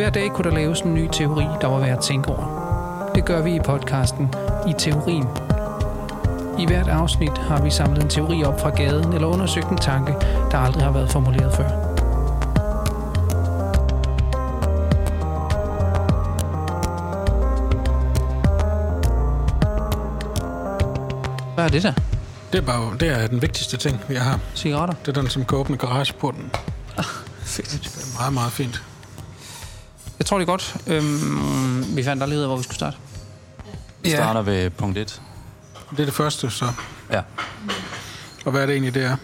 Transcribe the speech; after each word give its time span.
Hver 0.00 0.10
dag 0.10 0.30
kunne 0.30 0.50
der 0.50 0.56
laves 0.56 0.80
en 0.80 0.94
ny 0.94 1.08
teori, 1.12 1.44
der 1.60 1.66
var 1.66 1.78
værd 1.78 1.98
at 1.98 2.04
tænke 2.04 2.28
over. 2.28 3.10
Det 3.14 3.24
gør 3.24 3.42
vi 3.42 3.54
i 3.54 3.60
podcasten 3.64 4.34
I 4.68 4.72
Teorien. 4.78 5.26
I 6.58 6.66
hvert 6.66 6.88
afsnit 6.88 7.38
har 7.38 7.62
vi 7.62 7.70
samlet 7.70 8.02
en 8.02 8.08
teori 8.08 8.44
op 8.44 8.60
fra 8.60 8.70
gaden 8.70 9.12
eller 9.12 9.26
undersøgt 9.26 9.68
en 9.68 9.76
tanke, 9.76 10.12
der 10.50 10.58
aldrig 10.58 10.84
har 10.84 10.92
været 10.92 11.10
formuleret 11.10 11.56
før. 11.56 11.68
Hvad 21.54 21.64
er 21.64 21.68
det 21.68 21.82
der? 21.82 21.92
Det 22.52 22.58
er, 22.58 22.66
bare, 22.66 22.98
det 23.00 23.08
er 23.08 23.26
den 23.26 23.42
vigtigste 23.42 23.76
ting, 23.76 24.00
vi 24.08 24.14
har. 24.14 24.40
Cigaretter? 24.54 24.94
Det 25.06 25.16
er 25.16 25.20
den, 25.20 25.30
som 25.30 25.44
kan 25.44 25.58
åbne 25.58 25.76
garageporten. 25.76 26.50
Fedt. 27.42 27.70
Det 27.70 27.86
er 27.86 28.20
meget, 28.20 28.32
meget 28.32 28.52
fint. 28.52 28.89
Jeg 30.30 30.32
tror 30.32 30.38
det 30.38 30.48
er 30.48 30.52
godt. 30.52 30.76
Øhm, 30.86 31.96
vi 31.96 32.02
fandt 32.02 32.22
aldrig 32.22 32.38
ud 32.38 32.42
af, 32.42 32.48
hvor 32.48 32.56
vi 32.56 32.62
skulle 32.62 32.74
starte. 32.74 32.96
Vi 34.02 34.10
starter 34.10 34.42
ved 34.42 34.70
punkt 34.70 34.98
1. 34.98 35.22
Det 35.90 36.00
er 36.00 36.04
det 36.04 36.14
første, 36.14 36.50
så. 36.50 36.64
Ja. 37.12 37.22
Og 38.44 38.52
hvad 38.52 38.62
er 38.62 38.66
det 38.66 38.72
egentlig, 38.72 38.94
det 38.94 39.04
er? 39.04 39.16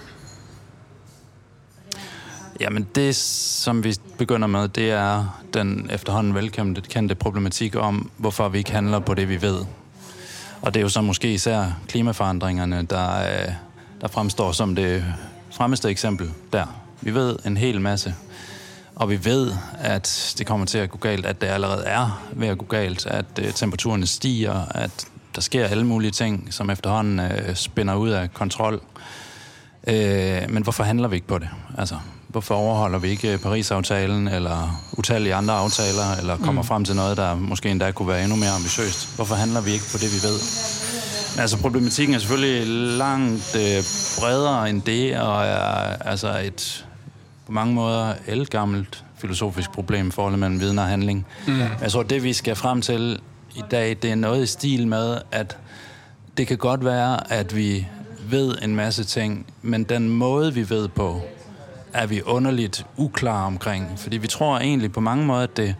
Jamen 2.60 2.86
det, 2.94 3.16
som 3.16 3.84
vi 3.84 3.94
begynder 4.18 4.48
med, 4.48 4.68
det 4.68 4.90
er 4.90 5.40
den 5.54 5.90
efterhånden 5.92 6.34
velkendte 6.34 6.80
kendte 6.80 7.14
problematik 7.14 7.76
om, 7.76 8.10
hvorfor 8.16 8.48
vi 8.48 8.58
ikke 8.58 8.72
handler 8.72 8.98
på 8.98 9.14
det, 9.14 9.28
vi 9.28 9.42
ved. 9.42 9.64
Og 10.62 10.74
det 10.74 10.80
er 10.80 10.82
jo 10.82 10.88
så 10.88 11.00
måske 11.00 11.34
især 11.34 11.78
klimaforandringerne, 11.88 12.86
der, 12.90 13.18
øh, 13.18 13.52
der 14.00 14.08
fremstår 14.08 14.52
som 14.52 14.74
det 14.74 15.04
fremmeste 15.50 15.88
eksempel 15.88 16.30
der. 16.52 16.66
Vi 17.00 17.14
ved 17.14 17.38
en 17.44 17.56
hel 17.56 17.80
masse, 17.80 18.14
og 18.96 19.10
vi 19.10 19.24
ved, 19.24 19.52
at 19.78 20.34
det 20.38 20.46
kommer 20.46 20.66
til 20.66 20.78
at 20.78 20.90
gå 20.90 20.98
galt, 20.98 21.26
at 21.26 21.40
det 21.40 21.46
allerede 21.46 21.84
er 21.84 22.22
ved 22.32 22.48
at 22.48 22.58
gå 22.58 22.64
galt, 22.64 23.06
at 23.06 23.24
øh, 23.40 23.52
temperaturerne 23.52 24.06
stiger, 24.06 24.64
at 24.70 25.06
der 25.34 25.40
sker 25.40 25.66
alle 25.66 25.84
mulige 25.84 26.10
ting, 26.10 26.48
som 26.50 26.70
efterhånden 26.70 27.20
øh, 27.20 27.54
spænder 27.54 27.94
ud 27.94 28.10
af 28.10 28.34
kontrol. 28.34 28.80
Øh, 29.86 30.42
men 30.48 30.62
hvorfor 30.62 30.84
handler 30.84 31.08
vi 31.08 31.16
ikke 31.16 31.26
på 31.26 31.38
det? 31.38 31.48
Altså, 31.78 31.96
hvorfor 32.28 32.54
overholder 32.54 32.98
vi 32.98 33.08
ikke 33.08 33.38
Paris-aftalen, 33.38 34.28
eller 34.28 34.82
utallige 34.92 35.34
andre 35.34 35.54
aftaler, 35.54 36.16
eller 36.18 36.36
kommer 36.36 36.62
mm. 36.62 36.68
frem 36.68 36.84
til 36.84 36.96
noget, 36.96 37.16
der 37.16 37.34
måske 37.34 37.68
endda 37.68 37.90
kunne 37.90 38.08
være 38.08 38.22
endnu 38.22 38.36
mere 38.36 38.50
ambitiøst? 38.50 39.16
Hvorfor 39.16 39.34
handler 39.34 39.60
vi 39.60 39.70
ikke 39.70 39.84
på 39.92 39.98
det, 39.98 40.08
vi 40.14 40.28
ved? 40.28 40.38
Altså, 41.38 41.58
problematikken 41.58 42.14
er 42.14 42.18
selvfølgelig 42.18 42.66
langt 42.98 43.56
øh, 43.56 43.82
bredere 44.20 44.70
end 44.70 44.82
det, 44.82 45.18
og 45.18 45.44
er 45.44 45.96
altså 46.00 46.38
et 46.38 46.85
på 47.46 47.52
mange 47.52 47.74
måder 47.74 48.14
elgammelt 48.26 49.04
filosofisk 49.18 49.72
problem, 49.72 50.10
forholdet 50.10 50.38
mellem 50.38 50.60
viden 50.60 50.78
og 50.78 50.86
handling. 50.86 51.26
Mm. 51.46 51.60
Jeg 51.80 51.90
tror, 51.90 52.02
det 52.02 52.22
vi 52.22 52.32
skal 52.32 52.56
frem 52.56 52.80
til 52.80 53.20
i 53.54 53.62
dag, 53.70 53.96
det 54.02 54.10
er 54.10 54.14
noget 54.14 54.42
i 54.42 54.46
stil 54.46 54.88
med, 54.88 55.18
at 55.32 55.58
det 56.36 56.46
kan 56.46 56.58
godt 56.58 56.84
være, 56.84 57.32
at 57.32 57.56
vi 57.56 57.86
ved 58.30 58.54
en 58.62 58.76
masse 58.76 59.04
ting, 59.04 59.46
men 59.62 59.84
den 59.84 60.08
måde, 60.08 60.54
vi 60.54 60.70
ved 60.70 60.88
på, 60.88 61.20
er 61.92 62.06
vi 62.06 62.22
underligt 62.22 62.86
uklar 62.96 63.46
omkring. 63.46 63.92
Fordi 63.96 64.16
vi 64.16 64.26
tror 64.26 64.58
egentlig 64.58 64.92
på 64.92 65.00
mange 65.00 65.26
måder, 65.26 65.42
at, 65.42 65.56
det, 65.56 65.74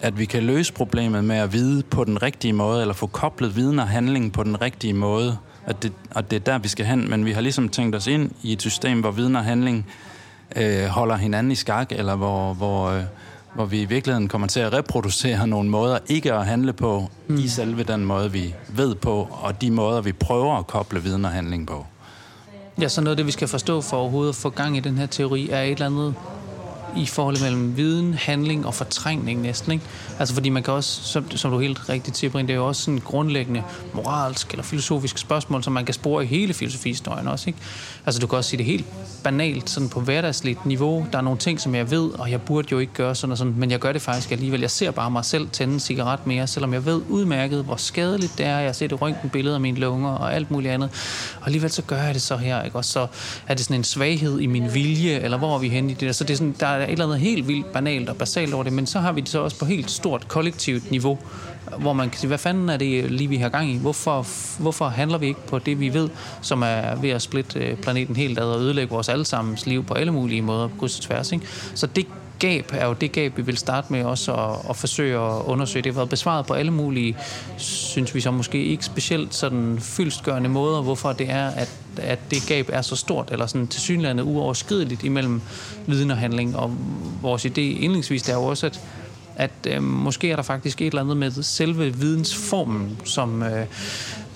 at 0.00 0.18
vi 0.18 0.24
kan 0.24 0.42
løse 0.42 0.72
problemet 0.72 1.24
med 1.24 1.36
at 1.36 1.52
vide 1.52 1.82
på 1.82 2.04
den 2.04 2.22
rigtige 2.22 2.52
måde, 2.52 2.80
eller 2.80 2.94
få 2.94 3.06
koblet 3.06 3.56
viden 3.56 3.78
og 3.78 3.88
handling 3.88 4.32
på 4.32 4.42
den 4.42 4.60
rigtige 4.62 4.94
måde. 4.94 5.38
At 5.66 5.82
det, 5.82 5.92
at 6.10 6.30
det 6.30 6.36
er 6.36 6.40
der, 6.40 6.58
vi 6.58 6.68
skal 6.68 6.86
hen. 6.86 7.10
Men 7.10 7.24
vi 7.24 7.32
har 7.32 7.40
ligesom 7.40 7.68
tænkt 7.68 7.96
os 7.96 8.06
ind 8.06 8.30
i 8.42 8.52
et 8.52 8.62
system, 8.62 9.00
hvor 9.00 9.10
viden 9.10 9.36
og 9.36 9.44
handling 9.44 9.86
øh, 10.56 10.86
holder 10.86 11.16
hinanden 11.16 11.52
i 11.52 11.54
skak, 11.54 11.92
eller 11.92 12.16
hvor, 12.16 12.54
hvor, 12.54 12.88
øh, 12.88 13.02
hvor 13.54 13.64
vi 13.64 13.80
i 13.80 13.84
virkeligheden 13.84 14.28
kommer 14.28 14.48
til 14.48 14.60
at 14.60 14.72
reproducere 14.72 15.46
nogle 15.46 15.70
måder 15.70 15.98
ikke 16.06 16.32
at 16.32 16.46
handle 16.46 16.72
på 16.72 17.10
mm. 17.28 17.38
i 17.38 17.48
selve 17.48 17.82
den 17.82 18.04
måde, 18.04 18.32
vi 18.32 18.54
ved 18.68 18.94
på, 18.94 19.28
og 19.30 19.60
de 19.60 19.70
måder, 19.70 20.00
vi 20.00 20.12
prøver 20.12 20.58
at 20.58 20.66
koble 20.66 21.02
viden 21.02 21.24
og 21.24 21.30
handling 21.30 21.66
på. 21.66 21.86
Ja, 22.80 22.88
så 22.88 23.00
noget 23.00 23.10
af 23.12 23.16
det, 23.16 23.26
vi 23.26 23.30
skal 23.30 23.48
forstå 23.48 23.80
for 23.80 23.96
overhovedet 23.96 24.32
at 24.32 24.36
få 24.36 24.50
gang 24.50 24.76
i 24.76 24.80
den 24.80 24.98
her 24.98 25.06
teori, 25.06 25.50
er 25.50 25.62
et 25.62 25.70
eller 25.70 25.86
andet 25.86 26.14
i 26.96 27.06
forholdet 27.06 27.42
mellem 27.42 27.76
viden, 27.76 28.14
handling 28.14 28.66
og 28.66 28.74
fortrængning 28.74 29.40
næsten. 29.40 29.72
Ikke? 29.72 29.84
Altså 30.18 30.34
fordi 30.34 30.48
man 30.48 30.62
kan 30.62 30.74
også, 30.74 31.02
som, 31.02 31.30
som 31.30 31.50
du 31.50 31.58
helt 31.58 31.88
rigtigt 31.88 32.16
siger, 32.16 32.30
Brind, 32.30 32.48
det 32.48 32.54
er 32.54 32.58
jo 32.58 32.66
også 32.66 32.82
sådan 32.82 33.00
grundlæggende 33.04 33.62
moralsk 33.92 34.50
eller 34.50 34.62
filosofisk 34.64 35.18
spørgsmål, 35.18 35.64
som 35.64 35.72
man 35.72 35.84
kan 35.84 35.94
spore 35.94 36.24
i 36.24 36.26
hele 36.26 36.54
filosofihistorien 36.54 37.28
også. 37.28 37.50
Ikke? 37.50 37.58
Altså 38.06 38.20
du 38.20 38.26
kan 38.26 38.38
også 38.38 38.50
sige 38.50 38.58
det 38.58 38.66
helt 38.66 38.84
banalt, 39.24 39.70
sådan 39.70 39.88
på 39.88 40.00
hverdagsligt 40.00 40.66
niveau. 40.66 41.06
Der 41.12 41.18
er 41.18 41.22
nogle 41.22 41.38
ting, 41.38 41.60
som 41.60 41.74
jeg 41.74 41.90
ved, 41.90 42.10
og 42.10 42.30
jeg 42.30 42.42
burde 42.42 42.68
jo 42.72 42.78
ikke 42.78 42.92
gøre 42.92 43.14
sådan 43.14 43.32
og 43.32 43.38
sådan, 43.38 43.54
men 43.56 43.70
jeg 43.70 43.78
gør 43.78 43.92
det 43.92 44.02
faktisk 44.02 44.32
alligevel. 44.32 44.60
Jeg 44.60 44.70
ser 44.70 44.90
bare 44.90 45.10
mig 45.10 45.24
selv 45.24 45.48
tænde 45.48 45.74
en 45.74 45.80
cigaret 45.80 46.26
mere, 46.26 46.46
selvom 46.46 46.72
jeg 46.72 46.84
ved 46.84 47.00
udmærket, 47.08 47.64
hvor 47.64 47.76
skadeligt 47.76 48.38
det 48.38 48.46
er. 48.46 48.58
Jeg 48.58 48.76
ser 48.76 48.86
det 48.86 49.02
røntgenbillede 49.02 49.54
af 49.54 49.60
mine 49.60 49.78
lunger 49.78 50.10
og 50.10 50.34
alt 50.34 50.50
muligt 50.50 50.74
andet. 50.74 50.90
Og 51.40 51.46
alligevel 51.46 51.70
så 51.70 51.82
gør 51.82 52.02
jeg 52.02 52.14
det 52.14 52.22
så 52.22 52.36
her. 52.36 52.62
Ikke? 52.62 52.76
Og 52.76 52.84
så 52.84 53.06
er 53.46 53.54
det 53.54 53.64
sådan 53.64 53.76
en 53.76 53.84
svaghed 53.84 54.40
i 54.40 54.46
min 54.46 54.74
vilje, 54.74 55.10
eller 55.10 55.38
hvor 55.38 55.54
er 55.54 55.58
vi 55.58 55.68
henne 55.68 55.90
i 55.90 55.94
det 55.94 56.00
der? 56.00 56.12
Så 56.12 56.24
det 56.24 56.32
er 56.32 56.36
sådan, 56.36 56.56
der 56.60 56.66
er 56.66 56.85
et 56.86 56.92
eller 56.92 57.04
andet 57.04 57.20
helt 57.20 57.48
vildt 57.48 57.72
banalt 57.72 58.08
og 58.08 58.16
basalt 58.16 58.54
over 58.54 58.64
det, 58.64 58.72
men 58.72 58.86
så 58.86 58.98
har 58.98 59.12
vi 59.12 59.20
det 59.20 59.28
så 59.28 59.40
også 59.40 59.58
på 59.58 59.64
helt 59.64 59.90
stort 59.90 60.28
kollektivt 60.28 60.90
niveau, 60.90 61.18
hvor 61.78 61.92
man 61.92 62.10
kan 62.10 62.18
sige, 62.18 62.28
hvad 62.28 62.38
fanden 62.38 62.68
er 62.68 62.76
det 62.76 63.10
lige, 63.10 63.28
vi 63.28 63.36
har 63.36 63.48
gang 63.48 63.70
i? 63.70 63.78
Hvorfor, 63.78 64.26
hvorfor 64.62 64.88
handler 64.88 65.18
vi 65.18 65.26
ikke 65.26 65.46
på 65.46 65.58
det, 65.58 65.80
vi 65.80 65.94
ved, 65.94 66.08
som 66.42 66.62
er 66.62 66.94
ved 67.00 67.10
at 67.10 67.22
splitte 67.22 67.58
øh, 67.58 67.76
planeten 67.76 68.16
helt 68.16 68.38
ad 68.38 68.44
og 68.44 68.60
ødelægge 68.60 68.90
vores 68.90 69.08
allesammens 69.08 69.66
liv 69.66 69.84
på 69.84 69.94
alle 69.94 70.12
mulige 70.12 70.42
måder, 70.42 70.68
på 70.68 70.74
kryds 70.78 70.98
og 70.98 71.02
tværs, 71.02 71.32
ikke? 71.32 71.46
Så 71.74 71.86
det 71.86 72.06
gab 72.38 72.70
er 72.72 72.86
jo 72.86 72.92
det 72.92 73.12
gab, 73.12 73.36
vi 73.36 73.42
vil 73.42 73.56
starte 73.56 73.92
med 73.92 74.04
også 74.04 74.34
at, 74.34 74.70
at 74.70 74.76
forsøge 74.76 75.18
at 75.18 75.42
undersøge. 75.44 75.82
Det 75.82 75.92
har 75.92 75.98
været 75.98 76.08
besvaret 76.08 76.46
på 76.46 76.54
alle 76.54 76.70
mulige, 76.70 77.16
synes 77.56 78.14
vi 78.14 78.20
så 78.20 78.30
måske 78.30 78.64
ikke 78.64 78.84
specielt 78.84 79.34
sådan 79.34 79.78
fyldstgørende 79.80 80.48
måder, 80.48 80.82
hvorfor 80.82 81.12
det 81.12 81.30
er, 81.30 81.46
at, 81.46 81.70
at 81.96 82.18
det 82.30 82.38
gab 82.48 82.70
er 82.72 82.82
så 82.82 82.96
stort, 82.96 83.28
eller 83.32 83.46
sådan 83.46 83.66
tilsyneladende 83.66 84.24
uoverskrideligt 84.24 85.04
imellem 85.04 85.40
viden 85.86 86.10
og 86.10 86.16
handling. 86.16 86.56
Og 86.56 86.76
vores 87.22 87.46
idé 87.46 87.60
indlægsvis 87.60 88.22
det 88.22 88.32
er 88.32 88.36
jo 88.36 88.44
også, 88.44 88.66
at 88.66 88.80
at 89.36 89.50
øh, 89.66 89.82
måske 89.82 90.30
er 90.30 90.36
der 90.36 90.42
faktisk 90.42 90.82
et 90.82 90.86
eller 90.86 91.00
andet 91.00 91.16
med 91.16 91.30
selve 91.30 91.96
vidensformen, 91.96 92.98
som, 93.04 93.42
øh, 93.42 93.66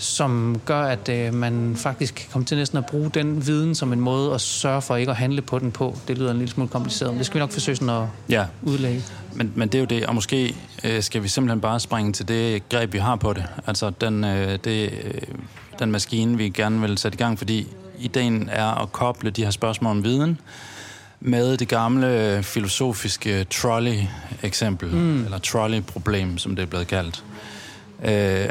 som 0.00 0.60
gør, 0.64 0.82
at 0.82 1.08
øh, 1.08 1.34
man 1.34 1.76
faktisk 1.76 2.14
kan 2.14 2.26
komme 2.32 2.44
til 2.46 2.56
næsten 2.56 2.78
at 2.78 2.86
bruge 2.86 3.10
den 3.14 3.46
viden 3.46 3.74
som 3.74 3.92
en 3.92 4.00
måde 4.00 4.34
at 4.34 4.40
sørge 4.40 4.82
for 4.82 4.96
ikke 4.96 5.10
at 5.10 5.16
handle 5.16 5.42
på 5.42 5.58
den 5.58 5.70
på. 5.72 5.96
Det 6.08 6.18
lyder 6.18 6.30
en 6.30 6.38
lille 6.38 6.52
smule 6.52 6.68
kompliceret, 6.68 7.10
men 7.12 7.18
det 7.18 7.26
skal 7.26 7.34
vi 7.34 7.40
nok 7.40 7.50
forsøge 7.52 7.76
sådan 7.76 8.02
at 8.02 8.08
Ja. 8.28 8.44
udlægge. 8.62 9.02
Men, 9.34 9.52
men 9.54 9.68
det 9.68 9.74
er 9.74 9.78
jo 9.80 9.84
det, 9.86 10.06
og 10.06 10.14
måske 10.14 10.54
øh, 10.84 11.02
skal 11.02 11.22
vi 11.22 11.28
simpelthen 11.28 11.60
bare 11.60 11.80
springe 11.80 12.12
til 12.12 12.28
det 12.28 12.68
greb, 12.68 12.92
vi 12.92 12.98
har 12.98 13.16
på 13.16 13.32
det. 13.32 13.44
Altså 13.66 13.90
den, 14.00 14.24
øh, 14.24 14.58
det, 14.64 14.90
øh, 15.04 15.20
den 15.78 15.90
maskine, 15.92 16.36
vi 16.36 16.48
gerne 16.48 16.80
vil 16.80 16.98
sætte 16.98 17.16
i 17.16 17.18
gang, 17.18 17.38
fordi 17.38 17.66
ideen 17.98 18.48
er 18.52 18.82
at 18.82 18.92
koble 18.92 19.30
de 19.30 19.44
her 19.44 19.50
spørgsmål 19.50 19.90
om 19.90 20.04
viden 20.04 20.38
med 21.20 21.56
det 21.56 21.68
gamle 21.68 22.42
filosofiske 22.42 23.44
trolley-eksempel, 23.44 24.88
mm. 24.88 25.24
eller 25.24 25.38
trolley-problem, 25.38 26.38
som 26.38 26.56
det 26.56 26.62
er 26.62 26.66
blevet 26.66 26.86
kaldt. 26.86 27.24
Øh, 28.04 28.48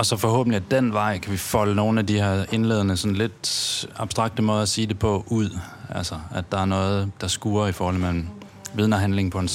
og 0.00 0.06
så 0.06 0.16
forhåbentlig 0.16 0.56
at 0.56 0.70
den 0.70 0.92
vej 0.92 1.18
kan 1.18 1.32
vi 1.32 1.36
folde 1.36 1.74
nogle 1.74 2.00
af 2.00 2.06
de 2.06 2.20
her 2.20 2.44
indledende, 2.52 2.96
sådan 2.96 3.16
lidt 3.16 3.86
abstrakte 3.96 4.42
måder 4.42 4.62
at 4.62 4.68
sige 4.68 4.86
det 4.86 4.98
på 4.98 5.24
ud. 5.26 5.58
Altså, 5.88 6.14
at 6.34 6.52
der 6.52 6.58
er 6.58 6.64
noget, 6.64 7.10
der 7.20 7.28
skuer 7.28 7.66
i 7.66 7.72
forhold 7.72 7.96
mellem 7.96 8.26
viden 8.74 8.92
og 8.92 9.00
handling 9.00 9.32
på 9.32 9.38
en, 9.38 9.48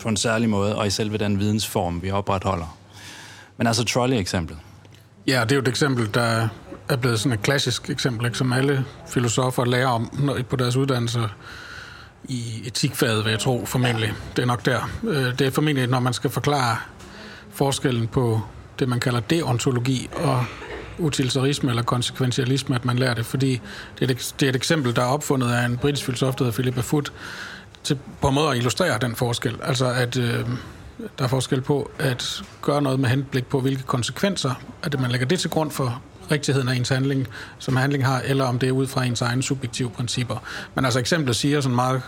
på 0.00 0.08
en 0.08 0.16
særlig 0.16 0.48
måde, 0.48 0.76
og 0.76 0.86
i 0.86 0.90
selve 0.90 1.18
den 1.18 1.38
vidensform, 1.38 2.02
vi 2.02 2.10
opretholder. 2.10 2.76
Men 3.56 3.66
altså 3.66 3.84
trolley-eksemplet. 3.84 4.58
Ja, 5.26 5.40
det 5.40 5.52
er 5.52 5.56
jo 5.56 5.62
et 5.62 5.68
eksempel, 5.68 6.14
der 6.14 6.48
er 6.88 6.96
blevet 6.96 7.20
sådan 7.20 7.38
et 7.38 7.42
klassisk 7.42 7.90
eksempel, 7.90 8.26
ikke, 8.26 8.38
som 8.38 8.52
alle 8.52 8.84
filosofer 9.08 9.64
lærer 9.64 9.88
om 9.88 10.10
når, 10.18 10.38
på 10.50 10.56
deres 10.56 10.76
uddannelser 10.76 11.28
i 12.24 12.62
etikfaget, 12.64 13.24
vil 13.24 13.30
jeg 13.30 13.40
tro, 13.40 13.64
formentlig. 13.66 14.12
Det 14.36 14.42
er 14.42 14.46
nok 14.46 14.66
der. 14.66 14.90
Øh, 15.02 15.38
det 15.38 15.40
er 15.40 15.50
formentlig, 15.50 15.86
når 15.86 16.00
man 16.00 16.12
skal 16.12 16.30
forklare 16.30 16.76
forskellen 17.50 18.08
på 18.08 18.40
det, 18.82 18.88
man 18.88 19.00
kalder 19.00 19.20
deontologi 19.20 20.08
og 20.14 20.44
utilitarisme 20.98 21.70
eller 21.70 21.82
konsekventialisme, 21.82 22.74
at 22.74 22.84
man 22.84 22.98
lærer 22.98 23.14
det, 23.14 23.26
fordi 23.26 23.60
det 23.98 24.10
er 24.10 24.14
et, 24.14 24.34
det 24.40 24.46
er 24.46 24.50
et 24.50 24.56
eksempel, 24.56 24.96
der 24.96 25.02
er 25.02 25.06
opfundet 25.06 25.52
af 25.52 25.66
en 25.66 25.76
britisk 25.76 26.04
filosof, 26.04 26.34
der 26.34 26.44
hedder 26.44 26.54
Philippa 26.54 26.80
Foot, 26.80 27.12
til 27.84 27.98
på 28.20 28.28
en 28.28 28.34
måde 28.34 28.50
at 28.50 28.56
illustrere 28.56 28.98
den 28.98 29.16
forskel. 29.16 29.58
Altså 29.62 29.86
at 29.86 30.16
øh, 30.16 30.46
der 31.18 31.24
er 31.24 31.28
forskel 31.28 31.60
på 31.60 31.90
at 31.98 32.42
gøre 32.62 32.82
noget 32.82 33.00
med 33.00 33.08
henblik 33.08 33.46
på, 33.46 33.60
hvilke 33.60 33.82
konsekvenser, 33.82 34.54
at 34.82 35.00
man 35.00 35.10
lægger 35.10 35.26
det 35.26 35.40
til 35.40 35.50
grund 35.50 35.70
for 35.70 36.02
rigtigheden 36.30 36.68
af 36.68 36.74
ens 36.74 36.88
handling, 36.88 37.28
som 37.58 37.76
handling 37.76 38.06
har, 38.06 38.20
eller 38.24 38.44
om 38.44 38.58
det 38.58 38.68
er 38.68 38.72
ud 38.72 38.86
fra 38.86 39.04
ens 39.04 39.20
egne 39.20 39.42
subjektive 39.42 39.90
principper. 39.90 40.36
Men 40.74 40.84
altså 40.84 41.00
eksemplet 41.00 41.36
siger 41.36 41.60
sådan 41.60 41.76
meget 41.76 42.02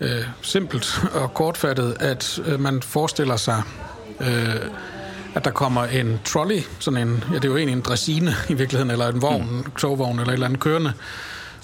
øh, 0.00 0.24
simpelt 0.42 1.00
og 1.14 1.34
kortfattet, 1.34 1.96
at 2.00 2.40
øh, 2.46 2.60
man 2.60 2.82
forestiller 2.82 3.36
sig, 3.36 3.62
øh, 4.20 4.56
at 5.34 5.44
der 5.44 5.50
kommer 5.50 5.84
en 5.84 6.20
trolley, 6.24 6.60
sådan 6.78 7.08
en, 7.08 7.24
ja 7.30 7.34
det 7.34 7.44
er 7.44 7.48
jo 7.48 7.56
egentlig 7.56 7.76
en 7.76 7.82
dressine 7.82 8.34
i 8.48 8.54
virkeligheden, 8.54 8.90
eller 8.90 9.08
en 9.08 9.22
vogn, 9.22 9.48
mm. 9.50 9.70
togvogn 9.78 10.18
eller 10.18 10.28
et 10.28 10.32
eller 10.32 10.46
andet 10.46 10.60
kørende, 10.60 10.92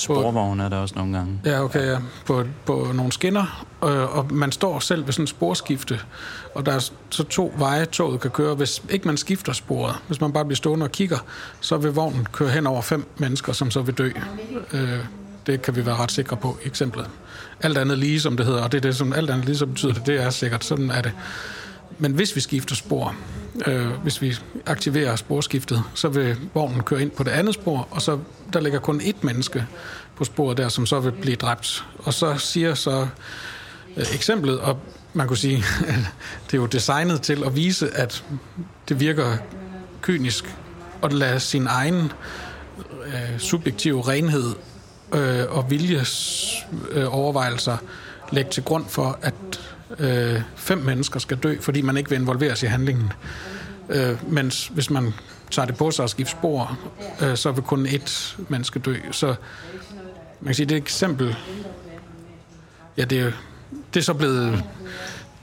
Sporvogne 0.00 0.64
er 0.64 0.68
der 0.68 0.76
også 0.76 0.94
nogle 0.94 1.16
gange. 1.16 1.40
Ja, 1.44 1.64
okay, 1.64 1.86
ja. 1.86 1.98
På, 2.26 2.44
på 2.66 2.90
nogle 2.94 3.12
skinner, 3.12 3.66
øh, 3.84 4.16
og 4.16 4.32
man 4.32 4.52
står 4.52 4.78
selv 4.78 5.06
ved 5.06 5.12
sådan 5.12 5.22
en 5.22 5.26
sporskifte, 5.26 6.00
og 6.54 6.66
der 6.66 6.72
er 6.72 6.90
så 7.10 7.24
to 7.24 7.54
veje, 7.56 7.84
toget 7.84 8.20
kan 8.20 8.30
køre. 8.30 8.54
Hvis 8.54 8.82
ikke 8.90 9.06
man 9.06 9.16
skifter 9.16 9.52
sporet, 9.52 9.94
hvis 10.06 10.20
man 10.20 10.32
bare 10.32 10.44
bliver 10.44 10.56
stående 10.56 10.84
og 10.84 10.92
kigger, 10.92 11.18
så 11.60 11.76
vil 11.76 11.92
vognen 11.92 12.26
køre 12.32 12.48
hen 12.48 12.66
over 12.66 12.82
fem 12.82 13.04
mennesker, 13.16 13.52
som 13.52 13.70
så 13.70 13.82
vil 13.82 13.94
dø. 13.94 14.10
Øh, 14.72 14.98
det 15.46 15.62
kan 15.62 15.76
vi 15.76 15.86
være 15.86 15.96
ret 15.96 16.12
sikre 16.12 16.36
på 16.36 16.58
eksemplet. 16.64 17.06
Alt 17.62 17.78
andet 17.78 17.98
lige, 17.98 18.20
som 18.20 18.36
det 18.36 18.46
hedder, 18.46 18.62
og 18.62 18.72
det 18.72 18.78
er 18.78 18.82
det, 18.82 18.96
som 18.96 19.12
alt 19.12 19.30
andet 19.30 19.46
lige, 19.46 19.56
som 19.56 19.68
betyder 19.68 19.92
det, 19.92 20.06
det 20.06 20.22
er 20.22 20.30
sikkert, 20.30 20.64
sådan 20.64 20.90
er 20.90 21.02
det. 21.02 21.12
Men 22.00 22.12
hvis 22.12 22.36
vi 22.36 22.40
skifter 22.40 22.74
spor, 22.74 23.14
øh, 23.66 23.86
hvis 23.86 24.22
vi 24.22 24.34
aktiverer 24.66 25.16
sporskiftet, 25.16 25.82
så 25.94 26.08
vil 26.08 26.36
vognen 26.54 26.82
køre 26.82 27.02
ind 27.02 27.10
på 27.10 27.22
det 27.22 27.30
andet 27.30 27.54
spor, 27.54 27.88
og 27.90 28.02
så 28.02 28.18
der 28.52 28.60
ligger 28.60 28.78
kun 28.78 29.00
ét 29.00 29.16
menneske 29.22 29.66
på 30.16 30.24
sporet 30.24 30.56
der, 30.56 30.68
som 30.68 30.86
så 30.86 31.00
vil 31.00 31.12
blive 31.12 31.36
dræbt. 31.36 31.84
Og 31.98 32.14
så 32.14 32.36
siger 32.36 32.74
så 32.74 33.08
øh, 33.96 34.14
eksemplet, 34.14 34.60
og 34.60 34.78
man 35.12 35.26
kunne 35.26 35.36
sige, 35.36 35.56
det 36.46 36.54
er 36.54 36.58
jo 36.58 36.66
designet 36.66 37.22
til 37.22 37.44
at 37.44 37.56
vise, 37.56 37.90
at 37.90 38.24
det 38.88 39.00
virker 39.00 39.36
kynisk 40.02 40.56
at 41.02 41.12
lade 41.12 41.40
sin 41.40 41.66
egen 41.66 42.12
øh, 43.06 43.38
subjektive 43.38 44.08
renhed 44.08 44.54
øh, 45.14 45.56
og 45.56 45.70
viljes 45.70 46.46
øh, 46.90 47.14
overvejelser 47.14 47.76
lægge 48.32 48.50
til 48.50 48.62
grund 48.62 48.84
for, 48.88 49.18
at 49.22 49.34
øh, 49.98 50.42
fem 50.56 50.78
mennesker 50.78 51.20
skal 51.20 51.36
dø, 51.36 51.56
fordi 51.60 51.82
man 51.82 51.96
ikke 51.96 52.10
vil 52.10 52.18
involveres 52.18 52.62
i 52.62 52.66
handlingen. 52.66 53.12
Øh, 53.88 54.32
mens 54.32 54.66
hvis 54.66 54.90
man 54.90 55.14
tager 55.50 55.66
det 55.66 55.76
på 55.76 55.90
sig 55.90 56.02
og 56.02 56.10
skifter 56.10 56.36
spor, 56.38 56.78
øh, 57.22 57.36
så 57.36 57.52
vil 57.52 57.62
kun 57.62 57.86
ét 57.86 58.40
menneske 58.48 58.78
dø. 58.78 58.96
Så 59.10 59.26
man 60.40 60.46
kan 60.46 60.54
sige, 60.54 60.66
det 60.66 60.72
er 60.72 60.76
et 60.76 60.82
eksempel. 60.82 61.36
Ja, 62.96 63.04
det 63.04 63.20
er, 63.20 63.32
det 63.94 64.00
er 64.00 64.04
så 64.04 64.14
blevet 64.14 64.64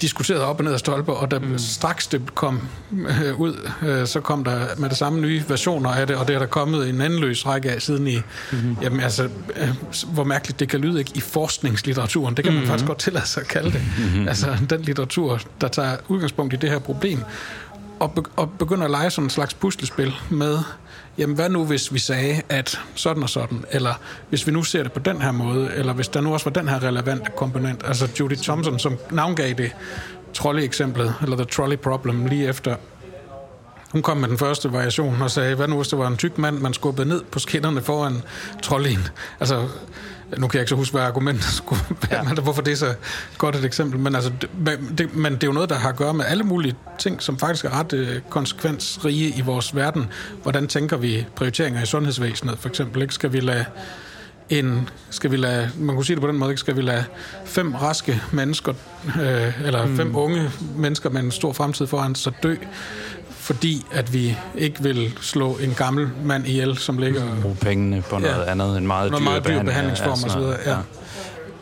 diskuteret 0.01 0.41
op 0.41 0.57
og 0.57 0.63
ned 0.63 0.73
af 0.73 0.79
stolper, 0.79 1.13
og 1.13 1.31
da 1.31 1.39
mm. 1.39 1.57
straks 1.57 2.07
det 2.07 2.35
kom 2.35 2.61
øh, 2.91 3.39
ud, 3.39 3.69
øh, 3.81 4.07
så 4.07 4.19
kom 4.19 4.43
der 4.43 4.65
med 4.77 4.89
det 4.89 4.97
samme 4.97 5.21
nye 5.21 5.43
versioner 5.47 5.89
af 5.89 6.07
det, 6.07 6.15
og 6.15 6.27
det 6.27 6.35
er 6.35 6.39
der 6.39 6.45
kommet 6.45 6.89
en 6.89 7.19
løs 7.19 7.45
række 7.45 7.71
af 7.71 7.81
siden 7.81 8.07
i, 8.07 8.21
mm-hmm. 8.51 8.77
jamen 8.81 8.99
altså, 8.99 9.29
øh, 9.55 9.69
hvor 10.13 10.23
mærkeligt 10.23 10.59
det 10.59 10.69
kan 10.69 10.79
lyde 10.79 10.99
ikke, 10.99 11.11
i 11.15 11.19
forskningslitteraturen, 11.19 12.37
det 12.37 12.43
kan 12.43 12.53
man 12.53 12.59
mm-hmm. 12.59 12.69
faktisk 12.69 12.87
godt 12.87 12.99
tillade 12.99 13.27
sig 13.27 13.41
at 13.41 13.47
kalde 13.47 13.71
det. 13.71 13.81
Mm-hmm. 13.97 14.27
Altså 14.27 14.57
den 14.69 14.81
litteratur, 14.81 15.39
der 15.61 15.67
tager 15.67 15.97
udgangspunkt 16.07 16.53
i 16.53 16.57
det 16.57 16.69
her 16.69 16.79
problem, 16.79 17.23
og, 17.99 18.11
be- 18.11 18.29
og 18.35 18.51
begynder 18.51 18.85
at 18.85 18.91
lege 18.91 19.09
sådan 19.09 19.25
en 19.25 19.29
slags 19.29 19.53
puslespil 19.53 20.13
med, 20.29 20.59
jamen 21.17 21.35
hvad 21.35 21.49
nu 21.49 21.65
hvis 21.65 21.93
vi 21.93 21.99
sagde, 21.99 22.41
at 22.49 22.79
sådan 22.95 23.23
og 23.23 23.29
sådan, 23.29 23.65
eller 23.71 23.93
hvis 24.29 24.47
vi 24.47 24.51
nu 24.51 24.63
ser 24.63 24.83
det 24.83 24.91
på 24.91 24.99
den 24.99 25.21
her 25.21 25.31
måde, 25.31 25.71
eller 25.73 25.93
hvis 25.93 26.07
der 26.07 26.21
nu 26.21 26.33
også 26.33 26.45
var 26.45 26.51
den 26.51 26.69
her 26.69 26.83
relevante 26.83 27.31
komponent, 27.35 27.81
altså 27.85 28.09
Judy 28.19 28.35
Thompson, 28.35 28.79
som 28.79 28.97
navngav 29.11 29.53
det 29.53 29.71
trolley-eksemplet, 30.33 31.13
eller 31.21 31.35
The 31.35 31.45
Trolley 31.45 31.77
Problem, 31.77 32.25
lige 32.25 32.47
efter 32.47 32.75
hun 33.91 34.01
kom 34.01 34.17
med 34.17 34.29
den 34.29 34.37
første 34.37 34.71
variation 34.71 35.21
og 35.21 35.31
sagde, 35.31 35.55
hvad 35.55 35.67
nu 35.67 35.75
hvis 35.75 35.87
det 35.87 35.99
var 35.99 36.07
en 36.07 36.17
tyk 36.17 36.37
mand, 36.37 36.59
man 36.59 36.73
skubbede 36.73 37.07
ned 37.07 37.23
på 37.31 37.39
skinnerne 37.39 37.81
foran 37.81 38.21
trolleyen? 38.63 39.07
Altså, 39.39 39.67
nu 40.37 40.47
kan 40.47 40.57
jeg 40.57 40.61
ikke 40.61 40.69
så 40.69 40.75
huske, 40.75 40.91
hvad 40.91 41.03
argumentet 41.03 41.43
skulle 41.63 41.81
være, 42.09 42.25
ja. 42.27 42.41
hvorfor 42.41 42.61
det 42.61 42.71
er 42.71 42.75
så 42.75 42.93
godt 43.37 43.55
et 43.55 43.65
eksempel. 43.65 43.99
Men, 43.99 44.15
altså, 44.15 44.31
det, 44.97 45.15
men 45.15 45.33
det 45.33 45.43
er 45.43 45.47
jo 45.47 45.53
noget, 45.53 45.69
der 45.69 45.75
har 45.75 45.89
at 45.89 45.95
gøre 45.95 46.13
med 46.13 46.25
alle 46.25 46.43
mulige 46.43 46.75
ting, 46.99 47.21
som 47.21 47.39
faktisk 47.39 47.65
er 47.65 47.79
ret 47.79 47.93
øh, 47.93 48.19
konsekvensrige 48.29 49.33
i 49.37 49.41
vores 49.41 49.75
verden. 49.75 50.09
Hvordan 50.43 50.67
tænker 50.67 50.97
vi 50.97 51.25
prioriteringer 51.35 51.83
i 51.83 51.85
sundhedsvæsenet, 51.85 52.59
for 52.59 52.69
eksempel? 52.69 53.01
Ikke? 53.01 53.13
Skal 53.13 53.33
vi 53.33 53.39
lade 53.39 53.65
en, 54.49 54.89
skal 55.09 55.31
vi 55.31 55.37
lade, 55.37 55.69
man 55.77 55.95
kunne 55.95 56.05
sige 56.05 56.15
det 56.15 56.21
på 56.21 56.27
den 56.27 56.37
måde, 56.37 56.51
ikke? 56.51 56.59
skal 56.59 56.75
vi 56.75 56.81
lade 56.81 57.03
fem 57.45 57.75
raske 57.75 58.21
mennesker, 58.31 58.73
øh, 59.21 59.65
eller 59.65 59.85
mm. 59.85 59.97
fem 59.97 60.15
unge 60.15 60.51
mennesker 60.75 61.09
med 61.09 61.21
en 61.21 61.31
stor 61.31 61.53
fremtid 61.53 61.87
foran 61.87 62.15
sig 62.15 62.33
dø, 62.43 62.55
fordi 63.47 63.85
at 63.91 64.13
vi 64.13 64.37
ikke 64.55 64.83
vil 64.83 65.13
slå 65.21 65.57
en 65.57 65.73
gammel 65.77 66.09
mand 66.23 66.47
ihjel, 66.47 66.77
som 66.77 66.97
ligger... 66.97 67.41
Bruge 67.41 67.55
pengene 67.55 68.01
på 68.01 68.17
noget 68.17 68.35
ja, 68.45 68.51
andet, 68.51 68.77
en 68.77 68.87
meget 68.87 69.11
dyr, 69.11 69.19
meget 69.19 69.47
dyr 69.47 69.63
behandlingsform 69.63 70.23
og 70.23 70.31
så 70.31 70.39
videre. 70.39 70.57
Ja. 70.65 70.77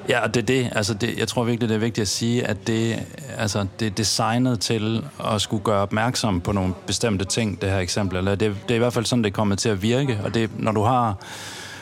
ja. 0.09 0.19
Og 0.19 0.33
det 0.33 0.41
er 0.41 0.45
det. 0.45 0.69
Altså 0.75 0.93
det, 0.93 1.17
jeg 1.17 1.27
tror 1.27 1.43
virkelig, 1.43 1.69
det 1.69 1.75
er 1.75 1.79
vigtigt 1.79 2.01
at 2.01 2.07
sige, 2.07 2.47
at 2.47 2.67
det, 2.67 2.99
altså, 3.37 3.65
det 3.79 3.85
er 3.85 3.91
designet 3.91 4.59
til 4.59 5.03
at 5.33 5.41
skulle 5.41 5.63
gøre 5.63 5.81
opmærksom 5.81 6.41
på 6.41 6.51
nogle 6.51 6.73
bestemte 6.87 7.25
ting, 7.25 7.61
det 7.61 7.69
her 7.69 7.79
eksempel. 7.79 8.17
Eller 8.17 8.35
det, 8.35 8.55
det 8.67 8.71
er 8.71 8.75
i 8.75 8.79
hvert 8.79 8.93
fald 8.93 9.05
sådan, 9.05 9.23
det 9.23 9.33
kommer 9.33 9.55
til 9.55 9.69
at 9.69 9.81
virke. 9.81 10.19
Og 10.23 10.33
det, 10.33 10.49
når 10.59 10.71
du 10.71 10.83
har 10.83 11.15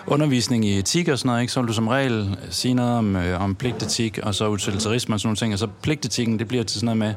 undervisning 0.08 0.66
i 0.66 0.80
etik 0.80 1.08
og 1.08 1.20
sådan 1.20 1.30
noget, 1.30 1.42
ikke, 1.42 1.54
så 1.54 1.60
vil 1.60 1.68
du 1.68 1.74
som 1.74 1.88
regel 1.88 2.38
sige 2.50 2.74
noget 2.74 2.98
om, 2.98 3.16
øh, 3.16 3.42
om 3.42 3.56
pligtetik, 3.56 4.20
og 4.24 4.36
så 4.36 4.50
utilitarisme 4.50 5.16
og 5.16 5.20
sådan 5.20 5.28
nogle 5.28 5.38
ting. 5.38 5.54
Og 5.54 5.60
så 5.60 5.68
pligtetikken, 5.82 6.40
det 6.40 6.48
bliver 6.48 6.64
til 6.64 6.80
sådan 6.80 6.98
noget 6.98 6.98
med, 6.98 7.14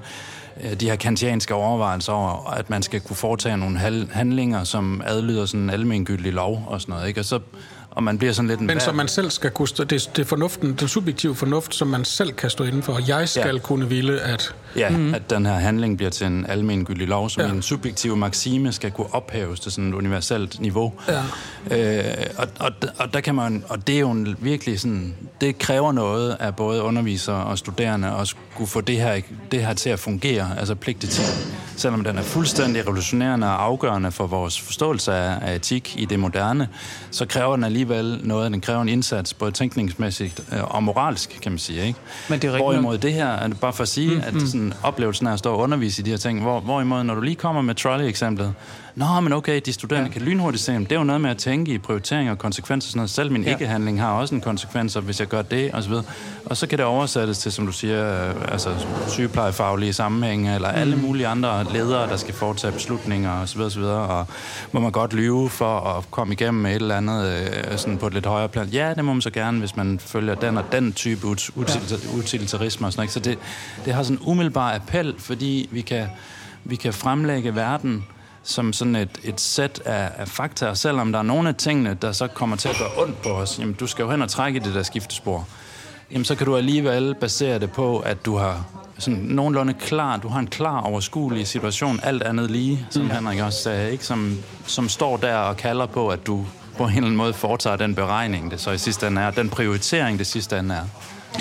Øh, 0.65 0.81
de 0.81 0.89
her 0.89 0.97
kantianske 0.97 1.55
overvejelser 1.55 2.13
over, 2.13 2.51
at 2.51 2.71
man 2.71 2.83
skal 2.83 3.01
kunne 3.01 3.17
foretage 3.17 3.57
nogle 3.57 3.79
handlinger, 4.13 4.65
som 4.65 5.03
adlyder 5.05 5.47
sådan 5.47 5.61
en 5.61 5.71
almengyldig 5.71 6.33
lov 6.33 6.65
og 6.67 6.81
sådan 6.81 6.93
noget. 6.93 7.09
Ikke? 7.09 7.21
Og 7.21 7.25
så 7.25 7.41
og 7.97 8.03
man 8.03 8.19
bliver 8.19 8.33
sådan 8.33 8.49
lidt 8.49 8.61
en 8.61 8.67
Men 8.67 8.81
som 8.81 8.95
man 8.95 9.09
selv 9.09 9.31
skal 9.31 9.51
kunne 9.51 9.69
stå, 9.69 9.85
det, 9.85 10.11
det 10.17 10.23
er 10.23 10.27
fornuften, 10.27 10.75
den 10.75 10.89
subjektive 10.89 11.35
fornuft, 11.35 11.75
som 11.75 11.89
man 11.89 12.05
selv 12.05 12.33
kan 12.33 12.51
stå 12.51 12.65
inden 12.65 12.83
for. 12.83 13.01
Jeg 13.09 13.29
skal 13.29 13.55
ja. 13.55 13.59
kunne 13.59 13.89
ville, 13.89 14.21
at... 14.21 14.55
Ja, 14.77 14.89
mm-hmm. 14.89 15.15
at 15.15 15.31
den 15.31 15.47
her 15.47 15.55
handling 15.55 15.97
bliver 15.97 16.11
til 16.11 16.27
en 16.27 16.47
almengyldig 16.49 17.09
lov, 17.09 17.31
som 17.31 17.43
ja. 17.43 17.51
en 17.51 17.63
subjektiv 17.63 18.17
maxime 18.17 18.73
skal 18.73 18.91
kunne 18.91 19.15
ophæves 19.15 19.61
til 19.61 19.73
sådan 19.73 19.89
et 19.89 19.95
universelt 19.95 20.61
niveau. 20.61 20.93
Ja. 21.71 22.09
Øh, 22.11 22.27
og, 22.39 22.49
og, 22.59 22.71
og, 22.99 23.15
der 23.15 23.21
kan 23.21 23.35
man, 23.35 23.65
og 23.69 23.87
det 23.87 23.95
er 23.95 24.01
jo 24.01 24.11
en 24.11 24.37
virkelig 24.39 24.81
sådan, 24.81 25.15
det 25.41 25.59
kræver 25.59 25.93
noget 25.93 26.37
af 26.41 26.57
både 26.57 26.83
undervisere 26.83 27.45
og 27.45 27.59
studerende 27.59 28.09
at 28.21 28.29
skulle 28.29 28.71
få 28.71 28.81
det 28.81 28.97
her, 28.97 29.21
det 29.51 29.67
her 29.67 29.75
til 29.75 29.91
at 29.91 29.99
fungere, 29.99 30.59
altså 30.59 30.75
pligtetik. 30.75 31.25
Selvom 31.77 32.05
den 32.05 32.19
er 32.19 32.23
fuldstændig 32.23 32.83
revolutionerende 32.83 33.47
og 33.47 33.65
afgørende 33.65 34.13
for 34.13 34.27
vores 34.27 34.61
forståelse 34.61 35.13
af, 35.13 35.39
af 35.43 35.55
etik 35.55 35.95
i 35.99 36.05
det 36.05 36.21
moderne, 36.21 36.69
så 37.11 37.27
kræver 37.27 37.57
den 37.57 37.65
alligevel 37.65 37.86
noget, 38.23 38.53
den 38.53 38.61
kræver 38.61 38.83
en 38.83 38.89
indsats, 38.89 39.35
både 39.35 39.51
tænkningsmæssigt 39.51 40.41
øh, 40.53 40.75
og 40.75 40.83
moralsk, 40.83 41.39
kan 41.43 41.53
man 41.53 41.59
sige. 41.59 41.87
Ikke? 41.87 41.99
Men 42.31 42.41
det 42.41 42.55
er 42.55 42.57
Hvorimod 42.57 42.99
det 42.99 43.13
her, 43.13 43.29
er 43.29 43.49
det 43.49 43.61
bare 43.61 43.73
for 43.73 43.83
at 43.83 43.89
sige, 43.89 44.15
mm, 44.15 44.23
at 44.27 44.35
mm. 44.35 44.41
sådan, 44.41 44.73
oplevelsen 44.83 45.27
af 45.27 45.33
at 45.33 45.39
stå 45.39 45.53
og 45.53 45.59
undervise 45.59 46.03
i 46.03 46.05
de 46.05 46.11
her 46.11 46.17
ting, 46.17 46.43
hvor, 46.43 46.61
hvorimod 46.61 47.05
når 47.05 47.15
du 47.15 47.21
lige 47.21 47.37
kommer 47.37 47.63
med 47.63 47.75
trolley-eksemplet, 47.75 48.55
Nå, 48.97 49.21
men 49.21 49.33
okay, 49.33 49.61
de 49.67 49.73
studerende 49.73 50.09
ja. 50.09 50.13
kan 50.13 50.23
lynhurtigt 50.23 50.65
se, 50.65 50.73
det 50.73 50.93
er 50.93 50.97
jo 50.97 51.05
noget 51.05 51.21
med 51.21 51.31
at 51.31 51.37
tænke 51.37 51.73
i 51.73 51.79
prioriteringer 51.79 52.33
og 52.33 52.39
konsekvenser. 52.39 52.91
Sådan 52.91 52.99
noget. 52.99 53.11
Selv 53.11 53.33
min 53.33 53.43
ja. 53.43 53.51
ikke-handling 53.51 54.01
har 54.01 54.13
også 54.13 54.35
en 54.35 54.41
konsekvenser, 54.41 55.01
hvis 55.01 55.21
jeg 55.21 55.29
gør 55.29 55.43
det, 55.43 55.73
og 55.73 55.83
så 55.83 55.89
videre. 55.89 56.05
Og 56.45 56.57
så 56.57 56.67
kan 56.67 56.79
det 56.79 56.87
oversættes 56.87 57.39
til, 57.39 57.53
som 57.53 57.67
du 57.67 57.73
siger, 57.73 58.29
øh, 58.29 58.53
altså 58.53 58.87
sygeplejefaglige 59.09 59.93
sammenhænge, 59.93 60.55
eller 60.55 60.71
mm. 60.71 60.79
alle 60.79 60.97
mulige 60.97 61.27
andre 61.27 61.73
ledere, 61.73 62.09
der 62.09 62.17
skal 62.17 62.35
foretage 62.35 62.73
beslutninger, 62.73 63.31
og 63.31 63.49
så 63.49 63.55
videre, 63.55 63.67
og 63.67 63.73
så 63.73 63.81
videre. 63.81 64.09
Og 64.09 64.27
må 64.73 64.81
man 64.81 64.93
godt 64.93 65.13
lyve 65.13 65.51
for 65.51 65.81
at 65.81 66.11
komme 66.11 66.33
igennem 66.33 66.63
med 66.63 66.71
et 66.71 66.77
eller 66.77 66.97
andet 66.97 67.27
øh, 67.27 67.79
sådan 67.79 67.99
på 67.99 68.07
et 68.07 68.15
lidt 68.15 68.27
højere 68.27 68.49
plan? 68.49 68.67
Ja, 68.67 68.95
det 68.95 69.05
må 69.05 69.13
man 69.13 69.23
så 69.23 69.31
gerne, 69.31 69.59
hvis 69.59 69.77
man 69.77 69.99
følger 69.99 70.35
den 70.35 70.57
og 70.57 70.65
den 70.73 70.93
type 70.93 71.27
utilitarisme 72.17 72.87
og 72.87 72.93
sådan 72.93 73.01
noget. 73.01 73.11
Så 73.11 73.21
det, 73.21 73.39
det 73.85 73.95
har 73.95 74.03
sådan 74.03 74.17
en 74.17 74.23
umiddelbar 74.27 74.75
appel, 74.75 75.15
fordi 75.19 75.69
vi 75.73 75.81
kan, 75.81 76.07
vi 76.65 76.77
kan 76.77 76.93
fremlægge 76.93 77.55
verden 77.55 78.05
som 78.47 78.73
sådan 78.73 78.97
et, 78.97 79.11
et 79.25 79.41
sæt 79.41 79.83
af, 79.85 80.11
af 80.17 80.29
fakta, 80.29 80.75
selvom 80.75 81.13
der 81.13 81.19
er 81.19 81.23
nogle 81.23 81.49
af 81.49 81.55
tingene, 81.55 81.97
der 82.03 82.13
så 82.13 82.27
kommer 82.27 82.57
til 82.57 82.69
at 82.69 82.77
gøre 82.79 83.03
ondt 83.03 83.23
på 83.23 83.29
os, 83.29 83.59
jamen 83.59 83.75
du 83.75 83.87
skal 83.87 84.03
jo 84.03 84.11
hen 84.11 84.23
og 84.23 84.29
trække 84.29 84.61
det 84.61 84.75
der 84.75 84.83
skiftespor, 84.83 85.49
jamen 86.11 86.25
så 86.25 86.35
kan 86.35 86.47
du 86.47 86.57
alligevel 86.57 87.15
basere 87.21 87.59
det 87.59 87.73
på, 87.73 87.99
at 87.99 88.27
du 88.27 88.37
har 88.37 88.65
sådan 88.99 89.19
nogenlunde 89.19 89.75
klar, 89.75 90.17
du 90.17 90.29
har 90.29 90.41
en 90.41 90.47
klar 90.47 90.81
overskuelig 90.81 91.47
situation, 91.47 92.01
alt 92.03 92.23
andet 92.23 92.51
lige, 92.51 92.87
som 92.91 93.03
mm. 93.03 93.11
Henrik 93.11 93.41
også 93.41 93.63
sagde, 93.63 93.93
ikke? 93.93 94.05
Som, 94.05 94.39
som 94.67 94.89
står 94.89 95.17
der 95.17 95.37
og 95.37 95.57
kalder 95.57 95.87
på, 95.87 96.09
at 96.09 96.27
du 96.27 96.47
på 96.77 96.85
en 96.85 96.91
eller 96.91 97.03
anden 97.03 97.17
måde 97.17 97.33
foretager 97.33 97.77
den 97.77 97.95
beregning, 97.95 98.51
det 98.51 98.61
så 98.61 98.71
i 98.71 98.79
sidste 98.79 99.07
ende 99.07 99.21
er, 99.21 99.31
den 99.31 99.51
prioritering, 99.51 100.19
det 100.19 100.27
sidste 100.27 100.59
ende 100.59 100.75
er. 100.75 100.85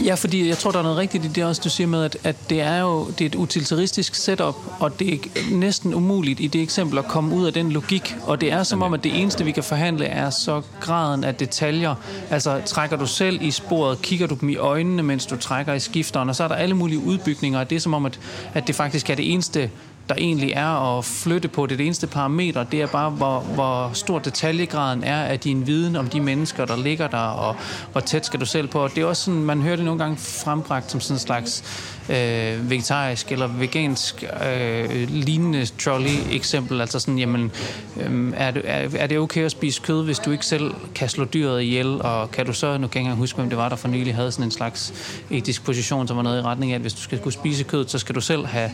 Ja, 0.06 0.16
fordi 0.16 0.48
jeg 0.48 0.58
tror, 0.58 0.72
der 0.72 0.80
er 0.80 0.84
noget 0.84 0.98
rigtigt 0.98 1.26
i 1.26 1.28
det 1.28 1.44
også, 1.44 1.62
du 1.64 1.70
siger 1.70 1.88
med, 1.88 2.04
at, 2.04 2.18
at 2.24 2.36
det 2.50 2.62
er 2.62 2.80
jo 2.80 3.08
det 3.08 3.22
er 3.22 3.26
et 3.26 3.36
utilitaristisk 3.36 4.16
setup, 4.16 4.56
og 4.80 5.00
det 5.00 5.14
er 5.14 5.20
næsten 5.52 5.94
umuligt 5.94 6.40
i 6.40 6.48
det 6.48 6.62
eksempel 6.62 6.98
at 6.98 7.06
komme 7.06 7.36
ud 7.36 7.46
af 7.46 7.54
den 7.54 7.72
logik, 7.72 8.16
og 8.24 8.42
det 8.42 8.52
er 8.52 8.64
som 8.64 8.82
om, 8.82 8.94
at 8.94 9.04
det 9.04 9.20
eneste, 9.20 9.46
vi 9.46 9.52
kan 9.52 9.64
forhandle, 9.64 10.06
er 10.06 10.30
så 10.30 10.62
graden 10.82 11.24
af 11.24 11.36
detaljer. 11.36 11.96
Altså, 12.30 12.62
trækker 12.66 12.98
du 12.98 13.08
selv 13.08 13.42
i 13.42 13.52
sporet, 13.52 14.02
kigger 14.02 14.28
du 14.28 14.36
dem 14.42 14.50
i 14.50 14.56
øjnene, 14.56 15.04
mens 15.04 15.26
du 15.26 15.38
trækker 15.38 15.74
i 15.74 15.80
skifteren, 15.80 16.30
og 16.30 16.36
så 16.36 16.44
er 16.44 16.48
der 16.48 16.56
alle 16.56 16.76
mulige 16.76 17.00
udbygninger, 17.00 17.60
og 17.60 17.70
det 17.70 17.76
er 17.76 17.80
som 17.80 17.94
om, 17.94 18.06
at, 18.06 18.20
at 18.54 18.68
det 18.68 18.76
faktisk 18.76 19.10
er 19.10 19.16
det 19.16 19.34
eneste 19.34 19.70
der 20.10 20.16
egentlig 20.18 20.52
er 20.52 20.98
at 20.98 21.06
flytte 21.06 21.48
på. 21.48 21.66
Det, 21.66 21.78
det 21.78 21.86
eneste 21.86 22.08
parameter, 22.08 22.64
det 22.64 22.82
er 22.82 22.88
bare, 22.88 23.10
hvor, 23.10 23.40
hvor 23.40 23.90
stor 23.94 24.20
detaljegraden 24.20 25.04
er 25.04 25.24
af 25.24 25.40
din 25.40 25.68
viden 25.68 25.96
om 25.96 26.08
de 26.08 26.20
mennesker, 26.20 26.66
der 26.66 26.78
ligger 26.78 27.08
der, 27.08 27.18
og 27.18 27.56
hvor 27.92 28.02
tæt 28.02 28.26
skal 28.26 28.40
du 28.40 28.46
selv 28.46 28.68
på. 28.68 28.80
Og 28.80 28.90
det 28.96 29.02
er 29.02 29.06
også 29.06 29.24
sådan, 29.24 29.44
man 29.44 29.62
hører 29.62 29.76
det 29.76 29.86
nogle 29.86 30.00
gange 30.00 30.18
frembragt 30.18 30.92
som 30.92 31.00
sådan 31.02 31.16
en 31.16 31.20
slags 31.20 31.64
øh, 32.10 32.70
vegetarisk 32.70 33.32
eller 33.32 33.48
vegansk 33.48 34.24
øh, 34.24 35.10
lignende 35.10 35.66
trolley-eksempel. 35.66 36.82
Altså 36.82 37.00
sådan, 37.00 37.20
jamen, 37.20 37.52
øh, 37.98 38.34
er, 38.38 38.52
det, 38.52 38.62
er, 38.66 38.90
er 38.98 39.08
det 39.08 39.18
okay 39.18 39.46
at 39.46 39.52
spise 39.52 39.82
kød, 39.82 40.04
hvis 40.04 40.20
du 40.20 40.32
ikke 40.32 40.46
selv 40.46 40.74
kan 40.96 41.10
slå 41.10 41.26
dyret 41.26 41.62
ihjel? 41.62 42.02
Og 42.02 42.32
kan 42.32 42.46
du 42.46 42.54
så, 42.54 42.68
nu 42.68 42.72
kan 42.72 42.82
jeg 42.82 42.86
ikke 42.86 43.00
engang 43.00 43.18
huske, 43.18 43.38
hvem 43.38 43.50
det 43.50 43.58
var, 43.58 43.70
der 43.70 43.76
for 43.76 43.88
nylig 43.88 44.16
havde 44.16 44.32
sådan 44.32 44.46
en 44.46 44.52
slags 44.52 44.94
etisk 45.30 45.64
position, 45.64 46.08
som 46.08 46.18
var 46.18 46.24
noget 46.24 46.40
i 46.40 46.42
retning 46.42 46.72
af, 46.72 46.76
at 46.76 46.82
hvis 46.82 46.94
du 46.94 47.02
skal 47.02 47.20
kunne 47.20 47.32
spise 47.32 47.64
kød, 47.64 47.88
så 47.88 48.00
skal 48.00 48.16
du 48.16 48.22
selv 48.22 48.46
have, 48.46 48.72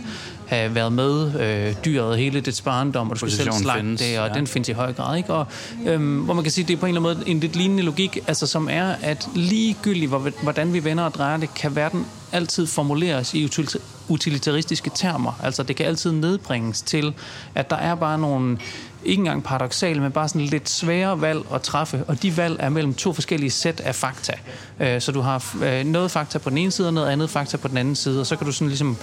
have 0.48 0.76
været 0.76 0.94
med 0.94 1.42
øh, 1.42 1.76
dyret 1.86 2.18
hele 2.18 2.42
dit 2.42 2.62
barndom, 2.66 3.10
og 3.10 3.16
du 3.16 3.20
skal 3.20 3.32
selv 3.32 3.52
slagte 3.52 3.82
findes, 3.82 4.02
det, 4.02 4.20
og 4.20 4.28
ja. 4.28 4.34
den 4.34 4.48
findes 4.48 4.70
i 4.70 4.72
høj 4.72 4.94
grad. 4.94 5.18
Ikke? 5.18 5.34
Og, 5.34 5.46
øh, 5.86 6.24
hvor 6.24 6.34
man 6.34 6.44
kan 6.44 6.52
sige, 6.52 6.68
det 6.68 6.74
er 6.74 6.78
på 6.78 6.86
en 6.86 6.96
eller 6.96 7.10
anden 7.10 7.24
måde 7.24 7.30
en 7.30 7.40
lidt 7.40 7.56
lignende 7.56 7.84
logik, 7.84 8.18
altså 8.28 8.48
som 8.48 8.70
er, 8.72 8.96
at 9.02 9.28
ligegyldigt, 9.36 10.12
hvordan 10.44 10.74
vi 10.74 10.84
vender 10.84 11.04
og 11.04 11.14
drejer 11.14 11.38
det, 11.38 11.54
kan 11.54 11.76
verden 11.76 12.06
altid 12.32 12.68
formuleres 12.68 13.34
i 13.34 13.50
utilitaristiske 14.10 14.92
termer. 14.96 15.40
Altså 15.44 15.64
det 15.64 15.76
kan 15.76 15.86
altid 15.86 16.12
nedbringes 16.12 16.82
til, 16.82 17.14
at 17.56 17.70
der 17.70 17.76
er 17.76 17.96
bare 17.96 18.18
nogle 18.18 18.58
ikke 19.06 19.20
engang 19.20 19.44
paradoxale, 19.44 20.02
men 20.02 20.12
bare 20.12 20.28
sådan 20.28 20.42
lidt 20.42 20.70
svære 20.70 21.22
valg 21.22 21.42
at 21.54 21.62
træffe, 21.62 22.04
og 22.08 22.24
de 22.24 22.38
valg 22.38 22.56
er 22.60 22.70
mellem 22.70 22.94
to 22.94 23.14
forskellige 23.14 23.50
sæt 23.52 23.80
af 23.80 23.96
fakta. 23.96 24.34
Øh, 24.80 25.02
så 25.02 25.12
du 25.12 25.22
har 25.22 25.56
øh, 25.64 25.86
noget 25.86 26.12
fakta 26.12 26.38
på 26.38 26.50
den 26.50 26.58
ene 26.58 26.72
side, 26.72 26.88
og 26.88 26.94
noget 26.94 27.10
andet 27.10 27.30
fakta 27.30 27.58
på 27.58 27.68
den 27.68 27.78
anden 27.78 27.96
side, 27.96 28.20
og 28.20 28.28
så 28.28 28.36
kan 28.36 28.46
du 28.46 28.52
sådan 28.52 28.68
ligesom, 28.68 28.98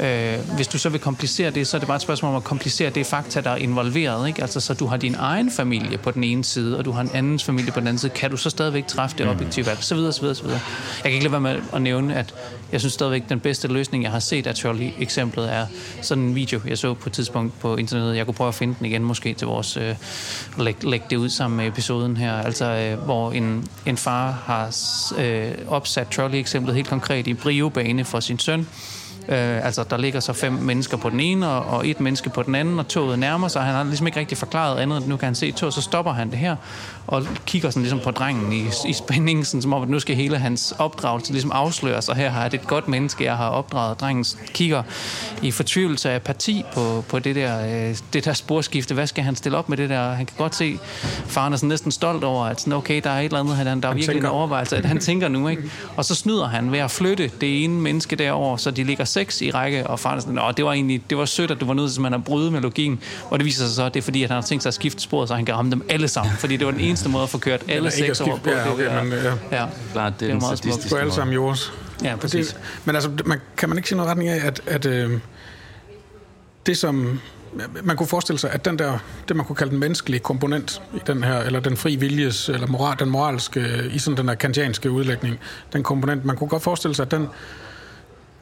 øh, 0.00 0.38
hvis 0.56 0.68
du 0.68 0.78
så 0.78 0.88
vil 0.88 1.00
komplicere 1.00 1.50
det, 1.50 1.66
så 1.66 1.76
er 1.76 1.78
det 1.78 1.86
bare 1.86 1.96
et 1.96 2.02
spørgsmål 2.02 2.30
om 2.30 2.36
at 2.36 2.44
komplicere 2.44 2.90
det 2.90 3.06
fakta, 3.06 3.40
der 3.40 3.50
er 3.50 3.56
involveret, 3.56 4.28
ikke? 4.28 4.42
Altså, 4.42 4.60
så 4.60 4.74
du 4.74 4.86
har 4.86 4.96
din 4.96 5.14
egen 5.18 5.50
familie 5.50 5.98
på 5.98 6.10
den 6.10 6.24
ene 6.24 6.44
side, 6.44 6.78
og 6.78 6.84
du 6.84 6.90
har 6.90 7.00
en 7.00 7.10
andens 7.14 7.44
familie 7.44 7.72
på 7.72 7.80
den 7.80 7.88
anden 7.88 7.98
side, 7.98 8.12
kan 8.12 8.30
du 8.30 8.36
så 8.36 8.50
stadigvæk 8.50 8.86
træffe 8.86 9.18
det 9.18 9.28
objektive 9.28 9.66
valg, 9.66 9.78
så 9.82 9.94
videre, 9.94 10.12
så 10.12 10.20
videre, 10.20 10.34
så 10.34 10.42
videre. 10.42 10.60
Jeg 10.94 11.02
kan 11.02 11.12
ikke 11.12 11.24
lade 11.24 11.32
være 11.32 11.40
med 11.40 11.60
at 11.72 11.82
nævne, 11.82 12.14
at 12.14 12.34
jeg 12.72 12.80
synes 12.80 12.92
stadigvæk, 12.92 13.28
den 13.28 13.40
bedste 13.40 13.68
løsning, 13.68 14.04
jeg 14.04 14.12
har 14.12 14.18
set 14.18 14.46
af 14.46 14.56
Charlie-eksemplet, 14.56 15.52
er 15.52 15.66
sådan 16.02 16.24
en 16.24 16.34
video, 16.34 16.60
jeg 16.68 16.78
så 16.78 16.94
på 16.94 17.08
et 17.08 17.12
tidspunkt 17.12 17.60
på 17.60 17.76
internettet. 17.76 18.16
Jeg 18.16 18.26
kunne 18.26 18.34
prøve 18.34 18.48
at 18.48 18.54
finde 18.54 18.74
den 18.78 18.86
igen 18.86 19.02
måske 19.02 19.34
til 19.44 19.48
vores, 19.48 19.76
øh, 19.76 19.94
lægge 20.58 20.90
læg 20.90 21.02
det 21.10 21.16
ud 21.16 21.28
sammen 21.28 21.56
med 21.56 21.66
episoden 21.66 22.16
her. 22.16 22.32
Altså, 22.32 22.64
øh, 22.64 23.04
hvor 23.04 23.32
en, 23.32 23.68
en 23.86 23.96
far 23.96 24.30
har 24.30 24.76
øh, 25.18 25.52
opsat 25.68 26.08
trolley-eksemplet 26.08 26.74
helt 26.74 26.88
konkret 26.88 27.26
i 27.26 27.34
briobane 27.34 28.04
for 28.04 28.20
sin 28.20 28.38
søn, 28.38 28.66
Øh, 29.28 29.66
altså, 29.66 29.84
der 29.90 29.96
ligger 29.96 30.20
så 30.20 30.32
fem 30.32 30.52
mennesker 30.52 30.96
på 30.96 31.10
den 31.10 31.20
ene, 31.20 31.48
og, 31.48 31.78
og 31.78 31.88
et 31.88 32.00
menneske 32.00 32.30
på 32.30 32.42
den 32.42 32.54
anden, 32.54 32.78
og 32.78 32.88
toget 32.88 33.18
nærmer 33.18 33.48
sig. 33.48 33.62
Han 33.62 33.74
har 33.74 33.84
ligesom 33.84 34.06
ikke 34.06 34.20
rigtig 34.20 34.38
forklaret 34.38 34.78
andet, 34.78 34.98
end 34.98 35.06
nu 35.06 35.16
kan 35.16 35.26
han 35.26 35.34
se 35.34 35.52
toget, 35.52 35.74
så 35.74 35.80
stopper 35.80 36.12
han 36.12 36.30
det 36.30 36.38
her, 36.38 36.56
og 37.06 37.26
kigger 37.46 37.70
sådan 37.70 37.82
ligesom 37.82 38.00
på 38.04 38.10
drengen 38.10 38.52
i, 38.52 38.88
i 38.88 38.92
spændingen, 38.92 39.44
sådan, 39.44 39.62
som 39.62 39.72
om, 39.72 39.82
at 39.82 39.88
nu 39.88 40.00
skal 40.00 40.16
hele 40.16 40.38
hans 40.38 40.74
opdragelse 40.78 41.32
ligesom 41.32 41.52
afsløres, 41.52 42.08
og 42.08 42.16
her 42.16 42.30
har 42.30 42.42
jeg 42.42 42.54
et 42.54 42.66
godt 42.66 42.88
menneske, 42.88 43.24
jeg 43.24 43.36
har 43.36 43.48
opdraget. 43.48 44.00
Drengen 44.00 44.24
kigger 44.52 44.82
i 45.42 45.50
fortvivlelse 45.50 46.10
af 46.10 46.22
parti 46.22 46.64
på, 46.74 47.04
på 47.08 47.18
det, 47.18 47.36
der, 47.36 47.88
øh, 47.88 47.96
det 48.12 48.24
der 48.24 48.32
sporskifte. 48.32 48.94
Hvad 48.94 49.06
skal 49.06 49.24
han 49.24 49.36
stille 49.36 49.58
op 49.58 49.68
med 49.68 49.76
det 49.76 49.90
der? 49.90 50.12
Han 50.12 50.26
kan 50.26 50.36
godt 50.38 50.54
se, 50.54 50.78
faren 51.26 51.52
er 51.52 51.56
sådan 51.56 51.68
næsten 51.68 51.90
stolt 51.90 52.24
over, 52.24 52.44
at 52.44 52.60
sådan, 52.60 52.72
okay, 52.72 53.00
der 53.04 53.10
er 53.10 53.20
et 53.20 53.24
eller 53.24 53.40
andet, 53.40 53.56
han, 53.56 53.66
der 53.66 53.72
er 53.72 53.92
han 53.92 53.96
virkelig 53.96 54.14
tænker. 54.14 54.28
en 54.28 54.34
overvejelse, 54.34 54.76
at 54.76 54.84
han 54.84 55.00
tænker 55.00 55.28
nu, 55.28 55.48
ikke? 55.48 55.62
Og 55.96 56.04
så 56.04 56.14
snyder 56.14 56.46
han 56.46 56.72
ved 56.72 56.78
at 56.78 56.90
flytte 56.90 57.30
det 57.40 57.64
ene 57.64 57.74
menneske 57.74 58.16
derover, 58.16 58.56
så 58.56 58.70
de 58.70 58.84
ligger 58.84 59.04
seks 59.14 59.42
i 59.42 59.50
række, 59.50 59.86
og 59.86 60.00
faren 60.00 60.20
sådan, 60.20 60.54
det 60.56 60.64
var 60.64 60.72
egentlig, 60.72 61.02
det 61.10 61.18
var 61.18 61.24
sødt, 61.24 61.50
at 61.50 61.60
du 61.60 61.66
var 61.66 61.74
nødt 61.74 61.92
til 61.92 62.04
at 62.04 62.24
bryde 62.24 62.50
med 62.50 62.60
logikken. 62.60 63.00
Og 63.30 63.38
det 63.38 63.44
viser 63.44 63.66
sig 63.66 63.74
så, 63.74 63.84
at 63.84 63.94
det 63.94 64.00
er 64.00 64.04
fordi, 64.04 64.22
at 64.22 64.30
han 64.30 64.34
har 64.34 64.42
tænkt 64.42 64.62
sig 64.62 64.70
at 64.70 64.74
skifte 64.74 65.02
sporet, 65.02 65.28
så 65.28 65.34
han 65.34 65.44
kan 65.44 65.54
ramme 65.54 65.70
dem 65.70 65.84
alle 65.88 66.08
sammen. 66.08 66.34
Fordi 66.36 66.56
det 66.56 66.66
var 66.66 66.72
den 66.72 66.80
eneste 66.80 67.08
måde 67.08 67.22
at 67.22 67.28
få 67.28 67.38
kørt 67.38 67.62
alle 67.68 67.90
seks 67.90 68.20
over 68.20 68.38
på. 68.38 68.50
Ja, 68.50 68.72
okay, 68.72 69.02
men, 69.02 69.12
ja. 69.12 69.32
ja. 69.60 69.66
Klart, 69.92 70.12
det 70.20 70.26
er, 70.26 70.34
det 70.34 70.36
er 70.36 70.40
meget 70.40 70.58
smukt. 70.58 70.86
På 70.90 70.96
alle 70.96 71.12
sammen 71.12 71.34
jords. 71.34 71.72
Ja, 72.02 72.16
præcis. 72.16 72.46
Det, 72.46 72.56
men 72.84 72.94
altså, 72.94 73.10
man, 73.24 73.40
kan 73.56 73.68
man 73.68 73.78
ikke 73.78 73.88
sige 73.88 73.96
noget 73.96 74.10
retning 74.10 74.28
af, 74.28 74.46
at, 74.46 74.60
at 74.66 74.86
øh, 74.86 75.20
det 76.66 76.78
som 76.78 77.20
man 77.82 77.96
kunne 77.96 78.06
forestille 78.06 78.38
sig, 78.38 78.50
at 78.50 78.64
den 78.64 78.78
der, 78.78 78.98
det 79.28 79.36
man 79.36 79.46
kunne 79.46 79.56
kalde 79.56 79.70
den 79.70 79.80
menneskelige 79.80 80.20
komponent 80.20 80.82
i 80.94 80.98
den 81.06 81.24
her, 81.24 81.38
eller 81.38 81.60
den 81.60 81.76
fri 81.76 81.96
viljes, 81.96 82.48
eller 82.48 82.66
moral, 82.66 82.98
den 82.98 83.10
moralske, 83.10 83.90
i 83.92 83.98
sådan 83.98 84.16
den 84.16 84.28
her 84.28 84.34
kantianske 84.34 84.90
udlægning, 84.90 85.38
den 85.72 85.82
komponent, 85.82 86.24
man 86.24 86.36
kunne 86.36 86.48
godt 86.48 86.62
forestille 86.62 86.94
sig, 86.94 87.04
at 87.04 87.10
den 87.10 87.28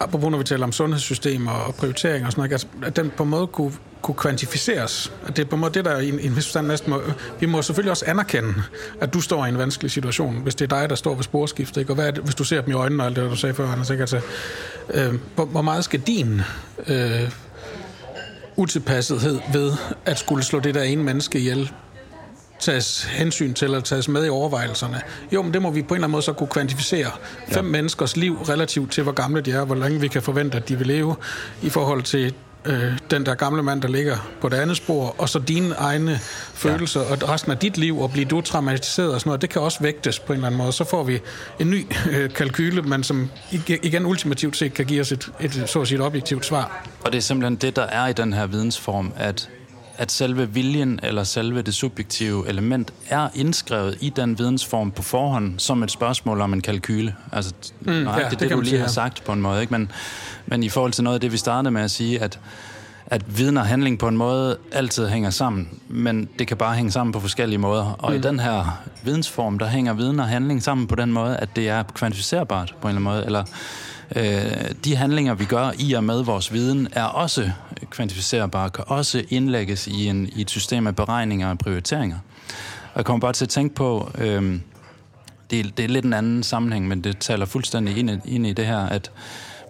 apropos 0.03 0.31
når 0.31 0.39
vi 0.39 0.45
taler 0.45 0.65
om 0.65 0.73
sundhedssystem 0.73 1.47
og 1.47 1.75
prioritering 1.75 2.27
og 2.27 2.33
sådan 2.33 2.41
noget, 2.41 2.53
altså, 2.53 2.67
at 2.83 2.97
den 2.97 3.13
på 3.17 3.23
en 3.23 3.29
måde 3.29 3.47
kunne, 3.47 3.73
kunne 4.03 4.15
kvantificeres. 4.15 5.13
At 5.27 5.37
det 5.37 5.45
er 5.45 5.49
på 5.49 5.57
en 5.57 5.61
måde 5.61 5.75
det, 5.75 5.85
der 5.85 5.99
i 5.99 6.09
en, 6.09 6.21
i 6.21 6.27
en 6.27 6.37
vis 6.37 6.47
forstand 6.47 6.67
næsten 6.67 6.91
må, 6.91 7.03
vi 7.41 7.47
må 7.47 7.63
selvfølgelig 7.63 7.91
også 7.91 8.05
anerkende, 8.09 8.55
at 9.01 9.15
du 9.15 9.21
står 9.21 9.47
i 9.47 9.49
en 9.49 9.59
vanskelig 9.59 9.91
situation, 9.91 10.37
hvis 10.43 10.55
det 10.55 10.73
er 10.73 10.81
dig, 10.81 10.91
der 10.91 10.97
står 10.97 11.15
ved 11.15 11.25
sporskiftet, 11.25 11.81
ikke? 11.81 11.91
og 11.91 11.95
hvad 11.95 12.07
er 12.07 12.11
det, 12.11 12.23
hvis 12.23 12.35
du 12.35 12.45
ser 12.45 12.61
dem 12.61 12.71
i 12.71 12.75
øjnene 12.75 13.03
og 13.03 13.07
alt 13.07 13.17
det, 13.17 13.31
du 13.31 13.37
sagde 13.37 13.55
før, 13.55 13.69
Anders, 13.69 13.91
ikke? 13.91 14.03
Altså, 14.03 14.21
øh, 14.95 15.15
hvor, 15.35 15.45
hvor 15.45 15.63
meget 15.63 15.85
skal 15.85 16.01
din 16.01 16.41
øh, 16.87 17.31
utilpassethed 18.57 19.41
ved 19.53 19.73
at 20.07 20.19
skulle 20.19 20.45
slå 20.45 20.61
det 20.61 20.75
der 20.75 20.83
ene 20.83 21.03
menneske 21.05 21.39
ihjel 21.39 21.73
tages 22.63 23.03
hensyn 23.03 23.55
til, 23.55 23.65
eller 23.65 23.81
tages 23.81 24.09
med 24.09 24.27
i 24.27 24.29
overvejelserne. 24.29 25.01
Jo, 25.33 25.43
men 25.43 25.55
det 25.55 25.63
må 25.63 25.71
vi 25.71 25.83
på 25.83 25.95
en 25.95 25.97
eller 25.97 26.05
anden 26.05 26.13
måde 26.13 26.23
så 26.23 26.33
kunne 26.33 26.49
kvantificere. 26.49 27.11
Ja. 27.51 27.57
Fem 27.57 27.65
menneskers 27.65 28.17
liv 28.17 28.43
relativt 28.49 28.93
til, 28.93 29.03
hvor 29.03 29.13
gamle 29.13 29.41
de 29.41 29.53
er, 29.53 29.65
hvor 29.65 29.75
længe 29.75 30.01
vi 30.01 30.09
kan 30.09 30.23
forvente, 30.23 30.57
at 30.57 30.69
de 30.69 30.79
vil 30.79 30.87
leve, 30.87 31.17
i 31.63 31.71
forhold 31.71 32.03
til 32.03 32.35
øh, 32.65 32.93
den 33.11 33.27
der 33.27 33.35
gamle 33.35 33.63
mand, 33.63 33.83
der 33.83 33.89
ligger 33.89 34.17
på 34.41 34.49
det 34.49 34.57
andet 34.57 34.77
spor, 34.77 35.15
og 35.19 35.29
så 35.29 35.39
dine 35.39 35.75
egne 35.75 36.19
følelser 36.55 37.01
ja. 37.01 37.11
og 37.11 37.29
resten 37.29 37.53
af 37.53 37.59
dit 37.59 37.79
liv, 37.79 38.01
og 38.01 38.11
blive 38.11 38.25
du 38.25 38.41
traumatiseret 38.41 39.15
og 39.15 39.21
sådan 39.21 39.29
noget, 39.29 39.43
det 39.43 39.51
kan 39.51 39.63
også 39.63 39.79
vægtes 39.81 40.19
på 40.19 40.33
en 40.33 40.37
eller 40.37 40.47
anden 40.47 40.59
måde. 40.59 40.73
Så 40.73 40.85
får 40.85 41.03
vi 41.03 41.21
en 41.61 41.71
ny 41.71 41.87
øh, 42.11 42.31
kalkyle, 42.31 42.83
men 42.83 43.05
som 43.05 43.31
igen 43.83 44.07
ultimativt 44.07 44.57
set 44.57 44.75
kan 44.75 44.87
give 44.87 45.01
os 45.01 45.13
et, 45.13 45.33
et, 45.41 45.63
så 45.67 45.81
at 45.81 45.89
sige, 45.89 45.99
et 45.99 46.05
objektivt 46.05 46.47
svar. 46.47 46.87
Og 47.05 47.13
det 47.13 47.19
er 47.19 47.23
simpelthen 47.23 47.57
det, 47.57 47.77
der 47.77 47.83
er 47.83 48.07
i 48.07 48.13
den 48.13 48.33
her 48.33 48.47
vidensform, 48.47 49.13
at 49.17 49.49
at 49.99 50.13
selve 50.13 50.51
viljen 50.51 51.01
eller 51.03 51.25
selve 51.25 51.63
det 51.63 51.75
subjektive 51.75 52.49
element 52.49 52.93
er 53.09 53.29
indskrevet 53.35 53.99
i 54.01 54.13
den 54.17 54.39
vidensform 54.39 54.91
på 54.91 55.03
forhånd 55.03 55.59
som 55.59 55.83
et 55.83 55.91
spørgsmål 55.91 56.41
om 56.41 56.53
en 56.53 56.61
kalkyle. 56.61 57.15
Altså, 57.33 57.55
mm, 57.81 57.93
nej, 57.93 58.19
ja, 58.19 58.25
det, 58.25 58.31
det, 58.31 58.41
det 58.41 58.51
du 58.51 58.61
lige 58.61 58.71
sige, 58.71 58.81
har 58.81 58.89
sagt 58.89 59.25
på 59.25 59.33
en 59.33 59.43
måde. 59.43 59.61
Ikke? 59.61 59.73
Men, 59.73 59.93
men 60.47 60.63
i 60.63 60.69
forhold 60.69 60.93
til 60.93 61.05
noget 61.05 61.15
af 61.15 61.21
det, 61.21 61.33
vi 61.33 61.37
startede 61.37 61.71
med 61.71 61.83
at 61.83 61.91
sige, 61.91 62.21
at 62.21 62.39
at 63.13 63.39
viden 63.39 63.57
og 63.57 63.67
handling 63.67 63.99
på 63.99 64.09
en 64.09 64.17
måde 64.17 64.57
altid 64.73 65.09
hænger 65.09 65.31
sammen, 65.31 65.69
men 65.89 66.29
det 66.39 66.47
kan 66.47 66.57
bare 66.57 66.75
hænge 66.75 66.91
sammen 66.91 67.13
på 67.13 67.21
forskellige 67.21 67.59
måder. 67.59 67.97
Og 67.99 68.11
mm. 68.11 68.17
i 68.17 68.21
den 68.21 68.41
her 68.41 68.83
vidensform, 69.03 69.59
der 69.59 69.67
hænger 69.67 69.93
viden 69.93 70.21
og 70.21 70.29
handling 70.29 70.63
sammen 70.63 70.87
på 70.87 70.95
den 70.95 71.13
måde, 71.13 71.37
at 71.37 71.57
det 71.57 71.69
er 71.69 71.83
kvantificerbart 71.83 72.75
på 72.81 72.89
en 72.89 72.97
eller 72.97 73.11
anden 73.11 73.15
måde, 73.15 73.25
eller 73.27 73.45
øh, 74.17 74.71
de 74.85 74.97
handlinger, 74.97 75.35
vi 75.35 75.45
gør 75.45 75.71
i 75.79 75.93
og 75.93 76.05
med 76.05 76.23
vores 76.23 76.53
viden, 76.53 76.89
er 76.93 77.05
også 77.05 77.51
kvantificerbare, 77.91 78.71
kan 78.71 78.85
også 78.87 79.25
indlægges 79.29 79.87
i, 79.87 80.07
en, 80.07 80.29
i 80.37 80.41
et 80.41 80.51
system 80.51 80.87
af 80.87 80.97
beregninger 80.97 81.51
og 81.51 81.59
prioriteringer. 81.59 82.17
Og 82.85 82.97
jeg 82.97 83.05
kommer 83.05 83.21
bare 83.21 83.33
til 83.33 83.45
at 83.45 83.49
tænke 83.49 83.75
på, 83.75 84.11
øh, 84.19 84.61
det, 85.51 85.61
er, 85.61 85.65
det 85.77 85.85
er 85.85 85.89
lidt 85.89 86.05
en 86.05 86.13
anden 86.13 86.43
sammenhæng, 86.43 86.89
men 86.89 87.05
det 87.05 87.19
taler 87.19 87.47
fuldstændig 87.47 87.97
ind, 87.97 88.11
ind 88.25 88.47
i 88.47 88.53
det 88.53 88.67
her, 88.67 88.87
at 88.87 89.11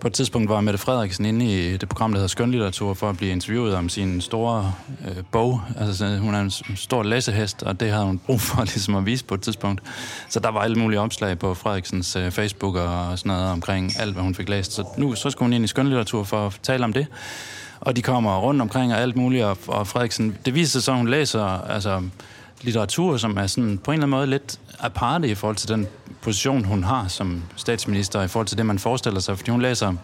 på 0.02 0.08
et 0.08 0.14
tidspunkt 0.14 0.48
var 0.48 0.60
Mette 0.60 0.78
Frederiksen 0.78 1.24
inde 1.24 1.46
i 1.46 1.76
det 1.76 1.88
program, 1.88 2.10
der 2.10 2.18
hedder 2.18 2.28
Skønlitteratur, 2.28 2.94
for 2.94 3.10
at 3.10 3.16
blive 3.16 3.32
interviewet 3.32 3.74
om 3.74 3.88
sin 3.88 4.20
store 4.20 4.72
øh, 5.08 5.16
bog. 5.32 5.60
Altså, 5.76 6.16
hun 6.16 6.34
er 6.34 6.40
en 6.40 6.50
stor 6.76 7.02
læsehest, 7.02 7.62
og 7.62 7.80
det 7.80 7.90
havde 7.90 8.04
hun 8.04 8.18
brug 8.18 8.40
for 8.40 8.64
ligesom 8.74 8.94
at 8.94 9.06
vise 9.06 9.24
på 9.24 9.34
et 9.34 9.40
tidspunkt. 9.40 9.82
Så 10.28 10.40
der 10.40 10.48
var 10.48 10.60
alle 10.60 10.76
mulige 10.76 11.00
opslag 11.00 11.38
på 11.38 11.54
Frederiksens 11.54 12.16
øh, 12.16 12.30
Facebook 12.30 12.76
og 12.76 13.18
sådan 13.18 13.30
noget 13.30 13.50
omkring 13.50 13.92
alt, 14.00 14.12
hvad 14.12 14.22
hun 14.22 14.34
fik 14.34 14.48
læst. 14.48 14.72
Så 14.72 14.84
nu 14.98 15.14
så 15.14 15.30
skulle 15.30 15.46
hun 15.46 15.52
ind 15.52 15.64
i 15.64 15.68
skønlitteratur 15.68 16.24
for 16.24 16.46
at 16.46 16.60
tale 16.62 16.84
om 16.84 16.92
det. 16.92 17.06
Og 17.80 17.96
de 17.96 18.02
kommer 18.02 18.38
rundt 18.38 18.62
omkring 18.62 18.92
og 18.92 19.00
alt 19.00 19.16
muligt, 19.16 19.44
og, 19.44 19.58
og 19.66 19.86
Frederiksen, 19.86 20.36
det 20.44 20.54
viser 20.54 20.70
sig 20.70 20.82
så, 20.82 20.90
at 20.92 20.98
hun 20.98 21.08
læser 21.08 21.44
altså, 21.44 22.02
litteratur, 22.62 23.16
som 23.16 23.36
er 23.36 23.46
sådan 23.46 23.78
på 23.78 23.90
en 23.90 23.94
eller 23.94 24.06
anden 24.06 24.18
måde 24.18 24.26
lidt 24.26 24.58
aparte 24.78 25.28
i 25.28 25.34
forhold 25.34 25.56
til 25.56 25.68
den 25.68 25.86
position, 26.22 26.64
hun 26.64 26.84
har 26.84 27.08
som 27.08 27.42
statsminister, 27.56 28.22
i 28.22 28.28
forhold 28.28 28.46
til 28.46 28.58
det, 28.58 28.66
man 28.66 28.78
forestiller 28.78 29.20
sig. 29.20 29.36
Fordi 29.36 29.50
hun 29.50 29.62
læser 29.62 29.94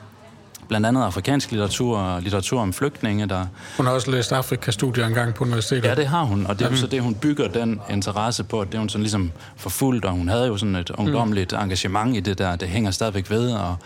blandt 0.68 0.86
andet 0.86 1.02
afrikansk 1.02 1.50
litteratur 1.50 1.98
og 1.98 2.22
litteratur 2.22 2.60
om 2.60 2.72
flygtninge. 2.72 3.26
Der... 3.26 3.46
Hun 3.76 3.86
har 3.86 3.92
også 3.92 4.10
læst 4.10 4.32
Afrika-studier 4.32 5.06
engang 5.06 5.34
på 5.34 5.44
universitetet. 5.44 5.88
Ja, 5.88 5.94
det 5.94 6.06
har 6.06 6.22
hun, 6.22 6.46
og 6.46 6.58
det 6.58 6.66
er 6.66 6.70
jo 6.70 6.76
så 6.76 6.86
det, 6.86 7.02
hun 7.02 7.14
bygger 7.14 7.48
den 7.48 7.80
interesse 7.90 8.44
på, 8.44 8.64
det 8.64 8.74
er 8.74 8.78
hun 8.78 8.88
sådan 8.88 9.02
ligesom 9.02 9.32
forfulgt, 9.56 10.04
og 10.04 10.12
hun 10.12 10.28
havde 10.28 10.46
jo 10.46 10.56
sådan 10.56 10.76
et 10.76 10.90
ungdomligt 10.90 11.52
mm. 11.52 11.62
engagement 11.62 12.16
i 12.16 12.20
det 12.20 12.38
der, 12.38 12.56
det 12.56 12.68
hænger 12.68 12.90
stadigvæk 12.90 13.30
ved, 13.30 13.52
og 13.52 13.76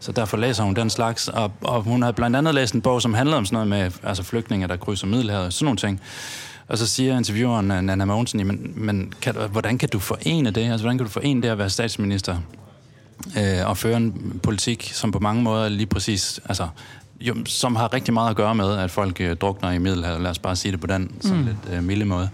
så 0.00 0.12
derfor 0.12 0.36
læser 0.36 0.62
hun 0.62 0.74
den 0.74 0.90
slags, 0.90 1.28
og, 1.28 1.52
og 1.60 1.82
hun 1.82 2.02
har 2.02 2.12
blandt 2.12 2.36
andet 2.36 2.54
læst 2.54 2.74
en 2.74 2.80
bog, 2.80 3.02
som 3.02 3.14
handler 3.14 3.36
om 3.36 3.44
sådan 3.44 3.68
noget 3.68 3.68
med 3.68 4.08
altså 4.08 4.22
flygtninge, 4.22 4.68
der 4.68 4.76
krydser 4.76 5.06
Middelhavet, 5.06 5.54
sådan 5.54 5.64
nogle 5.64 5.78
ting. 5.78 6.00
Og 6.70 6.78
så 6.78 6.86
siger 6.86 7.16
intervieweren 7.16 7.70
uh, 7.70 7.80
Nana 7.80 8.04
Mogensen, 8.04 8.46
men, 8.46 8.72
men 8.76 9.12
kan, 9.22 9.34
hvordan 9.50 9.78
kan 9.78 9.88
du 9.88 9.98
forene 9.98 10.50
det? 10.50 10.60
Altså, 10.60 10.84
hvordan 10.84 10.98
kan 10.98 11.06
du 11.06 11.12
forene 11.12 11.42
det 11.42 11.48
at 11.48 11.58
være 11.58 11.70
statsminister 11.70 12.36
øh, 13.38 13.68
og 13.68 13.76
føre 13.76 13.96
en 13.96 14.40
politik, 14.42 14.90
som 14.94 15.12
på 15.12 15.18
mange 15.18 15.42
måder 15.42 15.68
lige 15.68 15.86
præcis 15.86 16.40
altså, 16.44 16.68
jo, 17.20 17.34
som 17.46 17.76
har 17.76 17.92
rigtig 17.92 18.14
meget 18.14 18.30
at 18.30 18.36
gøre 18.36 18.54
med, 18.54 18.78
at 18.78 18.90
folk 18.90 19.20
øh, 19.20 19.36
drukner 19.36 19.70
i 19.70 19.78
Middelhavet. 19.78 20.20
Lad 20.20 20.30
os 20.30 20.38
bare 20.38 20.56
sige 20.56 20.72
det 20.72 20.80
på 20.80 20.86
den 20.86 21.14
sådan 21.20 21.38
mm. 21.38 21.44
lidt 21.44 21.56
øh, 21.72 21.82
milde 21.82 22.04
måde. 22.04 22.28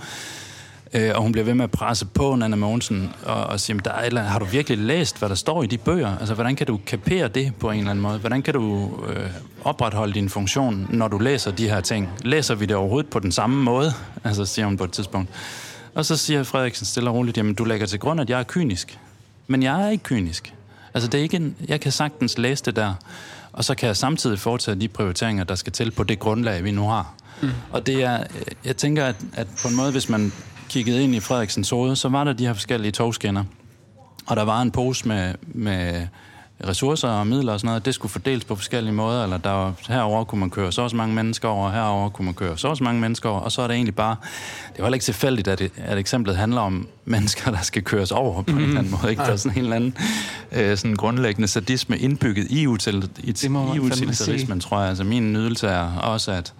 Øh, 0.94 1.10
og 1.14 1.22
hun 1.22 1.32
bliver 1.32 1.44
ved 1.44 1.54
med 1.54 1.64
at 1.64 1.70
presse 1.70 2.06
på 2.06 2.36
Nana 2.36 2.56
Mogensen 2.56 3.12
og, 3.24 3.44
og 3.44 3.60
sige, 3.60 3.80
der 3.84 3.90
er 3.90 4.04
eller 4.04 4.22
har 4.22 4.38
du 4.38 4.44
virkelig 4.44 4.78
læst, 4.78 5.18
hvad 5.18 5.28
der 5.28 5.34
står 5.34 5.62
i 5.62 5.66
de 5.66 5.78
bøger? 5.78 6.18
Altså, 6.18 6.34
hvordan 6.34 6.56
kan 6.56 6.66
du 6.66 6.80
kapere 6.86 7.28
det 7.28 7.52
på 7.60 7.70
en 7.70 7.78
eller 7.78 7.90
anden 7.90 8.02
måde? 8.02 8.18
Hvordan 8.18 8.42
kan 8.42 8.54
du 8.54 8.90
øh, 9.08 9.30
opretholde 9.64 10.14
din 10.14 10.28
funktion, 10.28 10.86
når 10.90 11.08
du 11.08 11.18
læser 11.18 11.50
de 11.50 11.68
her 11.68 11.80
ting? 11.80 12.10
Læser 12.22 12.54
vi 12.54 12.66
det 12.66 12.76
overhovedet 12.76 13.10
på 13.10 13.18
den 13.18 13.32
samme 13.32 13.62
måde? 13.62 13.92
Altså, 14.24 14.44
siger 14.44 14.66
hun 14.66 14.76
på 14.76 14.84
et 14.84 14.92
tidspunkt. 14.92 15.30
Og 15.94 16.04
så 16.04 16.16
siger 16.16 16.42
Frederiksen 16.42 16.86
stille 16.86 17.10
og 17.10 17.16
roligt, 17.16 17.36
jamen, 17.36 17.54
du 17.54 17.64
lægger 17.64 17.86
til 17.86 17.98
grund, 17.98 18.20
at 18.20 18.30
jeg 18.30 18.38
er 18.38 18.44
kynisk. 18.44 18.98
Men 19.46 19.62
jeg 19.62 19.82
er 19.82 19.88
ikke 19.88 20.04
kynisk. 20.04 20.54
Altså, 20.94 21.08
det 21.08 21.18
er 21.18 21.22
ikke 21.22 21.36
en, 21.36 21.56
jeg 21.68 21.80
kan 21.80 21.92
sagtens 21.92 22.38
læse 22.38 22.64
det 22.64 22.76
der, 22.76 22.94
og 23.52 23.64
så 23.64 23.74
kan 23.74 23.86
jeg 23.86 23.96
samtidig 23.96 24.38
foretage 24.38 24.80
de 24.80 24.88
prioriteringer, 24.88 25.44
der 25.44 25.54
skal 25.54 25.72
til 25.72 25.90
på 25.90 26.02
det 26.02 26.18
grundlag, 26.18 26.64
vi 26.64 26.70
nu 26.70 26.88
har. 26.88 27.14
Mm. 27.42 27.50
Og 27.70 27.86
det 27.86 28.02
er, 28.02 28.24
jeg 28.64 28.76
tænker, 28.76 29.04
at, 29.04 29.16
at 29.32 29.46
på 29.62 29.68
en 29.68 29.76
måde, 29.76 29.92
hvis 29.92 30.08
man 30.08 30.32
kiggede 30.68 31.02
ind 31.02 31.14
i 31.14 31.20
Frederiksens 31.20 31.70
hoved, 31.70 31.96
så 31.96 32.08
var 32.08 32.24
der 32.24 32.32
de 32.32 32.46
her 32.46 32.52
forskellige 32.52 32.92
togskinner. 32.92 33.44
Og 34.26 34.36
der 34.36 34.42
var 34.42 34.62
en 34.62 34.70
pose 34.70 35.08
med, 35.08 35.34
med 35.42 36.06
ressourcer 36.68 37.08
og 37.08 37.26
midler 37.26 37.52
og 37.52 37.60
sådan 37.60 37.68
noget, 37.68 37.84
det 37.84 37.94
skulle 37.94 38.12
fordeles 38.12 38.44
på 38.44 38.56
forskellige 38.56 38.92
måder, 38.92 39.22
eller 39.22 39.36
der 39.38 39.50
var, 39.50 39.74
herover 39.88 40.24
kunne 40.24 40.38
man 40.38 40.50
køre 40.50 40.72
så 40.72 40.82
også 40.82 40.96
mange 40.96 41.14
mennesker 41.14 41.48
over, 41.48 41.70
herover 41.70 42.08
kunne 42.08 42.24
man 42.24 42.34
køre 42.34 42.58
så 42.58 42.68
også 42.68 42.84
mange 42.84 43.00
mennesker 43.00 43.28
over, 43.28 43.40
og 43.40 43.52
så 43.52 43.62
er 43.62 43.66
det 43.66 43.74
egentlig 43.74 43.94
bare, 43.94 44.16
det 44.76 44.84
var 44.84 44.90
ikke 44.90 45.04
tilfældigt, 45.04 45.48
at, 45.48 45.62
at 45.76 45.98
eksemplet 45.98 46.36
handler 46.36 46.60
om 46.60 46.88
mennesker, 47.04 47.50
der 47.50 47.62
skal 47.62 47.82
køres 47.82 48.12
over 48.12 48.42
på 48.42 48.52
mm. 48.52 48.58
en 48.58 48.64
eller 48.64 48.78
anden 48.78 48.92
måde, 49.00 49.10
ikke? 49.10 49.22
Der 49.22 49.32
er 49.32 49.36
sådan 49.36 49.58
en 49.58 49.64
eller 49.64 49.76
anden 49.76 49.96
øh, 50.52 50.76
sådan 50.76 50.96
grundlæggende 50.96 51.48
sadisme 51.48 51.98
indbygget 51.98 52.46
i, 52.50 52.66
util, 52.66 53.08
i, 53.18 53.34
i 53.74 53.78
utilitarismen, 53.78 54.60
tror 54.60 54.80
jeg. 54.80 54.88
Altså 54.88 55.04
min 55.04 55.32
nydelse 55.32 55.66
er 55.66 55.96
også, 55.96 56.32
at 56.32 56.54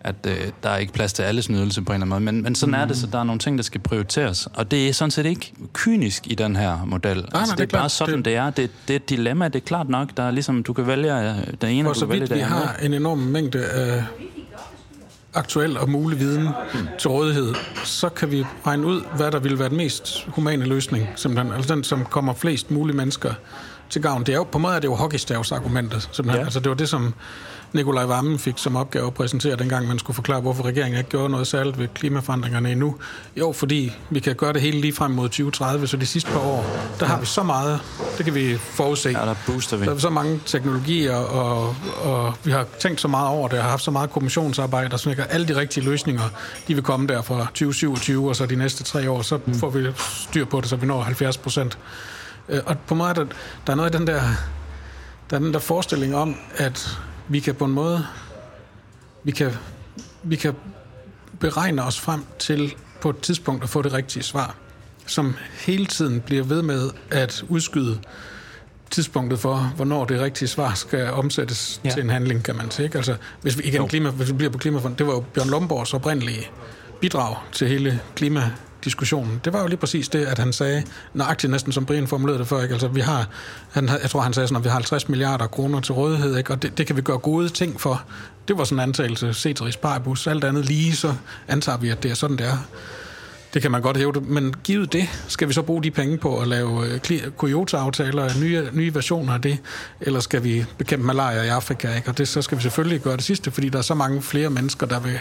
at 0.00 0.14
øh, 0.26 0.36
der 0.62 0.70
er 0.70 0.76
ikke 0.76 0.92
plads 0.92 1.12
til 1.12 1.22
alles 1.22 1.50
nydelse 1.50 1.82
på 1.82 1.92
en 1.92 2.02
eller 2.02 2.16
anden 2.16 2.24
måde. 2.24 2.34
Men, 2.34 2.42
men 2.42 2.54
sådan 2.54 2.74
mm. 2.74 2.80
er 2.80 2.84
det, 2.84 2.96
så 2.96 3.06
der 3.06 3.18
er 3.18 3.24
nogle 3.24 3.38
ting, 3.38 3.58
der 3.58 3.64
skal 3.64 3.80
prioriteres. 3.80 4.48
Og 4.54 4.70
det 4.70 4.88
er 4.88 4.92
sådan 4.92 5.10
set 5.10 5.26
ikke 5.26 5.52
kynisk 5.72 6.26
i 6.26 6.34
den 6.34 6.56
her 6.56 6.84
model. 6.84 7.16
Nej, 7.16 7.24
altså, 7.24 7.32
nej, 7.34 7.44
det, 7.44 7.50
er 7.50 7.56
det 7.56 7.74
er 7.74 7.78
bare 7.78 7.88
sådan, 7.88 8.16
det... 8.16 8.24
det 8.24 8.36
er. 8.36 8.50
Det, 8.50 8.70
det 8.88 8.94
er 8.94 8.98
et 8.98 9.10
dilemma, 9.10 9.48
det 9.48 9.56
er 9.56 9.66
klart 9.66 9.88
nok. 9.88 10.16
Der 10.16 10.22
er 10.22 10.30
ligesom, 10.30 10.62
du 10.62 10.72
kan 10.72 10.86
vælge 10.86 11.30
øh, 11.30 11.36
den 11.60 11.70
ene, 11.70 11.88
og 11.88 11.94
du 11.94 12.00
kan 12.00 12.08
vælge 12.08 12.26
det 12.26 12.36
vi 12.36 12.40
har 12.40 12.76
en 12.82 12.94
enorm 12.94 13.18
mængde 13.18 13.66
af 13.66 14.04
aktuel 15.34 15.78
og 15.78 15.90
mulig 15.90 16.20
viden 16.20 16.48
mm. 16.74 16.88
til 16.98 17.10
rådighed, 17.10 17.54
så 17.84 18.08
kan 18.08 18.30
vi 18.30 18.44
regne 18.66 18.86
ud, 18.86 19.02
hvad 19.16 19.30
der 19.30 19.38
vil 19.38 19.58
være 19.58 19.68
den 19.68 19.76
mest 19.76 20.26
humane 20.28 20.64
løsning, 20.64 21.08
simpelthen. 21.16 21.52
Altså 21.52 21.74
den, 21.74 21.84
som 21.84 22.04
kommer 22.04 22.34
flest 22.34 22.70
mulige 22.70 22.96
mennesker 22.96 23.34
til 23.90 24.02
gavn. 24.02 24.20
Det 24.20 24.32
er 24.32 24.36
jo, 24.36 24.44
på 24.44 24.58
en 24.58 24.62
måde 24.62 24.74
er 24.74 24.80
det 24.80 24.88
jo 24.88 24.94
hockeystavsargumentet, 24.94 26.08
simpelthen. 26.12 26.40
Ja. 26.40 26.44
Altså 26.44 26.60
det 26.60 26.68
var 26.68 26.74
det, 26.74 26.88
som 26.88 27.14
Nikolaj 27.76 28.04
Vammen 28.04 28.38
fik 28.38 28.54
som 28.56 28.76
opgave 28.76 29.06
at 29.06 29.14
præsentere, 29.14 29.56
dengang 29.56 29.88
man 29.88 29.98
skulle 29.98 30.14
forklare, 30.14 30.40
hvorfor 30.40 30.64
regeringen 30.64 30.98
ikke 30.98 31.10
gjorde 31.10 31.28
noget 31.28 31.46
særligt 31.46 31.78
ved 31.78 31.88
klimaforandringerne 31.88 32.72
endnu. 32.72 32.96
Jo, 33.36 33.52
fordi 33.52 33.92
vi 34.10 34.20
kan 34.20 34.34
gøre 34.34 34.52
det 34.52 34.60
hele 34.60 34.80
lige 34.80 34.92
frem 34.92 35.10
mod 35.10 35.28
2030, 35.28 35.86
så 35.86 35.96
de 35.96 36.06
sidste 36.06 36.30
par 36.30 36.40
år, 36.40 36.66
der 37.00 37.06
har 37.06 37.20
vi 37.20 37.26
så 37.26 37.42
meget, 37.42 37.80
det 38.16 38.24
kan 38.24 38.34
vi 38.34 38.56
forudse. 38.56 39.08
Ja, 39.08 39.18
der 39.18 39.34
booster 39.46 39.76
vi. 39.76 39.86
Der 39.86 39.94
er 39.94 39.98
så 39.98 40.10
mange 40.10 40.40
teknologier, 40.46 41.14
og, 41.14 41.76
og 42.02 42.34
vi 42.44 42.50
har 42.50 42.66
tænkt 42.78 43.00
så 43.00 43.08
meget 43.08 43.28
over 43.28 43.48
det, 43.48 43.58
og 43.58 43.64
har 43.64 43.70
haft 43.70 43.82
så 43.82 43.90
meget 43.90 44.10
kommissionsarbejde, 44.10 44.94
og 44.94 45.00
sådan 45.00 45.26
alle 45.30 45.48
de 45.48 45.56
rigtige 45.56 45.84
løsninger, 45.84 46.22
de 46.68 46.74
vil 46.74 46.82
komme 46.82 47.06
der 47.06 47.22
fra 47.22 47.38
2027, 47.38 48.28
og 48.28 48.36
så 48.36 48.46
de 48.46 48.56
næste 48.56 48.84
tre 48.84 49.10
år, 49.10 49.22
så 49.22 49.38
mm. 49.46 49.54
får 49.54 49.70
vi 49.70 49.86
styr 49.98 50.44
på 50.44 50.60
det, 50.60 50.68
så 50.68 50.76
vi 50.76 50.86
når 50.86 51.02
70 51.02 51.38
procent. 51.38 51.78
Øh, 52.48 52.60
og 52.66 52.76
på 52.86 52.94
mig, 52.94 53.16
der, 53.16 53.24
der 53.66 53.72
er 53.72 53.76
noget 53.76 53.94
af 53.94 53.98
den 53.98 54.06
der, 54.06 54.22
der 55.30 55.36
er 55.36 55.40
den 55.40 55.52
der 55.52 55.58
forestilling 55.58 56.16
om, 56.16 56.36
at 56.56 56.98
vi 57.28 57.40
kan 57.40 57.54
på 57.54 57.64
en 57.64 57.72
måde, 57.72 58.06
vi 59.24 59.30
kan, 59.30 59.52
vi 60.22 60.36
kan 60.36 60.54
beregne 61.40 61.82
os 61.82 62.00
frem 62.00 62.24
til 62.38 62.74
på 63.00 63.10
et 63.10 63.20
tidspunkt 63.20 63.62
at 63.62 63.68
få 63.68 63.82
det 63.82 63.92
rigtige 63.92 64.22
svar, 64.22 64.56
som 65.06 65.34
hele 65.66 65.86
tiden 65.86 66.20
bliver 66.20 66.44
ved 66.44 66.62
med 66.62 66.90
at 67.10 67.44
udskyde 67.48 67.98
tidspunktet 68.90 69.38
for, 69.38 69.72
hvornår 69.76 70.04
det 70.04 70.20
rigtige 70.20 70.48
svar 70.48 70.74
skal 70.74 71.10
omsættes 71.10 71.80
ja. 71.84 71.90
til 71.90 72.02
en 72.02 72.10
handling, 72.10 72.44
kan 72.44 72.56
man 72.56 72.70
sige. 72.70 72.90
Altså, 72.94 73.16
hvis 73.42 73.58
vi, 73.58 73.62
igen, 73.62 73.88
klima, 73.88 74.10
hvis 74.10 74.28
vi 74.28 74.32
bliver 74.32 74.50
på 74.50 74.58
klimafond, 74.58 74.96
det 74.96 75.06
var 75.06 75.12
jo 75.12 75.24
Bjørn 75.34 75.48
Lomborgs 75.48 75.94
oprindelige 75.94 76.50
bidrag 77.00 77.36
til 77.52 77.68
hele 77.68 78.00
klima 78.14 78.50
diskussionen, 78.86 79.40
det 79.44 79.52
var 79.52 79.60
jo 79.60 79.66
lige 79.66 79.76
præcis 79.76 80.08
det, 80.08 80.24
at 80.24 80.38
han 80.38 80.52
sagde, 80.52 80.82
nøjagtigt 81.14 81.50
næsten 81.50 81.72
som 81.72 81.86
Brian 81.86 82.06
formulerede 82.06 82.38
det 82.38 82.48
før, 82.48 82.62
ikke? 82.62 82.72
Altså, 82.72 82.88
vi 82.88 83.00
har, 83.00 83.28
han, 83.72 83.88
jeg 83.88 84.10
tror, 84.10 84.20
han 84.20 84.32
sagde 84.32 84.48
sådan, 84.48 84.56
at 84.56 84.64
vi 84.64 84.68
har 84.68 84.74
50 84.74 85.08
milliarder 85.08 85.46
kroner 85.46 85.80
til 85.80 85.94
rådighed, 85.94 86.36
ikke? 86.36 86.52
og 86.52 86.62
det, 86.62 86.78
det, 86.78 86.86
kan 86.86 86.96
vi 86.96 87.02
gøre 87.02 87.18
gode 87.18 87.48
ting 87.48 87.80
for. 87.80 88.02
Det 88.48 88.58
var 88.58 88.64
sådan 88.64 88.78
en 88.78 88.88
antagelse, 88.88 89.34
ceteris 89.34 89.76
paribus, 89.76 90.26
alt 90.26 90.44
andet 90.44 90.64
lige, 90.64 90.96
så 90.96 91.14
antager 91.48 91.78
vi, 91.78 91.88
at 91.88 92.02
det 92.02 92.10
er 92.10 92.14
sådan, 92.14 92.36
det 92.36 92.46
er. 92.46 92.58
Det 93.54 93.62
kan 93.62 93.70
man 93.70 93.82
godt 93.82 93.96
hæve 93.96 94.12
men 94.12 94.54
givet 94.64 94.92
det, 94.92 95.08
skal 95.28 95.48
vi 95.48 95.52
så 95.52 95.62
bruge 95.62 95.82
de 95.82 95.90
penge 95.90 96.18
på 96.18 96.40
at 96.40 96.48
lave 96.48 96.86
øh, 96.86 97.00
Kyoto-aftaler, 97.38 98.40
nye, 98.40 98.68
nye 98.72 98.94
versioner 98.94 99.32
af 99.32 99.42
det, 99.42 99.58
eller 100.00 100.20
skal 100.20 100.44
vi 100.44 100.64
bekæmpe 100.78 101.06
malaria 101.06 101.42
i 101.42 101.48
Afrika, 101.48 101.94
ikke? 101.94 102.08
og 102.08 102.18
det, 102.18 102.28
så 102.28 102.42
skal 102.42 102.58
vi 102.58 102.62
selvfølgelig 102.62 103.00
gøre 103.00 103.16
det 103.16 103.24
sidste, 103.24 103.50
fordi 103.50 103.68
der 103.68 103.78
er 103.78 103.82
så 103.82 103.94
mange 103.94 104.22
flere 104.22 104.50
mennesker, 104.50 104.86
der 104.86 105.00
vil 105.00 105.18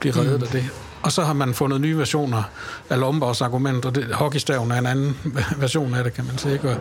blive 0.00 0.16
reddet 0.16 0.38
mm. 0.38 0.44
af 0.44 0.48
det. 0.48 0.70
Og 1.02 1.12
så 1.12 1.24
har 1.24 1.32
man 1.32 1.54
fundet 1.54 1.80
nye 1.80 1.98
versioner 1.98 2.42
af 2.90 3.00
Lomborgs 3.00 3.40
argument, 3.40 3.84
og 3.84 3.94
det, 3.94 4.14
hockeystaven 4.14 4.70
er 4.70 4.78
en 4.78 4.86
anden 4.86 5.16
version 5.56 5.94
af 5.94 6.04
det, 6.04 6.14
kan 6.14 6.24
man 6.24 6.38
sige. 6.38 6.52
Ikke? 6.52 6.70
Og 6.70 6.76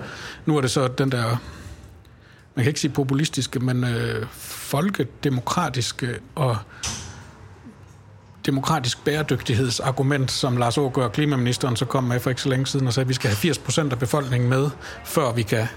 nu 0.46 0.58
er 0.58 0.62
det 0.62 0.72
så 0.72 0.88
den 0.88 1.12
der, 1.12 1.24
man 2.56 2.64
kan 2.64 2.68
ikke 2.68 2.80
sige 2.80 2.92
populistiske, 2.92 3.60
men 3.60 3.84
øh, 3.84 4.26
folkedemokratiske 4.40 6.20
og 6.36 6.58
demokratisk 8.46 9.04
bæredygtighedsargument, 9.06 10.32
som 10.32 10.58
Lars 10.58 10.78
Ågaard, 10.78 11.12
klimaministeren, 11.12 11.76
så 11.76 11.86
kom 11.86 12.04
med 12.04 12.20
for 12.20 12.30
ikke 12.30 12.42
så 12.42 12.50
længe 12.50 12.68
siden 12.68 12.88
og 12.88 12.94
sagde, 12.94 13.06
at 13.06 13.10
vi 13.10 13.14
skal 13.14 13.30
have 13.30 13.38
80 13.38 13.58
procent 13.58 13.94
af 13.94 14.00
befolkningen 14.00 14.50
med, 14.50 14.70
før 15.06 15.32
vi 15.32 15.42
kan 15.42 15.68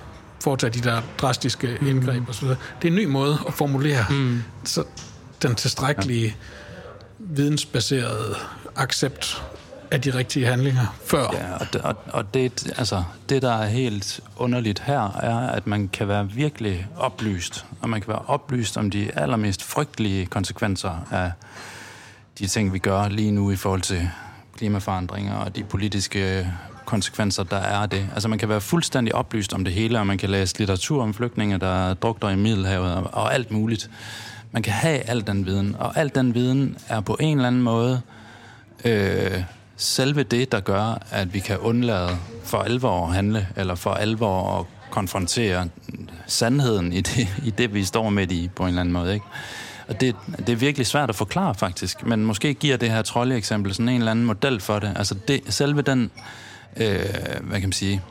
foretage 0.43 0.71
de 0.71 0.81
der 0.81 1.03
drastiske 1.19 1.79
mm. 1.81 1.87
indgreb 1.87 2.21
mm. 2.21 2.29
osv. 2.29 2.49
Det 2.49 2.57
er 2.83 2.87
en 2.87 2.95
ny 2.95 3.05
måde 3.05 3.39
at 3.47 3.55
formulere 3.55 4.05
mm. 4.11 4.43
så 4.65 4.85
den 5.43 5.55
tilstrækkelige 5.55 6.27
ja 6.27 6.33
vidensbaseret 7.29 8.37
accept 8.77 9.43
af 9.91 10.01
de 10.01 10.15
rigtige 10.15 10.47
handlinger 10.47 10.97
før. 11.05 11.31
Ja, 11.33 11.55
og, 11.61 11.67
det, 11.73 11.81
og, 11.81 11.97
og 12.07 12.35
det, 12.35 12.73
altså, 12.79 13.03
det, 13.29 13.43
der 13.43 13.53
er 13.53 13.67
helt 13.67 14.21
underligt 14.37 14.79
her, 14.79 15.19
er, 15.23 15.39
at 15.39 15.67
man 15.67 15.89
kan 15.89 16.09
være 16.09 16.31
virkelig 16.31 16.87
oplyst, 16.97 17.67
og 17.81 17.89
man 17.89 18.01
kan 18.01 18.09
være 18.09 18.23
oplyst 18.27 18.77
om 18.77 18.91
de 18.91 19.11
allermest 19.15 19.63
frygtelige 19.63 20.27
konsekvenser 20.27 21.07
af 21.11 21.33
de 22.39 22.47
ting, 22.47 22.73
vi 22.73 22.79
gør 22.79 23.09
lige 23.09 23.31
nu 23.31 23.51
i 23.51 23.57
forhold 23.57 23.81
til 23.81 24.11
klimaforandringer 24.57 25.35
og 25.35 25.57
de 25.57 25.65
politiske 25.65 26.53
konsekvenser, 26.85 27.43
der 27.43 27.57
er 27.57 27.79
af 27.79 27.91
det. 27.91 28.09
Altså 28.15 28.29
man 28.29 28.39
kan 28.39 28.49
være 28.49 28.61
fuldstændig 28.61 29.15
oplyst 29.15 29.55
om 29.55 29.65
det 29.65 29.73
hele, 29.73 29.99
og 29.99 30.07
man 30.07 30.19
kan 30.19 30.31
læse 30.31 30.59
litteratur 30.59 31.03
om 31.03 31.15
flygtninge, 31.15 31.59
der 31.59 31.95
drukter 31.95 32.29
i 32.29 32.37
Middelhavet 32.37 32.95
og, 32.95 33.11
og 33.13 33.35
alt 33.35 33.51
muligt. 33.51 33.91
Man 34.57 34.63
kan 34.63 34.73
have 34.73 35.01
al 35.01 35.27
den 35.27 35.47
viden, 35.47 35.77
og 35.79 35.99
al 35.99 36.11
den 36.15 36.35
viden 36.35 36.77
er 36.89 37.01
på 37.01 37.17
en 37.21 37.37
eller 37.37 37.47
anden 37.47 37.63
måde 37.63 38.01
øh, 38.85 39.43
selve 39.77 40.23
det, 40.23 40.53
der 40.53 40.61
gør, 40.61 41.03
at 41.11 41.35
vi 41.35 41.39
kan 41.39 41.59
undlade 41.59 42.19
for 42.45 42.59
alvor 42.59 43.07
at 43.07 43.15
handle, 43.15 43.49
eller 43.57 43.75
for 43.75 43.91
alvor 43.91 44.59
at 44.61 44.67
konfrontere 44.91 45.69
sandheden 46.27 46.93
i 46.93 47.01
det, 47.01 47.29
i 47.45 47.51
det 47.51 47.75
vi 47.75 47.85
står 47.85 48.11
midt 48.11 48.33
i, 48.33 48.51
på 48.57 48.63
en 48.63 48.69
eller 48.69 48.81
anden 48.81 48.93
måde. 48.93 49.15
Ikke? 49.15 49.27
Og 49.89 50.01
det, 50.01 50.17
det 50.39 50.49
er 50.49 50.57
virkelig 50.57 50.87
svært 50.87 51.09
at 51.09 51.17
forklare, 51.17 51.55
faktisk. 51.55 52.07
Men 52.07 52.25
måske 52.25 52.55
giver 52.55 52.77
det 52.77 52.91
her 52.91 53.03
trolde-eksempel 53.03 53.75
sådan 53.75 53.89
en 53.89 53.99
eller 53.99 54.11
anden 54.11 54.25
model 54.25 54.61
for 54.61 54.79
det. 54.79 54.93
Altså 54.97 55.15
det, 55.29 55.41
selve 55.49 55.83
den, 55.83 56.11
øh, 56.77 56.99
hvad 57.41 57.61
kan 57.61 57.69
man 57.69 57.73
sige, 57.73 58.03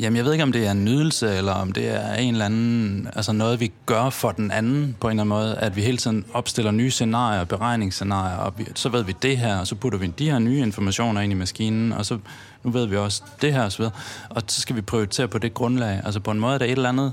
Jamen, 0.00 0.16
jeg 0.16 0.24
ved 0.24 0.32
ikke, 0.32 0.42
om 0.42 0.52
det 0.52 0.66
er 0.66 0.70
en 0.70 0.84
nydelse, 0.84 1.36
eller 1.36 1.52
om 1.52 1.72
det 1.72 1.88
er 1.88 2.14
en 2.14 2.34
eller 2.34 2.44
anden, 2.44 3.08
altså 3.16 3.32
noget, 3.32 3.60
vi 3.60 3.72
gør 3.86 4.10
for 4.10 4.32
den 4.32 4.50
anden 4.50 4.96
på 5.00 5.06
en 5.08 5.10
eller 5.10 5.22
anden 5.22 5.28
måde, 5.28 5.56
at 5.58 5.76
vi 5.76 5.82
hele 5.82 5.96
tiden 5.96 6.24
opstiller 6.34 6.70
nye 6.70 6.90
scenarier, 6.90 7.44
beregningsscenarier, 7.44 8.36
og 8.36 8.54
vi, 8.56 8.66
så 8.74 8.88
ved 8.88 9.04
vi 9.04 9.14
det 9.22 9.38
her, 9.38 9.58
og 9.58 9.66
så 9.66 9.74
putter 9.74 9.98
vi 9.98 10.06
de 10.06 10.30
her 10.30 10.38
nye 10.38 10.58
informationer 10.58 11.20
ind 11.20 11.32
i 11.32 11.34
maskinen, 11.34 11.92
og 11.92 12.06
så 12.06 12.18
nu 12.62 12.70
ved 12.70 12.86
vi 12.86 12.96
også 12.96 13.22
det 13.42 13.52
her, 13.52 13.62
og 13.62 13.72
så, 13.72 13.78
videre. 13.78 13.92
og 14.30 14.42
så 14.46 14.60
skal 14.60 14.76
vi 14.76 14.80
prioritere 14.80 15.28
på 15.28 15.38
det 15.38 15.54
grundlag. 15.54 16.00
Altså 16.04 16.20
på 16.20 16.30
en 16.30 16.40
måde, 16.40 16.58
der 16.58 16.64
er 16.64 16.68
et 16.68 16.72
eller 16.72 16.88
andet 16.88 17.12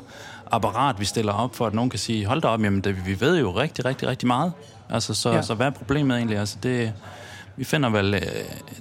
apparat, 0.52 1.00
vi 1.00 1.06
stiller 1.06 1.34
op 1.34 1.56
for, 1.56 1.68
at 1.68 1.74
nogen 1.74 1.90
kan 1.90 2.00
sige, 2.00 2.26
hold 2.26 2.42
da 2.42 2.48
op, 2.48 2.64
jamen 2.64 2.82
det, 2.82 3.06
vi 3.06 3.22
ved 3.22 3.40
jo 3.40 3.52
rigtig, 3.52 3.86
rigtig, 3.86 4.08
rigtig 4.08 4.28
meget. 4.28 4.52
Altså, 4.90 5.14
så, 5.14 5.32
ja. 5.32 5.42
så 5.42 5.54
hvad 5.54 5.68
er 5.68 5.72
problemet 5.72 6.18
egentlig? 6.18 6.38
Altså, 6.38 6.58
det, 6.64 6.94
vi 7.58 7.64
finder 7.64 7.90
vel 7.90 8.14
øh, 8.14 8.22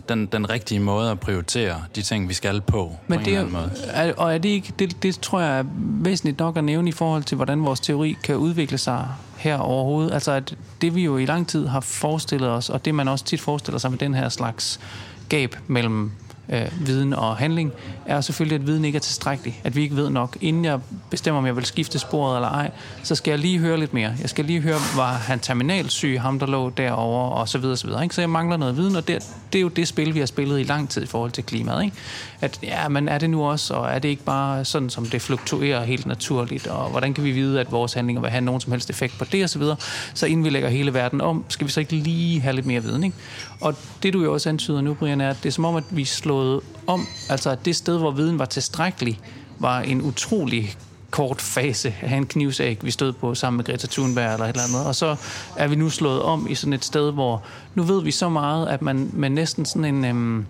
den, 0.08 0.26
den 0.26 0.50
rigtige 0.50 0.80
måde 0.80 1.10
at 1.10 1.20
prioritere 1.20 1.82
de 1.96 2.02
ting, 2.02 2.28
vi 2.28 2.34
skal 2.34 2.60
på, 2.60 2.96
Men 3.06 3.18
på 3.18 3.24
det 3.24 3.38
en 3.38 3.52
måde. 3.52 3.70
Er, 3.86 4.12
og 4.12 4.34
er 4.34 4.38
det 4.38 4.48
ikke, 4.48 4.72
det, 4.78 5.02
det 5.02 5.20
tror 5.20 5.40
jeg 5.40 5.58
er 5.58 5.64
væsentligt 5.78 6.38
nok 6.38 6.56
at 6.56 6.64
nævne 6.64 6.88
i 6.88 6.92
forhold 6.92 7.22
til, 7.22 7.36
hvordan 7.36 7.64
vores 7.64 7.80
teori 7.80 8.16
kan 8.24 8.36
udvikle 8.36 8.78
sig 8.78 9.08
her 9.36 9.58
overhovedet. 9.58 10.12
Altså, 10.12 10.32
at 10.32 10.54
det 10.80 10.94
vi 10.94 11.04
jo 11.04 11.18
i 11.18 11.26
lang 11.26 11.48
tid 11.48 11.66
har 11.66 11.80
forestillet 11.80 12.50
os, 12.50 12.70
og 12.70 12.84
det 12.84 12.94
man 12.94 13.08
også 13.08 13.24
tit 13.24 13.40
forestiller 13.40 13.78
sig 13.78 13.90
med 13.90 13.98
den 13.98 14.14
her 14.14 14.28
slags 14.28 14.80
gab 15.28 15.56
mellem 15.66 16.12
øh, 16.48 16.86
viden 16.86 17.12
og 17.12 17.36
handling, 17.36 17.72
er 18.06 18.20
selvfølgelig, 18.20 18.60
at 18.60 18.66
viden 18.66 18.84
ikke 18.84 18.96
er 18.96 19.00
tilstrækkelig. 19.00 19.60
At 19.64 19.76
vi 19.76 19.82
ikke 19.82 19.96
ved 19.96 20.10
nok. 20.10 20.36
Inden 20.40 20.64
jeg 20.64 20.80
bestemmer, 21.10 21.38
om 21.38 21.46
jeg 21.46 21.56
vil 21.56 21.64
skifte 21.64 21.98
sporet 21.98 22.36
eller 22.36 22.48
ej, 22.48 22.70
så 23.02 23.14
skal 23.14 23.30
jeg 23.30 23.38
lige 23.38 23.58
høre 23.58 23.78
lidt 23.78 23.94
mere. 23.94 24.14
Jeg 24.20 24.30
skal 24.30 24.44
lige 24.44 24.60
høre, 24.60 24.78
var 24.96 25.12
han 25.12 25.40
terminalsyg, 25.40 26.20
ham 26.20 26.38
der 26.38 26.46
lå 26.46 26.70
derovre, 26.70 27.32
og 27.32 27.48
så 27.48 27.58
videre, 27.58 27.76
så 27.76 27.86
videre. 27.86 28.02
Ikke? 28.02 28.14
Så 28.14 28.20
jeg 28.22 28.30
mangler 28.30 28.56
noget 28.56 28.76
viden, 28.76 28.96
og 28.96 29.08
det, 29.08 29.22
det 29.52 29.58
er 29.58 29.62
jo 29.62 29.68
det 29.68 29.88
spil, 29.88 30.14
vi 30.14 30.18
har 30.18 30.26
spillet 30.26 30.60
i 30.60 30.62
lang 30.62 30.88
tid 30.88 31.02
i 31.02 31.06
forhold 31.06 31.30
til 31.30 31.44
klimaet. 31.44 31.84
Ikke? 31.84 31.96
At, 32.40 32.58
ja, 32.62 32.88
men 32.88 33.08
er 33.08 33.18
det 33.18 33.30
nu 33.30 33.44
også, 33.44 33.74
og 33.74 33.90
er 33.90 33.98
det 33.98 34.08
ikke 34.08 34.24
bare 34.24 34.64
sådan, 34.64 34.90
som 34.90 35.06
det 35.06 35.22
fluktuerer 35.22 35.84
helt 35.84 36.06
naturligt, 36.06 36.66
og 36.66 36.90
hvordan 36.90 37.14
kan 37.14 37.24
vi 37.24 37.30
vide, 37.30 37.60
at 37.60 37.72
vores 37.72 37.92
handlinger 37.92 38.20
vil 38.20 38.30
have 38.30 38.40
nogen 38.40 38.60
som 38.60 38.72
helst 38.72 38.90
effekt 38.90 39.18
på 39.18 39.24
det, 39.24 39.44
og 39.44 39.50
så 39.50 39.58
videre. 39.58 39.76
Så 40.14 40.26
inden 40.26 40.44
vi 40.44 40.50
lægger 40.50 40.68
hele 40.68 40.94
verden 40.94 41.20
om, 41.20 41.44
skal 41.48 41.66
vi 41.66 41.72
så 41.72 41.80
ikke 41.80 41.92
lige 41.92 42.40
have 42.40 42.54
lidt 42.54 42.66
mere 42.66 42.82
viden, 42.82 43.04
ikke? 43.04 43.16
Og 43.64 43.74
det 44.02 44.12
du 44.12 44.22
jo 44.22 44.32
også 44.32 44.48
antyder 44.48 44.80
nu, 44.80 44.94
Brian, 44.94 45.20
er, 45.20 45.30
at 45.30 45.36
det 45.42 45.48
er 45.48 45.52
som 45.52 45.64
om, 45.64 45.76
at 45.76 45.84
vi 45.90 46.04
slået 46.04 46.60
om, 46.86 47.06
altså 47.28 47.50
at 47.50 47.64
det 47.64 47.76
sted, 47.76 47.98
hvor 47.98 48.10
viden 48.10 48.38
var 48.38 48.44
tilstrækkelig, 48.44 49.20
var 49.58 49.80
en 49.80 50.02
utrolig 50.02 50.76
kort 51.10 51.40
fase 51.40 51.94
af 52.02 52.16
en 52.16 52.26
knivsæg, 52.26 52.78
vi 52.82 52.90
stod 52.90 53.12
på 53.12 53.34
sammen 53.34 53.56
med 53.56 53.64
Greta 53.64 53.86
Thunberg 53.86 54.32
eller 54.32 54.44
et 54.44 54.48
eller 54.48 54.62
andet. 54.62 54.86
Og 54.86 54.94
så 54.94 55.16
er 55.56 55.68
vi 55.68 55.76
nu 55.76 55.90
slået 55.90 56.22
om 56.22 56.46
i 56.50 56.54
sådan 56.54 56.72
et 56.72 56.84
sted, 56.84 57.12
hvor 57.12 57.42
nu 57.74 57.82
ved 57.82 58.02
vi 58.02 58.10
så 58.10 58.28
meget, 58.28 58.68
at 58.68 58.82
man 58.82 59.10
med 59.12 59.30
næsten 59.30 59.66
sådan 59.66 59.84
en... 59.84 60.04
Øhm, 60.04 60.46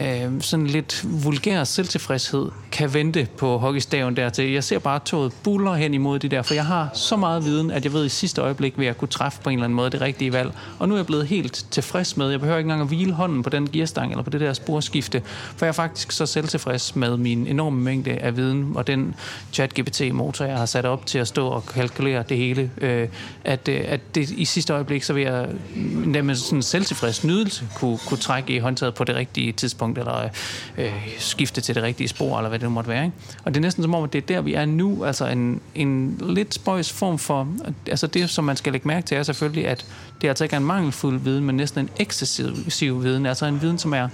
øh, 0.00 0.40
sådan 0.40 0.66
lidt 0.66 1.06
vulgær 1.24 1.64
selvtilfredshed 1.64 2.50
kan 2.72 2.94
vente 2.94 3.28
på 3.38 3.58
hockeystaven 3.58 4.16
dertil. 4.16 4.52
Jeg 4.52 4.64
ser 4.64 4.78
bare 4.78 5.00
toget 5.04 5.32
buller 5.44 5.74
hen 5.74 5.94
imod 5.94 6.18
det 6.18 6.30
der, 6.30 6.42
for 6.42 6.54
jeg 6.54 6.66
har 6.66 6.90
så 6.94 7.16
meget 7.16 7.44
viden, 7.44 7.70
at 7.70 7.84
jeg 7.84 7.92
ved 7.92 8.04
i 8.04 8.08
sidste 8.08 8.42
øjeblik 8.42 8.78
vil 8.78 8.84
jeg 8.84 8.98
kunne 8.98 9.08
træffe 9.08 9.40
på 9.42 9.50
en 9.50 9.58
eller 9.58 9.64
anden 9.64 9.76
måde 9.76 9.90
det 9.90 10.00
rigtige 10.00 10.32
valg. 10.32 10.52
Og 10.78 10.88
nu 10.88 10.94
er 10.94 10.98
jeg 10.98 11.06
blevet 11.06 11.26
helt 11.26 11.66
tilfreds 11.70 12.16
med, 12.16 12.30
jeg 12.30 12.40
behøver 12.40 12.58
ikke 12.58 12.66
engang 12.66 12.82
at 12.82 12.88
hvile 12.88 13.12
hånden 13.12 13.42
på 13.42 13.50
den 13.50 13.70
gearstang 13.70 14.10
eller 14.10 14.22
på 14.22 14.30
det 14.30 14.40
der 14.40 14.52
sporskifte, 14.52 15.22
for 15.56 15.66
jeg 15.66 15.68
er 15.68 15.72
faktisk 15.72 16.12
så 16.12 16.26
selvtilfreds 16.26 16.96
med 16.96 17.16
min 17.16 17.46
enorme 17.46 17.80
mængde 17.80 18.10
af 18.10 18.36
viden 18.36 18.72
og 18.76 18.86
den 18.86 19.14
chat-GPT-motor, 19.52 20.44
jeg 20.44 20.58
har 20.58 20.66
sat 20.66 20.84
op 20.84 21.06
til 21.06 21.18
at 21.18 21.28
stå 21.28 21.48
og 21.48 21.66
kalkulere 21.66 22.24
det 22.28 22.36
hele, 22.36 22.70
øh, 22.78 23.08
at, 23.44 23.68
øh, 23.68 23.80
at 23.88 24.14
det 24.14 24.30
i 24.30 24.44
sidste 24.44 24.72
øjeblik, 24.72 25.02
så 25.02 25.12
vil 25.12 25.22
jeg 25.22 25.48
med 26.24 26.34
sådan 26.34 26.58
en 26.58 26.62
selvtilfreds 26.62 27.24
nydelse 27.24 27.64
kunne, 27.74 27.98
kunne 28.06 28.18
trække 28.18 28.52
i 28.52 28.58
håndtaget 28.58 28.94
på 28.94 29.04
det 29.04 29.14
rigtige 29.14 29.52
tidspunkt 29.52 29.85
tidspunkt, 29.94 29.98
eller 29.98 30.28
øh, 30.78 30.92
skifte 31.18 31.60
til 31.60 31.74
det 31.74 31.82
rigtige 31.82 32.08
spor, 32.08 32.38
eller 32.38 32.48
hvad 32.48 32.58
det 32.58 32.68
nu 32.68 32.74
måtte 32.74 32.90
være. 32.90 33.04
Ikke? 33.04 33.16
Og 33.44 33.54
det 33.54 33.60
er 33.60 33.62
næsten 33.62 33.82
som 33.82 33.94
om, 33.94 34.04
at 34.04 34.12
det 34.12 34.22
er 34.22 34.26
der, 34.26 34.40
vi 34.40 34.54
er 34.54 34.64
nu, 34.64 35.04
altså 35.04 35.26
en, 35.26 35.60
en 35.74 36.18
lidt 36.22 36.54
spøjs 36.54 36.92
form 36.92 37.18
for, 37.18 37.48
altså 37.86 38.06
det, 38.06 38.30
som 38.30 38.44
man 38.44 38.56
skal 38.56 38.72
lægge 38.72 38.88
mærke 38.88 39.06
til, 39.06 39.16
er 39.16 39.22
selvfølgelig, 39.22 39.68
at 39.68 39.86
det 40.20 40.28
altså 40.28 40.44
ikke 40.44 40.54
er 40.54 40.60
en 40.60 40.66
mangelfuld 40.66 41.18
viden, 41.18 41.44
men 41.44 41.56
næsten 41.56 41.80
en 41.80 41.90
ekstasiv 41.98 43.02
viden, 43.02 43.26
altså 43.26 43.46
en 43.46 43.62
viden, 43.62 43.78
som 43.78 43.94
er 43.94 44.08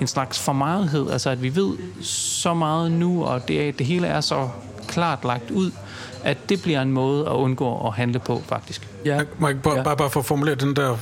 en 0.00 0.06
slags 0.06 0.38
for 0.38 0.52
meget, 0.52 1.08
altså 1.12 1.30
at 1.30 1.42
vi 1.42 1.56
ved 1.56 1.76
så 2.02 2.54
meget 2.54 2.92
nu, 2.92 3.24
og 3.24 3.48
det, 3.48 3.78
det 3.78 3.86
hele 3.86 4.06
er 4.06 4.20
så 4.20 4.48
klart 4.88 5.24
lagt 5.24 5.50
ud, 5.50 5.70
at 6.24 6.48
det 6.48 6.62
bliver 6.62 6.82
en 6.82 6.92
måde 6.92 7.26
at 7.26 7.32
undgå 7.32 7.86
at 7.86 7.92
handle 7.92 8.18
på, 8.18 8.42
faktisk. 8.46 8.88
Ja. 9.04 9.20
Må 9.38 9.48
jeg 9.48 9.62
bare, 9.62 9.76
ja. 9.76 9.82
bare, 9.82 9.96
bare 9.96 10.10
for 10.10 10.20
at 10.20 10.26
formulere 10.26 10.54
den 10.54 10.76
der 10.76 10.96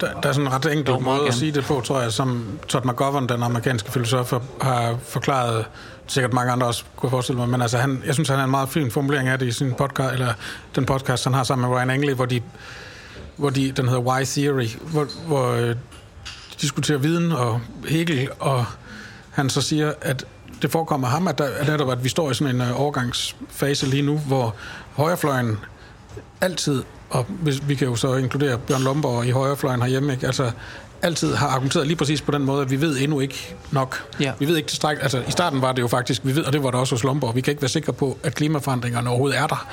der, 0.00 0.20
der 0.20 0.28
er 0.28 0.32
sådan 0.32 0.46
en 0.46 0.52
ret 0.52 0.72
enkel 0.72 0.92
jo, 0.92 0.98
måde 0.98 1.28
at 1.28 1.34
sige 1.34 1.52
det 1.52 1.64
på, 1.64 1.80
tror 1.84 2.00
jeg, 2.00 2.12
som 2.12 2.58
Todd 2.68 2.84
McGovern, 2.84 3.28
den 3.28 3.42
amerikanske 3.42 3.92
filosof, 3.92 4.32
har 4.60 4.96
forklaret, 5.02 5.64
sikkert 6.06 6.32
mange 6.32 6.52
andre 6.52 6.66
også 6.66 6.84
kunne 6.96 7.10
forestille 7.10 7.38
mig, 7.38 7.48
men 7.48 7.62
altså 7.62 7.78
han, 7.78 8.02
jeg 8.06 8.14
synes, 8.14 8.28
han 8.28 8.38
har 8.38 8.44
en 8.44 8.50
meget 8.50 8.68
fin 8.68 8.90
formulering 8.90 9.28
af 9.28 9.38
det 9.38 9.46
i 9.46 9.52
sin 9.52 9.74
podcast, 9.74 10.12
eller 10.12 10.32
den 10.74 10.86
podcast, 10.86 11.24
han 11.24 11.34
har 11.34 11.44
sammen 11.44 11.70
med 11.70 11.78
Ryan 11.78 11.90
Engley, 11.90 12.14
hvor 12.14 12.26
de, 12.26 12.40
hvor 13.36 13.50
de 13.50 13.72
den 13.72 13.88
hedder 13.88 14.02
Why 14.02 14.24
Theory, 14.24 14.68
hvor, 14.80 15.06
hvor 15.26 15.52
øh, 15.52 15.68
de 15.68 15.76
diskuterer 16.60 16.98
viden 16.98 17.32
og 17.32 17.60
Hegel, 17.88 18.28
og 18.40 18.64
han 19.30 19.50
så 19.50 19.62
siger, 19.62 19.92
at 20.00 20.24
det 20.62 20.72
forekommer 20.72 21.08
ham, 21.08 21.28
at, 21.28 21.38
der, 21.38 21.44
at, 21.44 21.68
netop, 21.68 21.90
at 21.90 22.04
vi 22.04 22.08
står 22.08 22.30
i 22.30 22.34
sådan 22.34 22.54
en 22.54 22.60
uh, 22.60 22.80
overgangsfase 22.80 23.86
lige 23.86 24.02
nu, 24.02 24.18
hvor 24.18 24.54
højrefløjen 24.92 25.58
altid 26.40 26.82
og 27.14 27.26
hvis, 27.46 27.60
vi 27.68 27.74
kan 27.78 27.88
jo 27.88 27.96
så 27.96 28.16
inkludere 28.18 28.58
Bjørn 28.58 28.82
Lomborg 28.82 29.26
i 29.26 29.30
højrefløjen 29.30 29.82
herhjemme, 29.82 30.12
ikke? 30.12 30.26
altså 30.26 30.50
altid 31.04 31.34
har 31.34 31.48
argumenteret 31.48 31.86
lige 31.86 31.96
præcis 31.96 32.20
på 32.20 32.32
den 32.32 32.44
måde, 32.44 32.62
at 32.62 32.70
vi 32.70 32.80
ved 32.80 32.98
endnu 33.00 33.20
ikke 33.20 33.54
nok. 33.70 34.04
Ja. 34.20 34.32
Vi 34.38 34.46
ved 34.46 34.56
ikke 34.56 34.68
tilstrækkeligt. 34.68 35.02
Altså, 35.02 35.28
i 35.28 35.30
starten 35.30 35.62
var 35.62 35.72
det 35.72 35.82
jo 35.82 35.88
faktisk, 35.88 36.20
vi 36.24 36.36
ved, 36.36 36.44
og 36.44 36.52
det 36.52 36.62
var 36.62 36.70
det 36.70 36.80
også 36.80 36.94
hos 36.94 37.04
Lomborg, 37.04 37.36
vi 37.36 37.40
kan 37.40 37.50
ikke 37.50 37.62
være 37.62 37.68
sikre 37.68 37.92
på, 37.92 38.18
at 38.22 38.34
klimaforandringerne 38.34 39.10
overhovedet 39.10 39.38
er 39.38 39.46
der. 39.46 39.66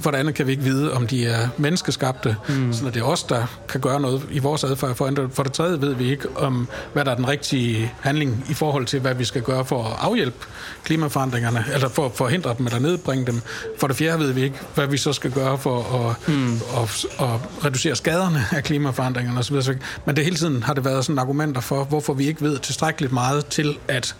For 0.00 0.10
det 0.10 0.18
andet 0.18 0.34
kan 0.34 0.46
vi 0.46 0.50
ikke 0.50 0.64
vide, 0.64 0.92
om 0.92 1.06
de 1.06 1.26
er 1.26 1.48
menneskeskabte, 1.58 2.36
mm. 2.48 2.72
så 2.72 2.84
det 2.84 2.96
er 2.96 3.02
os, 3.02 3.22
der 3.22 3.46
kan 3.68 3.80
gøre 3.80 4.00
noget 4.00 4.22
i 4.30 4.38
vores 4.38 4.64
adfærd 4.64 4.94
for 4.94 5.06
ændre. 5.06 5.28
For 5.32 5.42
det 5.42 5.52
tredje 5.52 5.80
ved 5.80 5.94
vi 5.94 6.10
ikke, 6.10 6.36
om 6.36 6.68
hvad 6.92 7.04
der 7.04 7.10
er 7.10 7.14
den 7.14 7.28
rigtige 7.28 7.92
handling 8.00 8.46
i 8.50 8.54
forhold 8.54 8.86
til, 8.86 9.00
hvad 9.00 9.14
vi 9.14 9.24
skal 9.24 9.42
gøre 9.42 9.64
for 9.64 9.84
at 9.84 9.96
afhjælpe 10.00 10.46
klimaforandringerne, 10.84 11.64
eller 11.74 11.88
for 11.88 12.06
at 12.06 12.12
forhindre 12.14 12.54
dem 12.58 12.66
eller 12.66 12.78
nedbringe 12.78 13.26
dem. 13.26 13.42
For 13.78 13.86
det 13.86 13.96
fjerde 13.96 14.18
ved 14.18 14.32
vi 14.32 14.42
ikke, 14.42 14.56
hvad 14.74 14.86
vi 14.86 14.96
så 14.96 15.12
skal 15.12 15.30
gøre 15.30 15.58
for 15.58 16.08
at, 16.08 16.28
mm. 16.28 16.54
at, 16.54 17.06
at, 17.20 17.26
at 17.26 17.64
reducere 17.64 17.96
skaderne 17.96 18.44
af 18.52 18.62
klimaforandringerne 18.64 19.38
osv. 19.38 19.56
Men 20.04 20.16
det 20.16 20.24
hele 20.24 20.36
tiden 20.36 20.62
har 20.70 20.74
det 20.74 20.84
været 20.84 21.04
sådan 21.04 21.18
argumenter 21.18 21.60
for, 21.60 21.84
hvorfor 21.84 22.14
vi 22.14 22.26
ikke 22.26 22.42
ved 22.42 22.58
tilstrækkeligt 22.58 23.12
meget 23.12 23.46
til 23.46 23.78
at 23.88 24.16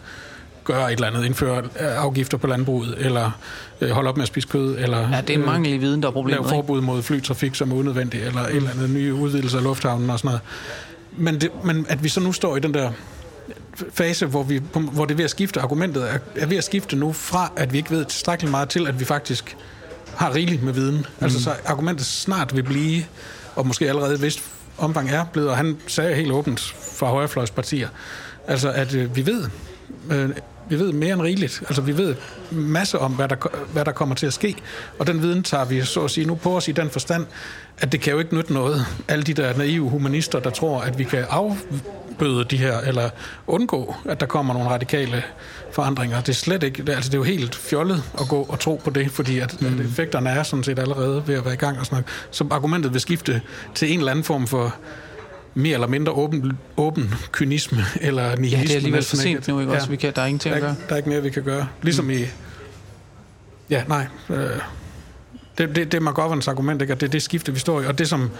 gøre 0.64 0.92
et 0.92 0.96
eller 0.96 1.06
andet, 1.06 1.24
indføre 1.24 1.58
øh, 1.58 1.68
afgifter 1.80 2.38
på 2.38 2.46
landbruget, 2.46 2.94
eller 2.98 3.30
øh, 3.80 3.90
holde 3.90 4.08
op 4.08 4.16
med 4.16 4.22
at 4.22 4.28
spise 4.28 4.48
kød, 4.48 4.78
eller 4.78 4.98
ja, 4.98 5.20
det 5.20 5.30
er 5.30 5.38
en 5.38 5.46
mangel 5.46 5.72
i 5.72 5.76
viden, 5.76 6.02
der 6.02 6.08
er 6.08 6.12
problemet. 6.12 6.40
Lave 6.40 6.48
forbud 6.48 6.80
mod 6.80 7.02
flytrafik, 7.02 7.54
som 7.54 7.72
er 7.72 7.76
unødvendigt, 7.76 8.24
eller 8.24 8.40
et 8.40 8.56
eller 8.56 8.70
andet 8.70 8.90
nye 8.90 9.14
udvidelse 9.14 9.56
af 9.56 9.62
lufthavnen 9.62 10.10
og 10.10 10.18
sådan 10.18 10.28
noget. 10.28 10.40
Men, 11.12 11.40
det, 11.40 11.50
men 11.64 11.86
at 11.88 12.04
vi 12.04 12.08
så 12.08 12.20
nu 12.20 12.32
står 12.32 12.56
i 12.56 12.60
den 12.60 12.74
der 12.74 12.92
fase, 13.92 14.26
hvor, 14.26 14.42
vi, 14.42 14.60
hvor 14.72 15.04
det 15.04 15.14
er 15.14 15.16
ved 15.16 15.24
at 15.24 15.30
skifte, 15.30 15.60
argumentet 15.60 16.10
er, 16.10 16.18
er 16.36 16.46
ved 16.46 16.56
at 16.56 16.64
skifte 16.64 16.96
nu 16.96 17.12
fra, 17.12 17.52
at 17.56 17.72
vi 17.72 17.78
ikke 17.78 17.90
ved 17.90 18.04
tilstrækkeligt 18.04 18.50
meget 18.50 18.68
til, 18.68 18.86
at 18.86 19.00
vi 19.00 19.04
faktisk 19.04 19.56
har 20.14 20.34
rigeligt 20.34 20.62
med 20.62 20.72
viden. 20.72 20.96
Altså, 20.96 21.08
mm. 21.18 21.24
Altså 21.24 21.42
så 21.42 21.54
argumentet 21.66 22.06
snart 22.06 22.56
vil 22.56 22.62
blive, 22.62 23.04
og 23.54 23.66
måske 23.66 23.88
allerede 23.88 24.20
vist 24.20 24.42
omfang 24.80 25.10
er 25.10 25.24
blevet, 25.32 25.50
og 25.50 25.56
han 25.56 25.78
sagde 25.86 26.14
helt 26.14 26.32
åbent 26.32 26.60
fra 26.98 27.06
højrefløjspartier, 27.06 27.88
altså 28.46 28.70
at 28.70 28.94
øh, 28.94 29.16
vi 29.16 29.26
ved, 29.26 29.48
øh, 30.10 30.30
vi 30.70 30.78
ved 30.78 30.92
mere 30.92 31.12
end 31.12 31.22
rigeligt. 31.22 31.62
Altså 31.68 31.82
vi 31.82 31.96
ved 31.96 32.14
masse 32.50 32.98
om, 32.98 33.12
hvad 33.12 33.28
der, 33.28 33.36
hvad 33.72 33.84
der 33.84 33.92
kommer 33.92 34.14
til 34.14 34.26
at 34.26 34.32
ske, 34.32 34.56
og 34.98 35.06
den 35.06 35.22
viden 35.22 35.42
tager 35.42 35.64
vi 35.64 35.82
så 35.84 36.04
at 36.04 36.10
sige 36.10 36.26
nu 36.26 36.34
på 36.34 36.56
os 36.56 36.68
i 36.68 36.72
den 36.72 36.90
forstand, 36.90 37.26
at 37.78 37.92
det 37.92 38.00
kan 38.00 38.12
jo 38.12 38.18
ikke 38.18 38.34
nytte 38.34 38.52
noget. 38.52 38.86
Alle 39.08 39.24
de 39.24 39.34
der 39.34 39.56
naive 39.56 39.88
humanister, 39.88 40.40
der 40.40 40.50
tror, 40.50 40.80
at 40.80 40.98
vi 40.98 41.04
kan 41.04 41.24
afbøde 41.30 42.44
de 42.44 42.56
her, 42.56 42.78
eller 42.78 43.10
undgå, 43.46 43.94
at 44.08 44.20
der 44.20 44.26
kommer 44.26 44.54
nogle 44.54 44.70
radikale 44.70 45.22
forandringer. 45.72 46.20
Det 46.20 46.28
er 46.28 46.32
slet 46.32 46.62
ikke, 46.62 46.92
altså 46.92 47.10
det 47.10 47.14
er 47.14 47.18
jo 47.18 47.24
helt 47.24 47.54
fjollet 47.54 48.02
at 48.20 48.28
gå 48.28 48.42
og 48.42 48.60
tro 48.60 48.80
på 48.84 48.90
det, 48.90 49.10
fordi 49.10 49.38
at, 49.38 49.60
mm. 49.60 49.66
at 49.66 49.86
effekterne 49.86 50.30
er 50.30 50.42
sådan 50.42 50.62
set 50.62 50.78
allerede 50.78 51.22
ved 51.26 51.34
at 51.34 51.44
være 51.44 51.54
i 51.54 51.56
gang 51.56 51.78
og 51.78 51.86
sådan 51.86 51.96
noget. 51.96 52.06
Så 52.30 52.44
argumentet 52.50 52.92
vil 52.92 53.00
skifte 53.00 53.42
til 53.74 53.92
en 53.92 53.98
eller 53.98 54.10
anden 54.10 54.24
form 54.24 54.46
for 54.46 54.74
mere 55.54 55.74
eller 55.74 55.86
mindre 55.86 56.12
åben, 56.12 56.58
åben 56.76 57.14
kynisme 57.32 57.84
eller 58.00 58.36
nihilisme. 58.36 58.58
Ja, 58.58 58.62
det 58.62 58.70
er 58.70 58.76
alligevel 58.76 59.04
for 59.04 59.16
sent 59.16 59.48
nu, 59.48 59.60
ikke 59.60 59.72
ja. 59.72 59.78
også? 59.78 59.90
Vi 59.90 59.96
kan, 59.96 60.12
der 60.16 60.22
er 60.22 60.26
ingenting 60.26 60.54
at 60.54 60.60
gøre. 60.60 60.76
Der 60.88 60.92
er 60.92 60.96
ikke 60.96 61.08
mere, 61.08 61.22
vi 61.22 61.30
kan 61.30 61.42
gøre. 61.42 61.68
Ligesom 61.82 62.04
mm. 62.04 62.10
i... 62.10 62.24
Ja, 63.70 63.84
nej. 63.88 64.06
Øh, 64.30 64.36
det, 65.58 65.76
det, 65.76 65.92
det 65.92 65.94
er 65.94 66.00
McGoverns 66.00 66.48
argument, 66.48 66.82
ikke? 66.82 66.92
at 66.92 67.00
det 67.00 67.06
er 67.06 67.10
det 67.10 67.22
skifte, 67.22 67.52
vi 67.52 67.58
står 67.58 67.80
i. 67.80 67.86
Og 67.86 67.98
det 67.98 68.08
som 68.08 68.30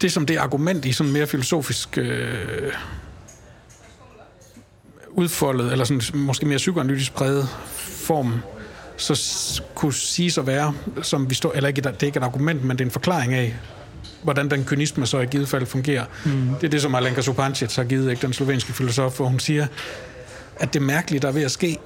det, 0.00 0.12
som 0.12 0.26
det 0.26 0.36
argument 0.36 0.84
i 0.84 0.92
sådan 0.92 1.12
mere 1.12 1.26
filosofisk 1.26 1.98
øh, 1.98 2.72
udfoldet, 5.10 5.72
eller 5.72 5.84
sådan 5.84 6.02
måske 6.14 6.46
mere 6.46 6.56
psykoanalytisk 6.56 7.14
præget 7.14 7.48
form, 7.76 8.40
så 8.96 9.62
kunne 9.74 9.94
sige 9.94 10.40
at 10.40 10.46
være, 10.46 10.74
som 11.02 11.30
vi 11.30 11.34
står, 11.34 11.52
eller 11.52 11.68
ikke, 11.68 11.80
det 11.82 12.02
er 12.02 12.06
ikke 12.06 12.18
et 12.18 12.22
argument, 12.22 12.64
men 12.64 12.78
det 12.78 12.84
er 12.84 12.86
en 12.86 12.90
forklaring 12.90 13.34
af, 13.34 13.56
hvordan 14.22 14.50
den 14.50 14.64
kynisme 14.64 15.06
så 15.06 15.18
i 15.18 15.26
givet 15.26 15.48
fald 15.48 15.66
fungerer. 15.66 16.04
Mm. 16.24 16.48
Det 16.60 16.66
er 16.66 16.70
det, 16.70 16.82
som 16.82 16.94
Alenka 16.94 17.20
Supancic 17.20 17.76
har 17.76 17.84
givet, 17.84 18.10
ikke, 18.10 18.22
den 18.22 18.32
slovenske 18.32 18.72
filosof, 18.72 19.16
hvor 19.16 19.26
hun 19.26 19.40
siger, 19.40 19.66
at 20.56 20.74
det 20.74 20.82
mærkelige, 20.82 21.20
der 21.20 21.28
er 21.28 21.32
ved 21.32 21.42
at 21.42 21.50
ske 21.50 21.78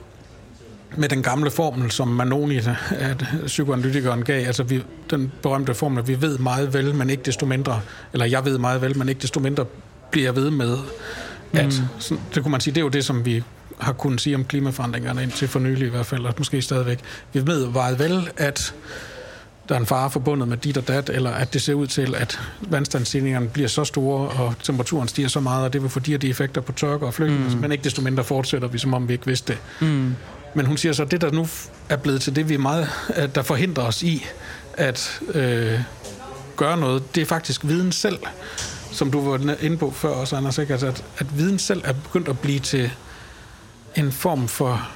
med 0.96 1.08
den 1.08 1.22
gamle 1.22 1.50
formel, 1.50 1.90
som 1.90 2.08
Manoni, 2.08 2.60
at 2.90 3.24
psykoanalytikeren 3.46 4.24
gav, 4.24 4.46
altså 4.46 4.62
vi, 4.62 4.82
den 5.10 5.32
berømte 5.42 5.74
formel, 5.74 5.98
at 5.98 6.08
vi 6.08 6.20
ved 6.20 6.38
meget 6.38 6.74
vel, 6.74 6.94
men 6.94 7.10
ikke 7.10 7.22
desto 7.22 7.46
mindre, 7.46 7.80
eller 8.12 8.26
jeg 8.26 8.44
ved 8.44 8.58
meget 8.58 8.82
vel, 8.82 8.98
men 8.98 9.08
ikke 9.08 9.20
desto 9.22 9.40
mindre 9.40 9.64
bliver 10.10 10.32
ved 10.32 10.50
med, 10.50 10.76
at, 11.52 11.82
mm. 12.10 12.18
det 12.34 12.42
kunne 12.42 12.52
man 12.52 12.60
sige, 12.60 12.74
det 12.74 12.80
er 12.80 12.84
jo 12.84 12.88
det, 12.88 13.04
som 13.04 13.24
vi 13.24 13.42
har 13.78 13.92
kunnet 13.92 14.20
sige 14.20 14.36
om 14.36 14.44
klimaforandringerne 14.44 15.22
indtil 15.22 15.48
for 15.48 15.58
nylig 15.58 15.86
i 15.86 15.90
hvert 15.90 16.06
fald, 16.06 16.24
og 16.26 16.34
måske 16.38 16.62
stadigvæk. 16.62 16.98
Vi 17.32 17.46
ved 17.46 17.68
meget 17.68 17.98
vel, 17.98 18.30
at 18.36 18.74
der 19.68 19.74
er 19.74 19.78
en 19.78 19.86
fare 19.86 20.10
forbundet 20.10 20.48
med 20.48 20.56
dit 20.56 20.76
og 20.76 20.88
dat, 20.88 21.10
eller 21.10 21.30
at 21.30 21.54
det 21.54 21.62
ser 21.62 21.74
ud 21.74 21.86
til, 21.86 22.14
at 22.14 22.40
vandstandsstigningerne 22.60 23.48
bliver 23.48 23.68
så 23.68 23.84
store, 23.84 24.28
og 24.28 24.54
temperaturen 24.62 25.08
stiger 25.08 25.28
så 25.28 25.40
meget, 25.40 25.64
og 25.64 25.72
det 25.72 25.82
vil 25.82 25.90
få 25.90 26.00
de 26.00 26.14
og 26.14 26.22
de 26.22 26.28
effekter 26.28 26.60
på 26.60 26.72
tørke 26.72 27.06
og 27.06 27.14
flygtning, 27.14 27.54
mm. 27.54 27.60
men 27.60 27.72
ikke 27.72 27.84
desto 27.84 28.02
mindre 28.02 28.24
fortsætter 28.24 28.68
vi, 28.68 28.78
som 28.78 28.94
om 28.94 29.08
vi 29.08 29.12
ikke 29.12 29.26
vidste 29.26 29.52
det. 29.52 29.88
Mm. 29.88 30.14
Men 30.54 30.66
hun 30.66 30.76
siger 30.76 30.92
så, 30.92 31.02
at 31.02 31.10
det, 31.10 31.20
der 31.20 31.30
nu 31.30 31.46
er 31.88 31.96
blevet 31.96 32.22
til 32.22 32.36
det, 32.36 32.48
vi 32.48 32.54
er 32.54 32.58
meget, 32.58 32.88
at 33.08 33.34
der 33.34 33.42
forhindrer 33.42 33.84
os 33.84 34.02
i 34.02 34.24
at 34.74 35.20
øh, 35.34 35.80
gøre 36.56 36.76
noget, 36.76 37.14
det 37.14 37.20
er 37.20 37.26
faktisk 37.26 37.64
viden 37.64 37.92
selv. 37.92 38.18
som 38.94 39.10
du 39.10 39.30
var 39.30 39.54
inde 39.60 39.76
på 39.76 39.90
før 39.90 40.08
også, 40.08 40.36
Anders, 40.36 40.58
ikke? 40.58 40.72
Altså, 40.72 40.86
at, 40.86 41.04
at 41.18 41.38
viden 41.38 41.58
selv 41.58 41.82
er 41.84 41.92
begyndt 41.92 42.28
at 42.28 42.38
blive 42.38 42.58
til 42.58 42.90
en 43.96 44.12
form 44.12 44.48
for, 44.48 44.88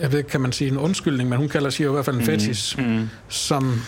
jeg 0.00 0.12
ved 0.12 0.22
kan 0.22 0.40
man 0.40 0.52
sige 0.52 0.70
en 0.70 0.78
undskyldning, 0.78 1.28
men 1.28 1.38
hun 1.38 1.48
kalder 1.48 1.70
sig 1.70 1.86
i 1.86 1.88
hvert 1.88 2.04
fald 2.04 2.16
en 2.16 2.22
fetish, 2.22 2.78
mm. 2.78 3.08
som, 3.28 3.80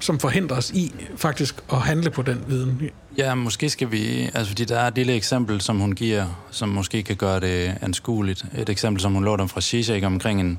som 0.00 0.18
forhindrer 0.18 0.56
os 0.56 0.70
i 0.70 0.94
faktisk 1.16 1.54
at 1.72 1.78
handle 1.78 2.10
på 2.10 2.22
den 2.22 2.44
viden. 2.48 2.90
Ja, 3.18 3.34
måske 3.34 3.70
skal 3.70 3.92
vi... 3.92 4.30
Altså, 4.34 4.46
fordi 4.46 4.64
der 4.64 4.78
er 4.78 4.88
et 4.88 4.94
lille 4.94 5.14
eksempel, 5.14 5.60
som 5.60 5.78
hun 5.78 5.92
giver, 5.92 6.46
som 6.50 6.68
måske 6.68 7.02
kan 7.02 7.16
gøre 7.16 7.40
det 7.40 7.74
anskueligt. 7.80 8.44
Et 8.58 8.68
eksempel, 8.68 9.00
som 9.00 9.12
hun 9.12 9.24
lå 9.24 9.36
dem 9.36 9.48
fra 9.48 9.60
Zizek 9.60 10.04
omkring 10.04 10.40
en, 10.40 10.58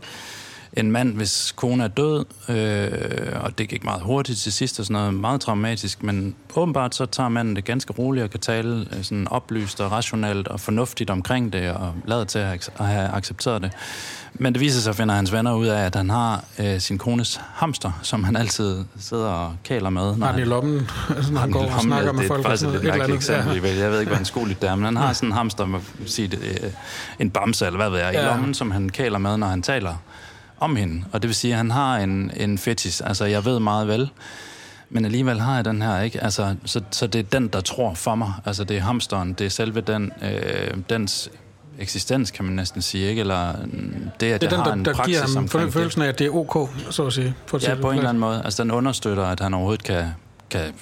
en 0.73 0.91
mand, 0.91 1.15
hvis 1.15 1.53
kone 1.55 1.83
er 1.83 1.87
død, 1.87 2.25
øh, 2.49 3.43
og 3.43 3.57
det 3.57 3.69
gik 3.69 3.83
meget 3.83 4.01
hurtigt 4.01 4.39
til 4.39 4.53
sidst 4.53 4.79
og 4.79 4.85
sådan 4.85 5.01
noget, 5.01 5.13
meget 5.13 5.41
traumatisk, 5.41 6.03
men 6.03 6.35
åbenbart 6.55 6.95
så 6.95 7.05
tager 7.05 7.29
manden 7.29 7.55
det 7.55 7.65
ganske 7.65 7.93
roligt 7.93 8.23
og 8.23 8.29
kan 8.29 8.39
tale 8.39 8.87
øh, 8.97 9.03
sådan 9.03 9.27
oplyst 9.27 9.81
og 9.81 9.91
rationelt 9.91 10.47
og 10.47 10.59
fornuftigt 10.59 11.09
omkring 11.09 11.53
det, 11.53 11.71
og 11.71 11.93
lader 12.05 12.23
til 12.23 12.39
at 12.39 12.69
have 12.79 13.09
accepteret 13.09 13.61
det. 13.61 13.71
Men 14.39 14.53
det 14.53 14.59
viser 14.59 14.81
sig, 14.81 14.95
finder 14.95 15.15
hans 15.15 15.33
venner 15.33 15.55
ud 15.55 15.67
af, 15.67 15.85
at 15.85 15.95
han 15.95 16.09
har 16.09 16.43
øh, 16.59 16.79
sin 16.79 16.97
kones 16.97 17.41
hamster, 17.53 17.91
som 18.01 18.23
han 18.23 18.35
altid 18.35 18.85
sidder 18.99 19.27
og 19.27 19.55
kæler 19.63 19.89
med. 19.89 20.17
Når 20.17 20.25
han, 20.25 20.35
han 20.35 20.43
i 20.43 20.45
lommen, 20.45 20.89
altså, 21.15 21.33
når 21.33 21.39
han 21.39 21.51
går 21.51 21.65
og 21.65 21.81
snakker 21.81 22.11
med 22.11 22.27
folk. 22.27 22.39
Det 22.39 22.45
er 22.45 22.49
faktisk 22.49 22.69
et 22.69 22.83
lidt 22.83 23.15
eksempel. 23.15 23.63
Ja. 23.63 23.83
Jeg 23.83 23.91
ved 23.91 23.99
ikke, 23.99 24.09
hvad 24.09 24.17
han 24.17 24.25
skoligt 24.25 24.61
det 24.61 24.69
er, 24.69 24.75
men 24.75 24.85
han 24.85 24.97
har 24.97 25.13
sådan 25.13 25.29
en 25.29 25.33
hamster, 25.33 25.65
man 25.65 25.81
sige 26.05 26.27
det, 26.27 26.39
øh, 26.63 26.71
en 27.19 27.29
bamse, 27.29 27.65
eller 27.65 27.77
hvad 27.77 27.89
ved 27.89 27.99
jeg, 27.99 28.13
ja. 28.13 28.21
i 28.21 28.25
lommen, 28.25 28.53
som 28.53 28.71
han 28.71 28.89
kæler 28.89 29.17
med, 29.17 29.37
når 29.37 29.47
han 29.47 29.61
taler 29.61 29.95
om 30.59 30.75
hende. 30.75 31.03
Og 31.11 31.21
det 31.21 31.27
vil 31.27 31.35
sige, 31.35 31.51
at 31.51 31.57
han 31.57 31.71
har 31.71 31.97
en, 31.97 32.31
en 32.35 32.57
fetish. 32.57 33.01
Altså, 33.05 33.25
jeg 33.25 33.45
ved 33.45 33.59
meget 33.59 33.87
vel, 33.87 34.09
men 34.89 35.05
alligevel 35.05 35.39
har 35.39 35.55
jeg 35.55 35.65
den 35.65 35.81
her, 35.81 36.01
ikke? 36.01 36.23
Altså, 36.23 36.55
så, 36.65 36.81
så 36.91 37.07
det 37.07 37.19
er 37.19 37.23
den, 37.23 37.47
der 37.47 37.61
tror 37.61 37.93
for 37.93 38.15
mig. 38.15 38.33
Altså, 38.45 38.63
det 38.63 38.77
er 38.77 38.81
hamsteren, 38.81 39.33
det 39.33 39.45
er 39.45 39.49
selve 39.49 39.81
den, 39.81 40.11
øh, 40.21 40.77
dens 40.89 41.29
eksistens, 41.79 42.31
kan 42.31 42.45
man 42.45 42.53
næsten 42.53 42.81
sige, 42.81 43.09
ikke? 43.09 43.19
Eller 43.19 43.53
det, 44.19 44.31
at 44.31 44.41
det 44.41 44.53
er 44.53 44.57
den, 44.57 44.65
der, 44.65 44.73
en 44.73 44.85
der 44.85 45.05
giver 45.05 45.35
ham 45.35 45.47
for 45.47 45.69
følelsen 45.69 46.01
af, 46.01 46.07
at 46.07 46.19
det 46.19 46.27
er 46.27 46.35
ok, 46.35 46.69
så 46.89 47.05
at 47.05 47.13
sige. 47.13 47.35
For 47.45 47.59
ja, 47.61 47.75
på 47.75 47.91
en 47.91 47.97
eller 47.97 48.09
anden 48.09 48.21
måde. 48.21 48.41
Altså, 48.45 48.63
den 48.63 48.71
understøtter, 48.71 49.23
at 49.23 49.39
han 49.39 49.53
overhovedet 49.53 49.83
kan, 49.83 50.05
kan 50.49 50.73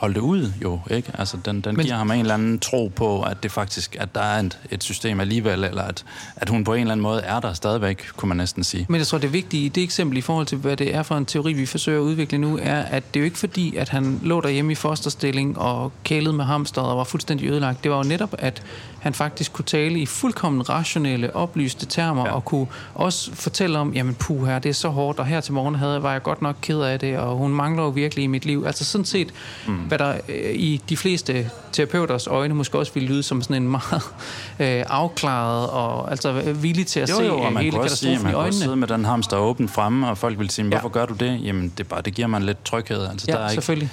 holde 0.00 0.14
det 0.14 0.20
ud, 0.20 0.52
jo, 0.62 0.80
ikke? 0.90 1.12
Altså, 1.18 1.36
den, 1.44 1.60
den 1.60 1.76
Men... 1.76 1.84
giver 1.84 1.96
ham 1.96 2.10
en 2.10 2.20
eller 2.20 2.34
anden 2.34 2.58
tro 2.58 2.92
på, 2.96 3.22
at 3.22 3.42
det 3.42 3.52
faktisk, 3.52 3.96
at 4.00 4.14
der 4.14 4.20
er 4.20 4.40
et, 4.40 4.58
et 4.70 4.84
system 4.84 5.20
alligevel, 5.20 5.64
eller 5.64 5.82
at, 5.82 6.04
at 6.36 6.48
hun 6.48 6.64
på 6.64 6.74
en 6.74 6.80
eller 6.80 6.92
anden 6.92 7.02
måde 7.02 7.20
er 7.20 7.40
der 7.40 7.52
stadigvæk, 7.52 8.06
kunne 8.16 8.28
man 8.28 8.36
næsten 8.36 8.64
sige. 8.64 8.86
Men 8.88 8.98
jeg 8.98 9.06
tror, 9.06 9.18
det 9.18 9.32
vigtige 9.32 9.64
i 9.64 9.68
det 9.68 9.82
eksempel 9.82 10.18
i 10.18 10.20
forhold 10.20 10.46
til, 10.46 10.58
hvad 10.58 10.76
det 10.76 10.94
er 10.94 11.02
for 11.02 11.16
en 11.16 11.26
teori, 11.26 11.52
vi 11.52 11.66
forsøger 11.66 11.98
at 11.98 12.02
udvikle 12.02 12.38
nu, 12.38 12.58
er, 12.62 12.80
at 12.82 13.14
det 13.14 13.20
er 13.20 13.22
jo 13.22 13.24
ikke 13.24 13.38
fordi, 13.38 13.76
at 13.76 13.88
han 13.88 14.20
lå 14.22 14.40
derhjemme 14.40 14.72
i 14.72 14.74
fosterstilling 14.74 15.58
og 15.58 15.92
kælede 16.04 16.32
med 16.32 16.44
hamster 16.44 16.82
og 16.82 16.96
var 16.96 17.04
fuldstændig 17.04 17.48
ødelagt. 17.48 17.84
Det 17.84 17.90
var 17.90 17.96
jo 17.96 18.04
netop, 18.04 18.34
at 18.38 18.62
han 19.00 19.14
faktisk 19.14 19.52
kunne 19.52 19.64
tale 19.64 19.98
i 19.98 20.06
fuldkommen 20.06 20.68
rationelle, 20.68 21.36
oplyste 21.36 21.86
termer, 21.86 22.26
ja. 22.26 22.32
og 22.32 22.44
kunne 22.44 22.66
også 22.94 23.34
fortælle 23.34 23.78
om, 23.78 23.92
jamen 23.92 24.14
puh 24.14 24.46
her, 24.46 24.58
det 24.58 24.68
er 24.68 24.72
så 24.72 24.88
hårdt, 24.88 25.18
og 25.18 25.26
her 25.26 25.40
til 25.40 25.52
morgen 25.52 25.74
havde, 25.74 26.02
var 26.02 26.12
jeg 26.12 26.22
godt 26.22 26.42
nok 26.42 26.56
ked 26.62 26.80
af 26.80 26.98
det, 26.98 27.18
og 27.18 27.36
hun 27.36 27.50
mangler 27.50 27.82
jo 27.82 27.88
virkelig 27.88 28.24
i 28.24 28.26
mit 28.26 28.44
liv. 28.44 28.64
Altså 28.66 28.84
sådan 28.84 29.04
set, 29.04 29.32
mm. 29.66 29.74
hvad 29.74 29.98
der 29.98 30.14
øh, 30.28 30.54
i 30.54 30.80
de 30.88 30.96
fleste 30.96 31.50
terapeuters 31.72 32.26
øjne 32.26 32.54
måske 32.54 32.78
også 32.78 32.92
ville 32.94 33.08
lyde 33.08 33.22
som 33.22 33.42
sådan 33.42 33.62
en 33.62 33.68
meget 33.68 34.02
øh, 34.60 34.84
afklaret 34.88 35.70
og 35.70 36.10
altså 36.10 36.32
villig 36.52 36.86
til 36.86 37.00
at 37.00 37.10
jo, 37.10 37.16
se 37.16 37.24
jo, 37.24 37.38
og 37.38 37.52
man 37.52 37.62
hele 37.62 37.76
katastrofen 37.76 38.16
sige, 38.16 38.24
man 38.24 38.32
i 38.32 38.34
øjnene. 38.34 38.58
Man 38.58 38.62
sidde 38.64 38.76
med 38.76 38.88
den 38.88 39.04
hamster 39.04 39.36
åben 39.36 39.68
fremme, 39.68 40.08
og 40.08 40.18
folk 40.18 40.38
vil 40.38 40.50
sige, 40.50 40.68
hvorfor 40.68 40.88
ja. 40.88 40.92
gør 40.92 41.06
du 41.06 41.14
det? 41.14 41.40
Jamen, 41.44 41.72
det, 41.78 41.88
bare, 41.88 42.02
det 42.02 42.14
giver 42.14 42.28
mig 42.28 42.40
lidt 42.40 42.64
tryghed. 42.64 43.06
Altså, 43.06 43.26
ja, 43.28 43.32
der 43.32 43.40
er 43.40 43.48
selvfølgelig. 43.48 43.90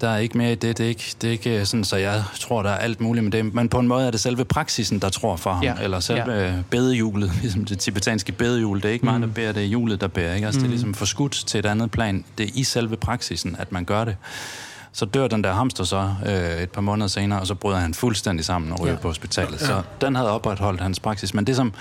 Der 0.00 0.08
er 0.08 0.18
ikke 0.18 0.38
mere 0.38 0.52
i 0.52 0.54
det. 0.54 0.78
Det 0.78 0.84
er 0.84 0.88
ikke, 0.88 1.14
det 1.22 1.28
er 1.28 1.32
ikke 1.32 1.66
sådan, 1.66 1.84
så 1.84 1.96
jeg 1.96 2.22
tror, 2.40 2.62
der 2.62 2.70
er 2.70 2.76
alt 2.76 3.00
muligt 3.00 3.24
med 3.24 3.32
det. 3.32 3.54
Men 3.54 3.68
på 3.68 3.78
en 3.78 3.88
måde 3.88 4.06
er 4.06 4.10
det 4.10 4.20
selve 4.20 4.44
praksisen, 4.44 4.98
der 4.98 5.08
tror 5.08 5.36
for 5.36 5.52
ham. 5.52 5.62
Ja. 5.62 5.74
Eller 5.82 6.00
selve 6.00 6.32
ja. 6.32 6.52
bedehjulet, 6.70 7.32
ligesom 7.42 7.64
det 7.64 7.78
tibetanske 7.78 8.32
bedehjul. 8.32 8.76
Det 8.76 8.84
er 8.84 8.92
ikke 8.92 9.06
mm. 9.06 9.12
mig, 9.12 9.20
der 9.20 9.26
bærer, 9.26 9.52
det 9.52 9.62
er 9.62 9.66
hjulet, 9.66 10.00
der 10.00 10.08
bærer. 10.08 10.34
Ikke? 10.34 10.46
Altså, 10.46 10.58
mm. 10.58 10.62
Det 10.62 10.66
er 10.66 10.68
mm. 10.68 10.72
ligesom 10.72 10.94
forskudt 10.94 11.32
til 11.32 11.58
et 11.58 11.66
andet 11.66 11.90
plan. 11.90 12.24
Det 12.38 12.46
er 12.46 12.50
i 12.54 12.64
selve 12.64 12.96
praksisen, 12.96 13.56
at 13.58 13.72
man 13.72 13.84
gør 13.84 14.04
det. 14.04 14.16
Så 14.92 15.04
dør 15.04 15.28
den 15.28 15.44
der 15.44 15.52
hamster 15.52 15.84
så 15.84 16.14
øh, 16.26 16.62
et 16.62 16.70
par 16.70 16.80
måneder 16.80 17.08
senere, 17.08 17.40
og 17.40 17.46
så 17.46 17.54
bryder 17.54 17.78
han 17.78 17.94
fuldstændig 17.94 18.44
sammen 18.44 18.72
og 18.72 18.80
ryger 18.80 18.92
ja. 18.92 18.98
på 18.98 19.08
hospitalet. 19.08 19.60
Så 19.60 19.82
den 20.00 20.14
havde 20.14 20.30
opretholdt 20.30 20.80
hans 20.80 21.00
praksis. 21.00 21.34
Men 21.34 21.46
det 21.46 21.56
som, 21.56 21.72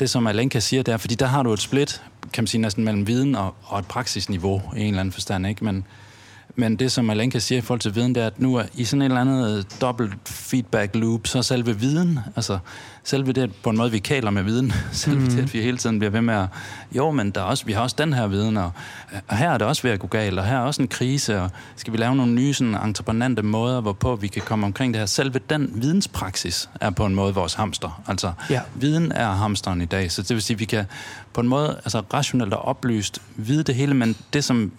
det, 0.00 0.10
som 0.10 0.26
Alenka 0.26 0.60
siger, 0.60 0.82
det 0.82 0.92
er, 0.92 0.96
fordi 0.96 1.14
der 1.14 1.26
har 1.26 1.42
du 1.42 1.52
et 1.52 1.60
split, 1.60 2.02
kan 2.32 2.42
man 2.42 2.46
sige, 2.46 2.60
næsten 2.60 2.84
mellem 2.84 3.06
viden 3.06 3.34
og, 3.34 3.54
og 3.64 3.78
et 3.78 3.86
praksisniveau 3.86 4.62
i 4.76 4.80
en 4.80 4.86
eller 4.86 5.00
anden 5.00 5.12
forstand. 5.12 5.46
Ikke? 5.46 5.64
Men, 5.64 5.84
men 6.56 6.76
det, 6.76 6.92
som 6.92 7.10
Alenka 7.10 7.38
siger 7.38 7.58
i 7.58 7.62
forhold 7.62 7.80
til 7.80 7.94
viden, 7.94 8.14
det 8.14 8.22
er, 8.22 8.26
at 8.26 8.40
nu 8.40 8.54
er 8.54 8.64
i 8.74 8.84
sådan 8.84 9.02
en 9.02 9.10
eller 9.10 9.20
anden 9.20 9.56
øh, 9.58 9.64
dobbelt 9.80 10.28
feedback 10.28 10.94
loop, 10.94 11.26
så 11.26 11.42
selve 11.42 11.78
viden, 11.78 12.18
altså 12.36 12.58
selve 13.04 13.32
det, 13.32 13.52
på 13.62 13.70
en 13.70 13.76
måde, 13.76 13.90
vi 13.90 13.98
kaler 13.98 14.30
med 14.30 14.42
viden, 14.42 14.72
selve 14.92 15.20
mm. 15.20 15.28
det, 15.28 15.42
at 15.42 15.54
vi 15.54 15.60
hele 15.60 15.76
tiden 15.76 15.98
bliver 15.98 16.10
ved 16.10 16.20
med 16.20 16.34
at, 16.34 16.46
jo, 16.92 17.10
men 17.10 17.30
der 17.30 17.40
er 17.40 17.44
også, 17.44 17.64
vi 17.66 17.72
har 17.72 17.82
også 17.82 17.96
den 17.98 18.12
her 18.12 18.26
viden, 18.26 18.56
og, 18.56 18.72
og 19.28 19.36
her 19.36 19.50
er 19.50 19.58
det 19.58 19.66
også 19.66 19.82
ved 19.82 19.90
at 19.90 20.00
gå 20.00 20.06
galt, 20.06 20.38
og 20.38 20.46
her 20.46 20.56
er 20.56 20.60
også 20.60 20.82
en 20.82 20.88
krise, 20.88 21.40
og 21.40 21.50
skal 21.76 21.92
vi 21.92 21.98
lave 21.98 22.16
nogle 22.16 22.32
nye 22.32 22.54
sådan, 22.54 22.74
entreprenante 22.74 23.42
måder, 23.42 23.80
hvorpå 23.80 24.16
vi 24.16 24.28
kan 24.28 24.42
komme 24.42 24.66
omkring 24.66 24.94
det 24.94 24.98
her. 24.98 25.06
Selve 25.06 25.40
den 25.50 25.70
videnspraksis 25.74 26.68
er 26.80 26.90
på 26.90 27.06
en 27.06 27.14
måde 27.14 27.34
vores 27.34 27.54
hamster. 27.54 28.02
Altså, 28.08 28.32
ja. 28.50 28.60
viden 28.74 29.12
er 29.12 29.28
hamsteren 29.28 29.80
i 29.80 29.86
dag, 29.86 30.12
så 30.12 30.22
det 30.22 30.30
vil 30.30 30.42
sige, 30.42 30.54
at 30.54 30.60
vi 30.60 30.64
kan 30.64 30.84
på 31.32 31.40
en 31.40 31.48
måde 31.48 31.68
altså 31.84 32.02
rationelt 32.14 32.54
og 32.54 32.64
oplyst 32.64 33.22
vide 33.36 33.62
det 33.62 33.74
hele, 33.74 33.94
men 33.94 34.16
det, 34.32 34.44
som 34.44 34.72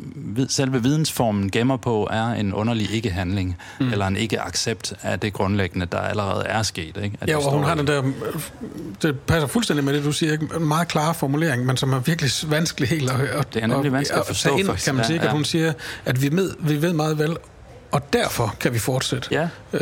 selve 0.50 0.84
vidensformen 0.84 1.52
gemmer 1.52 1.78
på, 1.78 2.08
er 2.12 2.26
en 2.26 2.54
underlig 2.54 2.92
ikke-handling, 2.92 3.58
mm. 3.80 3.92
eller 3.92 4.08
en 4.08 4.18
ikke-accept 4.18 4.94
af 5.02 5.20
det 5.20 5.34
grundlæggende, 5.34 5.86
der 5.86 5.98
allerede 5.98 6.46
er 6.46 6.64
sket. 6.64 6.98
Ikke? 7.04 7.18
At 7.22 7.30
ja, 7.30 7.38
og 7.38 7.52
hun 7.52 7.64
har 7.64 7.76
den 7.76 7.88
der 7.88 8.11
det 9.02 9.20
passer 9.20 9.48
fuldstændig 9.48 9.86
med 9.86 9.94
det, 9.94 10.04
du 10.04 10.12
siger. 10.12 10.32
Ikke? 10.32 10.48
En 10.56 10.66
meget 10.66 10.88
klar 10.88 11.14
formulering, 11.14 11.66
men 11.66 11.78
som 11.78 11.94
er 11.94 12.00
virkelig 12.00 12.32
vanskelig 12.48 12.90
helt 12.90 13.12
at, 13.12 13.20
at, 13.20 13.54
det 13.54 13.64
er 13.64 13.68
nemlig 13.68 13.92
vanskeligt 13.92 14.22
at 14.22 14.28
forstå. 14.28 14.58
Ind, 14.58 14.68
kan 14.86 14.96
man 14.96 15.06
sige, 15.06 15.18
ja, 15.18 15.24
ja. 15.24 15.28
at 15.28 15.34
hun 15.34 15.46
siger, 15.46 15.74
at 16.06 16.22
vi 16.22 16.32
ved, 16.32 16.56
vi 16.60 16.82
ved 16.82 16.94
meget 16.94 17.18
vel, 17.20 17.38
og 17.92 18.14
derfor 18.14 18.56
kan 18.60 18.74
vi 18.74 18.80
fortsætte 18.80 19.28
ja. 19.32 19.48
øh, 19.74 19.80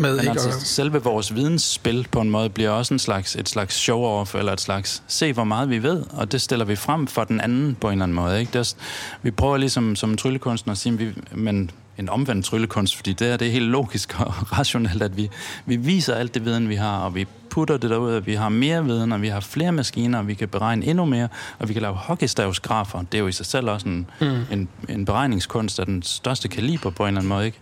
med 0.00 0.10
Men 0.10 0.20
ikke 0.20 0.30
altså, 0.30 0.48
at... 0.48 0.54
selve 0.54 1.02
vores 1.02 1.34
vidensspil 1.34 2.06
på 2.10 2.20
en 2.20 2.30
måde 2.30 2.50
bliver 2.50 2.70
også 2.70 2.94
en 2.94 2.98
slags, 2.98 3.36
et 3.36 3.48
slags 3.48 3.88
show-off, 3.88 4.38
eller 4.38 4.52
et 4.52 4.60
slags 4.60 5.02
se, 5.06 5.32
hvor 5.32 5.44
meget 5.44 5.70
vi 5.70 5.82
ved, 5.82 6.04
og 6.10 6.32
det 6.32 6.40
stiller 6.40 6.64
vi 6.64 6.76
frem 6.76 7.06
for 7.06 7.24
den 7.24 7.40
anden 7.40 7.76
på 7.80 7.86
en 7.86 7.92
eller 7.92 8.02
anden 8.02 8.14
måde. 8.14 8.40
Ikke? 8.40 8.52
Det 8.52 8.58
er, 8.58 8.74
vi 9.22 9.30
prøver 9.30 9.56
ligesom 9.56 9.96
som 9.96 10.16
tryllekunstner 10.16 10.72
at 10.72 10.78
sige, 10.78 10.98
vi, 10.98 11.08
men 11.32 11.70
en 11.98 12.08
omvendt 12.08 12.46
tryllekunst, 12.46 12.96
fordi 12.96 13.12
det 13.12 13.28
er, 13.28 13.36
det 13.36 13.48
er 13.48 13.52
helt 13.52 13.64
logisk 13.64 14.20
og 14.20 14.34
rationelt, 14.58 15.02
at 15.02 15.16
vi, 15.16 15.30
vi 15.66 15.76
viser 15.76 16.14
alt 16.14 16.34
det 16.34 16.44
viden, 16.44 16.68
vi 16.68 16.74
har, 16.74 16.98
og 16.98 17.14
vi 17.14 17.26
putter 17.58 17.76
det 17.76 17.90
derud, 17.90 18.12
at 18.14 18.26
vi 18.26 18.34
har 18.34 18.48
mere 18.48 18.84
viden, 18.84 19.12
og 19.12 19.22
vi 19.22 19.28
har 19.28 19.40
flere 19.40 19.72
maskiner, 19.72 20.18
og 20.18 20.28
vi 20.28 20.34
kan 20.34 20.48
beregne 20.48 20.86
endnu 20.86 21.04
mere, 21.04 21.28
og 21.58 21.68
vi 21.68 21.72
kan 21.72 21.82
lave 21.82 21.94
hockeystavsgrafer. 21.94 23.02
Det 23.02 23.14
er 23.14 23.18
jo 23.18 23.26
i 23.26 23.32
sig 23.32 23.46
selv 23.46 23.70
også 23.70 23.88
en, 23.88 24.06
mm. 24.20 24.40
en, 24.50 24.68
en 24.88 25.04
beregningskunst 25.04 25.78
af 25.78 25.86
den 25.86 26.02
største 26.02 26.48
kaliber 26.48 26.90
på 26.90 27.02
en 27.02 27.08
eller 27.08 27.20
anden 27.20 27.28
måde, 27.28 27.46
ikke? 27.46 27.58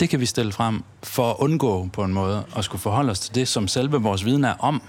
Det 0.00 0.08
kan 0.08 0.20
vi 0.20 0.26
stille 0.26 0.52
frem 0.52 0.84
for 1.02 1.30
at 1.30 1.36
undgå 1.38 1.88
på 1.92 2.04
en 2.04 2.12
måde 2.12 2.44
at 2.56 2.64
skulle 2.64 2.82
forholde 2.82 3.10
os 3.10 3.20
til 3.20 3.34
det, 3.34 3.48
som 3.48 3.68
selve 3.68 4.02
vores 4.02 4.24
viden 4.24 4.44
er 4.44 4.54
om. 4.58 4.82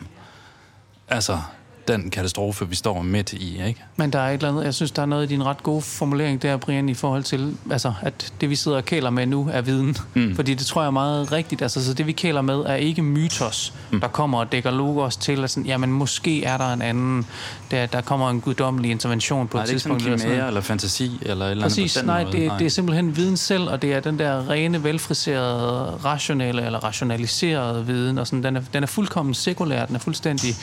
Altså, 1.08 1.40
den 1.88 2.10
katastrofe, 2.10 2.70
vi 2.70 2.76
står 2.76 3.02
midt 3.02 3.34
i. 3.34 3.64
Ikke? 3.68 3.84
Men 3.96 4.14
der 4.14 4.20
er 4.20 4.30
et 4.30 4.34
eller 4.34 4.50
andet, 4.50 4.64
jeg 4.64 4.74
synes, 4.74 4.92
der 4.92 5.02
er 5.02 5.06
noget 5.06 5.24
i 5.24 5.28
din 5.28 5.46
ret 5.46 5.64
gode 5.64 5.82
formulering 5.82 6.42
der, 6.42 6.58
Brian, 6.58 6.90
i 6.90 6.94
forhold 6.94 7.24
til, 7.24 7.58
altså, 7.72 7.94
at 8.02 8.34
det, 8.42 8.50
vi 8.50 8.56
sidder 8.56 8.78
og 8.78 8.86
kæler 8.86 9.10
med 9.10 9.26
nu, 9.26 9.50
er 9.52 9.62
viden. 9.62 9.98
Mm. 10.14 10.36
Fordi 10.36 10.54
det 10.54 10.66
tror 10.66 10.82
jeg 10.82 10.88
er 10.88 10.92
meget 10.92 11.32
rigtigt. 11.32 11.62
Altså, 11.62 11.86
så 11.86 11.94
det, 11.94 12.08
vi 12.08 12.12
kæler 12.12 12.42
med, 12.42 12.56
er 12.56 12.76
ikke 12.76 13.02
mytos, 13.02 13.74
mm. 13.92 14.00
der 14.00 14.08
kommer 14.08 14.40
og 14.40 14.52
dækker 14.52 14.72
logos 14.72 15.18
til, 15.18 15.44
at 15.44 15.50
sådan, 15.50 15.66
jamen, 15.66 15.92
måske 15.92 16.44
er 16.44 16.58
der 16.58 16.74
en 16.74 16.82
anden, 16.82 17.26
der, 17.72 17.86
der 17.86 18.02
kommer 18.02 18.30
en 18.30 18.42
guddommelig 18.42 18.92
intervention 18.92 19.48
på 19.48 19.58
nej, 19.58 19.64
et 19.64 19.70
tidspunkt. 19.70 20.06
Nej, 20.06 20.16
det 20.16 20.24
er 20.24 20.28
ikke 20.28 20.36
sådan 20.36 20.48
eller 20.48 20.62
fantasi, 20.62 21.20
eller 21.22 21.46
et 21.46 21.52
eller 21.52 21.64
andet 21.66 21.78
Præcis, 21.78 22.04
nej, 22.04 22.24
måde. 22.24 22.38
Det, 22.38 22.48
nej, 22.48 22.58
det 22.58 22.66
er 22.66 22.70
simpelthen 22.70 23.16
viden 23.16 23.38
selv, 23.38 23.70
og 23.70 23.82
det 23.82 23.94
er 23.94 24.00
den 24.00 24.20
der 24.20 24.50
rene, 24.50 24.84
velfriserede, 24.84 26.00
rationelle 26.06 26.66
eller 26.66 26.80
rationaliserede 26.84 27.86
viden, 27.86 28.18
og 28.18 28.28
sådan, 28.28 28.44
den, 28.44 28.56
er, 28.56 28.62
den 28.74 28.84
er 28.84 28.88
fuldkommen 28.88 29.34
sekulær, 29.34 29.86
den 29.86 29.96
er 29.96 30.00
fuldstændig 30.00 30.56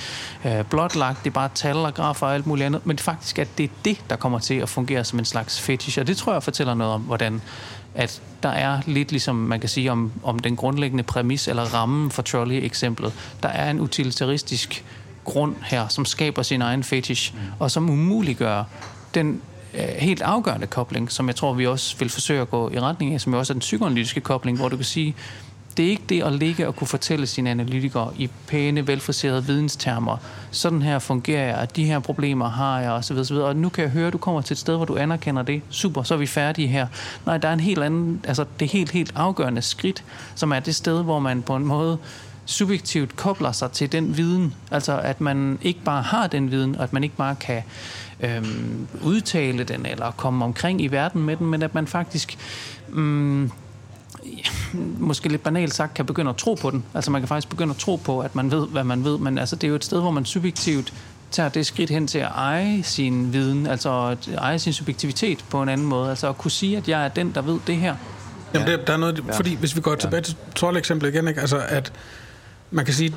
øh, 0.45 0.65
blotlagt, 0.65 1.14
sagt, 1.15 1.25
det 1.25 1.31
er 1.31 1.35
bare 1.35 1.49
tal 1.55 1.77
og 1.77 1.95
grafer 1.95 2.27
og 2.27 2.35
alt 2.35 2.47
muligt 2.47 2.67
andet, 2.67 2.87
men 2.87 2.99
faktisk 2.99 3.39
at 3.39 3.49
det 3.59 3.65
er 3.65 3.75
det, 3.85 4.01
der 4.11 4.17
kommer 4.17 4.39
til 4.39 4.55
at 4.55 4.69
fungere 4.69 5.05
som 5.05 5.19
en 5.19 5.25
slags 5.25 5.61
fetish, 5.61 5.99
og 5.99 6.07
det 6.07 6.17
tror 6.17 6.33
jeg 6.33 6.43
fortæller 6.43 6.75
noget 6.75 6.95
om, 6.95 7.01
hvordan 7.01 7.41
at 7.95 8.23
der 8.43 8.49
er 8.49 8.81
lidt 8.87 9.11
ligesom 9.11 9.37
man 9.37 9.61
kan 9.61 9.69
sige 9.69 9.93
om, 9.93 10.13
om 10.23 10.39
den 10.39 10.57
grundlæggende 10.57 11.05
præmis 11.05 11.49
eller 11.49 11.63
rammen 11.63 12.11
for 12.11 12.23
trolley-eksemplet. 12.23 13.13
Der 13.43 13.49
er 13.49 13.71
en 13.71 13.81
utilitaristisk 13.81 14.85
grund 15.25 15.55
her, 15.63 15.89
som 15.89 16.05
skaber 16.05 16.43
sin 16.43 16.63
egen 16.63 16.85
fetish, 16.85 17.35
mm. 17.35 17.41
og 17.59 17.71
som 17.71 17.91
umuliggør 17.91 18.65
den 19.15 19.41
øh, 19.75 19.81
helt 19.81 20.23
afgørende 20.23 20.67
kobling, 20.67 21.13
som 21.13 21.29
jeg 21.29 21.37
tror, 21.37 21.53
vi 21.53 21.67
også 21.67 21.97
vil 21.99 22.11
forsøge 22.11 22.41
at 22.41 22.51
gå 22.51 22.71
i 22.71 22.81
retning 22.81 23.15
af, 23.15 23.21
som 23.21 23.33
jo 23.33 23.39
også 23.39 23.53
er 23.53 23.55
den 23.55 23.61
psykoanalytiske 23.61 24.21
kobling, 24.21 24.59
hvor 24.59 24.69
du 24.69 24.77
kan 24.77 24.85
sige, 24.85 25.15
det 25.77 25.87
er 25.87 25.91
ikke 25.91 26.03
det 26.09 26.23
at 26.23 26.33
ligge 26.33 26.69
og 26.69 26.77
kunne 26.77 26.89
fortælle 26.89 27.27
sine 27.27 27.51
analytikere 27.51 28.13
i 28.19 28.31
pæne, 28.47 28.87
velfriserede 28.87 29.45
videnstermer. 29.45 30.17
Sådan 30.51 30.83
her 30.83 30.99
fungerer 30.99 31.47
jeg, 31.47 31.57
at 31.57 31.77
de 31.77 31.85
her 31.85 31.99
problemer 31.99 32.49
har 32.49 32.81
jeg, 32.81 32.91
osv. 32.91 33.17
osv. 33.17 33.37
Og 33.37 33.57
nu 33.57 33.69
kan 33.69 33.83
jeg 33.83 33.91
høre, 33.91 34.07
at 34.07 34.13
du 34.13 34.19
kommer 34.19 34.41
til 34.41 34.55
et 34.55 34.59
sted, 34.59 34.77
hvor 34.77 34.85
du 34.85 34.97
anerkender 34.97 35.43
det. 35.43 35.63
Super, 35.71 36.03
så 36.03 36.15
er 36.15 36.19
vi 36.19 36.27
færdige 36.27 36.69
her. 36.69 36.87
Nej, 37.27 37.39
der 37.39 37.49
er 37.49 37.53
en 37.53 37.61
helt 37.61 37.83
anden, 37.83 38.21
altså 38.25 38.45
det 38.61 38.69
helt, 38.69 38.91
helt 38.91 39.13
afgørende 39.17 39.63
skridt, 39.63 40.05
som 40.35 40.53
er 40.53 40.61
det 40.61 40.75
sted, 40.75 41.03
hvor 41.03 41.19
man 41.19 41.43
på 41.43 41.57
en 41.57 41.65
måde 41.65 41.99
subjektivt 42.47 43.17
kobler 43.17 43.53
sig 43.53 43.73
til 43.73 43.93
den 43.93 44.17
viden. 44.17 44.55
Altså 44.71 44.99
at 44.99 45.21
man 45.21 45.59
ikke 45.63 45.81
bare 45.85 46.03
har 46.03 46.27
den 46.27 46.51
viden, 46.51 46.77
og 46.77 46.83
at 46.83 46.93
man 46.93 47.05
ikke 47.05 47.17
bare 47.17 47.35
kan 47.35 47.63
øhm, 48.21 48.87
udtale 49.03 49.65
den, 49.65 49.87
eller 49.87 50.11
komme 50.11 50.45
omkring 50.45 50.81
i 50.83 50.87
verden 50.87 51.23
med 51.23 51.37
den, 51.37 51.47
men 51.47 51.63
at 51.63 51.75
man 51.75 51.87
faktisk... 51.87 52.39
Øhm, 52.93 53.51
måske 54.99 55.29
lidt 55.29 55.43
banalt 55.43 55.75
sagt, 55.75 55.95
kan 55.95 56.07
begynde 56.07 56.31
at 56.31 56.37
tro 56.37 56.55
på 56.55 56.71
den. 56.71 56.85
Altså 56.95 57.11
man 57.11 57.21
kan 57.21 57.29
faktisk 57.29 57.49
begynde 57.49 57.71
at 57.71 57.77
tro 57.77 57.97
på, 57.97 58.21
at 58.21 58.35
man 58.35 58.51
ved, 58.51 58.69
hvad 58.69 58.85
man 58.85 59.05
ved, 59.05 59.19
men 59.19 59.39
altså, 59.39 59.57
det 59.57 59.65
er 59.65 59.69
jo 59.69 59.75
et 59.75 59.85
sted, 59.85 60.01
hvor 60.01 60.11
man 60.11 60.25
subjektivt 60.25 60.93
tager 61.31 61.49
det 61.49 61.67
skridt 61.67 61.91
hen 61.91 62.07
til 62.07 62.19
at 62.19 62.31
eje 62.35 62.83
sin 62.83 63.33
viden, 63.33 63.67
altså 63.67 64.07
at 64.07 64.29
eje 64.39 64.59
sin 64.59 64.73
subjektivitet 64.73 65.45
på 65.51 65.63
en 65.63 65.69
anden 65.69 65.87
måde, 65.87 66.11
altså 66.11 66.29
at 66.29 66.39
kunne 66.39 66.51
sige, 66.51 66.77
at 66.77 66.89
jeg 66.89 67.05
er 67.05 67.09
den, 67.09 67.35
der 67.35 67.43
ved 67.43 67.59
det 67.67 67.77
her. 67.77 67.97
Jamen, 68.55 68.69
det, 68.69 68.87
der 68.87 68.93
er 68.93 68.97
noget, 68.97 69.25
fordi 69.33 69.55
hvis 69.55 69.77
vi 69.77 69.81
går 69.81 69.95
tilbage 69.95 70.23
til 70.23 70.37
trold-eksemplet 70.57 71.15
igen, 71.15 71.29
ikke? 71.29 71.41
altså 71.41 71.63
at 71.69 71.93
man 72.71 72.85
kan 72.85 72.95
sige, 72.95 73.15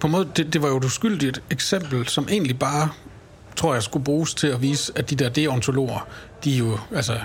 på 0.00 0.06
en 0.06 0.10
måde, 0.10 0.28
det, 0.36 0.52
det 0.52 0.62
var 0.62 0.68
jo 0.68 0.76
et 0.76 0.84
uskyldigt 0.84 1.42
eksempel, 1.50 2.08
som 2.08 2.26
egentlig 2.30 2.58
bare, 2.58 2.88
tror 3.56 3.74
jeg, 3.74 3.82
skulle 3.82 4.04
bruges 4.04 4.34
til 4.34 4.46
at 4.46 4.62
vise, 4.62 4.92
at 4.96 5.10
de 5.10 5.14
der 5.16 5.28
deontologer, 5.28 6.06
de 6.44 6.54
er 6.54 6.58
jo, 6.58 6.78
altså, 6.94 7.18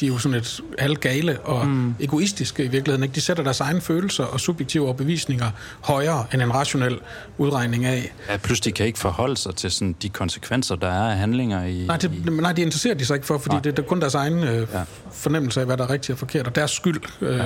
de 0.00 0.06
er 0.06 0.08
jo 0.08 0.18
sådan 0.18 0.38
et 0.38 0.60
halvgale 0.78 1.40
og 1.40 1.66
mm. 1.66 1.94
egoistiske 2.00 2.64
i 2.64 2.68
virkeligheden. 2.68 3.02
Ikke? 3.02 3.14
De 3.14 3.20
sætter 3.20 3.42
deres 3.42 3.60
egne 3.60 3.80
følelser 3.80 4.24
og 4.24 4.40
subjektive 4.40 4.84
overbevisninger 4.84 5.50
højere 5.80 6.26
end 6.34 6.42
en 6.42 6.54
rationel 6.54 6.98
udregning 7.38 7.84
af. 7.84 8.12
Ja, 8.28 8.36
plus 8.36 8.60
de 8.60 8.72
kan 8.72 8.86
ikke 8.86 8.98
forholde 8.98 9.36
sig 9.36 9.54
til 9.54 9.70
sådan 9.70 9.94
de 10.02 10.08
konsekvenser, 10.08 10.76
der 10.76 10.88
er 10.88 11.10
af 11.10 11.16
handlinger 11.16 11.64
i... 11.64 11.84
Nej, 11.86 11.96
det, 11.96 12.12
i... 12.26 12.30
nej 12.30 12.52
de 12.52 12.62
interesserer 12.62 12.94
de 12.94 13.06
sig 13.06 13.14
ikke 13.14 13.26
for, 13.26 13.38
fordi 13.38 13.56
det, 13.56 13.64
det 13.64 13.78
er 13.78 13.86
kun 13.86 14.00
deres 14.00 14.14
egen 14.14 14.44
øh, 14.44 14.66
ja. 14.72 14.82
fornemmelse 15.12 15.60
af, 15.60 15.66
hvad 15.66 15.76
der 15.76 15.84
er 15.84 15.90
rigtigt 15.90 16.10
og 16.10 16.18
forkert, 16.18 16.46
og 16.46 16.54
deres 16.54 16.70
skyld, 16.70 17.00
øh, 17.20 17.36
ja. 17.36 17.44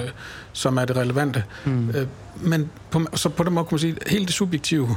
som 0.53 0.77
er 0.77 0.85
det 0.85 0.97
relevante. 0.97 1.45
Mm. 1.65 1.91
Øh, 1.91 2.07
men 2.37 2.71
på, 2.91 3.07
så 3.15 3.29
på 3.29 3.45
den 3.45 3.53
måde 3.53 3.67
kan 3.67 3.75
man 3.75 3.79
sige, 3.79 3.97
helt 4.07 4.29
det 4.29 4.35
subjektive 4.35 4.97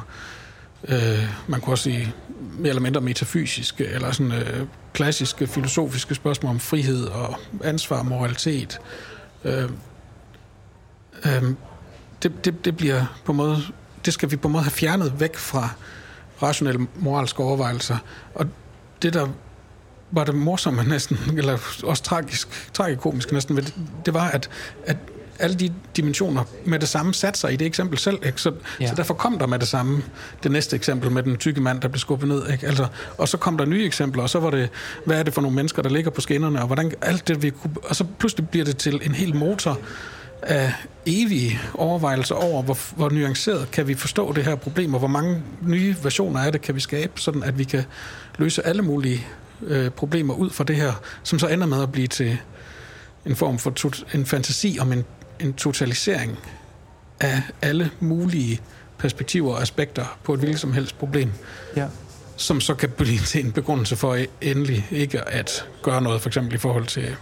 øh, 0.88 1.30
man 1.48 1.62
kunne 1.62 1.74
også 1.74 1.84
sige 1.84 2.14
mere 2.58 2.70
eller 2.70 2.82
mindre 2.82 3.02
metafysiske, 3.02 3.86
eller 3.86 4.12
sådan 4.12 4.32
øh, 4.32 4.68
klassiske 5.00 5.48
filosofiske 5.48 6.16
spørgsmål 6.16 6.50
om 6.50 6.60
frihed 6.60 7.06
og 7.06 7.36
ansvar 7.64 8.00
og 8.00 8.06
moralitet. 8.06 8.80
Øh, 9.44 9.70
øh, 11.26 11.44
det, 12.24 12.46
det, 12.46 12.66
det 12.66 12.78
bliver 12.78 13.06
på 13.26 13.32
en 13.32 13.38
måde, 13.38 13.58
det 14.06 14.14
skal 14.14 14.32
vi 14.32 14.36
på 14.36 14.48
en 14.48 14.52
måde 14.52 14.64
have 14.64 14.72
fjernet 14.72 15.20
væk 15.20 15.36
fra 15.36 15.70
rationelle 16.44 16.88
moralske 16.96 17.44
overvejelser. 17.44 17.98
Og 18.36 18.46
det, 19.02 19.14
der 19.14 19.28
var 20.12 20.24
det 20.24 20.36
morsomme 20.36 20.84
næsten, 20.84 21.18
eller 21.38 21.54
også 21.84 22.04
tragisk, 22.04 22.74
tragikomisk 22.74 23.32
næsten, 23.32 23.56
det, 23.56 23.74
det 24.06 24.14
var, 24.14 24.28
at, 24.28 24.50
at 24.86 24.98
alle 25.40 25.56
de 25.56 25.74
dimensioner 25.98 26.44
med 26.66 26.80
det 26.80 26.90
samme 26.90 27.14
sat 27.14 27.38
sig 27.38 27.54
i 27.54 27.56
det 27.56 27.68
eksempel 27.68 27.98
selv. 27.98 28.20
Ikke? 28.26 28.42
Så, 28.42 28.54
ja. 28.80 28.88
så 28.88 28.96
derfor 28.96 29.14
kom 29.14 29.40
der 29.40 29.48
med 29.48 29.60
det 29.60 29.68
samme 29.68 30.04
det 30.44 30.52
næste 30.52 30.76
eksempel 30.76 31.12
med 31.12 31.24
den 31.24 31.38
tykke 31.38 31.62
mand, 31.62 31.82
der 31.82 31.88
blev 31.88 32.00
skubbet 32.00 32.30
ned. 32.30 32.50
Ikke? 32.52 32.68
Altså, 32.68 32.88
og 33.18 33.28
så 33.28 33.38
kom 33.38 33.58
der 33.58 33.66
nye 33.66 33.86
eksempler, 33.86 34.24
og 34.24 34.30
så 34.30 34.40
var 34.40 34.50
det, 34.50 34.70
hvad 35.06 35.20
er 35.20 35.24
det 35.24 35.34
for 35.34 35.42
nogle 35.42 35.56
mennesker, 35.56 35.82
der 35.82 35.90
ligger 35.90 36.12
på 36.12 36.22
skinnerne, 36.22 36.62
og 36.62 36.68
hvordan 36.68 36.92
alt 37.02 37.28
det, 37.28 37.44
vi 37.44 37.50
kunne, 37.50 37.74
og 37.84 37.96
så 37.96 38.06
pludselig 38.20 38.50
bliver 38.50 38.66
det 38.66 38.78
til 38.78 39.02
en 39.04 39.16
hel 39.16 39.36
motor 39.36 39.80
af 40.42 40.74
evige 41.06 41.60
overvejelser 41.74 42.36
over, 42.36 42.64
hvor, 42.64 42.78
hvor 42.96 43.10
nuanceret 43.10 43.72
kan 43.72 43.88
vi 43.88 43.96
forstå 43.96 44.34
det 44.34 44.44
her 44.44 44.56
problem, 44.56 44.94
og 44.94 45.00
hvor 45.00 45.08
mange 45.08 45.44
nye 45.62 45.96
versioner 46.04 46.40
af 46.40 46.52
det 46.52 46.62
kan 46.62 46.76
vi 46.76 46.80
skabe, 46.80 47.22
sådan 47.22 47.44
at 47.44 47.58
vi 47.60 47.64
kan 47.64 47.84
løse 48.38 48.66
alle 48.66 48.82
mulige 48.82 49.28
øh, 49.62 49.90
problemer 49.90 50.34
ud 50.34 50.50
fra 50.50 50.64
det 50.64 50.76
her, 50.76 50.94
som 51.24 51.40
så 51.40 51.48
ender 51.48 51.68
med 51.68 51.84
at 51.84 51.92
blive 51.92 52.08
til 52.08 52.38
en 53.26 53.36
form 53.36 53.60
for 53.60 54.16
en 54.16 54.26
fantasi 54.26 54.78
om 54.82 54.92
en 54.92 55.06
en 55.40 55.54
totalisering 55.54 56.40
af 57.20 57.42
alle 57.62 57.92
mulige 58.00 58.62
perspektiver 58.98 59.54
og 59.54 59.62
aspekter 59.62 60.18
på 60.24 60.34
et 60.34 60.40
hvilket 60.40 60.60
som 60.60 60.74
helst 60.74 61.00
problem. 61.00 61.32
Ja. 61.76 61.88
Som 62.36 62.62
så 62.62 62.74
kan 62.76 62.90
blive 62.90 63.20
til 63.20 63.46
en 63.46 63.52
begrundelse 63.52 63.96
for 63.96 64.18
endelig 64.42 64.88
ikke 64.92 65.22
at 65.30 65.66
gøre 65.82 66.02
noget, 66.02 66.22
for 66.22 66.30
eksempel 66.30 66.56
i 66.56 66.58
forhold 66.58 66.86
til 66.86 67.16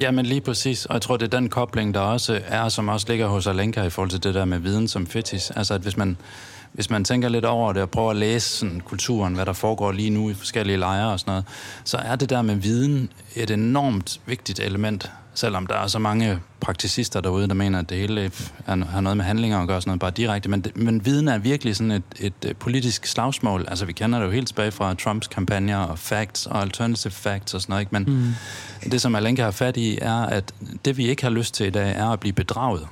Ja, 0.00 0.10
men 0.10 0.26
lige 0.26 0.40
præcis. 0.40 0.86
Og 0.86 0.94
jeg 0.94 1.02
tror, 1.02 1.16
det 1.16 1.34
er 1.34 1.38
den 1.38 1.48
kobling, 1.48 1.94
der 1.94 2.00
også 2.00 2.40
er, 2.46 2.68
som 2.68 2.88
også 2.88 3.06
ligger 3.08 3.26
hos 3.26 3.46
Alenka 3.46 3.82
i 3.82 3.90
forhold 3.90 4.10
til 4.10 4.22
det 4.22 4.34
der 4.34 4.44
med 4.44 4.58
viden 4.58 4.88
som 4.88 5.06
fetis. 5.06 5.50
Altså, 5.50 5.74
at 5.74 5.80
hvis 5.80 5.96
man, 5.96 6.16
hvis 6.72 6.90
man 6.90 7.04
tænker 7.04 7.28
lidt 7.28 7.44
over 7.44 7.72
det 7.72 7.82
og 7.82 7.90
prøver 7.90 8.10
at 8.10 8.16
læse 8.16 8.48
sådan, 8.48 8.80
kulturen, 8.80 9.34
hvad 9.34 9.46
der 9.46 9.52
foregår 9.52 9.92
lige 9.92 10.10
nu 10.10 10.30
i 10.30 10.34
forskellige 10.34 10.76
lejre 10.76 11.12
og 11.12 11.20
sådan 11.20 11.30
noget, 11.30 11.44
så 11.84 11.96
er 11.96 12.16
det 12.16 12.30
der 12.30 12.42
med 12.42 12.54
viden 12.54 13.10
et 13.34 13.50
enormt 13.50 14.20
vigtigt 14.26 14.60
element 14.60 15.10
selvom 15.38 15.66
der 15.66 15.74
er 15.74 15.86
så 15.86 15.98
mange 15.98 16.40
prakticister 16.60 17.20
derude, 17.20 17.48
der 17.48 17.54
mener, 17.54 17.78
at 17.78 17.90
det 17.90 17.98
hele 17.98 18.30
er, 18.66 18.84
har 18.84 19.00
noget 19.00 19.16
med 19.16 19.24
handlinger 19.24 19.60
at 19.60 19.68
gøre, 19.68 19.80
sådan 19.80 19.88
noget 19.88 20.00
bare 20.00 20.10
direkte. 20.10 20.48
Men, 20.50 20.64
men 20.74 21.04
viden 21.04 21.28
er 21.28 21.38
virkelig 21.38 21.76
sådan 21.76 21.90
et, 21.90 22.02
et, 22.20 22.32
et 22.46 22.56
politisk 22.56 23.06
slagsmål. 23.06 23.64
Altså, 23.68 23.84
vi 23.84 23.92
kender 23.92 24.18
det 24.18 24.26
jo 24.26 24.30
helt 24.30 24.46
tilbage 24.46 24.70
fra 24.70 24.94
Trumps 24.94 25.26
kampagner 25.26 25.78
og 25.78 25.98
facts 25.98 26.46
og 26.46 26.62
alternative 26.62 27.10
facts 27.10 27.54
og 27.54 27.60
sådan 27.60 27.72
noget. 27.72 27.80
Ikke? 27.80 27.92
Men 27.92 28.04
mm. 28.82 28.90
det, 28.90 29.00
som 29.00 29.14
Alenka 29.14 29.42
har 29.42 29.50
fat 29.50 29.76
i, 29.76 29.98
er, 30.02 30.22
at 30.22 30.54
det, 30.84 30.96
vi 30.96 31.08
ikke 31.08 31.22
har 31.22 31.30
lyst 31.30 31.54
til 31.54 31.66
i 31.66 31.70
dag, 31.70 31.96
er 31.96 32.08
at 32.08 32.20
blive 32.20 32.32
bedraget. 32.32 32.86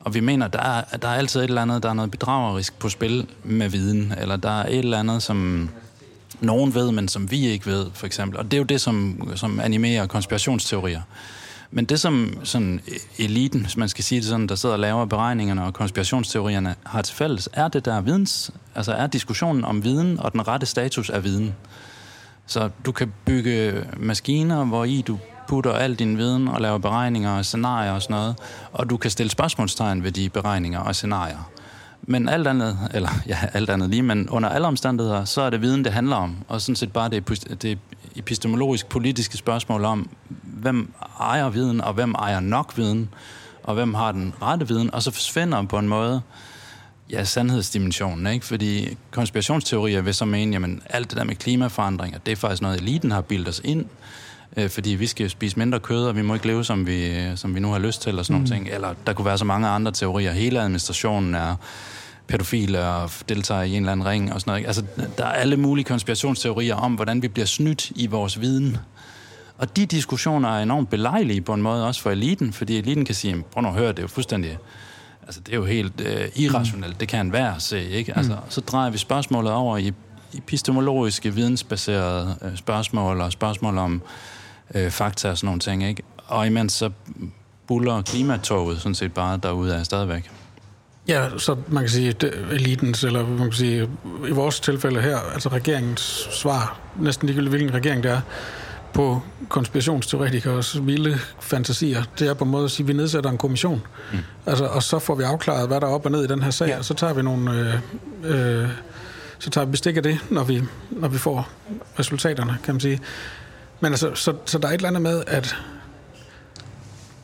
Og 0.00 0.14
vi 0.14 0.20
mener, 0.20 0.48
der 0.48 0.58
er, 0.58 0.96
der 0.96 1.08
er 1.08 1.14
altid 1.14 1.40
et 1.40 1.44
eller 1.44 1.62
andet, 1.62 1.82
der 1.82 1.88
er 1.88 1.94
noget 1.94 2.10
bedragerisk 2.10 2.78
på 2.78 2.88
spil 2.88 3.26
med 3.44 3.68
viden, 3.68 4.14
eller 4.20 4.36
der 4.36 4.62
er 4.62 4.66
et 4.66 4.78
eller 4.78 4.98
andet, 4.98 5.22
som 5.22 5.68
nogen 6.40 6.74
ved, 6.74 6.92
men 6.92 7.08
som 7.08 7.30
vi 7.30 7.46
ikke 7.46 7.66
ved, 7.66 7.86
for 7.94 8.06
eksempel. 8.06 8.38
Og 8.38 8.44
det 8.44 8.54
er 8.54 8.58
jo 8.58 8.64
det, 8.64 8.80
som, 8.80 9.28
som 9.34 9.60
animerer 9.60 10.06
konspirationsteorier. 10.06 11.00
Men 11.70 11.84
det, 11.84 12.00
som 12.00 12.38
sådan 12.42 12.80
eliten, 13.18 13.60
hvis 13.60 13.76
man 13.76 13.88
skal 13.88 14.04
sige 14.04 14.20
det 14.20 14.28
sådan, 14.28 14.46
der 14.46 14.54
sidder 14.54 14.74
og 14.74 14.80
laver 14.80 15.04
beregningerne 15.04 15.64
og 15.64 15.74
konspirationsteorierne, 15.74 16.74
har 16.86 17.02
til 17.02 17.16
fælles, 17.16 17.48
er 17.52 17.68
det 17.68 17.84
der 17.84 18.00
videns, 18.00 18.50
altså 18.74 18.92
er 18.92 19.06
diskussionen 19.06 19.64
om 19.64 19.84
viden 19.84 20.20
og 20.20 20.32
den 20.32 20.48
rette 20.48 20.66
status 20.66 21.10
af 21.10 21.24
viden. 21.24 21.54
Så 22.46 22.70
du 22.86 22.92
kan 22.92 23.12
bygge 23.24 23.84
maskiner, 23.96 24.64
hvor 24.64 24.84
i 24.84 25.02
du 25.06 25.18
putter 25.48 25.72
al 25.72 25.94
din 25.94 26.18
viden 26.18 26.48
og 26.48 26.60
laver 26.60 26.78
beregninger 26.78 27.30
og 27.30 27.44
scenarier 27.44 27.92
og 27.92 28.02
sådan 28.02 28.14
noget, 28.14 28.36
og 28.72 28.90
du 28.90 28.96
kan 28.96 29.10
stille 29.10 29.30
spørgsmålstegn 29.30 30.02
ved 30.02 30.12
de 30.12 30.28
beregninger 30.28 30.80
og 30.80 30.94
scenarier. 30.94 31.50
Men 32.02 32.28
alt 32.28 32.46
andet, 32.46 32.78
eller 32.94 33.08
ja, 33.26 33.38
alt 33.52 33.70
andet 33.70 33.90
lige, 33.90 34.02
men 34.02 34.28
under 34.28 34.48
alle 34.48 34.66
omstændigheder, 34.66 35.24
så 35.24 35.42
er 35.42 35.50
det 35.50 35.60
viden, 35.60 35.84
det 35.84 35.92
handler 35.92 36.16
om. 36.16 36.36
Og 36.48 36.60
sådan 36.60 36.76
set 36.76 36.92
bare 36.92 37.08
det, 37.08 37.62
det 37.62 37.78
epistemologisk 38.16 38.86
politiske 38.86 39.36
spørgsmål 39.36 39.84
om, 39.84 40.10
hvem 40.42 40.92
ejer 41.20 41.48
viden, 41.48 41.80
og 41.80 41.94
hvem 41.94 42.12
ejer 42.12 42.40
nok 42.40 42.72
viden, 42.76 43.08
og 43.62 43.74
hvem 43.74 43.94
har 43.94 44.12
den 44.12 44.34
rette 44.42 44.68
viden, 44.68 44.94
og 44.94 45.02
så 45.02 45.10
forsvinder 45.10 45.62
på 45.62 45.78
en 45.78 45.88
måde 45.88 46.20
ja, 47.10 47.24
sandhedsdimensionen, 47.24 48.26
ikke? 48.26 48.46
Fordi 48.46 48.96
konspirationsteorier 49.10 50.00
vil 50.00 50.14
så 50.14 50.24
mene, 50.24 50.52
jamen 50.52 50.82
alt 50.90 51.10
det 51.10 51.18
der 51.18 51.24
med 51.24 51.34
klimaforandringer, 51.34 52.18
det 52.18 52.32
er 52.32 52.36
faktisk 52.36 52.62
noget, 52.62 52.80
eliten 52.80 53.10
har 53.10 53.20
bildet 53.20 53.48
os 53.48 53.60
ind, 53.64 53.84
øh, 54.56 54.70
fordi 54.70 54.90
vi 54.90 55.06
skal 55.06 55.30
spise 55.30 55.58
mindre 55.58 55.80
kød, 55.80 56.06
og 56.06 56.16
vi 56.16 56.22
må 56.22 56.34
ikke 56.34 56.46
leve, 56.46 56.64
som 56.64 56.86
vi, 56.86 57.22
som 57.36 57.54
vi 57.54 57.60
nu 57.60 57.72
har 57.72 57.78
lyst 57.78 58.02
til, 58.02 58.18
og 58.18 58.24
sådan 58.24 58.40
mm. 58.40 58.44
nogle 58.48 58.56
ting. 58.56 58.74
Eller 58.74 58.94
der 59.06 59.12
kunne 59.12 59.26
være 59.26 59.38
så 59.38 59.44
mange 59.44 59.68
andre 59.68 59.92
teorier. 59.92 60.32
Hele 60.32 60.60
administrationen 60.60 61.34
er 61.34 61.56
pædofile 62.26 62.86
og 62.86 63.10
deltager 63.28 63.62
i 63.62 63.70
en 63.70 63.82
eller 63.82 63.92
anden 63.92 64.06
ring 64.06 64.32
og 64.32 64.40
sådan 64.40 64.50
noget. 64.50 64.66
Altså, 64.66 64.84
der 65.18 65.24
er 65.24 65.32
alle 65.32 65.56
mulige 65.56 65.84
konspirationsteorier 65.84 66.74
om, 66.74 66.94
hvordan 66.94 67.22
vi 67.22 67.28
bliver 67.28 67.46
snydt 67.46 67.90
i 67.90 68.06
vores 68.06 68.40
viden. 68.40 68.76
Og 69.58 69.76
de 69.76 69.86
diskussioner 69.86 70.48
er 70.48 70.62
enormt 70.62 70.90
belejlige 70.90 71.40
på 71.40 71.54
en 71.54 71.62
måde 71.62 71.86
også 71.86 72.02
for 72.02 72.10
eliten, 72.10 72.52
fordi 72.52 72.78
eliten 72.78 73.04
kan 73.04 73.14
sige, 73.14 73.42
prøv 73.52 73.62
nu 73.62 73.68
at 73.68 73.74
høre, 73.74 73.88
det 73.88 73.98
er 73.98 74.02
jo 74.02 74.08
fuldstændig... 74.08 74.58
Altså, 75.22 75.40
det 75.40 75.52
er 75.52 75.56
jo 75.56 75.64
helt 75.64 76.00
øh, 76.00 76.28
irrationelt. 76.36 76.92
Mm. 76.92 76.98
Det 76.98 77.08
kan 77.08 77.32
være 77.32 77.60
se, 77.60 77.88
ikke? 77.88 78.16
Altså, 78.16 78.32
mm. 78.32 78.38
Så 78.48 78.60
drejer 78.60 78.90
vi 78.90 78.98
spørgsmålet 78.98 79.52
over 79.52 79.76
i 79.76 79.92
epistemologiske, 80.34 81.34
vidensbaserede 81.34 82.36
øh, 82.42 82.56
spørgsmål 82.56 83.20
og 83.20 83.32
spørgsmål 83.32 83.78
om 83.78 84.02
øh, 84.74 84.90
fakta 84.90 85.30
og 85.30 85.38
sådan 85.38 85.46
nogle 85.46 85.60
ting, 85.60 85.84
ikke? 85.84 86.02
Og 86.26 86.46
imens 86.46 86.72
så 86.72 86.90
buller 87.66 88.02
klimatoget 88.02 88.80
sådan 88.80 88.94
set 88.94 89.12
bare 89.12 89.38
derude 89.42 89.76
af 89.76 89.86
stadigvæk. 89.86 90.30
Ja, 91.08 91.28
så 91.38 91.56
man 91.68 91.82
kan 91.82 91.90
sige, 91.90 92.14
elitens, 92.50 93.04
eller 93.04 93.26
man 93.26 93.38
kan 93.38 93.52
sige, 93.52 93.88
i 94.28 94.30
vores 94.30 94.60
tilfælde 94.60 95.00
her, 95.00 95.18
altså 95.18 95.48
regeringens 95.48 96.28
svar, 96.32 96.78
næsten 96.98 97.26
ligegyldigt 97.26 97.50
hvilken 97.50 97.74
regering 97.74 98.02
det 98.02 98.10
er, 98.10 98.20
på 98.92 99.22
konspirationsteoretikers 99.48 100.86
vilde 100.86 101.18
fantasier, 101.40 102.02
det 102.18 102.28
er 102.28 102.34
på 102.34 102.44
en 102.44 102.50
måde 102.50 102.64
at 102.64 102.70
sige, 102.70 102.84
at 102.84 102.88
vi 102.88 102.92
nedsætter 102.92 103.30
en 103.30 103.38
kommission, 103.38 103.82
mm. 104.12 104.18
altså, 104.46 104.64
og 104.64 104.82
så 104.82 104.98
får 104.98 105.14
vi 105.14 105.22
afklaret, 105.22 105.68
hvad 105.68 105.80
der 105.80 105.86
er 105.86 105.90
op 105.90 106.04
og 106.04 106.10
ned 106.10 106.24
i 106.24 106.26
den 106.26 106.42
her 106.42 106.50
sag, 106.50 106.68
ja. 106.68 106.78
og 106.78 106.84
så 106.84 106.94
tager 106.94 107.12
vi 107.12 107.22
nogle... 107.22 107.80
Øh, 108.24 108.62
øh, 108.62 108.68
så 109.38 109.50
tager 109.50 109.64
vi 109.64 109.70
bestik 109.70 109.96
af 109.96 110.02
det, 110.02 110.18
når 110.30 110.44
vi, 110.44 110.62
når 110.90 111.08
vi 111.08 111.18
får 111.18 111.48
resultaterne, 111.98 112.58
kan 112.64 112.74
man 112.74 112.80
sige. 112.80 113.00
Men 113.80 113.92
altså, 113.92 114.14
så, 114.14 114.34
så 114.44 114.58
der 114.58 114.68
er 114.68 114.72
et 114.72 114.74
eller 114.74 114.88
andet 114.88 115.02
med, 115.02 115.22
at 115.26 115.56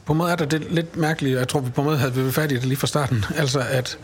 på 0.05 0.13
en 0.13 0.19
måde 0.19 0.33
er 0.33 0.37
der 0.37 0.45
det 0.45 0.67
lidt 0.71 0.97
mærkeligt, 0.97 1.39
jeg 1.39 1.49
tror, 1.49 1.61
vi 1.61 1.71
på 1.71 1.81
en 1.81 1.85
måde 1.85 1.99
havde 1.99 2.15
vi 2.15 2.33
fat 2.33 2.53
i 2.53 2.55
det 2.55 2.65
lige 2.65 2.77
fra 2.77 2.87
starten. 2.87 3.25
Altså, 3.37 3.61
at 3.61 3.99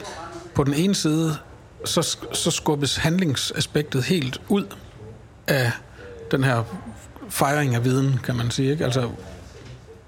på 0.54 0.64
den 0.64 0.74
ene 0.74 0.94
side, 0.94 1.36
så, 1.84 2.16
så 2.32 2.50
skubbes 2.50 2.96
handlingsaspektet 2.96 4.04
helt 4.04 4.40
ud 4.48 4.64
af 5.46 5.72
den 6.30 6.44
her 6.44 6.64
fejring 7.28 7.74
af 7.74 7.84
viden, 7.84 8.20
kan 8.24 8.36
man 8.36 8.50
sige. 8.50 8.70
Ikke? 8.70 8.84
Altså, 8.84 9.10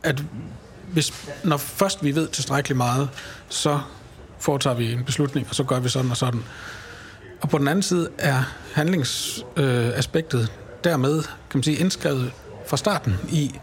at 0.03 0.23
hvis, 0.93 1.29
når 1.45 1.57
først 1.57 2.05
vi 2.05 2.15
ved 2.15 2.29
tilstrækkeligt 2.29 2.77
meget, 2.77 3.09
så 3.49 3.81
foretager 4.39 4.77
vi 4.77 4.93
en 4.93 5.05
beslutning, 5.05 5.47
og 5.49 5.55
så 5.55 5.65
gør 5.65 5.81
vi 5.81 5.89
sådan 5.89 6.11
og 6.11 6.17
sådan. 6.17 6.43
Og 7.41 7.49
på 7.49 7.59
den 7.59 7.69
anden 7.69 7.83
side 7.83 8.09
er 8.19 8.43
handlingsaspektet 8.75 10.41
øh, 10.41 10.49
dermed, 10.85 11.23
kan 11.23 11.59
man 11.59 11.63
sige, 11.63 11.77
indskrevet 11.77 12.33
fra 12.67 12.77
starten 12.77 13.17
i, 13.29 13.61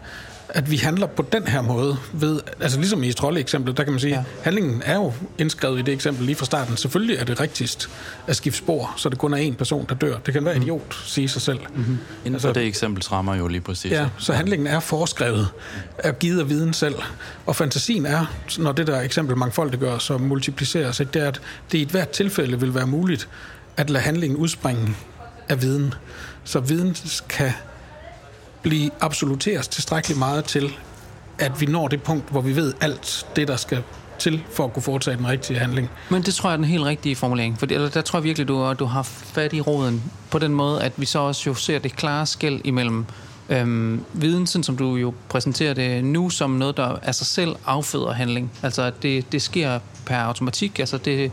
at 0.56 0.72
vi 0.72 0.78
handler 0.78 1.08
på 1.08 1.26
den 1.32 1.48
her 1.48 1.62
måde 1.62 1.98
ved, 2.14 2.40
altså 2.62 2.80
ligesom 2.80 3.04
i 3.04 3.14
trolde-eksemplet, 3.14 3.78
der 3.78 3.84
kan 3.84 3.94
man 3.94 4.00
sige, 4.00 4.16
ja. 4.16 4.24
handlingen 4.42 4.82
er 4.86 4.96
jo 4.96 5.14
indskrevet 5.38 5.80
i 5.80 5.82
det 5.82 5.94
eksempel 5.94 6.26
lige 6.26 6.36
fra 6.36 6.46
starten. 6.46 6.78
Selvfølgelig 6.78 7.18
er 7.18 7.24
det 7.24 7.40
rigtigst 7.40 7.90
at 8.28 8.36
skifte 8.36 8.58
spor, 8.58 8.94
så 8.98 9.10
det 9.10 9.18
kun 9.18 9.34
er 9.34 9.38
en 9.38 9.56
person, 9.56 9.86
der 9.90 9.96
dør. 9.96 10.18
Det 10.18 10.34
kan 10.34 10.46
være 10.46 10.56
mm. 10.56 10.62
idiot, 10.62 10.96
sige 11.06 11.28
sig 11.28 11.42
selv. 11.42 11.60
Mm-hmm. 11.76 11.98
Inden 12.26 12.36
altså, 12.36 12.52
det 12.52 12.64
eksempel 12.64 13.04
rammer 13.04 13.36
jo 13.36 13.48
lige 13.48 13.62
præcis. 13.62 13.92
Ja, 13.92 14.10
så 14.18 14.34
handlingen 14.34 14.68
er 14.68 14.80
foreskrevet, 14.80 15.48
er 15.98 16.12
givet 16.12 16.40
af 16.40 16.50
viden 16.50 16.74
selv. 16.74 16.96
Og 17.46 17.56
fantasien 17.56 18.06
er, 18.06 18.26
når 18.58 18.72
det 18.72 18.88
der 18.88 19.02
eksempel 19.02 19.38
mangfoldiggør, 19.38 19.98
så 19.98 20.18
multipliceres, 20.18 20.98
det 20.98 21.16
er, 21.16 21.28
at 21.28 21.42
det 21.72 21.78
i 21.78 21.82
et 21.82 21.90
hvert 21.90 22.10
tilfælde 22.10 22.60
vil 22.60 22.76
være 22.76 22.88
muligt 22.88 23.30
at 23.78 23.90
lade 23.90 24.04
handlingen 24.04 24.38
udspringe 24.38 24.96
af 25.50 25.62
viden. 25.62 25.94
Så 26.44 26.60
viden 26.60 26.96
kan 27.30 27.52
blive 28.66 28.92
absoluteres 29.02 29.68
tilstrækkeligt 29.68 30.20
meget 30.20 30.46
til, 30.46 30.74
at 31.40 31.62
vi 31.62 31.66
når 31.66 31.88
det 31.88 32.04
punkt, 32.04 32.30
hvor 32.30 32.42
vi 32.42 32.56
ved 32.56 32.74
alt 32.82 33.28
det, 33.36 33.48
der 33.48 33.56
skal 33.56 33.84
til 34.20 34.44
for 34.52 34.66
at 34.66 34.74
kunne 34.74 34.84
foretage 34.84 35.18
den 35.18 35.28
rigtige 35.28 35.60
handling. 35.60 35.90
Men 36.10 36.22
det 36.22 36.34
tror 36.34 36.50
jeg 36.50 36.54
er 36.54 36.58
den 36.58 36.66
helt 36.66 36.84
rigtige 36.84 37.16
formulering. 37.16 37.60
For 37.60 37.66
eller, 37.70 37.90
der 37.90 38.02
tror 38.02 38.20
jeg 38.20 38.24
virkelig, 38.24 38.48
du, 38.48 38.74
du 38.80 38.86
har 38.86 39.04
fat 39.04 39.54
i 39.54 39.62
råden 39.62 40.04
på 40.32 40.40
den 40.40 40.54
måde, 40.54 40.84
at 40.84 40.92
vi 40.98 41.06
så 41.06 41.20
også 41.20 41.50
jo 41.50 41.54
ser 41.54 41.80
det 41.80 41.96
klare 41.96 42.26
skæld 42.26 42.62
imellem 42.64 43.06
øhm, 43.50 44.06
viden, 44.14 44.48
sådan 44.48 44.64
som 44.64 44.78
du 44.78 44.96
jo 44.96 45.14
præsenterer 45.30 45.74
det 45.74 46.04
nu, 46.04 46.30
som 46.30 46.50
noget, 46.50 46.78
der 46.78 47.00
af 47.02 47.16
sig 47.16 47.28
selv 47.28 47.56
afføder 47.66 48.12
handling. 48.12 48.52
Altså, 48.64 48.82
at 48.82 49.04
det, 49.04 49.32
det 49.32 49.42
sker 49.42 49.80
per 50.06 50.18
automatik. 50.18 50.80
Altså, 50.80 50.98
det, 50.98 51.32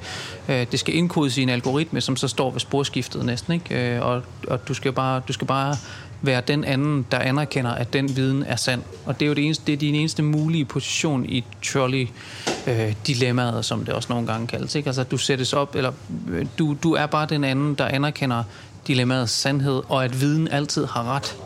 øh, 0.48 0.66
det 0.72 0.80
skal 0.80 0.94
indkodes 0.94 1.38
i 1.38 1.42
en 1.42 1.48
algoritme, 1.48 2.00
som 2.00 2.16
så 2.16 2.28
står 2.28 2.50
ved 2.50 2.60
sporskiftet 2.60 3.24
næsten. 3.24 3.52
Ikke? 3.52 3.94
Øh, 3.96 4.02
og, 4.02 4.22
og 4.48 4.68
du 4.68 4.74
skal 4.74 4.92
bare, 4.92 5.22
du 5.28 5.32
skal 5.32 5.46
bare 5.46 5.76
være 6.22 6.40
den 6.40 6.64
anden, 6.64 7.06
der 7.10 7.18
anerkender, 7.18 7.70
at 7.70 7.92
den 7.92 8.16
viden 8.16 8.42
er 8.42 8.56
sand. 8.56 8.82
Og 9.06 9.20
det 9.20 9.26
er 9.26 9.28
jo 9.28 9.34
det, 9.34 9.44
eneste, 9.44 9.66
det 9.66 9.72
er 9.72 9.76
din 9.76 9.94
eneste 9.94 10.22
mulige 10.22 10.64
position 10.64 11.26
i 11.26 11.44
trolley-dilemmaet, 11.62 13.58
øh, 13.58 13.64
som 13.64 13.84
det 13.84 13.94
også 13.94 14.12
nogle 14.12 14.26
gange 14.26 14.46
kaldes. 14.46 14.74
Ikke? 14.74 14.86
Altså, 14.86 15.04
du 15.04 15.18
sættes 15.18 15.52
op, 15.52 15.74
eller 15.74 15.92
øh, 16.28 16.46
du, 16.58 16.76
du 16.82 16.92
er 16.92 17.06
bare 17.06 17.26
den 17.26 17.44
anden, 17.44 17.74
der 17.74 17.86
anerkender 17.86 18.44
dilemmaets 18.86 19.32
sandhed, 19.32 19.82
og 19.88 20.04
at 20.04 20.20
viden 20.20 20.48
altid 20.48 20.86
har 20.86 21.04
ret. 21.16 21.36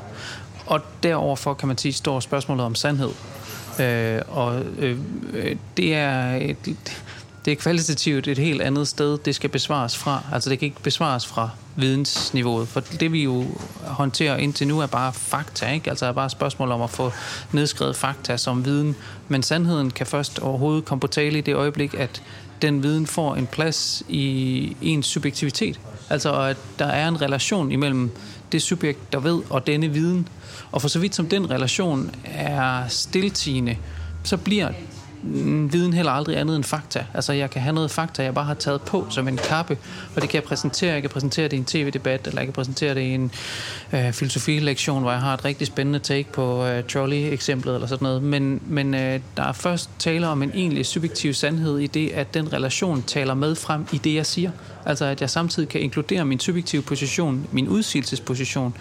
Og 0.66 0.80
deroverfor 1.02 1.54
kan 1.54 1.68
man 1.68 1.78
sige, 1.78 1.92
står 1.92 2.20
spørgsmålet 2.20 2.64
om 2.64 2.74
sandhed. 2.74 3.10
Øh, 3.80 4.20
og 4.28 4.62
øh, 4.78 4.98
øh 5.32 5.56
det 5.76 5.94
er 5.94 6.34
et, 6.34 6.56
det 7.46 7.52
er 7.52 7.56
kvalitativt 7.56 8.28
et 8.28 8.38
helt 8.38 8.62
andet 8.62 8.88
sted, 8.88 9.18
det 9.18 9.34
skal 9.34 9.50
besvares 9.50 9.96
fra. 9.96 10.22
Altså 10.32 10.50
det 10.50 10.58
kan 10.58 10.66
ikke 10.66 10.82
besvares 10.82 11.26
fra 11.26 11.50
vidensniveauet, 11.76 12.68
for 12.68 12.80
det 12.80 13.12
vi 13.12 13.22
jo 13.22 13.44
håndterer 13.84 14.36
indtil 14.36 14.68
nu 14.68 14.80
er 14.80 14.86
bare 14.86 15.12
fakta, 15.12 15.72
ikke? 15.72 15.90
Altså 15.90 16.06
er 16.06 16.12
bare 16.12 16.26
et 16.26 16.32
spørgsmål 16.32 16.72
om 16.72 16.82
at 16.82 16.90
få 16.90 17.12
nedskrevet 17.52 17.96
fakta 17.96 18.36
som 18.36 18.64
viden, 18.64 18.96
men 19.28 19.42
sandheden 19.42 19.90
kan 19.90 20.06
først 20.06 20.38
overhovedet 20.38 20.84
komme 20.84 21.00
på 21.00 21.06
tale 21.06 21.38
i 21.38 21.40
det 21.40 21.54
øjeblik, 21.54 21.94
at 21.94 22.22
den 22.62 22.82
viden 22.82 23.06
får 23.06 23.34
en 23.34 23.46
plads 23.46 24.02
i 24.08 24.76
ens 24.82 25.06
subjektivitet. 25.06 25.80
Altså 26.10 26.40
at 26.42 26.56
der 26.78 26.86
er 26.86 27.08
en 27.08 27.22
relation 27.22 27.72
imellem 27.72 28.10
det 28.52 28.62
subjekt, 28.62 29.12
der 29.12 29.18
ved, 29.18 29.42
og 29.50 29.66
denne 29.66 29.88
viden. 29.88 30.28
Og 30.72 30.80
for 30.82 30.88
så 30.88 30.98
vidt 30.98 31.14
som 31.14 31.28
den 31.28 31.50
relation 31.50 32.10
er 32.24 32.88
stiltigende, 32.88 33.76
så 34.24 34.36
bliver 34.36 34.68
viden 35.72 35.92
heller 35.92 36.12
aldrig 36.12 36.38
andet 36.38 36.56
end 36.56 36.64
fakta. 36.64 37.04
Altså, 37.14 37.32
jeg 37.32 37.50
kan 37.50 37.62
have 37.62 37.74
noget 37.74 37.90
fakta, 37.90 38.22
jeg 38.22 38.34
bare 38.34 38.44
har 38.44 38.54
taget 38.54 38.82
på 38.82 39.06
som 39.10 39.28
en 39.28 39.36
kappe, 39.36 39.78
og 40.16 40.22
det 40.22 40.30
kan 40.30 40.34
jeg 40.34 40.44
præsentere. 40.44 40.92
Jeg 40.92 41.00
kan 41.00 41.10
præsentere 41.10 41.44
det 41.44 41.52
i 41.52 41.56
en 41.56 41.64
tv-debat, 41.64 42.26
eller 42.26 42.40
jeg 42.40 42.46
kan 42.46 42.52
præsentere 42.52 42.94
det 42.94 43.00
i 43.00 43.14
en 43.14 43.32
øh, 43.92 44.12
filosofilektion, 44.12 45.02
hvor 45.02 45.10
jeg 45.10 45.20
har 45.20 45.34
et 45.34 45.44
rigtig 45.44 45.66
spændende 45.66 45.98
take 45.98 46.32
på 46.32 46.66
øh, 46.66 46.84
trolley-eksemplet, 46.84 47.74
eller 47.74 47.86
sådan 47.86 48.04
noget. 48.04 48.22
Men, 48.22 48.60
men 48.66 48.94
øh, 48.94 49.20
der 49.36 49.42
er 49.42 49.52
først 49.52 49.90
tale 49.98 50.28
om 50.28 50.42
en 50.42 50.50
egentlig 50.54 50.86
subjektiv 50.86 51.34
sandhed 51.34 51.78
i 51.78 51.86
det, 51.86 52.10
at 52.10 52.34
den 52.34 52.52
relation 52.52 53.02
taler 53.02 53.34
med 53.34 53.54
frem 53.54 53.86
i 53.92 53.98
det, 53.98 54.14
jeg 54.14 54.26
siger. 54.26 54.50
Altså, 54.86 55.04
at 55.04 55.20
jeg 55.20 55.30
samtidig 55.30 55.68
kan 55.68 55.80
inkludere 55.80 56.24
min 56.24 56.40
subjektive 56.40 56.82
position, 56.82 57.46
min 57.52 57.68
udsigelsesposition, 57.68 58.74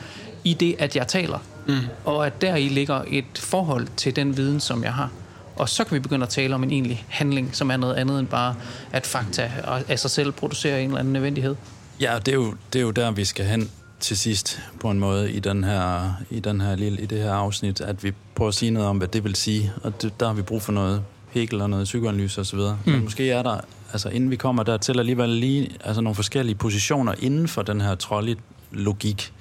i 0.44 0.54
det, 0.54 0.76
at 0.80 0.96
jeg 0.96 1.08
taler. 1.08 1.40
Mm. 1.68 1.76
Og 2.06 2.26
at 2.26 2.42
deri 2.42 2.70
ligger 2.70 3.02
et 3.08 3.26
forhold 3.36 3.88
til 3.98 4.16
den 4.16 4.38
viden, 4.38 4.60
som 4.60 4.84
jeg 4.84 4.94
har. 4.94 5.10
Og 5.56 5.70
så 5.70 5.84
kan 5.84 5.96
vi 5.96 6.00
begynde 6.00 6.24
at 6.24 6.30
tale 6.30 6.56
om 6.56 6.64
en 6.64 6.72
egentlig 6.72 7.06
handling, 7.10 7.56
som 7.56 7.72
er 7.72 7.78
noget 7.78 7.96
andet 7.96 8.20
end 8.20 8.28
bare, 8.28 8.56
at 8.92 9.06
fakta 9.06 9.52
af 9.88 10.00
sig 10.00 10.12
selv 10.12 10.32
producerer 10.32 10.78
en 10.78 10.86
eller 10.86 11.00
anden 11.00 11.14
nødvendighed. 11.14 11.56
Ja, 12.02 12.20
det 12.26 12.28
er 12.28 12.36
jo, 12.36 12.54
det 12.74 12.80
er 12.80 12.84
jo 12.84 12.92
der, 12.92 13.12
vi 13.12 13.26
skal 13.26 13.46
hen 13.46 13.72
til 14.00 14.18
sidst 14.18 14.62
på 14.80 14.92
en 14.92 15.00
måde 15.00 15.32
i, 15.32 15.40
den 15.40 15.64
her, 15.64 16.14
i, 16.30 16.40
den 16.40 16.62
her 16.62 16.76
lille, 16.76 17.02
i 17.02 17.06
det 17.06 17.22
her 17.22 17.34
afsnit, 17.34 17.82
at 17.82 18.04
vi 18.04 18.14
prøver 18.36 18.50
at 18.50 18.56
sige 18.56 18.72
noget 18.72 18.90
om, 18.90 18.98
hvad 18.98 19.08
det 19.08 19.24
vil 19.24 19.36
sige. 19.36 19.72
Og 19.84 20.02
det, 20.02 20.20
der 20.20 20.28
har 20.28 20.34
vi 20.34 20.42
brug 20.42 20.62
for 20.62 20.72
noget 20.72 21.04
Hegel 21.30 21.62
og 21.62 21.70
noget 21.70 21.86
psykoanalyse 21.86 22.42
osv. 22.42 22.60
Mm. 22.60 22.92
Men 22.92 23.04
måske 23.04 23.32
er 23.32 23.44
der, 23.44 23.60
altså 23.94 24.10
inden 24.10 24.32
vi 24.32 24.36
kommer 24.36 24.64
dertil, 24.64 25.00
alligevel 25.00 25.30
lige 25.30 25.70
altså 25.84 26.02
nogle 26.02 26.16
forskellige 26.16 26.56
positioner 26.56 27.14
inden 27.20 27.48
for 27.48 27.62
den 27.62 27.82
her 27.82 27.96
trolley 27.96 28.38
logik, 28.72 29.34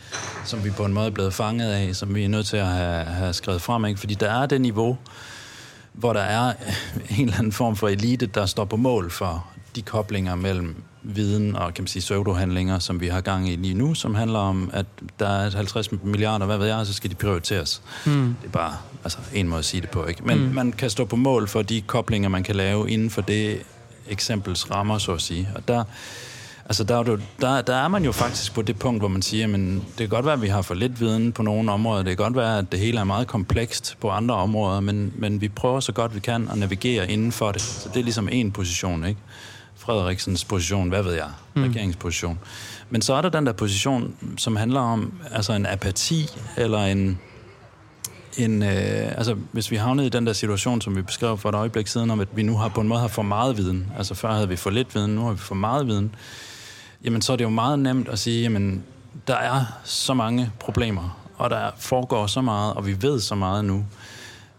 som 0.44 0.64
vi 0.64 0.70
på 0.70 0.84
en 0.84 0.92
måde 0.92 1.06
er 1.06 1.10
blevet 1.10 1.34
fanget 1.34 1.72
af, 1.72 1.96
som 1.96 2.14
vi 2.14 2.24
er 2.24 2.28
nødt 2.28 2.46
til 2.46 2.56
at 2.56 2.66
have, 2.66 3.04
have 3.04 3.32
skrevet 3.32 3.62
frem. 3.62 3.84
Ikke? 3.84 4.00
Fordi 4.00 4.14
der 4.14 4.30
er 4.30 4.46
det 4.46 4.60
niveau, 4.60 4.98
hvor 5.95 6.12
der 6.12 6.20
er 6.20 6.53
en 7.18 7.24
eller 7.24 7.38
anden 7.38 7.53
form 7.53 7.76
for 7.76 7.88
elite, 7.88 8.26
der 8.26 8.47
står 8.47 8.64
på 8.64 8.76
mål 8.76 9.11
for 9.11 9.47
de 9.76 9.82
koblinger 9.82 10.34
mellem 10.34 10.76
viden 11.03 11.57
og 11.57 11.74
kan 11.74 11.82
man 11.82 11.88
sige, 11.88 12.01
pseudohandlinger, 12.01 12.78
som 12.78 13.01
vi 13.01 13.09
har 13.09 13.20
gang 13.20 13.49
i 13.49 13.57
lige 13.57 13.74
nu, 13.74 13.95
som 13.95 14.14
handler 14.14 14.38
om, 14.38 14.70
at 14.72 14.86
der 15.18 15.28
er 15.28 15.51
50 15.51 15.92
milliarder, 15.92 16.47
hvad 16.47 16.59
ved 16.59 16.66
jeg, 16.66 16.86
så 16.86 16.92
skal 16.92 17.11
de 17.11 17.14
prioriteres. 17.14 17.82
Mm. 18.07 18.36
Det 18.42 18.47
er 18.47 18.53
bare 18.53 18.76
altså, 19.05 19.18
en 19.34 19.49
måde 19.49 19.59
at 19.59 19.64
sige 19.64 19.80
det 19.80 19.90
på. 19.90 20.07
ikke. 20.07 20.24
Men 20.24 20.38
mm. 20.38 20.55
man 20.55 20.72
kan 20.72 20.90
stå 20.90 21.05
på 21.05 21.16
mål 21.16 21.49
for 21.49 21.62
de 21.62 21.80
koblinger, 21.80 22.28
man 22.28 22.42
kan 22.42 22.57
lave 22.57 22.90
inden 22.90 23.11
for 23.11 23.20
det 23.20 23.62
eksempels 24.09 24.70
rammer, 24.70 24.99
så 24.99 25.12
at 25.12 25.22
sige. 25.22 25.49
Og 25.55 25.68
der, 25.68 25.84
Altså, 26.66 26.84
der 26.84 26.98
er, 26.98 27.04
jo, 27.06 27.18
der, 27.40 27.62
der 27.62 27.74
er 27.74 27.88
man 27.88 28.04
jo 28.04 28.12
faktisk 28.12 28.54
på 28.54 28.62
det 28.62 28.78
punkt, 28.78 29.00
hvor 29.00 29.08
man 29.08 29.22
siger, 29.22 29.46
men 29.46 29.74
det 29.74 29.96
kan 29.96 30.08
godt 30.08 30.24
være, 30.24 30.34
at 30.34 30.42
vi 30.42 30.48
har 30.48 30.62
for 30.62 30.74
lidt 30.74 31.00
viden 31.00 31.32
på 31.32 31.42
nogle 31.42 31.72
områder. 31.72 32.02
Det 32.02 32.16
kan 32.16 32.24
godt 32.24 32.36
være, 32.36 32.58
at 32.58 32.72
det 32.72 32.80
hele 32.80 33.00
er 33.00 33.04
meget 33.04 33.26
komplekst 33.26 33.96
på 34.00 34.10
andre 34.10 34.34
områder, 34.34 34.80
men, 34.80 35.12
men 35.16 35.40
vi 35.40 35.48
prøver 35.48 35.80
så 35.80 35.92
godt 35.92 36.14
vi 36.14 36.20
kan 36.20 36.48
at 36.52 36.58
navigere 36.58 37.10
inden 37.10 37.32
for 37.32 37.52
det. 37.52 37.62
Så 37.62 37.88
det 37.88 38.00
er 38.00 38.04
ligesom 38.04 38.28
en 38.32 38.52
position, 38.52 39.06
ikke? 39.06 39.20
Frederiksens 39.76 40.44
position, 40.44 40.88
hvad 40.88 41.02
ved 41.02 41.12
jeg, 41.12 41.28
mm. 41.54 41.62
regeringsposition. 41.62 42.38
Men 42.90 43.02
så 43.02 43.14
er 43.14 43.22
der 43.22 43.28
den 43.28 43.46
der 43.46 43.52
position, 43.52 44.14
som 44.38 44.56
handler 44.56 44.80
om 44.80 45.12
altså 45.30 45.52
en 45.52 45.66
apati, 45.66 46.28
eller 46.56 46.78
en, 46.78 47.18
en 48.36 48.62
øh, 48.62 49.18
altså 49.18 49.36
hvis 49.52 49.70
vi 49.70 49.76
havnede 49.76 50.06
i 50.06 50.10
den 50.10 50.26
der 50.26 50.32
situation, 50.32 50.80
som 50.80 50.96
vi 50.96 51.02
beskrev 51.02 51.38
for 51.38 51.48
et 51.48 51.54
øjeblik 51.54 51.86
siden, 51.86 52.10
om 52.10 52.20
at 52.20 52.28
vi 52.34 52.42
nu 52.42 52.56
har 52.56 52.68
på 52.68 52.80
en 52.80 52.88
måde 52.88 53.00
har 53.00 53.08
for 53.08 53.22
meget 53.22 53.56
viden, 53.56 53.92
altså 53.98 54.14
før 54.14 54.32
havde 54.32 54.48
vi 54.48 54.56
for 54.56 54.70
lidt 54.70 54.94
viden, 54.94 55.14
nu 55.14 55.24
har 55.24 55.32
vi 55.32 55.38
for 55.38 55.54
meget 55.54 55.86
viden, 55.86 56.14
jamen 57.05 57.22
så 57.22 57.32
er 57.32 57.36
det 57.36 57.44
jo 57.44 57.50
meget 57.50 57.78
nemt 57.78 58.09
at 58.09 58.18
sige, 58.18 58.42
jamen 58.42 58.82
der 59.26 59.36
er 59.36 59.64
så 59.84 60.14
mange 60.14 60.50
problemer, 60.59 61.18
og 61.36 61.50
der 61.50 61.70
foregår 61.78 62.26
så 62.26 62.40
meget, 62.40 62.74
og 62.74 62.86
vi 62.86 63.02
ved 63.02 63.20
så 63.20 63.34
meget 63.34 63.64
nu, 63.64 63.84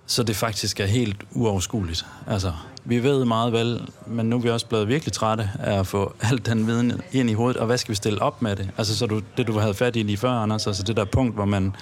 så 0.05 0.23
det 0.23 0.35
faktisk 0.35 0.79
er 0.79 0.85
helt 0.85 1.17
uoverskueligt. 1.31 2.05
Altså, 2.27 2.51
vi 2.85 3.03
ved 3.03 3.25
meget 3.25 3.53
vel, 3.53 3.81
men 4.07 4.25
nu 4.25 4.35
er 4.35 4.41
vi 4.41 4.49
også 4.49 4.65
blevet 4.65 4.87
virkelig 4.87 5.13
trætte 5.13 5.49
af 5.59 5.79
at 5.79 5.87
få 5.87 6.15
alt 6.21 6.45
den 6.45 6.67
viden 6.67 7.01
ind 7.11 7.29
i 7.29 7.33
hovedet, 7.33 7.57
og 7.57 7.65
hvad 7.65 7.77
skal 7.77 7.89
vi 7.89 7.95
stille 7.95 8.21
op 8.21 8.41
med 8.41 8.55
det? 8.55 8.69
Altså, 8.77 8.97
så 8.97 9.05
du, 9.05 9.21
det 9.37 9.47
du 9.47 9.59
havde 9.59 9.73
fat 9.73 9.95
i 9.95 10.03
lige 10.03 10.17
før, 10.17 10.31
Anders, 10.31 10.67
altså 10.67 10.83
det 10.83 10.97
der 10.97 11.05
punkt, 11.05 11.35
hvor 11.35 11.45
man 11.45 11.75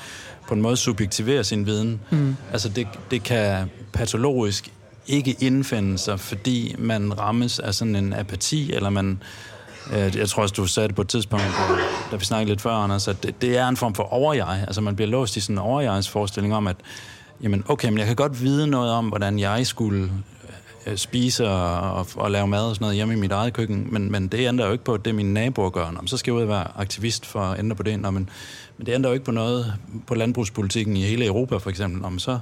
på 0.48 0.54
en 0.54 0.62
måde 0.62 0.78
subjektiverer 0.78 1.44
sin 1.44 1.66
viden, 1.66 2.00
mm. 2.12 2.36
altså 2.52 2.70
det, 2.70 2.88
det 3.12 3.24
kan 3.24 3.70
patologisk 3.94 4.74
ikke 5.08 5.36
indfinde 5.40 5.98
sig, 5.98 6.20
fordi 6.20 6.76
man 6.78 7.20
rammes 7.20 7.60
af 7.60 7.76
sådan 7.76 7.96
en 7.96 8.14
apati, 8.14 8.74
eller 8.74 8.90
man 8.90 9.22
Øh, 9.92 10.18
jeg 10.18 10.30
tror 10.30 10.44
også, 10.44 10.54
du 10.54 10.66
sagde 10.66 10.88
det 10.88 10.96
på 10.96 11.02
et 11.02 11.08
tidspunkt, 11.08 11.46
da 12.12 12.16
vi 12.16 12.26
snakkede 12.26 12.50
lidt 12.50 12.62
før, 12.62 12.72
Anders, 12.72 13.08
at 13.08 13.24
det, 13.24 13.42
det 13.42 13.58
er 13.58 13.68
en 13.68 13.78
form 13.78 13.96
for 13.96 14.04
overjeg. 14.04 14.64
Altså 14.68 14.82
man 14.82 14.96
bliver 14.96 15.10
låst 15.10 15.38
i 15.38 15.40
sådan 15.40 15.56
en 15.56 15.60
overjegs 15.60 16.10
forestilling 16.10 16.56
om, 16.56 16.68
at 16.68 16.76
jamen, 17.44 17.64
okay, 17.68 17.90
men 17.90 17.98
jeg 17.98 18.08
kan 18.08 18.16
godt 18.16 18.42
vide 18.42 18.68
noget 18.68 18.92
om, 18.92 19.08
hvordan 19.08 19.40
jeg 19.40 19.68
skulle 19.68 20.12
øh, 20.88 20.98
spise 20.98 21.50
og, 21.50 21.92
og, 21.92 22.08
og 22.16 22.32
lave 22.32 22.48
mad 22.48 22.64
og 22.64 22.76
sådan 22.76 22.84
noget 22.84 22.96
hjemme 22.96 23.14
i 23.14 23.18
mit 23.18 23.32
eget 23.32 23.54
køkken, 23.54 23.88
men, 23.92 24.12
men 24.12 24.28
det 24.28 24.48
ændrer 24.48 24.66
jo 24.66 24.72
ikke 24.72 24.84
på, 24.84 24.94
at 24.94 25.06
det 25.06 25.16
mine 25.16 25.34
naboer 25.34 25.70
gør. 25.70 25.92
Nå, 25.92 26.00
så 26.06 26.18
skal 26.18 26.32
jeg 26.32 26.38
ud 26.38 26.42
og 26.42 26.48
være 26.48 26.68
aktivist 26.76 27.26
for 27.26 27.40
at 27.40 27.60
ændre 27.60 27.76
på 27.76 27.84
det. 27.84 28.00
Nå, 28.00 28.12
men, 28.12 28.30
men 28.78 28.86
det 28.86 28.94
ændrer 28.94 29.10
jo 29.10 29.14
ikke 29.14 29.26
på 29.26 29.32
noget 29.32 29.74
på 30.08 30.16
landbrugspolitikken 30.16 30.98
i 30.98 31.02
hele 31.02 31.26
Europa, 31.26 31.58
for 31.58 31.70
eksempel. 31.70 32.12
Men 32.12 32.20
så, 32.20 32.40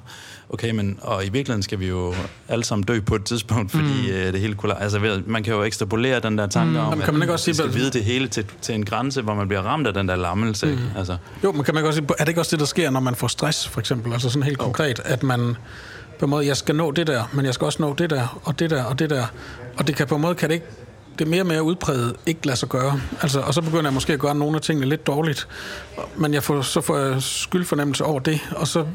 okay, 0.50 0.72
men, 0.72 1.00
og 1.02 1.26
i 1.26 1.30
virkeligheden 1.30 1.64
skal 1.64 1.80
vi 1.80 1.88
jo 1.88 2.14
alle 2.48 2.64
sammen 2.64 2.84
dø 2.84 3.00
på 3.00 3.16
et 3.16 3.24
tidspunkt, 3.24 3.72
fordi 3.72 4.08
mm. 4.08 4.14
øh, 4.14 4.34
det 4.34 4.42
hele 4.42 4.54
kunne... 4.54 4.82
Altså, 4.82 5.22
man 5.26 5.44
kan 5.44 5.54
jo 5.54 5.64
ekstrapolere 5.64 6.20
den 6.20 6.38
der 6.38 6.48
tanke 6.48 6.72
mm. 6.72 6.78
om, 6.78 6.90
Jamen, 6.90 7.06
kan 7.06 7.14
man 7.14 7.24
ikke 7.24 7.34
også 7.34 7.46
sige, 7.46 7.56
skal 7.56 7.74
vide 7.74 7.92
det 7.92 8.04
hele 8.04 8.28
til, 8.28 8.46
til 8.62 8.76
en 8.76 8.86
grænse, 8.86 9.22
hvor 9.22 9.34
man 9.34 9.48
bliver 9.48 9.62
ramt 9.62 9.88
af 9.88 9.94
den 9.94 10.08
der 10.08 10.16
lammelse. 10.16 10.66
Mm. 10.66 10.80
Altså, 10.98 11.18
Jo, 11.44 11.52
men 11.52 11.64
kan 11.64 11.74
man 11.74 11.82
ikke 11.82 11.90
også 11.90 11.98
sige, 11.98 12.10
er 12.20 12.24
det 12.24 12.30
ikke 12.30 12.42
også 12.42 12.52
det, 12.52 12.60
der 12.60 12.66
sker, 12.66 12.90
når 12.90 13.00
man 13.00 13.16
får 13.16 13.28
stress, 13.28 13.68
for 13.68 13.80
eksempel? 13.80 14.14
Altså 14.14 14.30
sådan 14.30 14.44
helt 14.44 14.60
oh. 14.60 14.66
konkret, 14.66 15.02
at 15.06 15.24
man 15.24 15.56
på 16.20 16.26
en 16.26 16.30
måde, 16.30 16.48
jeg 16.48 16.58
skal 16.58 16.76
nå 16.76 16.92
det 16.92 17.08
der, 17.08 17.24
men 17.34 17.46
jeg 17.46 17.54
skal 17.54 17.66
også 17.66 17.82
nå 17.82 17.94
det 17.94 18.10
der, 18.10 18.42
og 18.44 18.60
det 18.60 18.70
der, 18.70 18.84
og 18.84 19.00
det 19.00 19.10
der. 19.10 19.26
Og 19.78 19.88
det 19.88 19.96
kan 19.96 20.08
på 20.08 20.16
en 20.16 20.22
måde, 20.22 20.36
kan 20.36 20.50
det 20.50 20.56
ikke, 20.56 20.68
det 21.20 21.28
mere 21.28 21.42
og 21.42 21.48
mere 21.48 21.64
udpræget, 21.64 22.16
ikke 22.26 22.46
lader 22.46 22.56
sig 22.56 22.70
gøre. 22.70 23.02
Altså, 23.22 23.40
og 23.40 23.54
så 23.54 23.62
begynder 23.62 23.86
jeg 23.86 23.94
måske 23.94 24.14
at 24.14 24.20
gøre 24.20 24.36
nogle 24.36 24.56
af 24.56 24.62
tingene 24.62 24.90
lidt 24.90 25.08
dårligt, 25.08 25.48
men 26.18 26.34
jeg 26.34 26.44
får, 26.44 26.62
så 26.62 26.82
får 26.82 26.98
jeg 26.98 27.22
skyldfornemmelse 27.22 28.06
over 28.06 28.20
det, 28.20 28.40
og 28.56 28.68
så 28.68 28.86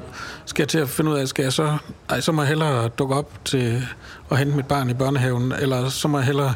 skal 0.44 0.62
jeg 0.62 0.68
til 0.68 0.78
at 0.78 0.88
finde 0.88 1.10
ud 1.10 1.16
af, 1.16 1.28
skal 1.28 1.42
jeg 1.42 1.52
så, 1.52 1.76
ej, 2.08 2.20
så 2.20 2.32
må 2.32 2.42
jeg 2.42 2.48
hellere 2.48 2.88
dukke 2.88 3.14
op 3.14 3.44
til 3.44 3.82
at 4.30 4.38
hente 4.38 4.56
mit 4.56 4.66
barn 4.66 4.90
i 4.90 4.94
børnehaven, 4.94 5.52
eller 5.52 5.88
så 5.88 6.08
må 6.08 6.18
jeg 6.18 6.26
hellere 6.26 6.54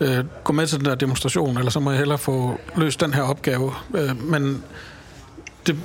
øh, 0.00 0.24
gå 0.44 0.52
med 0.52 0.66
til 0.66 0.78
den 0.78 0.86
der 0.86 0.94
demonstration, 0.94 1.58
eller 1.58 1.70
så 1.70 1.80
må 1.80 1.90
jeg 1.90 1.98
hellere 1.98 2.18
få 2.18 2.60
løst 2.76 3.00
den 3.00 3.14
her 3.14 3.22
opgave. 3.22 3.72
Øh, 3.94 4.22
men 4.22 4.62
det, 5.66 5.76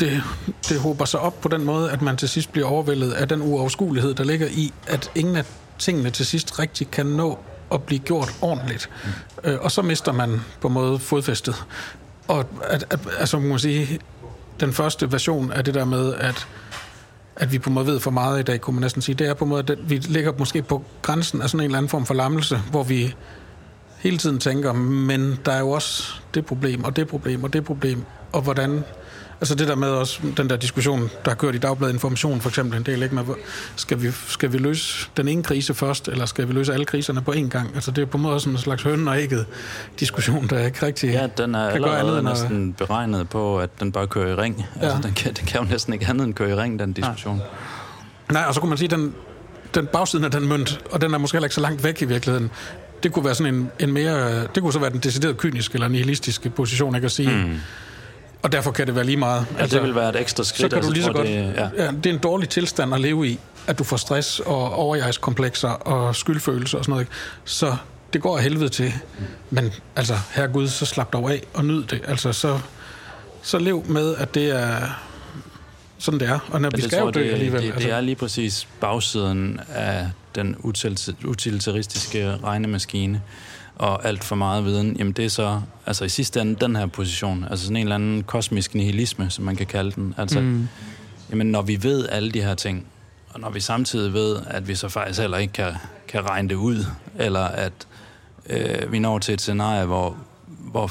det, 0.00 0.22
det 0.68 0.80
håber 0.80 1.04
sig 1.04 1.20
op 1.20 1.40
på 1.40 1.48
den 1.48 1.64
måde, 1.64 1.90
at 1.90 2.02
man 2.02 2.16
til 2.16 2.28
sidst 2.28 2.52
bliver 2.52 2.68
overvældet 2.68 3.12
af 3.12 3.28
den 3.28 3.42
uoverskuelighed, 3.42 4.14
der 4.14 4.24
ligger 4.24 4.46
i, 4.50 4.72
at 4.86 5.10
ingen 5.14 5.36
af 5.36 5.44
tingene 5.78 6.10
til 6.10 6.26
sidst 6.26 6.58
rigtig 6.58 6.90
kan 6.90 7.06
nå 7.06 7.38
at 7.72 7.82
blive 7.82 7.98
gjort 7.98 8.30
ordentligt. 8.42 8.90
Mm. 9.04 9.50
Øh, 9.50 9.58
og 9.60 9.72
så 9.72 9.82
mister 9.82 10.12
man 10.12 10.40
på 10.60 10.68
en 10.68 10.74
måde 10.74 10.98
fodfæstet. 10.98 11.64
Og 12.28 12.44
at, 12.62 12.84
at, 12.90 13.00
altså, 13.18 13.38
man 13.38 13.48
må 13.48 13.58
sige, 13.58 14.00
den 14.60 14.72
første 14.72 15.12
version 15.12 15.52
af 15.52 15.64
det 15.64 15.74
der 15.74 15.84
med, 15.84 16.14
at 16.14 16.48
at 17.40 17.52
vi 17.52 17.58
på 17.58 17.70
en 17.70 17.74
måde 17.74 17.86
ved 17.86 18.00
for 18.00 18.10
meget 18.10 18.40
i 18.40 18.42
dag, 18.42 18.60
kunne 18.60 18.74
man 18.74 18.80
næsten 18.80 19.02
sige, 19.02 19.14
det 19.14 19.28
er 19.28 19.34
på 19.34 19.44
en 19.44 19.48
måde, 19.48 19.72
at 19.72 19.90
vi 19.90 19.96
ligger 19.96 20.32
måske 20.38 20.62
på 20.62 20.84
grænsen 21.02 21.42
af 21.42 21.50
sådan 21.50 21.60
en 21.60 21.64
eller 21.64 21.78
anden 21.78 21.90
form 21.90 22.06
for 22.06 22.14
lammelse, 22.14 22.60
hvor 22.70 22.82
vi 22.82 23.14
hele 23.98 24.18
tiden 24.18 24.38
tænker, 24.38 24.72
men 24.72 25.38
der 25.44 25.52
er 25.52 25.58
jo 25.60 25.70
også 25.70 26.14
det 26.34 26.46
problem, 26.46 26.84
og 26.84 26.96
det 26.96 27.08
problem, 27.08 27.44
og 27.44 27.52
det 27.52 27.64
problem, 27.64 28.04
og 28.32 28.42
hvordan... 28.42 28.84
Altså 29.40 29.54
det 29.54 29.68
der 29.68 29.74
med 29.74 29.88
også 29.88 30.20
den 30.36 30.50
der 30.50 30.56
diskussion, 30.56 31.00
der 31.00 31.30
har 31.30 31.34
kørt 31.34 31.54
i 31.54 31.58
Dagbladet 31.58 31.92
Information 31.92 32.40
for 32.40 32.48
eksempel 32.48 32.76
en 32.78 32.82
del, 32.86 33.02
ikke 33.02 33.14
med, 33.14 33.24
skal 33.76 34.02
vi, 34.02 34.10
skal 34.28 34.52
vi 34.52 34.58
løse 34.58 35.08
den 35.16 35.28
ene 35.28 35.42
krise 35.42 35.74
først, 35.74 36.08
eller 36.08 36.26
skal 36.26 36.48
vi 36.48 36.52
løse 36.52 36.72
alle 36.72 36.84
kriserne 36.84 37.22
på 37.22 37.30
én 37.32 37.48
gang? 37.48 37.70
Altså 37.74 37.90
det 37.90 38.02
er 38.02 38.06
på 38.06 38.16
en 38.16 38.22
måde 38.22 38.40
sådan 38.40 38.52
en 38.52 38.58
slags 38.58 38.82
høn 38.82 39.08
og 39.08 39.22
ægget 39.22 39.46
diskussion, 40.00 40.46
der 40.46 40.66
ikke 40.66 40.86
rigtig 40.86 41.10
ja, 41.10 41.26
den 41.38 41.54
er 41.54 41.68
allerede 41.68 42.22
næsten 42.22 42.72
beregnet 42.72 43.28
på, 43.28 43.58
at 43.58 43.70
den 43.80 43.92
bare 43.92 44.06
kører 44.06 44.28
i 44.32 44.34
ring. 44.34 44.66
Altså, 44.80 44.96
Ja. 44.96 45.02
den 45.02 45.12
kan, 45.14 45.32
den 45.32 45.46
kan 45.46 45.60
jo 45.60 45.66
næsten 45.70 45.92
ikke 45.92 46.06
andet 46.06 46.24
end 46.26 46.34
køre 46.34 46.50
i 46.50 46.54
ring, 46.54 46.78
den 46.78 46.92
diskussion. 46.92 47.40
Nej, 48.32 48.44
og 48.48 48.54
så 48.54 48.60
kunne 48.60 48.68
man 48.68 48.78
sige, 48.78 48.88
den, 48.88 49.14
den 49.74 49.86
bagsiden 49.86 50.24
af 50.24 50.30
den 50.30 50.48
mønt, 50.48 50.80
og 50.90 51.00
den 51.00 51.14
er 51.14 51.18
måske 51.18 51.36
heller 51.36 51.46
ikke 51.46 51.54
så 51.54 51.60
langt 51.60 51.84
væk 51.84 52.02
i 52.02 52.04
virkeligheden, 52.04 52.50
det 53.02 53.12
kunne 53.12 53.24
være 53.24 53.34
sådan 53.34 53.54
en, 53.54 53.70
en 53.78 53.92
mere, 53.92 54.40
det 54.46 54.62
kunne 54.62 54.72
så 54.72 54.78
være 54.78 54.90
den 54.90 54.98
decideret 55.00 55.36
kyniske 55.36 55.74
eller 55.74 55.88
nihilistiske 55.88 56.50
position, 56.50 56.94
ikke 56.94 57.04
at 57.04 57.12
sige. 57.12 57.30
Mm. 57.46 57.54
Og 58.42 58.52
derfor 58.52 58.70
kan 58.70 58.86
det 58.86 58.94
være 58.94 59.04
lige 59.04 59.16
meget. 59.16 59.46
Ja, 59.58 59.66
det 59.66 59.82
vil 59.82 59.94
være 59.94 60.08
et 60.08 60.20
ekstra 60.20 60.44
skridt. 60.44 60.58
så 60.60 60.68
kan 60.68 60.70
du 60.70 60.76
altså, 60.76 60.92
lige 60.92 61.04
så 61.04 61.12
godt... 61.12 61.26
Det, 61.26 61.34
ja. 61.56 61.84
ja, 61.84 61.90
det 61.90 62.06
er 62.06 62.10
en 62.14 62.18
dårlig 62.18 62.48
tilstand 62.48 62.94
at 62.94 63.00
leve 63.00 63.28
i, 63.28 63.38
at 63.66 63.78
du 63.78 63.84
får 63.84 63.96
stress 63.96 64.40
og 64.40 64.74
overjejskomplekser 64.74 65.68
og 65.68 66.16
skyldfølelse 66.16 66.78
og 66.78 66.84
sådan 66.84 66.90
noget. 66.92 67.02
Ikke? 67.02 67.12
Så 67.44 67.76
det 68.12 68.22
går 68.22 68.36
af 68.36 68.42
helvede 68.42 68.68
til. 68.68 68.92
Men 69.50 69.72
altså, 69.96 70.14
herre 70.30 70.48
Gud, 70.48 70.68
så 70.68 70.86
slap 70.86 71.12
dog 71.12 71.30
af 71.30 71.42
og 71.54 71.64
nyd 71.64 71.84
det. 71.84 72.00
Altså, 72.08 72.32
så, 72.32 72.60
så 73.42 73.58
lev 73.58 73.84
med, 73.88 74.16
at 74.16 74.34
det 74.34 74.50
er 74.50 74.76
sådan 75.98 76.20
det 76.20 76.28
er. 76.28 76.38
Og 76.50 76.60
når 76.60 76.70
vi 76.74 76.80
skal 76.82 76.98
jo 76.98 77.10
dø 77.10 77.24
det, 77.24 77.32
alligevel. 77.32 77.62
Det, 77.62 77.74
det 77.74 77.92
er 77.92 78.00
lige 78.00 78.16
præcis 78.16 78.68
bagsiden 78.80 79.60
af 79.68 80.10
den 80.34 80.56
utilita- 80.64 81.26
utilitaristiske 81.26 82.36
regnemaskine 82.44 83.22
og 83.78 84.04
alt 84.04 84.24
for 84.24 84.36
meget 84.36 84.64
viden. 84.64 84.96
Jamen 84.96 85.12
det 85.12 85.24
er 85.24 85.28
så, 85.28 85.60
altså 85.86 86.04
i 86.04 86.08
sidste 86.08 86.40
ende, 86.40 86.56
den 86.60 86.76
her 86.76 86.86
position, 86.86 87.46
altså 87.50 87.64
sådan 87.64 87.76
en 87.76 87.82
eller 87.82 87.94
anden 87.94 88.22
kosmisk 88.22 88.74
nihilisme, 88.74 89.30
som 89.30 89.44
man 89.44 89.56
kan 89.56 89.66
kalde 89.66 89.90
den. 89.90 90.14
Altså, 90.16 90.40
mm. 90.40 90.68
jamen 91.30 91.46
når 91.46 91.62
vi 91.62 91.82
ved 91.82 92.08
alle 92.08 92.30
de 92.30 92.42
her 92.42 92.54
ting, 92.54 92.86
og 93.28 93.40
når 93.40 93.50
vi 93.50 93.60
samtidig 93.60 94.12
ved, 94.12 94.36
at 94.46 94.68
vi 94.68 94.74
så 94.74 94.88
faktisk 94.88 95.20
heller 95.20 95.38
ikke 95.38 95.52
kan, 95.52 95.72
kan 96.08 96.28
regne 96.28 96.48
det 96.48 96.54
ud, 96.54 96.84
eller 97.18 97.44
at 97.44 97.72
øh, 98.50 98.92
vi 98.92 98.98
når 98.98 99.18
til 99.18 99.34
et 99.34 99.40
scenarie, 99.40 99.86
hvor, 99.86 100.16
hvor 100.46 100.86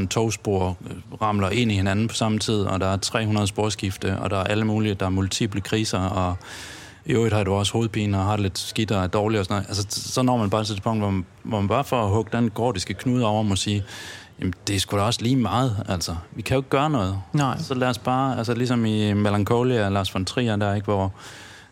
5.000 0.00 0.06
togspor 0.06 0.76
øh, 0.90 1.22
ramler 1.22 1.50
ind 1.50 1.72
i 1.72 1.74
hinanden 1.74 2.08
på 2.08 2.14
samme 2.14 2.38
tid, 2.38 2.60
og 2.60 2.80
der 2.80 2.86
er 2.86 2.96
300 2.96 3.46
sporskifte, 3.46 4.18
og 4.18 4.30
der 4.30 4.36
er 4.36 4.44
alle 4.44 4.64
mulige, 4.64 4.94
der 4.94 5.06
er 5.06 5.10
multiple 5.10 5.60
kriser, 5.60 5.98
og 5.98 6.36
i 7.06 7.12
øvrigt 7.12 7.34
har 7.34 7.44
du 7.44 7.52
også 7.52 7.72
hovedpine, 7.72 8.18
og 8.18 8.24
har 8.24 8.32
det 8.32 8.40
lidt 8.40 8.58
skidt 8.58 8.90
og 8.90 9.02
er 9.02 9.06
dårlig 9.06 9.38
og 9.40 9.44
sådan 9.44 9.54
noget. 9.54 9.68
Altså, 9.68 10.10
så 10.12 10.22
når 10.22 10.36
man 10.36 10.50
bare 10.50 10.64
til 10.64 10.76
et 10.76 10.82
punkt, 10.82 11.00
hvor 11.00 11.10
man, 11.10 11.26
hvor 11.42 11.60
man 11.60 11.68
bare 11.68 11.84
for 11.84 12.04
at 12.04 12.10
hugge 12.10 12.30
den 12.36 12.50
gordiske 12.50 12.94
knude 12.94 13.26
over, 13.26 13.42
må 13.42 13.56
sige, 13.56 13.84
jamen, 14.38 14.54
det 14.66 14.76
er 14.76 14.80
sgu 14.80 14.96
da 14.96 15.02
også 15.02 15.22
lige 15.22 15.36
meget, 15.36 15.84
altså. 15.88 16.16
Vi 16.32 16.42
kan 16.42 16.54
jo 16.54 16.60
ikke 16.60 16.70
gøre 16.70 16.90
noget. 16.90 17.18
Nej. 17.32 17.58
Så 17.58 17.74
lad 17.74 17.88
os 17.88 17.98
bare, 17.98 18.38
altså 18.38 18.54
ligesom 18.54 18.84
i 18.84 19.12
Melancholia, 19.12 19.88
Lars 19.88 20.14
von 20.14 20.24
Trier, 20.24 20.56
der 20.56 20.74
ikke, 20.74 20.84
hvor 20.84 21.12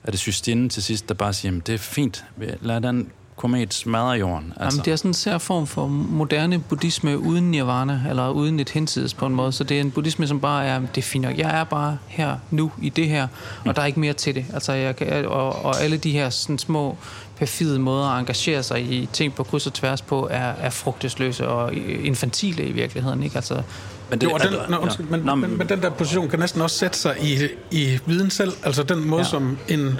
er 0.05 0.11
det 0.11 0.27
Justine 0.27 0.69
til 0.69 0.83
sidst, 0.83 1.09
der 1.09 1.15
bare 1.15 1.33
siger, 1.33 1.51
jamen, 1.51 1.63
det 1.67 1.75
er 1.75 1.79
fint, 1.79 2.25
lad 2.61 2.81
den 2.81 3.11
komet 3.41 3.75
smadre 3.75 4.11
jorden. 4.11 4.53
Altså. 4.57 4.77
Jamen, 4.77 4.85
det 4.85 4.93
er 4.93 4.97
sådan 4.97 5.11
en 5.11 5.15
sær 5.15 5.39
form 5.39 5.67
for 5.67 5.87
moderne 5.87 6.59
buddhisme 6.59 7.19
uden 7.19 7.51
nirvana, 7.51 8.01
eller 8.09 8.31
uden 8.31 8.61
et 8.61 8.71
hinsides 8.71 9.15
på 9.15 9.27
en 9.27 9.35
måde. 9.35 9.53
Så 9.53 9.65
det 9.65 9.77
er 9.77 9.81
en 9.81 9.91
buddhisme, 9.91 10.27
som 10.27 10.41
bare 10.41 10.67
er, 10.67 10.81
det 10.81 10.99
er 10.99 11.03
fint 11.03 11.25
nok. 11.25 11.39
Jeg 11.39 11.61
er 11.61 11.65
bare 11.65 11.99
her, 12.07 12.37
nu, 12.51 12.73
i 12.83 12.89
det 12.89 13.09
her, 13.09 13.29
og 13.65 13.77
der 13.77 13.83
er 13.83 13.87
ikke 13.87 14.01
mere 14.01 14.13
til 14.13 14.35
det. 14.35 14.45
Altså, 14.55 14.73
jeg 14.73 14.97
kan, 14.97 15.27
og, 15.27 15.65
og 15.65 15.83
alle 15.83 15.97
de 15.97 16.11
her 16.11 16.31
sådan, 16.31 16.59
små 16.59 16.97
perfide 17.37 17.79
måder 17.79 18.07
at 18.07 18.21
engagere 18.21 18.63
sig 18.63 18.81
i 18.93 19.09
ting 19.13 19.35
på 19.35 19.45
kryds 19.45 19.67
og 19.67 19.73
tværs 19.73 20.03
på, 20.03 20.29
er, 20.31 20.53
er 20.61 20.71
frugtesløse 20.71 21.49
og 21.49 21.75
infantile 22.05 22.65
i 22.65 22.73
virkeligheden. 22.73 23.23
Ikke? 23.23 23.37
Altså, 23.37 23.63
men 24.11 24.23
Jo, 24.23 24.31
og 24.31 24.41
den, 24.41 24.53
nå, 24.69 24.77
undskyld, 24.77 25.07
men, 25.07 25.21
Nå, 25.21 25.35
men, 25.35 25.59
men 25.59 25.69
den 25.69 25.83
der 25.83 25.91
position 25.91 26.29
kan 26.29 26.39
næsten 26.39 26.61
også 26.61 26.79
sætte 26.79 26.99
sig 26.99 27.17
i, 27.23 27.49
i 27.71 27.99
viden 28.07 28.31
selv. 28.31 28.53
Altså 28.65 28.83
den 28.83 29.09
måde. 29.09 29.23
Ja. 29.23 29.29
som 29.29 29.59
en, 29.69 29.99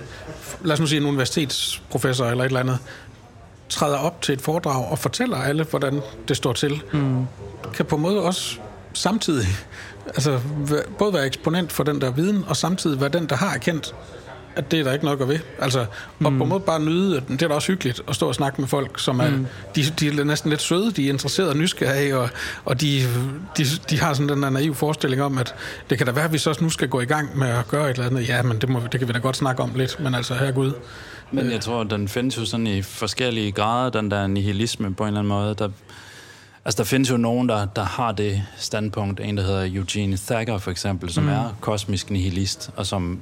lad 0.63 0.73
os 0.73 0.81
nu 0.81 0.87
sige 0.87 1.01
en 1.01 1.07
universitetsprofessor 1.07 2.27
eller 2.27 2.45
et 2.45 2.49
eller 2.49 2.61
andet, 2.61 2.79
træder 3.71 3.99
op 3.99 4.23
til 4.23 4.33
et 4.33 4.41
foredrag 4.41 4.91
og 4.91 4.99
fortæller 4.99 5.37
alle, 5.37 5.65
hvordan 5.65 6.01
det 6.29 6.37
står 6.37 6.53
til, 6.53 6.83
mm. 6.93 7.27
kan 7.75 7.87
på 7.87 7.97
en 7.97 8.03
måde 8.03 8.23
også 8.23 8.59
samtidig 8.93 9.47
altså, 10.17 10.41
både 10.99 11.13
være 11.13 11.27
eksponent 11.27 11.73
for 11.73 11.85
den 11.85 12.01
der 12.01 12.11
viden, 12.11 12.45
og 12.49 12.57
samtidig 12.57 13.01
være 13.01 13.09
den, 13.09 13.27
der 13.27 13.37
har 13.37 13.55
erkendt, 13.55 13.95
at 14.57 14.71
det 14.71 14.81
er 14.81 14.85
der 14.85 14.93
ikke 14.93 15.05
noget 15.05 15.21
at 15.21 15.29
ved. 15.29 15.39
Altså, 15.59 15.81
og 16.25 16.33
mm. 16.33 16.39
på 16.39 16.45
en 16.45 16.49
måde 16.51 16.61
bare 16.61 16.81
nyde, 16.81 17.17
at 17.17 17.23
det 17.29 17.43
er 17.43 17.49
da 17.49 17.55
også 17.55 17.73
hyggeligt 17.73 18.03
at 18.09 18.15
stå 18.15 18.29
og 18.29 18.35
snakke 18.35 18.61
med 18.61 18.69
folk, 18.69 19.01
som 19.01 19.21
er, 19.21 19.31
mm. 19.31 19.47
de, 19.77 19.85
de 20.01 20.09
er 20.09 20.25
næsten 20.25 20.51
lidt 20.51 20.63
søde, 20.63 20.91
de 20.91 21.07
er 21.07 21.09
interesserede 21.09 21.51
og 21.51 21.57
nysgerrige, 21.57 22.17
og, 22.17 22.29
og 22.65 22.81
de, 22.81 23.03
de, 23.57 23.65
de 23.91 24.01
har 24.01 24.15
sådan 24.15 24.29
den 24.29 24.43
der 24.43 24.51
naive 24.51 24.75
forestilling 24.75 25.23
om, 25.23 25.39
at 25.39 25.55
det 25.91 25.99
kan 25.99 26.07
da 26.07 26.13
være, 26.13 26.25
at 26.25 26.33
vi 26.33 26.39
så 26.39 26.59
nu 26.61 26.71
skal 26.71 26.89
gå 26.89 27.01
i 27.01 27.05
gang 27.05 27.39
med 27.39 27.49
at 27.49 27.69
gøre 27.69 27.91
et 27.91 27.95
eller 27.95 28.07
andet. 28.07 28.29
Ja, 28.29 28.43
men 28.43 28.59
det, 28.59 28.69
må, 28.69 28.81
det 28.93 29.01
kan 29.01 29.09
vi 29.09 29.13
da 29.13 29.19
godt 29.19 29.37
snakke 29.37 29.63
om 29.63 29.71
lidt, 29.75 30.01
men 30.01 30.15
altså, 30.15 30.35
herregud. 30.35 30.73
Men 31.33 31.51
jeg 31.51 31.61
tror, 31.61 31.85
den 31.85 32.09
findes 32.09 32.37
jo 32.37 32.45
sådan 32.45 32.67
i 32.67 32.83
forskellige 32.83 33.53
grader, 33.53 33.91
den 33.91 34.11
der 34.11 34.27
nihilisme 34.27 34.95
på 34.95 35.03
en 35.03 35.07
eller 35.07 35.21
anden 35.21 35.29
måde. 35.29 35.55
Der, 35.55 35.69
altså, 36.65 36.79
der 36.79 36.85
findes 36.85 37.11
jo 37.11 37.17
nogen, 37.17 37.49
der, 37.49 37.65
der 37.65 37.85
har 37.85 38.13
det 38.13 38.43
standpunkt. 38.57 39.21
En, 39.21 39.37
der 39.37 39.43
hedder 39.43 39.69
Eugene 39.75 40.17
Thacker, 40.17 40.59
for 40.59 40.71
eksempel, 40.71 41.13
som 41.13 41.25
mm. 41.25 41.31
er 41.31 41.57
kosmisk 41.61 42.11
nihilist, 42.11 42.71
og 42.77 42.87
som 42.87 43.21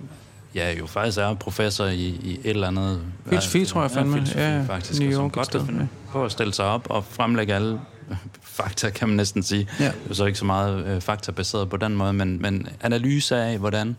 ja, 0.55 0.73
jo 0.73 0.87
faktisk 0.87 1.19
er 1.19 1.35
professor 1.35 1.87
i, 1.87 2.07
i 2.23 2.41
et 2.45 2.51
eller 2.51 2.69
andet... 2.69 3.01
Filosofi, 3.29 3.65
tror 3.65 3.83
jeg 3.83 3.91
fandme. 3.91 4.27
Ja, 4.35 4.63
faktisk. 4.67 5.01
New 5.01 5.09
og 5.09 5.15
som 5.15 5.23
York 5.23 5.31
et 5.31 5.33
godt 5.33 5.67
kan 5.67 5.91
på 6.11 6.25
at 6.25 6.33
stille 6.33 6.55
sig 6.55 6.65
op 6.65 6.87
og 6.91 7.05
fremlægge 7.05 7.55
alle 7.55 7.81
fakta, 8.59 8.91
kan 8.91 9.09
man 9.09 9.17
næsten 9.17 9.43
sige. 9.43 9.69
Ja. 9.81 9.85
Det 9.85 10.11
er 10.11 10.15
så 10.15 10.25
ikke 10.25 10.39
så 10.39 10.45
meget 10.45 10.87
øh, 10.87 11.01
fakta 11.01 11.33
baseret 11.33 11.71
på 11.71 11.77
den 11.77 11.97
måde, 11.97 12.13
men, 12.13 12.43
men 12.43 12.69
analyse 12.81 13.37
af, 13.37 13.59
hvordan 13.59 13.97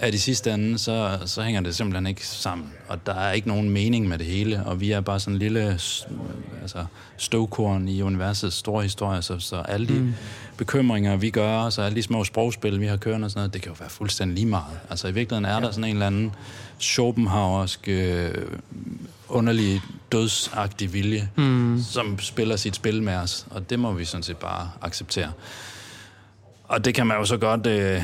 at 0.00 0.14
i 0.14 0.18
sidste 0.18 0.50
ende, 0.54 0.78
så, 0.78 1.18
så 1.26 1.42
hænger 1.42 1.60
det 1.60 1.76
simpelthen 1.76 2.06
ikke 2.06 2.26
sammen. 2.26 2.72
Og 2.88 3.06
der 3.06 3.14
er 3.14 3.32
ikke 3.32 3.48
nogen 3.48 3.70
mening 3.70 4.08
med 4.08 4.18
det 4.18 4.26
hele, 4.26 4.62
og 4.66 4.80
vi 4.80 4.90
er 4.90 5.00
bare 5.00 5.20
sådan 5.20 5.34
en 5.34 5.38
lille 5.38 5.78
altså, 6.62 6.84
støvkorn 7.16 7.88
i 7.88 8.02
universets 8.02 8.56
store 8.56 8.82
historie, 8.82 9.22
så, 9.22 9.38
så 9.38 9.56
alle 9.56 9.88
de 9.88 9.92
mm. 9.92 10.14
bekymringer, 10.56 11.16
vi 11.16 11.30
gør, 11.30 11.70
så 11.70 11.82
alle 11.82 11.96
de 11.96 12.02
små 12.02 12.24
sprogspil, 12.24 12.80
vi 12.80 12.86
har 12.86 12.96
kørende 12.96 13.24
og 13.24 13.30
sådan 13.30 13.40
noget, 13.40 13.54
det 13.54 13.62
kan 13.62 13.70
jo 13.70 13.76
være 13.78 13.90
fuldstændig 13.90 14.34
lige 14.34 14.46
meget. 14.46 14.80
Altså 14.90 15.08
i 15.08 15.12
virkeligheden 15.12 15.44
er 15.44 15.54
ja. 15.54 15.60
der 15.60 15.70
sådan 15.70 15.84
en 15.84 15.90
eller 15.90 16.06
anden 16.06 16.32
Schopenhauersk 16.78 17.88
øh, 17.88 18.34
underlig 19.28 19.80
dødsagtig 20.12 20.92
vilje, 20.92 21.28
mm. 21.36 21.82
som 21.90 22.18
spiller 22.18 22.56
sit 22.56 22.76
spil 22.76 23.02
med 23.02 23.14
os, 23.14 23.46
og 23.50 23.70
det 23.70 23.78
må 23.78 23.92
vi 23.92 24.04
sådan 24.04 24.22
set 24.22 24.36
bare 24.36 24.70
acceptere. 24.82 25.32
Og 26.64 26.84
det 26.84 26.94
kan 26.94 27.06
man 27.06 27.16
jo 27.16 27.24
så 27.24 27.36
godt... 27.36 27.66
Øh, 27.66 28.02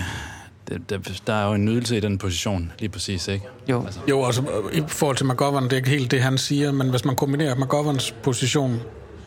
det, 0.69 0.91
der, 0.91 0.99
der 1.27 1.33
er 1.33 1.47
jo 1.49 1.55
en 1.55 1.65
nydelse 1.65 1.97
i 1.97 2.01
den 2.01 2.19
position, 2.19 2.73
lige 2.79 2.89
præcis, 2.89 3.29
ikke? 3.29 3.45
Jo. 3.69 3.85
Altså, 3.85 4.01
Jo, 4.09 4.25
altså 4.25 4.43
i 4.73 4.83
forhold 4.87 5.17
til 5.17 5.27
McGovern, 5.27 5.65
det 5.65 5.73
er 5.73 5.77
ikke 5.77 5.91
helt 5.91 6.11
det, 6.11 6.23
han 6.23 6.39
siger, 6.39 6.73
men 6.73 6.91
hvis 6.91 7.05
man 7.05 7.17
kombinerer 7.17 7.55
McGoverns 7.55 8.15
position 8.23 8.81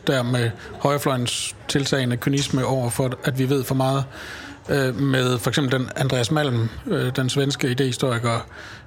der 0.06 0.22
med 0.22 0.50
højrefløjens 0.80 1.56
tiltagende 1.68 2.16
kynisme 2.16 2.64
over 2.64 2.90
for, 2.90 3.18
at 3.24 3.38
vi 3.38 3.48
ved 3.48 3.64
for 3.64 3.74
meget, 3.74 4.04
øh, 4.68 5.00
med 5.00 5.38
for 5.38 5.50
eksempel 5.50 5.80
den 5.80 5.88
Andreas 5.96 6.30
Malm, 6.30 6.68
øh, 6.86 7.16
den 7.16 7.28
svenske 7.30 7.70
idehistoriker 7.70 8.46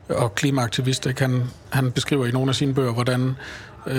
og 0.09 0.35
klimaaktivist, 0.35 1.05
ikke? 1.05 1.21
Han, 1.21 1.43
han 1.69 1.91
beskriver 1.91 2.25
i 2.25 2.31
nogle 2.31 2.49
af 2.49 2.55
sine 2.55 2.73
bøger, 2.73 2.93
hvordan 2.93 3.35
øh, 3.87 3.95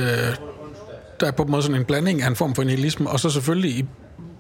der 1.21 1.27
er 1.27 1.31
på 1.31 1.43
en 1.43 1.51
måde 1.51 1.63
sådan 1.63 1.77
en 1.77 1.85
blanding 1.85 2.23
af 2.23 2.27
en 2.27 2.37
form 2.37 2.55
for 2.55 2.63
nihilisme, 2.63 3.11
og 3.11 3.21
så 3.21 3.31
selvfølgelig, 3.31 3.71
i, 3.71 3.85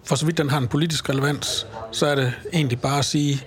for 0.05 0.17
så 0.17 0.27
vidt 0.27 0.39
den 0.39 0.51
har 0.51 0.59
en 0.59 0.69
politisk 0.69 1.09
relevans, 1.09 1.67
så 1.93 2.07
er 2.07 2.15
det 2.15 2.33
egentlig 2.53 2.81
bare 2.81 2.99
at 2.99 3.05
sige, 3.05 3.45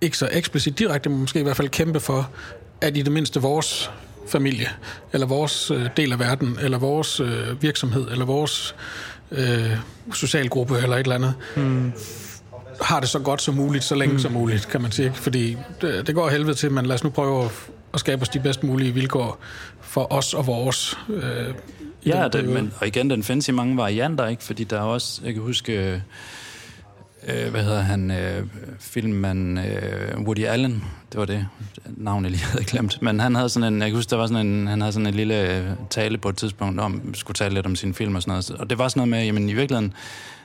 ikke 0.00 0.18
så 0.18 0.28
eksplicit 0.32 0.78
direkte, 0.78 1.10
men 1.10 1.20
måske 1.20 1.40
i 1.40 1.42
hvert 1.42 1.56
fald 1.56 1.68
kæmpe 1.68 2.00
for, 2.00 2.30
at 2.80 2.96
i 2.96 3.02
det 3.02 3.12
mindste 3.12 3.40
vores 3.40 3.90
familie, 4.28 4.68
eller 5.12 5.26
vores 5.26 5.70
øh, 5.70 5.86
del 5.96 6.12
af 6.12 6.18
verden, 6.18 6.58
eller 6.62 6.78
vores 6.78 7.20
øh, 7.20 7.62
virksomhed, 7.62 8.10
eller 8.10 8.24
vores 8.24 8.74
øh, 9.32 9.70
socialgruppe, 10.12 10.78
eller 10.78 10.96
et 10.96 11.00
eller 11.00 11.14
andet, 11.14 11.34
mm. 11.56 11.92
har 12.80 13.00
det 13.00 13.08
så 13.08 13.18
godt 13.18 13.42
som 13.42 13.54
muligt, 13.54 13.84
så 13.84 13.94
længe 13.94 14.12
mm. 14.12 14.18
som 14.18 14.32
muligt, 14.32 14.68
kan 14.68 14.82
man 14.82 14.92
sige. 14.92 15.12
Fordi 15.14 15.56
det, 15.80 16.06
det 16.06 16.14
går 16.14 16.28
helvede 16.28 16.54
til, 16.54 16.72
men 16.72 16.86
lad 16.86 16.94
os 16.94 17.04
nu 17.04 17.10
prøve 17.10 17.44
at, 17.44 17.50
at 17.94 18.00
skabe 18.00 18.22
os 18.22 18.28
de 18.28 18.40
bedst 18.40 18.62
mulige 18.62 18.94
vilkår 18.94 19.38
for 19.80 20.12
os 20.12 20.34
og 20.34 20.46
vores. 20.46 20.98
Øh, 21.08 21.54
Ja, 22.06 22.14
den 22.14 22.22
det, 22.22 22.32
periode. 22.32 22.54
men, 22.54 22.72
og 22.80 22.86
igen, 22.86 23.10
den 23.10 23.22
findes 23.22 23.48
i 23.48 23.52
mange 23.52 23.76
varianter, 23.76 24.26
ikke? 24.26 24.42
Fordi 24.44 24.64
der 24.64 24.76
er 24.76 24.82
også, 24.82 25.20
jeg 25.24 25.34
kan 25.34 25.42
huske, 25.42 25.72
øh, 25.72 26.00
Øh, 27.28 27.50
hvad 27.50 27.64
hedder 27.64 27.80
han, 27.80 28.10
øh, 28.10 28.46
filmmand 28.78 29.58
øh, 29.60 30.20
Woody 30.20 30.44
Allen, 30.44 30.84
det 31.12 31.20
var 31.20 31.26
det 31.26 31.46
navn, 31.96 32.24
jeg 32.24 32.30
lige 32.30 32.44
havde 32.44 32.64
glemt, 32.64 33.02
men 33.02 33.20
han 33.20 33.34
havde 33.34 33.48
sådan 33.48 33.74
en, 33.74 33.80
jeg 33.80 33.88
kan 33.88 33.96
huske, 33.96 34.10
der 34.10 34.16
var 34.16 34.26
sådan 34.26 34.46
en, 34.46 34.66
han 34.66 34.80
havde 34.80 34.92
sådan 34.92 35.06
en 35.06 35.14
lille 35.14 35.56
øh, 35.56 35.64
tale 35.90 36.18
på 36.18 36.28
et 36.28 36.36
tidspunkt 36.36 36.80
om, 36.80 37.14
skulle 37.14 37.34
tale 37.34 37.54
lidt 37.54 37.66
om 37.66 37.76
sin 37.76 37.94
film 37.94 38.14
og 38.14 38.22
sådan 38.22 38.32
noget, 38.32 38.50
og 38.50 38.70
det 38.70 38.78
var 38.78 38.88
sådan 38.88 38.98
noget 38.98 39.08
med, 39.08 39.24
jamen 39.24 39.48
i 39.48 39.52
virkeligheden, 39.52 39.92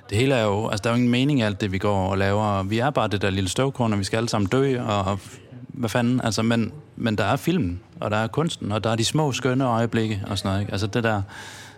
det 0.10 0.18
hele 0.18 0.36
er 0.36 0.44
jo, 0.44 0.68
altså 0.68 0.82
der 0.84 0.90
er 0.90 0.94
jo 0.94 0.98
ingen 0.98 1.12
mening 1.12 1.40
i 1.40 1.42
alt 1.42 1.62
det, 1.62 1.72
vi 1.72 1.78
går 1.78 2.10
og 2.10 2.18
laver, 2.18 2.64
vi 2.64 2.80
er 2.80 2.90
bare 2.90 3.08
det 3.08 3.22
der 3.22 3.30
lille 3.30 3.50
støvkorn, 3.50 3.94
og 3.94 4.00
vi 4.00 4.04
skal 4.04 4.18
alle 4.18 4.30
sammen 4.30 4.50
dø, 4.50 4.82
og, 4.82 5.04
og 5.04 5.20
hvad 5.68 5.90
fanden, 5.90 6.22
altså, 6.24 6.42
men, 6.42 6.72
men 6.96 7.18
der 7.18 7.24
er 7.24 7.36
filmen, 7.36 7.80
og 8.00 8.12
der 8.12 8.18
er 8.18 8.28
kunsten, 8.28 8.72
og 8.72 8.84
der 8.84 8.90
er 8.90 8.96
de 8.96 9.06
små, 9.06 9.32
skønne 9.32 9.66
øjeblikke 9.66 10.24
og 10.28 10.38
sådan 10.38 10.50
noget, 10.50 10.62
ikke? 10.62 10.72
altså 10.72 10.88
det 10.88 11.04
der, 11.04 11.22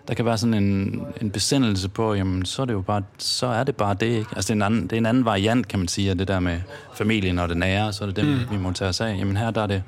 der 0.08 0.14
kan 0.14 0.26
være 0.26 0.38
sådan 0.38 0.54
en, 0.54 1.02
en 1.22 1.32
besindelse 1.32 1.90
på, 1.90 2.14
jamen, 2.14 2.46
så 2.46 2.62
er 2.62 2.66
det 2.66 2.74
jo 2.74 2.82
bare, 2.82 3.02
så 3.18 3.48
er 3.48 3.64
det 3.64 3.76
bare 3.76 3.94
det, 4.00 4.06
ikke? 4.08 4.30
Altså, 4.36 4.54
det 4.54 4.62
er, 4.62 4.66
en 4.66 4.74
anden, 4.74 4.84
det 4.84 4.94
er 4.94 4.98
en 4.98 5.06
anden 5.06 5.26
variant, 5.26 5.68
kan 5.68 5.80
man 5.80 5.88
sige, 5.88 6.10
af 6.10 6.18
det 6.18 6.28
der 6.28 6.40
med 6.40 6.58
familien 6.94 7.40
og 7.40 7.50
det 7.50 7.58
nære, 7.58 7.94
så 7.94 8.04
er 8.04 8.06
det 8.08 8.16
det, 8.16 8.26
mm. 8.26 8.40
vi 8.52 8.58
må 8.58 8.72
tage 8.72 8.90
os 8.90 9.02
af. 9.02 9.16
Jamen, 9.20 9.38
her 9.38 9.52
der 9.52 9.62
er 9.64 9.68
det, 9.68 9.84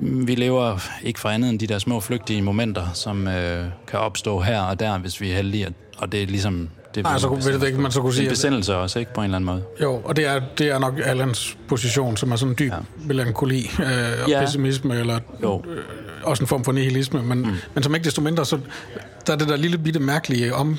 vi 0.00 0.34
lever 0.34 0.78
ikke 1.02 1.20
for 1.20 1.28
andet 1.28 1.50
end 1.50 1.58
de 1.58 1.66
der 1.66 1.78
små 1.78 2.00
flygtige 2.00 2.42
momenter, 2.42 2.86
som 2.94 3.28
øh, 3.28 3.64
kan 3.86 3.98
opstå 3.98 4.40
her 4.40 4.60
og 4.60 4.80
der, 4.80 4.98
hvis 4.98 5.20
vi 5.20 5.30
er 5.30 5.36
heldige, 5.36 5.66
og- 5.98 6.12
det 6.12 6.22
er 6.22 6.26
ligesom... 6.26 6.68
Det 6.94 7.00
er 7.06 7.08
Nej, 7.10 7.18
så 7.18 7.28
kunne- 7.28 7.58
du 7.58 7.64
ikke, 7.64 7.78
man 7.80 7.90
så 7.90 8.00
kunne 8.00 8.08
det 8.08 8.16
sige, 8.16 8.26
en 8.26 8.30
besindelse 8.30 8.76
også, 8.76 8.98
ikke? 8.98 9.14
På 9.14 9.20
en 9.20 9.24
eller 9.24 9.36
anden 9.36 9.46
måde. 9.46 9.62
Jo, 9.82 9.94
og 10.04 10.16
det 10.16 10.26
er, 10.26 10.40
det 10.58 10.66
er 10.70 10.78
nok 10.78 10.94
Allans 11.04 11.56
position, 11.68 12.16
som 12.16 12.32
er 12.32 12.36
sådan 12.36 12.52
en 12.52 12.56
dyb 12.58 12.72
ja. 12.72 12.78
melankoli 13.04 13.70
øh, 13.80 13.86
og 14.24 14.28
Ja. 14.30 14.40
pessimisme, 14.40 14.94
eller 14.98 15.18
Jo. 15.42 15.62
øh, 15.68 15.82
også 16.22 16.42
en 16.42 16.46
form 16.46 16.64
for 16.64 16.72
nihilisme, 16.72 17.22
men, 17.22 17.38
mm. 17.38 17.52
men 17.74 17.82
som 17.82 17.94
ikke 17.94 18.04
desto 18.04 18.20
mindre, 18.22 18.44
så 18.46 18.58
der 19.28 19.34
er 19.34 19.38
det 19.38 19.48
der 19.48 19.56
lille 19.56 19.78
bitte 19.78 20.00
mærkelige 20.00 20.54
om, 20.54 20.78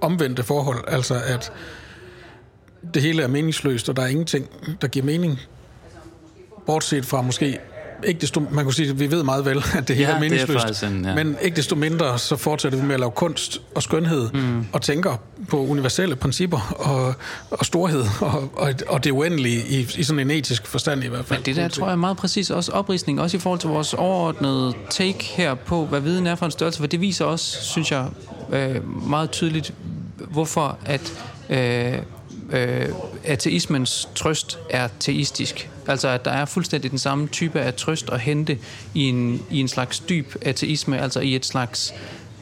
omvendte 0.00 0.42
forhold, 0.42 0.84
altså 0.88 1.14
at 1.26 1.52
det 2.94 3.02
hele 3.02 3.22
er 3.22 3.28
meningsløst, 3.28 3.88
og 3.88 3.96
der 3.96 4.02
er 4.02 4.06
ingenting, 4.06 4.48
der 4.80 4.88
giver 4.88 5.04
mening, 5.04 5.40
bortset 6.66 7.06
fra 7.06 7.22
måske 7.22 7.58
ikke 8.04 8.20
desto, 8.20 8.42
man 8.50 8.64
kunne 8.64 8.74
sige, 8.74 8.90
at 8.90 9.00
vi 9.00 9.10
ved 9.10 9.22
meget 9.22 9.44
vel, 9.44 9.64
at 9.74 9.88
det 9.88 9.96
hele 9.96 10.08
Ja, 10.08 10.14
er 10.14 10.20
det 10.20 10.26
er 10.32 10.46
meningsløst, 10.46 10.82
en- 10.82 11.04
ja. 11.04 11.14
men 11.14 11.36
ikke 11.42 11.56
desto 11.56 11.74
mindre, 11.76 12.18
så 12.18 12.36
fortsætter 12.36 12.78
vi 12.78 12.84
med 12.86 12.94
at 12.94 13.00
lave 13.00 13.10
kunst 13.10 13.60
og 13.74 13.82
skønhed, 13.82 14.30
mm. 14.32 14.66
og 14.72 14.82
tænker 14.82 15.16
på 15.48 15.60
universelle 15.66 16.16
principper 16.16 16.74
og, 16.78 17.14
og 17.50 17.66
storhed, 17.66 18.04
og, 18.20 18.50
og, 18.56 18.74
og 18.88 19.04
det 19.04 19.10
uendelige 19.10 19.64
i, 19.68 19.88
i 19.96 20.02
sådan 20.02 20.20
en 20.20 20.30
etisk 20.30 20.66
forstand 20.66 21.04
i 21.04 21.08
hvert 21.08 21.24
fald. 21.24 21.38
Men 21.38 21.46
det 21.46 21.56
der 21.56 21.68
tror 21.68 21.86
jeg 21.86 21.92
er 21.92 21.96
meget 21.96 22.16
præcis 22.16 22.50
også 22.50 22.72
opridsning, 22.72 23.20
også 23.20 23.36
i 23.36 23.40
forhold 23.40 23.60
til 23.60 23.70
vores 23.70 23.94
overordnede 23.94 24.72
take 24.90 25.24
her 25.24 25.54
på, 25.54 25.84
hvad 25.86 26.00
viden 26.00 26.26
er 26.26 26.34
for 26.34 26.46
en 26.46 26.52
størrelse, 26.52 26.78
for 26.80 26.86
det 26.86 27.00
viser 27.00 27.24
også, 27.24 27.62
synes 27.62 27.90
jeg, 27.92 28.06
øh, 28.52 29.08
meget 29.08 29.30
tydeligt, 29.30 29.72
hvorfor 30.30 30.78
at 30.84 31.12
øh, 31.50 31.92
øh, 32.52 32.88
ateismens 33.24 34.08
trøst 34.14 34.58
er 34.70 34.88
teistisk. 35.00 35.70
Altså 35.88 36.08
at 36.08 36.24
der 36.24 36.30
er 36.30 36.44
fuldstændig 36.44 36.90
den 36.90 36.98
samme 36.98 37.28
type 37.28 37.60
af 37.60 37.74
trøst 37.74 38.10
at 38.10 38.20
hente 38.20 38.58
i 38.94 39.02
en, 39.02 39.42
i 39.50 39.60
en 39.60 39.68
slags 39.68 40.00
dyb 40.00 40.34
ateisme, 40.42 41.00
altså 41.00 41.20
i 41.20 41.34
et 41.34 41.46
slags 41.46 41.94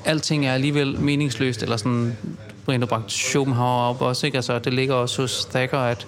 alting 0.05 0.47
er 0.47 0.55
alligevel 0.55 1.01
meningsløst, 1.01 1.63
eller 1.63 1.77
sådan 1.77 2.17
Brian 2.65 2.87
bragt 2.87 3.13
Schopenhauer 3.13 3.83
op 3.83 4.03
også, 4.03 4.27
ikke? 4.27 4.39
Altså, 4.39 4.59
det 4.59 4.75
ligger 4.75 4.95
også 4.95 5.23
hos 5.23 5.45
Thacker, 5.45 5.79
at 5.79 6.07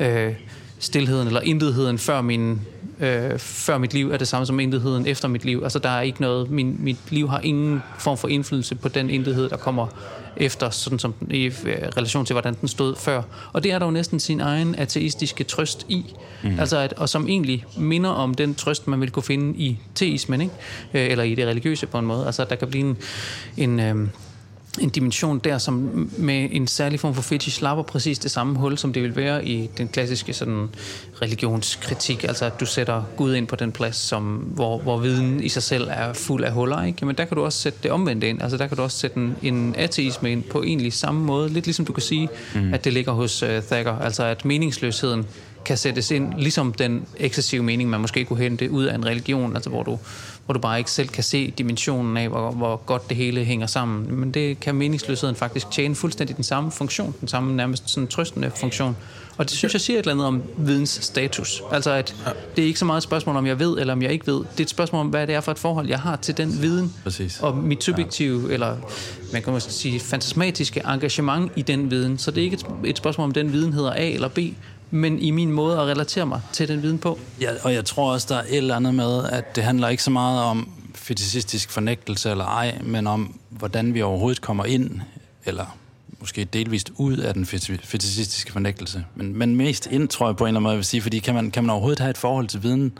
øh, 0.00 0.34
stillheden 0.78 1.26
eller 1.26 1.40
intetheden 1.40 1.98
før, 1.98 2.20
min, 2.20 2.60
øh, 3.00 3.38
før 3.38 3.78
mit 3.78 3.94
liv 3.94 4.10
er 4.10 4.16
det 4.16 4.28
samme 4.28 4.46
som 4.46 4.60
intetheden 4.60 5.06
efter 5.06 5.28
mit 5.28 5.44
liv. 5.44 5.60
Altså, 5.62 5.78
der 5.78 5.88
er 5.88 6.00
ikke 6.00 6.20
noget, 6.20 6.50
min, 6.50 6.76
mit 6.78 6.96
liv 7.10 7.28
har 7.28 7.40
ingen 7.40 7.82
form 7.98 8.18
for 8.18 8.28
indflydelse 8.28 8.74
på 8.74 8.88
den 8.88 9.10
intethed, 9.10 9.48
der 9.48 9.56
kommer 9.56 9.86
efter, 10.36 10.70
sådan 10.70 10.98
som 10.98 11.14
i 11.30 11.44
øh, 11.44 11.52
relation 11.96 12.26
til, 12.26 12.34
hvordan 12.34 12.56
den 12.60 12.68
stod 12.68 12.96
før. 12.96 13.22
Og 13.52 13.62
det 13.62 13.72
er 13.72 13.78
der 13.78 13.86
jo 13.86 13.92
næsten 13.92 14.20
sin 14.20 14.40
egen 14.40 14.74
ateistiske 14.74 15.44
trøst 15.44 15.86
i. 15.88 16.14
Mm. 16.42 16.60
Altså 16.60 16.78
at, 16.78 16.92
og 16.92 17.08
som 17.08 17.28
egentlig 17.28 17.64
minder 17.76 18.10
om 18.10 18.34
den 18.34 18.54
trøst, 18.54 18.88
man 18.88 19.00
vil 19.00 19.10
kunne 19.10 19.22
finde 19.22 19.58
i 19.58 19.78
teismen, 19.94 20.40
ikke? 20.40 20.54
Øh, 20.94 21.10
eller 21.10 21.24
i 21.24 21.34
det 21.34 21.46
religiøse 21.46 21.86
på 21.86 21.98
en 21.98 22.06
måde. 22.06 22.26
Altså 22.26 22.42
at 22.42 22.50
der 22.50 22.56
kan 22.56 22.68
blive 22.68 22.84
en, 22.84 22.96
en 23.56 23.80
øh, 23.80 24.08
en 24.80 24.88
dimension 24.88 25.38
der, 25.38 25.58
som 25.58 26.08
med 26.18 26.48
en 26.52 26.66
særlig 26.66 27.00
form 27.00 27.14
for 27.14 27.22
fetish 27.22 27.58
slapper 27.58 27.82
præcis 27.82 28.18
det 28.18 28.30
samme 28.30 28.58
hul, 28.58 28.78
som 28.78 28.92
det 28.92 29.02
vil 29.02 29.16
være 29.16 29.46
i 29.46 29.70
den 29.78 29.88
klassiske 29.88 30.32
sådan, 30.32 30.68
religionskritik. 31.22 32.24
Altså 32.24 32.44
at 32.44 32.60
du 32.60 32.66
sætter 32.66 33.02
Gud 33.16 33.34
ind 33.34 33.46
på 33.46 33.56
den 33.56 33.72
plads, 33.72 33.96
som, 33.96 34.22
hvor, 34.36 34.78
hvor 34.78 34.98
viden 34.98 35.42
i 35.42 35.48
sig 35.48 35.62
selv 35.62 35.88
er 35.90 36.12
fuld 36.12 36.44
af 36.44 36.52
huller. 36.52 36.82
Ikke? 36.82 37.06
Men 37.06 37.16
der 37.16 37.24
kan 37.24 37.36
du 37.36 37.44
også 37.44 37.58
sætte 37.58 37.78
det 37.82 37.90
omvendte 37.90 38.28
ind. 38.28 38.42
Altså 38.42 38.56
der 38.56 38.66
kan 38.66 38.76
du 38.76 38.82
også 38.82 38.98
sætte 38.98 39.16
en, 39.16 39.36
en 39.42 39.74
ateisme 39.78 40.32
ind 40.32 40.42
på 40.42 40.62
egentlig 40.62 40.92
samme 40.92 41.20
måde. 41.20 41.48
Lidt 41.48 41.66
ligesom 41.66 41.84
du 41.84 41.92
kan 41.92 42.02
sige, 42.02 42.28
mm. 42.54 42.74
at 42.74 42.84
det 42.84 42.92
ligger 42.92 43.12
hos 43.12 43.42
uh, 43.42 43.48
Thacker. 43.48 43.98
Altså 43.98 44.24
at 44.24 44.44
meningsløsheden 44.44 45.26
kan 45.64 45.76
sættes 45.76 46.10
ind, 46.10 46.34
ligesom 46.38 46.72
den 46.72 47.06
ekscessive 47.16 47.62
mening, 47.62 47.90
man 47.90 48.00
måske 48.00 48.24
kunne 48.24 48.38
hente 48.38 48.70
ud 48.70 48.84
af 48.84 48.94
en 48.94 49.06
religion, 49.06 49.54
altså 49.54 49.70
hvor 49.70 49.82
du, 49.82 49.98
hvor 50.44 50.52
du 50.52 50.60
bare 50.60 50.78
ikke 50.78 50.90
selv 50.90 51.08
kan 51.08 51.24
se 51.24 51.50
dimensionen 51.58 52.16
af, 52.16 52.28
hvor, 52.28 52.50
hvor 52.50 52.76
godt 52.76 53.08
det 53.08 53.16
hele 53.16 53.44
hænger 53.44 53.66
sammen. 53.66 54.20
Men 54.20 54.30
det 54.30 54.60
kan 54.60 54.74
meningsløsheden 54.74 55.36
faktisk 55.36 55.70
tjene 55.70 55.94
fuldstændig 55.94 56.36
den 56.36 56.44
samme 56.44 56.70
funktion, 56.70 57.14
den 57.20 57.28
samme 57.28 57.56
nærmest 57.56 57.90
sådan 57.90 58.06
trøstende 58.06 58.50
funktion. 58.56 58.96
Og 59.38 59.50
det 59.50 59.56
synes 59.56 59.72
jeg 59.72 59.80
siger 59.80 59.98
et 59.98 60.02
eller 60.02 60.12
andet 60.12 60.26
om 60.26 60.42
videns 60.56 60.90
status. 61.02 61.62
Altså 61.72 61.90
at 61.90 62.14
det 62.56 62.62
er 62.62 62.66
ikke 62.66 62.78
så 62.78 62.84
meget 62.84 62.96
et 62.96 63.02
spørgsmål, 63.02 63.36
om 63.36 63.46
jeg 63.46 63.58
ved 63.58 63.78
eller 63.78 63.92
om 63.92 64.02
jeg 64.02 64.12
ikke 64.12 64.26
ved. 64.26 64.34
Det 64.34 64.60
er 64.60 64.62
et 64.62 64.70
spørgsmål 64.70 65.00
om, 65.00 65.06
hvad 65.06 65.26
det 65.26 65.34
er 65.34 65.40
for 65.40 65.52
et 65.52 65.58
forhold, 65.58 65.88
jeg 65.88 66.00
har 66.00 66.16
til 66.16 66.36
den 66.36 66.62
viden. 66.62 66.94
Præcis. 67.02 67.40
Og 67.40 67.56
mit 67.56 67.84
subjektive, 67.84 68.46
ja. 68.48 68.54
eller 68.54 68.76
man 69.32 69.42
kan 69.42 69.52
måske 69.52 69.72
sige 69.72 70.00
fantasmatiske 70.00 70.82
engagement 70.86 71.52
i 71.56 71.62
den 71.62 71.90
viden. 71.90 72.18
Så 72.18 72.30
det 72.30 72.40
er 72.40 72.44
ikke 72.44 72.54
et, 72.54 72.66
et 72.84 72.98
spørgsmål 72.98 73.24
om, 73.24 73.32
den 73.32 73.52
viden 73.52 73.72
hedder 73.72 73.92
A 73.92 74.08
eller 74.08 74.28
B, 74.28 74.38
men 74.90 75.18
i 75.18 75.30
min 75.30 75.52
måde 75.52 75.78
at 75.78 75.86
relatere 75.86 76.26
mig 76.26 76.40
til 76.52 76.68
den 76.68 76.82
viden 76.82 76.98
på. 76.98 77.18
Ja, 77.40 77.50
og 77.62 77.74
jeg 77.74 77.84
tror 77.84 78.12
også, 78.12 78.26
der 78.30 78.36
er 78.36 78.42
et 78.42 78.56
eller 78.56 78.76
andet 78.76 78.94
med, 78.94 79.24
at 79.24 79.56
det 79.56 79.64
handler 79.64 79.88
ikke 79.88 80.02
så 80.02 80.10
meget 80.10 80.42
om 80.42 80.68
fetishistisk 80.94 81.70
fornægtelse 81.70 82.30
eller 82.30 82.44
ej, 82.44 82.78
men 82.82 83.06
om, 83.06 83.38
hvordan 83.48 83.94
vi 83.94 84.02
overhovedet 84.02 84.40
kommer 84.40 84.64
ind, 84.64 85.00
eller 85.44 85.78
måske 86.20 86.44
delvist 86.44 86.92
ud 86.96 87.16
af 87.16 87.34
den 87.34 87.44
feti- 87.44 87.86
fetishistiske 87.86 88.52
fornægtelse. 88.52 89.04
Men, 89.14 89.36
men 89.36 89.56
mest 89.56 89.86
ind, 89.86 90.08
tror 90.08 90.28
jeg 90.28 90.36
på 90.36 90.44
en 90.44 90.48
eller 90.48 90.58
anden 90.58 90.62
måde, 90.62 90.72
jeg 90.72 90.76
vil 90.76 90.84
sige, 90.84 91.02
fordi 91.02 91.18
kan 91.18 91.34
man, 91.34 91.50
kan 91.50 91.64
man 91.64 91.70
overhovedet 91.70 91.98
have 91.98 92.10
et 92.10 92.18
forhold 92.18 92.48
til 92.48 92.62
viden, 92.62 92.98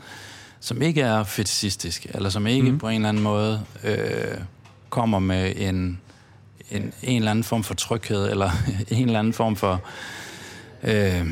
som 0.59 0.81
ikke 0.81 1.01
er 1.01 1.23
fetishistisk, 1.23 2.07
eller 2.13 2.29
som 2.29 2.47
ikke 2.47 2.71
mm. 2.71 2.79
på 2.79 2.87
en 2.87 2.95
eller 2.95 3.09
anden 3.09 3.23
måde 3.23 3.61
øh, 3.83 4.37
kommer 4.89 5.19
med 5.19 5.53
en, 5.55 5.99
en, 6.71 6.93
en 7.03 7.17
eller 7.17 7.31
anden 7.31 7.43
form 7.43 7.63
for 7.63 7.73
tryghed, 7.73 8.31
eller 8.31 8.49
en 8.91 9.05
eller 9.05 9.19
anden 9.19 9.33
form 9.33 9.55
for... 9.55 9.81
Øh, 10.83 11.27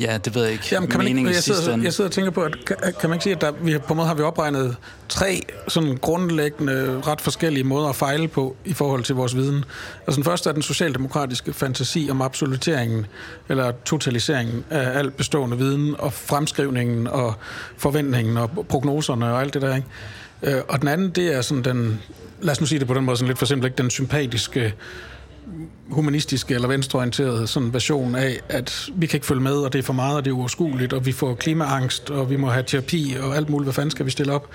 Ja, 0.00 0.18
det 0.24 0.34
ved 0.34 0.42
jeg 0.42 0.52
ikke. 0.52 0.64
Jamen, 0.72 0.88
kan 0.88 0.98
man 0.98 1.08
ikke, 1.08 1.26
jeg, 1.26 1.34
sidder, 1.34 1.82
jeg 1.82 1.92
sidder 1.92 2.08
og 2.08 2.12
tænker 2.12 2.30
på, 2.30 2.40
at 2.40 2.64
kan, 2.66 2.76
kan 3.00 3.10
man 3.10 3.16
ikke 3.16 3.22
sige, 3.22 3.34
at 3.34 3.40
der, 3.40 3.50
vi, 3.50 3.78
på 3.78 3.92
en 3.92 3.96
måde 3.96 4.08
har 4.08 4.14
vi 4.14 4.22
opregnet 4.22 4.76
tre 5.08 5.42
sådan 5.68 5.96
grundlæggende, 5.96 7.00
ret 7.06 7.20
forskellige 7.20 7.64
måder 7.64 7.88
at 7.88 7.96
fejle 7.96 8.28
på 8.28 8.56
i 8.64 8.72
forhold 8.72 9.04
til 9.04 9.14
vores 9.14 9.36
viden. 9.36 9.64
Altså 10.06 10.16
den 10.16 10.24
første 10.24 10.48
er 10.50 10.52
den 10.52 10.62
socialdemokratiske 10.62 11.52
fantasi 11.52 12.08
om 12.10 12.22
absoluteringen, 12.22 13.06
eller 13.48 13.72
totaliseringen 13.84 14.64
af 14.70 14.98
al 14.98 15.10
bestående 15.10 15.58
viden, 15.58 15.94
og 15.98 16.12
fremskrivningen, 16.12 17.06
og 17.06 17.34
forventningen, 17.76 18.36
og 18.36 18.50
prognoserne, 18.68 19.26
og 19.26 19.40
alt 19.40 19.54
det 19.54 19.62
der, 19.62 19.76
ikke? 19.76 19.88
Øh, 20.42 20.62
Og 20.68 20.80
den 20.80 20.88
anden, 20.88 21.10
det 21.10 21.34
er 21.34 21.40
sådan 21.40 21.64
den, 21.64 22.00
lad 22.40 22.52
os 22.52 22.60
nu 22.60 22.66
sige 22.66 22.78
det 22.78 22.86
på 22.86 22.94
den 22.94 23.04
måde, 23.04 23.16
sådan 23.16 23.28
lidt 23.28 23.38
for 23.38 23.46
simpelt, 23.46 23.70
ikke? 23.70 23.82
den 23.82 23.90
sympatiske 23.90 24.74
humanistiske 25.90 26.54
eller 26.54 26.68
venstreorienterede 26.68 27.46
sådan 27.46 27.72
version 27.72 28.14
af, 28.14 28.40
at 28.48 28.88
vi 28.94 29.06
kan 29.06 29.16
ikke 29.16 29.26
følge 29.26 29.42
med, 29.42 29.52
og 29.52 29.72
det 29.72 29.78
er 29.78 29.82
for 29.82 29.92
meget, 29.92 30.16
og 30.16 30.24
det 30.24 30.30
er 30.30 30.34
uoverskueligt, 30.34 30.92
og 30.92 31.06
vi 31.06 31.12
får 31.12 31.34
klimaangst, 31.34 32.10
og 32.10 32.30
vi 32.30 32.36
må 32.36 32.50
have 32.50 32.64
terapi, 32.66 33.16
og 33.22 33.36
alt 33.36 33.50
muligt, 33.50 33.66
hvad 33.66 33.74
fanden 33.74 33.90
skal 33.90 34.06
vi 34.06 34.10
stille 34.10 34.32
op? 34.32 34.50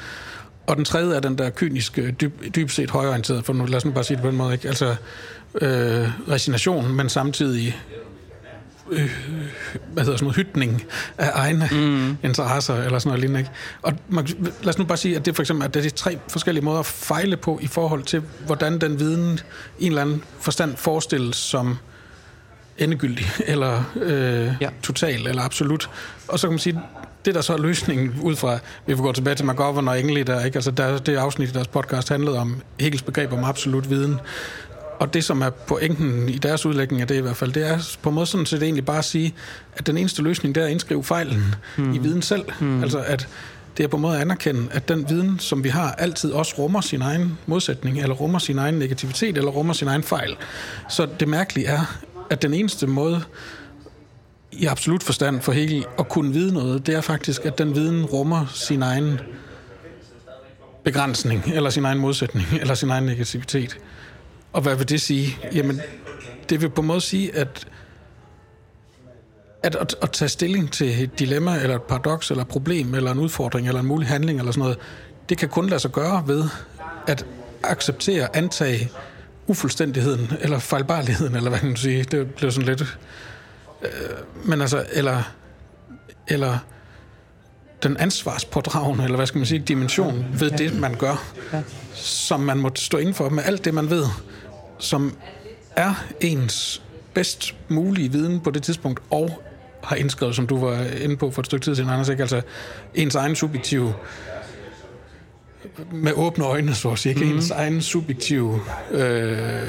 Og 0.68 0.76
den 0.76 0.86
tredje 0.86 1.16
er 1.16 1.20
den 1.20 1.38
der 1.38 1.50
kyniske, 1.50 2.12
dyb, 2.12 2.56
dybt 2.56 2.72
set 2.72 2.90
højorienterede, 2.92 3.44
for 3.44 3.54
nu 3.54 3.66
lad 3.66 3.76
os 3.76 3.86
nu 3.86 3.92
bare 3.92 4.04
sige 4.04 4.18
det 4.18 4.24
på 4.24 4.30
den 4.30 4.38
måde, 4.38 4.54
ikke? 4.54 4.68
altså 4.68 4.96
øh, 5.62 6.10
resignation, 6.30 6.94
men 6.94 7.10
samtidig 7.10 7.76
øh, 8.92 9.12
hvad 9.94 10.04
hedder 10.04 10.18
sådan 10.18 10.26
noget, 10.26 10.36
hytning 10.36 10.84
af 11.18 11.32
egne 11.34 11.70
mm. 11.72 12.18
interesser, 12.24 12.76
eller 12.76 13.00
sådan 13.00 13.10
noget 13.10 13.20
lignende. 13.20 13.40
Ikke? 13.40 13.52
Og 13.82 13.94
man, 14.10 14.28
lad 14.62 14.70
os 14.70 14.78
nu 14.78 14.86
bare 14.86 14.98
sige, 14.98 15.16
at 15.16 15.26
det 15.26 15.36
for 15.36 15.44
eksempel 15.44 15.66
at 15.66 15.74
det 15.74 15.80
er 15.80 15.84
de 15.84 15.90
tre 15.90 16.18
forskellige 16.28 16.66
måder 16.66 16.80
at 16.80 16.86
fejle 16.86 17.38
på 17.38 17.60
i 17.62 17.68
forhold 17.68 18.04
til, 18.04 18.22
hvordan 18.46 18.82
den 18.82 19.00
viden 19.00 19.40
i 19.80 19.86
en 19.86 19.92
eller 19.92 20.02
anden 20.02 20.24
forstand 20.40 20.78
forestilles 20.78 21.36
som 21.36 21.78
endegyldig, 22.78 23.26
eller 23.54 23.84
øh, 23.96 24.52
ja. 24.62 24.70
total, 24.84 25.28
eller 25.28 25.42
absolut. 25.42 25.90
Og 26.28 26.40
så 26.40 26.48
kan 26.48 26.52
man 26.52 26.60
sige, 26.60 26.82
det 27.26 27.36
der 27.36 27.42
så 27.42 27.54
er 27.54 27.58
løsningen 27.58 28.20
ud 28.22 28.36
fra, 28.36 28.60
vi 28.86 28.96
får 28.96 29.04
gå 29.04 29.12
tilbage 29.12 29.36
til 29.36 29.46
McGovern 29.46 29.88
og 29.88 30.00
Engel 30.00 30.28
der, 30.28 30.46
ikke? 30.46 30.58
Altså 30.58 30.72
der, 30.72 30.98
det 30.98 31.16
afsnit 31.16 31.50
i 31.50 31.52
deres 31.52 31.68
podcast 31.68 32.10
handlede 32.10 32.40
om 32.40 32.62
Hegels 32.80 33.02
begreb 33.02 33.34
om 33.34 33.44
absolut 33.44 33.90
viden. 33.90 34.20
Og 35.00 35.14
det, 35.14 35.24
som 35.24 35.42
er 35.42 35.50
pointen 35.50 36.30
i 36.30 36.38
deres 36.38 36.66
udlægning 36.66 37.02
af 37.02 37.08
det 37.08 37.16
i 37.16 37.22
hvert 37.22 37.38
fald, 37.38 37.52
det 37.52 37.68
er 37.68 37.98
på 38.02 38.10
en 38.10 38.16
måde 38.16 38.26
sådan 38.26 38.46
set 38.46 38.64
egentlig 38.64 38.86
bare 38.86 38.98
at 38.98 39.06
sige, 39.06 39.36
at 39.76 39.88
den 39.88 39.98
eneste 39.98 40.22
løsning, 40.22 40.56
der 40.56 40.62
er 40.62 40.66
at 40.66 40.72
indskrive 40.72 41.04
fejlen 41.04 41.56
mm. 41.78 41.94
i 41.94 41.98
viden 41.98 42.22
selv. 42.22 42.44
Mm. 42.60 42.82
Altså 42.84 43.00
at 43.00 43.28
det 43.78 43.84
er 43.84 43.88
på 43.88 43.96
en 43.96 44.02
måde 44.02 44.16
at 44.16 44.22
anerkende, 44.22 44.68
at 44.72 44.90
den 44.90 45.10
viden, 45.10 45.40
som 45.40 45.64
vi 45.64 45.70
har, 45.70 45.92
altid 45.92 46.32
også 46.32 46.56
rummer 46.58 46.82
sin 46.82 47.02
egen 47.02 47.38
modsætning, 47.46 48.02
eller 48.02 48.16
rummer 48.16 48.40
sin 48.40 48.58
egen 48.58 48.76
negativitet, 48.76 49.38
eller 49.38 49.52
rummer 49.52 49.74
sin 49.74 49.88
egen 49.88 50.04
fejl. 50.04 50.36
Så 50.90 51.08
det 51.20 51.28
mærkelige 51.28 51.68
er, 51.68 52.00
at 52.30 52.42
den 52.42 52.54
eneste 52.54 52.88
måde, 52.88 53.22
i 54.52 54.66
absolut 54.66 55.04
forstand 55.04 55.42
for 55.42 55.52
Hegel 55.52 55.86
at 56.00 56.10
kunne 56.10 56.34
vide 56.34 56.54
noget, 56.54 56.88
det 56.88 56.96
er 56.96 57.02
faktisk, 57.02 57.46
at 57.46 57.58
den 57.58 57.76
viden 57.76 58.06
rummer 58.06 58.46
sin 58.54 58.82
egen 58.82 59.20
begrænsning, 60.84 61.44
eller 61.54 61.70
sin 61.70 61.86
egen 61.86 61.98
modsætning, 61.98 62.48
eller 62.62 62.74
sin 62.74 62.90
egen 62.90 63.04
negativitet. 63.04 63.78
Og 64.54 64.62
hvad 64.62 64.76
vil 64.76 64.90
det 64.90 65.02
sige? 65.02 65.38
Jamen, 65.54 65.82
det 66.50 66.62
vil 66.62 66.70
på 66.70 66.82
en 66.82 66.88
måde 66.88 67.02
sige, 67.02 67.36
at 67.36 67.68
at, 69.64 69.76
at, 69.76 69.96
at 70.02 70.12
tage 70.12 70.30
stilling 70.30 70.72
til 70.72 71.04
et 71.04 71.20
dilemma, 71.20 71.56
eller 71.62 71.76
et 71.76 71.82
paradoks, 71.82 72.32
eller 72.32 72.44
et 72.44 72.48
problem, 72.48 72.94
eller 72.96 73.12
en 73.12 73.20
udfordring, 73.20 73.68
eller 73.68 73.82
en 73.82 73.88
mulig 73.88 74.08
handling, 74.08 74.40
eller 74.40 74.52
sådan 74.52 74.62
noget, 74.62 74.78
det 75.30 75.38
kan 75.38 75.50
kun 75.50 75.70
lade 75.70 75.80
sig 75.80 75.92
gøre 75.92 76.24
ved 76.28 76.44
at 77.08 77.26
acceptere, 77.64 78.36
antage 78.36 78.92
ufuldstændigheden, 79.48 80.32
eller 80.42 80.60
fejlbarligheden, 80.60 81.36
eller 81.36 81.50
hvad 81.50 81.60
kan 81.60 81.68
man 81.68 81.78
sige. 81.78 82.04
Det 82.04 82.34
bliver 82.36 82.52
sådan 82.52 82.68
lidt... 82.68 82.98
Øh, 83.82 83.90
men 84.46 84.62
altså, 84.62 84.86
eller, 84.92 85.24
eller 86.28 86.58
den 87.84 87.98
ansvarspådragende, 87.98 89.04
eller 89.04 89.16
hvad 89.16 89.28
skal 89.28 89.40
man 89.40 89.46
sige, 89.46 89.60
dimension 89.60 90.26
ved 90.34 90.52
det, 90.52 90.80
man 90.80 90.96
gør, 90.96 91.34
som 91.94 92.40
man 92.40 92.58
må 92.58 92.72
stå 92.76 92.98
inden 92.98 93.14
for 93.14 93.30
med 93.30 93.44
alt 93.44 93.66
det, 93.66 93.74
man 93.74 93.90
ved 93.90 94.06
som 94.80 95.14
er 95.76 96.06
ens 96.22 96.82
bedst 97.14 97.56
mulige 97.68 98.12
viden 98.12 98.40
på 98.40 98.52
det 98.52 98.64
tidspunkt, 98.64 99.00
og 99.10 99.42
har 99.84 99.96
indskrevet, 99.96 100.36
som 100.36 100.48
du 100.48 100.58
var 100.58 100.84
inde 101.02 101.18
på 101.18 101.32
for 101.32 101.42
et 101.42 101.46
stykke 101.46 101.64
tid 101.64 101.76
siden, 101.76 101.90
Anders, 101.90 102.10
ikke? 102.10 102.24
altså 102.24 102.42
ens 102.96 103.16
egen 103.16 103.36
subjektive 103.36 103.94
med 105.92 106.12
åbne 106.16 106.46
øjne, 106.46 106.76
så 106.76 106.90
at 106.90 107.00
sige, 107.00 107.12
ikke? 107.12 107.22
Mm-hmm. 107.22 107.38
ens 107.38 107.52
egen 107.52 107.82
subjektive 107.82 108.60
øh, 108.92 109.68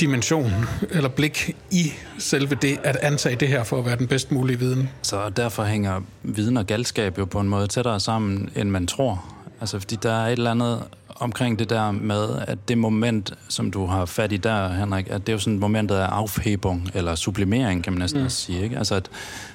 dimension 0.00 0.52
eller 0.90 1.08
blik 1.08 1.56
i 1.70 1.92
selve 2.18 2.54
det, 2.54 2.78
at 2.84 2.96
antage 2.96 3.36
det 3.36 3.48
her 3.48 3.64
for 3.64 3.78
at 3.78 3.86
være 3.86 3.96
den 3.96 4.06
bedst 4.06 4.32
mulige 4.32 4.58
viden. 4.58 4.90
Så 5.02 5.28
derfor 5.28 5.64
hænger 5.64 6.00
viden 6.22 6.56
og 6.56 6.66
galskab 6.66 7.18
jo 7.18 7.24
på 7.24 7.40
en 7.40 7.48
måde 7.48 7.66
tættere 7.66 8.00
sammen, 8.00 8.50
end 8.56 8.70
man 8.70 8.86
tror. 8.86 9.24
Altså, 9.60 9.78
fordi 9.78 9.96
der 10.02 10.12
er 10.12 10.26
et 10.26 10.32
eller 10.32 10.50
andet 10.50 10.82
omkring 11.22 11.58
det 11.58 11.70
der 11.70 11.90
med, 11.90 12.28
at 12.48 12.68
det 12.68 12.78
moment, 12.78 13.32
som 13.48 13.70
du 13.70 13.86
har 13.86 14.04
fat 14.04 14.32
i 14.32 14.36
der, 14.36 14.68
Henrik, 14.68 15.06
at 15.10 15.20
det 15.20 15.28
er 15.28 15.32
jo 15.32 15.38
sådan 15.38 15.58
momentet 15.58 15.94
af 15.94 16.06
afhebung, 16.06 16.90
eller 16.94 17.14
sublimering, 17.14 17.84
kan 17.84 17.92
man 17.92 18.00
næsten 18.00 18.20
mm. 18.20 18.24
også 18.24 18.36
sige. 18.36 18.62
Ikke? 18.62 18.78
Altså 18.78 18.94
at 18.94 19.10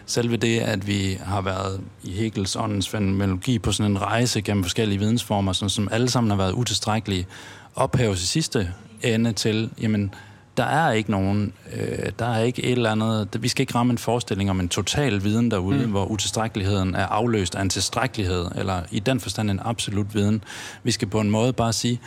selve 0.05 0.38
det, 0.38 0.59
at 0.59 0.88
vi 0.88 1.18
har 1.24 1.41
været 1.41 1.82
i 2.03 2.11
Hegels 2.11 2.55
åndens 2.55 2.89
fænomenologi 2.89 3.59
på 3.59 3.72
sådan 3.72 3.91
en 3.91 4.01
rejse 4.01 4.41
gennem 4.41 4.63
forskellige 4.63 4.99
vidensformer, 4.99 5.53
sådan, 5.53 5.70
som 5.70 5.88
alle 5.91 6.09
sammen 6.09 6.30
har 6.30 6.38
været 6.38 6.51
utilstrækkelige, 6.51 7.28
ophæves 7.76 8.24
i 8.24 8.28
sidste 8.28 8.74
ende 9.03 9.34
til, 9.34 9.70
jamen, 9.82 10.13
der 10.58 10.64
er 10.64 10.91
ikke 10.91 11.12
nogen, 11.12 11.53
øh, 11.74 12.12
der 12.20 12.26
er 12.26 12.43
ikke 12.43 12.64
et 12.64 12.72
eller 12.72 12.91
andet, 12.91 13.28
vi 13.39 13.47
skal 13.47 13.62
ikke 13.62 13.76
ramme 13.76 13.91
en 13.91 13.97
forestilling 13.97 14.49
om 14.49 14.60
en 14.60 14.70
total 14.70 15.24
viden 15.24 15.51
derude, 15.51 15.86
mm. 15.86 15.91
hvor 15.91 16.05
utilstrækkeligheden 16.05 16.95
er 16.95 17.05
afløst 17.05 17.55
af 17.55 17.62
en 17.62 17.70
tilstrækkelighed, 17.70 18.45
eller 18.55 18.82
i 18.91 18.99
den 18.99 19.20
forstand 19.20 19.51
en 19.51 19.60
absolut 19.64 20.16
viden. 20.16 20.43
Vi 20.84 20.91
skal 20.91 21.08
på 21.08 21.20
en 21.20 21.30
måde 21.30 21.53
bare 21.53 21.74
sige, 21.74 21.99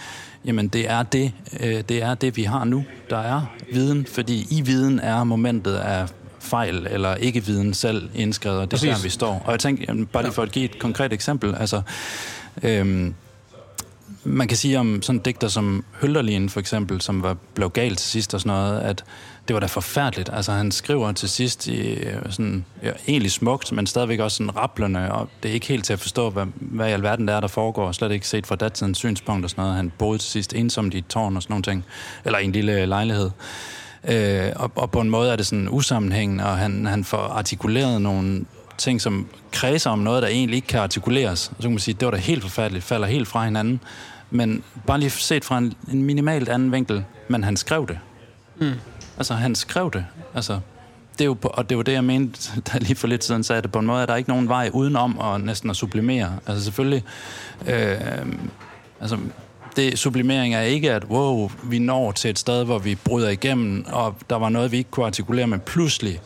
jamen 0.44 0.68
det 0.68 0.90
er 0.90 1.02
det, 1.02 1.32
øh, 1.60 1.80
det 1.88 2.02
er 2.02 2.14
det, 2.14 2.36
vi 2.36 2.42
har 2.42 2.64
nu. 2.64 2.84
Der 3.10 3.18
er 3.18 3.42
viden, 3.72 4.06
fordi 4.06 4.46
i 4.50 4.60
viden 4.60 4.98
er 4.98 5.24
momentet 5.24 5.74
af 5.74 6.08
fejl 6.40 6.86
eller 6.90 7.14
ikke 7.14 7.44
viden 7.44 7.74
selv 7.74 8.10
indskrevet, 8.14 8.58
og 8.58 8.70
det 8.70 8.82
er 8.82 8.94
der, 8.94 9.02
vi 9.02 9.08
står. 9.08 9.42
Og 9.44 9.52
jeg 9.52 9.60
tænker, 9.60 9.84
jamen, 9.88 10.06
bare 10.06 10.22
lige 10.22 10.32
for 10.32 10.42
at 10.42 10.52
give 10.52 10.64
et 10.64 10.78
konkret 10.78 11.12
eksempel, 11.12 11.54
altså, 11.54 11.82
øhm, 12.62 13.14
man 14.24 14.48
kan 14.48 14.56
sige 14.56 14.78
om 14.78 15.02
sådan 15.02 15.18
en 15.18 15.22
digter 15.22 15.48
som 15.48 15.84
Hølderlin 16.00 16.48
for 16.48 16.60
eksempel, 16.60 17.00
som 17.00 17.22
var, 17.22 17.36
blev 17.54 17.70
galt 17.70 17.98
til 17.98 18.08
sidst 18.08 18.34
og 18.34 18.40
sådan 18.40 18.56
noget, 18.56 18.80
at 18.80 19.04
det 19.48 19.54
var 19.54 19.60
da 19.60 19.66
forfærdeligt. 19.66 20.30
Altså 20.32 20.52
han 20.52 20.70
skriver 20.72 21.12
til 21.12 21.28
sidst 21.28 21.66
i 21.66 21.92
øh, 21.92 22.16
sådan, 22.30 22.64
ja, 22.82 22.90
egentlig 23.08 23.32
smukt, 23.32 23.72
men 23.72 23.86
stadigvæk 23.86 24.20
også 24.20 24.36
sådan 24.36 24.56
rablende, 24.56 25.12
og 25.12 25.28
det 25.42 25.48
er 25.48 25.52
ikke 25.52 25.66
helt 25.66 25.84
til 25.84 25.92
at 25.92 26.00
forstå, 26.00 26.30
hvad, 26.30 26.46
hvad 26.54 26.88
i 26.88 26.92
alverden 26.92 27.28
der 27.28 27.34
er, 27.34 27.40
der 27.40 27.48
foregår. 27.48 27.92
Slet 27.92 28.12
ikke 28.12 28.28
set 28.28 28.46
fra 28.46 28.56
datidens 28.56 28.98
synspunkt 28.98 29.44
og 29.44 29.50
sådan 29.50 29.62
noget. 29.62 29.76
Han 29.76 29.92
boede 29.98 30.18
til 30.18 30.30
sidst 30.30 30.54
ensomt 30.54 30.94
i 30.94 30.98
et 30.98 31.06
tårn 31.06 31.36
og 31.36 31.42
sådan 31.42 31.52
nogle 31.52 31.62
ting. 31.62 31.84
Eller 32.24 32.38
i 32.38 32.44
en 32.44 32.52
lille 32.52 32.86
lejlighed. 32.86 33.30
Øh, 34.08 34.52
og, 34.56 34.72
og 34.74 34.90
på 34.90 35.00
en 35.00 35.10
måde 35.10 35.32
er 35.32 35.36
det 35.36 35.46
sådan 35.46 35.68
usammenhængende, 35.70 36.44
og 36.44 36.58
han, 36.58 36.86
han 36.86 37.04
får 37.04 37.18
artikuleret 37.18 38.02
nogle 38.02 38.44
ting, 38.80 39.00
som 39.00 39.26
kredser 39.52 39.90
om 39.90 39.98
noget, 39.98 40.22
der 40.22 40.28
egentlig 40.28 40.56
ikke 40.56 40.68
kan 40.68 40.80
artikuleres. 40.80 41.38
Så 41.38 41.62
kan 41.62 41.70
man 41.70 41.78
sige, 41.78 41.94
det 41.94 42.06
var 42.06 42.12
da 42.12 42.18
helt 42.18 42.42
forfærdeligt, 42.42 42.84
falder 42.84 43.06
helt 43.06 43.28
fra 43.28 43.44
hinanden. 43.44 43.80
Men 44.30 44.62
bare 44.86 45.00
lige 45.00 45.10
set 45.10 45.44
fra 45.44 45.58
en, 45.58 45.74
en 45.92 46.02
minimalt 46.02 46.48
anden 46.48 46.72
vinkel, 46.72 47.04
men 47.28 47.44
han 47.44 47.56
skrev 47.56 47.86
det. 47.86 47.98
Mm. 48.58 48.72
Altså, 49.16 49.34
han 49.34 49.54
skrev 49.54 49.90
det. 49.92 50.04
Altså, 50.34 50.60
det 51.12 51.20
er 51.20 51.24
jo, 51.26 51.36
og 51.42 51.70
det 51.70 51.76
var 51.76 51.82
det, 51.82 51.92
jeg 51.92 52.04
mente, 52.04 52.50
da 52.72 52.78
lige 52.78 52.94
for 52.94 53.06
lidt 53.06 53.24
siden 53.24 53.44
sagde 53.44 53.62
det 53.62 53.72
på 53.72 53.78
en 53.78 53.86
måde, 53.86 54.02
at 54.02 54.08
der 54.08 54.14
er 54.14 54.18
ikke 54.18 54.30
nogen 54.30 54.48
vej 54.48 54.70
udenom 54.72 55.18
og 55.18 55.40
næsten 55.40 55.70
at 55.70 55.76
sublimere. 55.76 56.38
Altså 56.46 56.64
selvfølgelig, 56.64 57.04
øh, 57.66 58.00
altså, 59.00 59.18
det, 59.76 59.98
sublimering 59.98 60.54
er 60.54 60.60
ikke, 60.60 60.92
at 60.92 61.04
wow, 61.04 61.50
vi 61.64 61.78
når 61.78 62.12
til 62.12 62.30
et 62.30 62.38
sted, 62.38 62.64
hvor 62.64 62.78
vi 62.78 62.94
bryder 62.94 63.28
igennem, 63.28 63.84
og 63.88 64.16
der 64.30 64.36
var 64.36 64.48
noget, 64.48 64.72
vi 64.72 64.76
ikke 64.76 64.90
kunne 64.90 65.06
artikulere, 65.06 65.46
men 65.46 65.60
pludselig 65.60 66.20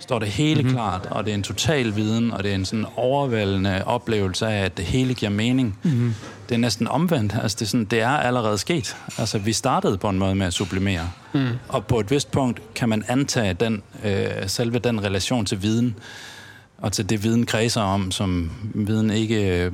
står 0.00 0.18
det 0.18 0.28
hele 0.28 0.62
mm-hmm. 0.62 0.74
klart, 0.74 1.06
og 1.10 1.24
det 1.24 1.30
er 1.30 1.34
en 1.34 1.42
total 1.42 1.96
viden, 1.96 2.30
og 2.30 2.44
det 2.44 2.50
er 2.50 2.54
en 2.54 2.64
sådan 2.64 2.86
overvældende 2.96 3.84
oplevelse 3.84 4.46
af, 4.46 4.64
at 4.64 4.76
det 4.76 4.84
hele 4.84 5.14
giver 5.14 5.30
mening. 5.30 5.78
Mm-hmm. 5.82 6.14
Det 6.48 6.54
er 6.54 6.58
næsten 6.58 6.88
omvendt. 6.88 7.34
Altså, 7.42 7.56
det, 7.60 7.64
er 7.64 7.68
sådan, 7.68 7.84
det 7.84 8.00
er 8.00 8.08
allerede 8.08 8.58
sket. 8.58 8.96
Altså, 9.18 9.38
vi 9.38 9.52
startede 9.52 9.98
på 9.98 10.08
en 10.08 10.18
måde 10.18 10.34
med 10.34 10.46
at 10.46 10.54
sublimere. 10.54 11.10
Mm. 11.32 11.46
Og 11.68 11.86
på 11.86 12.00
et 12.00 12.10
vist 12.10 12.30
punkt 12.30 12.62
kan 12.74 12.88
man 12.88 13.04
antage 13.08 13.54
den, 13.54 13.82
øh, 14.04 14.28
selve 14.46 14.78
den 14.78 15.04
relation 15.04 15.46
til 15.46 15.62
viden, 15.62 15.96
og 16.78 16.92
til 16.92 17.10
det 17.10 17.24
viden 17.24 17.46
kredser 17.46 17.82
om, 17.82 18.10
som 18.10 18.50
viden 18.74 19.10
ikke 19.10 19.64
øh, 19.64 19.72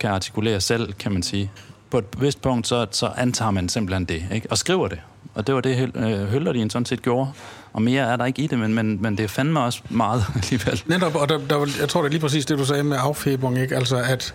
kan 0.00 0.10
artikulere 0.10 0.60
selv, 0.60 0.92
kan 0.92 1.12
man 1.12 1.22
sige. 1.22 1.50
På 1.90 1.98
et 1.98 2.04
vist 2.18 2.42
punkt, 2.42 2.66
så, 2.66 2.86
så 2.90 3.10
antager 3.16 3.50
man 3.50 3.68
simpelthen 3.68 4.04
det, 4.04 4.24
ikke? 4.32 4.46
og 4.50 4.58
skriver 4.58 4.88
det. 4.88 4.98
Og 5.34 5.46
det 5.46 5.54
var 5.54 5.60
det, 5.60 5.90
øh, 5.96 6.70
sådan 6.70 6.86
set 6.86 7.02
gjorde. 7.02 7.30
Og 7.72 7.82
mere 7.82 8.12
er 8.12 8.16
der 8.16 8.24
ikke 8.24 8.42
i 8.42 8.46
det, 8.46 8.58
men, 8.58 8.74
men, 8.74 9.02
men 9.02 9.16
det 9.16 9.24
er 9.24 9.28
fandme 9.28 9.60
også 9.60 9.80
meget 9.88 10.24
alligevel. 10.42 10.82
Netop, 10.86 11.14
og 11.14 11.28
der, 11.28 11.38
der, 11.38 11.66
jeg 11.80 11.88
tror, 11.88 12.00
det 12.00 12.08
er 12.08 12.10
lige 12.10 12.20
præcis 12.20 12.46
det, 12.46 12.58
du 12.58 12.64
sagde 12.64 12.84
med 12.84 12.96
afhæbung, 13.00 13.58
ikke? 13.58 13.76
Altså, 13.76 13.96
at, 13.96 14.34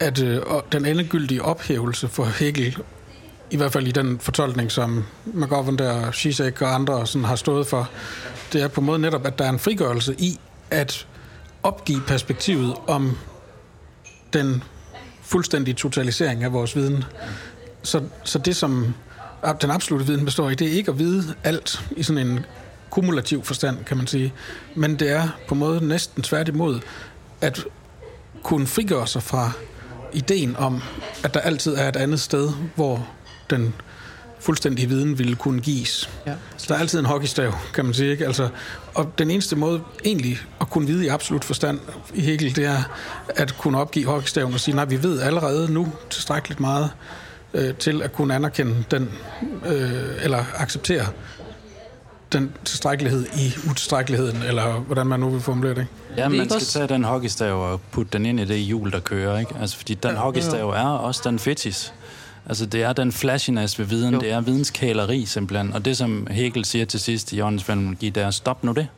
at 0.00 0.22
øh, 0.22 0.42
den 0.72 0.86
endegyldige 0.86 1.42
ophævelse 1.42 2.08
for 2.08 2.24
Hegel, 2.24 2.76
i 3.50 3.56
hvert 3.56 3.72
fald 3.72 3.86
i 3.86 3.90
den 3.90 4.18
fortolkning, 4.18 4.72
som 4.72 5.04
McGovern 5.24 5.76
der, 5.76 6.12
Zizek 6.12 6.62
og 6.62 6.74
andre 6.74 7.06
sådan 7.06 7.24
har 7.24 7.36
stået 7.36 7.66
for, 7.66 7.90
det 8.52 8.62
er 8.62 8.68
på 8.68 8.80
en 8.80 8.86
måde 8.86 8.98
netop, 8.98 9.26
at 9.26 9.38
der 9.38 9.44
er 9.44 9.50
en 9.50 9.58
frigørelse 9.58 10.14
i 10.18 10.38
at 10.70 11.06
opgive 11.62 12.00
perspektivet 12.06 12.74
om 12.86 13.18
den 14.32 14.62
fuldstændige 15.22 15.74
totalisering 15.74 16.44
af 16.44 16.52
vores 16.52 16.76
viden. 16.76 17.04
Så, 17.82 18.02
så 18.24 18.38
det, 18.38 18.56
som 18.56 18.94
den 19.60 19.70
absolute 19.70 20.06
viden 20.06 20.24
består 20.24 20.50
i, 20.50 20.54
det 20.54 20.66
er 20.68 20.72
ikke 20.72 20.90
at 20.90 20.98
vide 20.98 21.34
alt 21.44 21.84
i 21.96 22.02
sådan 22.02 22.26
en 22.26 22.46
kumulativ 22.90 23.44
forstand, 23.44 23.84
kan 23.84 23.96
man 23.96 24.06
sige. 24.06 24.32
Men 24.74 24.96
det 24.98 25.10
er 25.10 25.28
på 25.48 25.54
en 25.54 25.58
måde 25.58 25.86
næsten 25.86 26.22
tværtimod 26.22 26.80
at 27.40 27.64
kunne 28.42 28.66
frigøre 28.66 29.06
sig 29.06 29.22
fra 29.22 29.52
ideen 30.12 30.56
om, 30.56 30.82
at 31.24 31.34
der 31.34 31.40
altid 31.40 31.74
er 31.74 31.88
et 31.88 31.96
andet 31.96 32.20
sted, 32.20 32.52
hvor 32.74 33.08
den 33.50 33.74
fuldstændig 34.40 34.88
viden 34.88 35.18
ville 35.18 35.36
kunne 35.36 35.60
gives. 35.60 36.10
Ja. 36.26 36.34
Så 36.56 36.66
der 36.68 36.74
er 36.74 36.78
altid 36.78 36.98
en 36.98 37.06
hockeystav, 37.06 37.54
kan 37.74 37.84
man 37.84 37.94
sige. 37.94 38.10
Ikke? 38.10 38.26
Altså, 38.26 38.48
og 38.94 39.12
den 39.18 39.30
eneste 39.30 39.56
måde 39.56 39.80
egentlig 40.04 40.38
at 40.60 40.70
kunne 40.70 40.86
vide 40.86 41.04
i 41.04 41.08
absolut 41.08 41.44
forstand 41.44 41.80
i 42.14 42.20
Hegel, 42.20 42.56
det 42.56 42.64
er 42.64 42.82
at 43.28 43.58
kunne 43.58 43.78
opgive 43.78 44.06
hockeystaven 44.06 44.54
og 44.54 44.60
sige, 44.60 44.74
nej, 44.74 44.84
vi 44.84 45.02
ved 45.02 45.20
allerede 45.20 45.72
nu 45.72 45.92
tilstrækkeligt 46.10 46.60
meget 46.60 46.90
øh, 47.54 47.74
til 47.74 48.02
at 48.02 48.12
kunne 48.12 48.34
anerkende 48.34 48.84
den, 48.90 49.10
øh, 49.66 50.24
eller 50.24 50.44
acceptere 50.56 51.06
den 52.32 52.52
tilstrækkelighed 52.64 53.26
i 53.26 53.70
utilstrækkeligheden, 53.70 54.42
eller 54.42 54.72
hvordan 54.72 55.06
man 55.06 55.20
nu 55.20 55.30
vil 55.30 55.40
formulere 55.40 55.74
det. 55.74 55.86
Ja, 56.16 56.28
man 56.28 56.50
skal 56.50 56.60
tage 56.60 56.86
den 56.86 57.04
hockeystav 57.04 57.72
og 57.72 57.80
putte 57.90 58.12
den 58.12 58.26
ind 58.26 58.40
i 58.40 58.44
det 58.44 58.58
hjul, 58.58 58.92
der 58.92 59.00
kører, 59.00 59.38
ikke? 59.38 59.54
Altså, 59.60 59.76
fordi 59.76 59.94
den 59.94 60.10
ja, 60.10 60.16
hockeystav 60.16 60.70
er 60.70 60.84
også 60.84 61.20
den 61.24 61.38
fetis. 61.38 61.92
Altså, 62.46 62.66
det 62.66 62.82
er 62.82 62.92
den 62.92 63.12
flashiness 63.12 63.78
ved 63.78 63.86
viden, 63.86 64.14
Jo. 64.14 64.20
det 64.20 64.30
er 64.32 64.40
videnskæleri 64.40 65.24
simpelthen. 65.26 65.72
Og 65.72 65.84
det, 65.84 65.96
som 65.96 66.26
Hegel 66.30 66.64
siger 66.64 66.84
til 66.84 67.00
sidst 67.00 67.32
i 67.32 67.36
Jørgens 67.36 67.64
fænomenologi, 67.64 68.10
det 68.10 68.22
er, 68.22 68.30
stop 68.30 68.64
nu 68.64 68.72
det. 68.72 68.88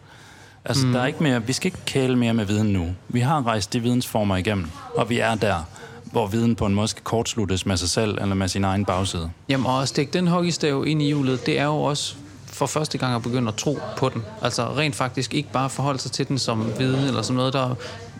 Altså, 0.65 0.87
mm. 0.87 0.93
der 0.93 1.01
er 1.01 1.07
ikke 1.07 1.23
mere, 1.23 1.47
vi 1.47 1.53
skal 1.53 1.67
ikke 1.67 1.79
kæle 1.87 2.17
mere 2.17 2.35
med 2.35 2.45
viden 2.45 2.73
nu. 2.73 2.95
Vi 3.09 3.21
har 3.21 3.47
rejst 3.47 3.73
de 3.73 3.81
vidensformer 3.81 4.37
igennem, 4.37 4.71
og 4.97 5.11
vi 5.11 5.19
er 5.19 5.35
der, 5.35 5.69
hvor 6.13 6.27
viden 6.27 6.57
på 6.57 6.67
en 6.67 6.75
måde 6.75 6.89
skal 6.89 7.03
kortsluttes 7.05 7.67
med 7.67 7.77
sig 7.77 7.89
selv 7.89 8.19
eller 8.21 8.35
med 8.35 8.49
sin 8.49 8.65
egen 8.65 8.85
bagside. 8.85 9.31
Jamen, 9.49 9.67
og 9.67 9.83
at 9.83 9.89
stikke 9.89 10.13
den 10.13 10.27
hockeystav 10.27 10.85
ind 10.87 11.03
i 11.03 11.07
hjulet, 11.07 11.47
det 11.47 11.59
er 11.59 11.65
jo 11.65 11.83
også 11.83 12.15
for 12.47 12.67
første 12.67 12.99
gang 12.99 13.15
at 13.15 13.23
begynde 13.23 13.49
at 13.49 13.55
tro 13.55 13.79
på 13.97 14.09
den. 14.09 14.23
Altså 14.43 14.77
rent 14.77 14.95
faktisk 14.95 15.35
ikke 15.35 15.53
bare 15.53 15.71
forholde 15.71 15.99
sig 15.99 16.13
til 16.13 16.29
den 16.29 16.39
som 16.39 16.73
viden, 16.79 17.05
eller 17.05 17.23
som 17.23 17.37
noget, 17.37 17.53
der 17.53 17.75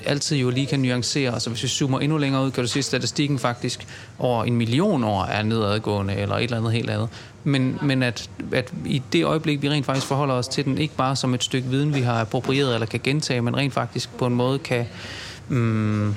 altid 0.07 0.37
jo 0.37 0.51
lige 0.51 0.67
kan 0.67 0.81
nuancere. 0.81 1.33
Altså 1.33 1.51
hvis 1.51 1.63
vi 1.63 1.69
zoomer 1.69 2.01
endnu 2.01 2.19
længere 2.19 2.45
ud, 2.45 2.51
kan 2.51 2.65
du 2.65 2.69
se, 2.69 2.79
at 2.79 2.85
statistikken 2.85 3.39
faktisk 3.39 3.87
over 4.19 4.45
en 4.45 4.57
million 4.57 5.05
år 5.05 5.25
er 5.25 5.43
nedadgående, 5.43 6.15
eller 6.15 6.37
et 6.37 6.43
eller 6.43 6.57
andet 6.57 6.73
helt 6.73 6.91
andet. 6.91 7.09
Men, 7.45 7.79
men 7.83 8.03
at, 8.03 8.31
at 8.53 8.73
i 8.85 9.03
det 9.13 9.25
øjeblik, 9.25 9.63
vi 9.63 9.71
rent 9.71 9.87
faktisk 9.87 10.07
forholder 10.07 10.35
os 10.35 10.49
til 10.49 10.65
den, 10.65 10.79
ikke 10.79 10.95
bare 10.95 11.17
som 11.17 11.35
et 11.35 11.45
stykke 11.45 11.69
viden, 11.69 11.95
vi 11.95 12.01
har 12.01 12.21
approprieret 12.21 12.75
eller 12.75 12.87
kan 12.87 13.01
gentage, 13.05 13.41
men 13.41 13.57
rent 13.57 13.75
faktisk 13.75 14.17
på 14.19 14.27
en 14.27 14.35
måde 14.35 14.59
kan... 14.59 14.87
Mm, 15.49 16.15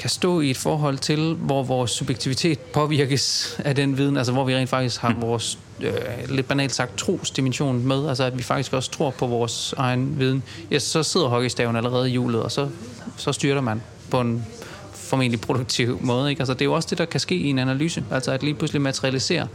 kan 0.00 0.10
stå 0.10 0.40
i 0.40 0.50
et 0.50 0.56
forhold 0.56 0.98
til, 0.98 1.34
hvor 1.34 1.62
vores 1.62 1.90
subjektivitet 1.90 2.58
påvirkes 2.58 3.56
af 3.64 3.74
den 3.74 3.98
viden, 3.98 4.16
altså 4.16 4.32
hvor 4.32 4.44
vi 4.44 4.56
rent 4.56 4.70
faktisk 4.70 5.00
har 5.00 5.16
vores, 5.20 5.58
øh, 5.80 5.92
lidt 6.28 6.48
banalt 6.48 6.72
sagt, 6.72 6.98
trosdimension 6.98 7.86
med, 7.86 8.08
altså 8.08 8.24
at 8.24 8.38
vi 8.38 8.42
faktisk 8.42 8.72
også 8.72 8.90
tror 8.90 9.10
på 9.10 9.26
vores 9.26 9.74
egen 9.76 10.18
viden, 10.18 10.42
ja, 10.70 10.78
så 10.78 11.02
sidder 11.02 11.28
hockeystaven 11.28 11.76
allerede 11.76 12.08
i 12.08 12.12
hjulet, 12.12 12.42
og 12.42 12.52
så, 12.52 12.68
så 13.16 13.32
styrter 13.32 13.60
man 13.60 13.82
på 14.10 14.20
en 14.20 14.46
formentlig 14.92 15.40
produktiv 15.40 15.98
måde. 16.02 16.30
Ikke? 16.30 16.40
Altså, 16.40 16.54
det 16.54 16.60
er 16.60 16.64
jo 16.64 16.72
også 16.72 16.88
det, 16.90 16.98
der 16.98 17.04
kan 17.04 17.20
ske 17.20 17.34
i 17.34 17.50
en 17.50 17.58
analyse, 17.58 18.04
altså 18.10 18.32
at 18.32 18.42
lige 18.42 18.54
pludselig 18.54 18.82
materialisere 18.82 19.46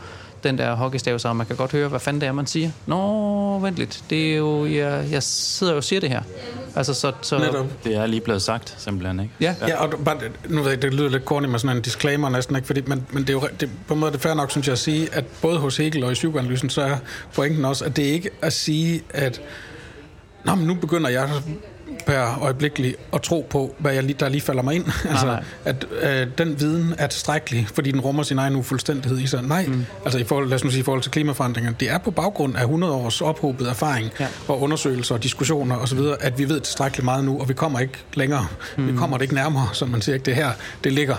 den 0.44 0.58
der 0.58 0.76
hockeystav, 0.76 1.20
så 1.20 1.34
man 1.34 1.46
kan 1.46 1.56
godt 1.56 1.72
høre, 1.72 1.88
hvad 1.88 2.00
fanden 2.00 2.22
det 2.22 2.28
er, 2.28 2.32
man 2.32 2.48
siger. 2.48 2.72
Nå, 2.86 3.60
vent 3.60 3.78
lidt, 3.78 4.04
det 4.10 4.32
er 4.32 4.38
jo, 4.38 4.66
jeg, 4.66 5.08
jeg 5.12 5.24
sidder 5.24 5.74
jo 5.74 5.78
og 5.78 5.84
siger 5.84 6.00
det 6.00 6.10
her. 6.10 6.22
Altså, 6.76 6.94
så, 6.94 7.12
så, 7.22 7.38
Netop. 7.38 7.66
Det 7.84 7.96
er 7.96 8.06
lige 8.06 8.22
blevet 8.22 8.42
sagt, 8.42 8.76
simpelthen, 8.78 9.20
ikke? 9.20 9.34
Ja, 9.42 9.56
Ja, 9.68 9.84
og 9.84 9.94
bare, 10.06 10.18
nu 10.50 10.62
ved 10.62 10.72
jeg, 10.72 10.82
det 10.82 10.94
lyder 10.94 11.10
lidt 11.10 11.24
corny 11.24 11.46
med 11.46 11.60
sådan 11.60 11.78
en 11.78 11.82
disclaimer 11.82 12.30
næsten, 12.30 12.56
ikke? 12.56 12.66
Fordi, 12.66 12.82
men, 12.88 13.08
men 13.12 13.22
det 13.24 13.30
er 13.30 13.34
jo 13.34 13.48
det, 13.60 13.70
på 13.88 13.94
en 13.94 14.00
måde 14.00 14.10
er 14.10 14.12
det 14.12 14.22
fair 14.22 14.34
nok, 14.34 14.52
synes 14.52 14.68
jeg, 14.68 14.72
at 14.74 14.80
sige, 14.80 15.10
at 15.14 15.26
både 15.42 15.58
hos 15.60 15.78
Hegel 15.78 16.04
og 16.04 16.12
i 16.12 16.14
psykoanalysen, 16.14 16.70
så 16.70 16.82
er 16.82 16.98
pointen 17.34 17.66
også, 17.66 17.86
at 17.86 17.96
det 17.96 18.04
ikke 18.04 18.30
at 18.42 18.54
sige, 18.54 19.02
at 19.10 19.42
Nå, 20.46 20.56
men 20.56 20.68
nu 20.68 20.74
begynder 20.76 21.10
jeg 21.10 21.30
per 22.06 22.40
øjeblikkeligt 22.42 22.96
at 23.14 23.22
tro 23.22 23.48
på, 23.50 23.76
hvad 23.78 23.94
jeg 23.94 24.04
lige, 24.04 24.16
der 24.20 24.30
lige 24.30 24.42
falder 24.42 24.62
mig 24.62 24.76
ind. 24.76 24.86
altså, 25.10 25.26
nej. 25.26 25.44
at 25.66 25.86
øh, 26.02 26.28
den 26.38 26.60
viden 26.60 26.96
er 26.98 27.08
tilstrækkelig, 27.08 27.68
fordi 27.74 27.92
den 27.92 28.00
rummer 28.00 28.24
sin 28.24 28.38
egen 28.40 28.56
ufuldstændighed 28.56 29.20
i 29.20 29.28
sig. 29.28 29.44
Nej, 29.44 29.66
mm. 29.66 29.86
altså 30.06 30.20
i 30.20 30.24
forhold, 30.24 30.48
lad 30.50 30.56
os 30.56 30.64
nu 30.64 30.70
sige, 30.70 30.80
i 30.80 30.84
forhold 30.84 31.02
til 31.02 31.12
klimaforandringer, 31.12 31.72
det 31.72 31.90
er 31.90 31.98
på 31.98 32.12
baggrund 32.12 32.58
af 32.58 32.62
100 32.62 32.94
års 32.94 33.22
ophobet 33.22 33.70
erfaring 33.70 34.12
Ja. 34.20 34.24
ja. 34.24 34.30
og 34.48 34.62
undersøgelser 34.62 35.16
og 35.16 35.24
diskussioner 35.24 35.76
osv., 35.78 36.00
at 36.20 36.40
vi 36.40 36.50
ved 36.50 36.60
tilstrækkeligt 36.60 37.06
meget 37.06 37.24
nu, 37.24 37.40
og 37.40 37.50
vi 37.50 37.54
kommer 37.54 37.80
ikke 37.80 37.94
længere. 38.14 38.48
Mm. 38.78 38.88
Vi 38.88 38.98
kommer 38.98 39.18
det 39.18 39.24
ikke 39.24 39.36
nærmere, 39.36 39.70
som 39.74 39.90
man 39.90 40.02
siger. 40.02 40.14
Ikke? 40.14 40.26
Det 40.26 40.36
her, 40.36 40.52
det 40.84 40.94
ligger. 40.94 41.16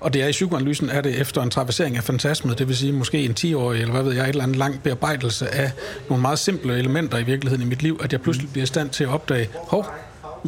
Og 0.00 0.14
det 0.14 0.22
er 0.22 0.26
i 0.28 0.30
psykoanalysen, 0.30 0.90
er 0.90 1.00
det 1.00 1.20
efter 1.20 1.42
en 1.42 1.50
traversering 1.50 1.96
af 1.96 2.04
fantasmet, 2.04 2.58
det 2.58 2.68
vil 2.68 2.76
sige 2.76 2.92
måske 2.92 3.24
en 3.24 3.34
10-årig, 3.40 3.80
eller 3.80 3.92
hvad 3.92 4.02
ved 4.02 4.12
jeg, 4.14 4.22
et 4.22 4.28
eller 4.28 4.42
andet 4.42 4.56
lang 4.56 4.82
bearbejdelse 4.82 5.54
af 5.54 5.72
nogle 6.08 6.22
meget 6.22 6.38
simple 6.38 6.78
elementer 6.78 7.18
i 7.18 7.22
virkeligheden 7.22 7.66
i 7.66 7.68
mit 7.68 7.82
liv, 7.82 8.00
at 8.04 8.12
jeg 8.12 8.20
pludselig 8.20 8.50
bliver 8.52 8.62
i 8.62 8.66
stand 8.66 8.90
til 8.90 9.04
at 9.04 9.10
opdage, 9.10 9.48
hov, 9.54 9.86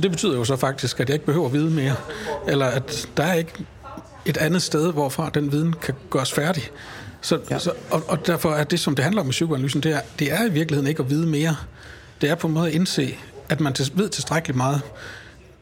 det 0.02 0.10
betyder 0.10 0.36
jo 0.36 0.44
så 0.44 0.56
faktisk, 0.56 1.00
at 1.00 1.08
jeg 1.08 1.14
ikke 1.14 1.26
behøver 1.26 1.46
at 1.46 1.52
vide 1.52 1.70
mere. 1.70 1.94
Eller 2.48 2.66
at 2.66 3.08
der 3.16 3.22
er 3.22 3.34
ikke 3.34 3.52
et 4.26 4.36
andet 4.36 4.62
sted, 4.62 4.92
hvorfra 4.92 5.30
den 5.34 5.52
viden 5.52 5.74
kan 5.82 5.94
gøres 6.10 6.32
færdig. 6.32 6.62
Så, 7.20 7.38
ja. 7.50 7.58
så, 7.58 7.72
og, 7.90 8.02
og 8.08 8.26
derfor 8.26 8.50
er 8.50 8.64
det, 8.64 8.80
som 8.80 8.94
det 8.94 9.04
handler 9.04 9.22
om 9.22 9.28
i 9.28 9.30
psykoanalysen, 9.30 9.82
det 9.82 9.92
er, 9.92 10.00
det 10.18 10.32
er 10.32 10.44
i 10.44 10.50
virkeligheden 10.50 10.88
ikke 10.88 11.02
at 11.02 11.10
vide 11.10 11.26
mere. 11.26 11.56
Det 12.20 12.30
er 12.30 12.34
på 12.34 12.46
en 12.46 12.54
måde 12.54 12.68
at 12.68 12.74
indse, 12.74 13.14
at 13.48 13.60
man 13.60 13.74
ved 13.94 14.08
tilstrækkeligt 14.08 14.56
meget 14.56 14.80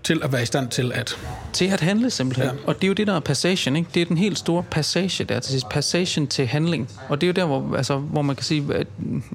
til 0.02 0.20
at 0.24 0.32
være 0.32 0.42
i 0.42 0.46
stand 0.46 0.68
til 0.68 0.92
at... 0.94 1.18
Til 1.52 1.64
at 1.64 1.80
handle 1.80 2.10
simpelthen. 2.10 2.56
Ja. 2.56 2.66
Og 2.66 2.74
det 2.74 2.84
er 2.84 2.88
jo 2.88 2.94
det, 2.94 3.06
der 3.06 3.14
er 3.14 3.20
passagen. 3.20 3.76
Ikke? 3.76 3.90
Det 3.94 4.02
er 4.02 4.06
den 4.06 4.18
helt 4.18 4.38
store 4.38 4.62
passage 4.70 5.24
der 5.24 5.40
til 5.40 5.52
sidst. 5.52 5.68
Passagen 5.68 6.26
til 6.26 6.46
handling. 6.46 6.90
Og 7.08 7.20
det 7.20 7.26
er 7.26 7.28
jo 7.28 7.32
der, 7.32 7.44
hvor, 7.44 7.76
altså, 7.76 7.96
hvor 7.96 8.22
man 8.22 8.36
kan 8.36 8.44
sige, 8.44 8.74
at 8.74 8.86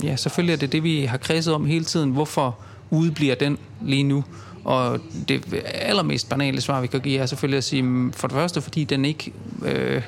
ja, 0.03 0.15
selvfølgelig 0.15 0.53
er 0.53 0.57
det 0.57 0.71
det, 0.71 0.83
vi 0.83 1.05
har 1.05 1.17
kredset 1.17 1.53
om 1.53 1.65
hele 1.65 1.85
tiden. 1.85 2.11
Hvorfor 2.11 2.59
udebliver 2.89 3.35
den 3.35 3.57
lige 3.81 4.03
nu? 4.03 4.23
Og 4.63 4.99
det 5.27 5.63
allermest 5.65 6.29
banale 6.29 6.61
svar, 6.61 6.81
vi 6.81 6.87
kan 6.87 6.99
give, 6.99 7.19
er 7.19 7.25
selvfølgelig 7.25 7.57
at 7.57 7.63
sige, 7.63 7.81
mm, 7.81 8.13
for 8.13 8.27
det 8.27 8.35
første, 8.35 8.61
fordi 8.61 8.83
den 8.83 9.05
ikke... 9.05 9.33
Øh, 9.65 10.01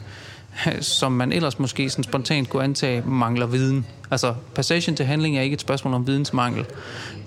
som 0.82 1.12
man 1.12 1.32
ellers 1.32 1.60
måske 1.60 1.90
sådan 1.90 2.04
spontant 2.04 2.50
kunne 2.50 2.64
antage, 2.64 3.04
mangler 3.06 3.46
viden. 3.46 3.86
Altså, 4.12 4.34
passagen 4.56 4.96
til 4.96 5.06
handling 5.06 5.38
er 5.38 5.42
ikke 5.42 5.54
et 5.54 5.62
spørgsmål 5.62 5.94
om 5.94 6.08
vidensmangel. 6.08 6.66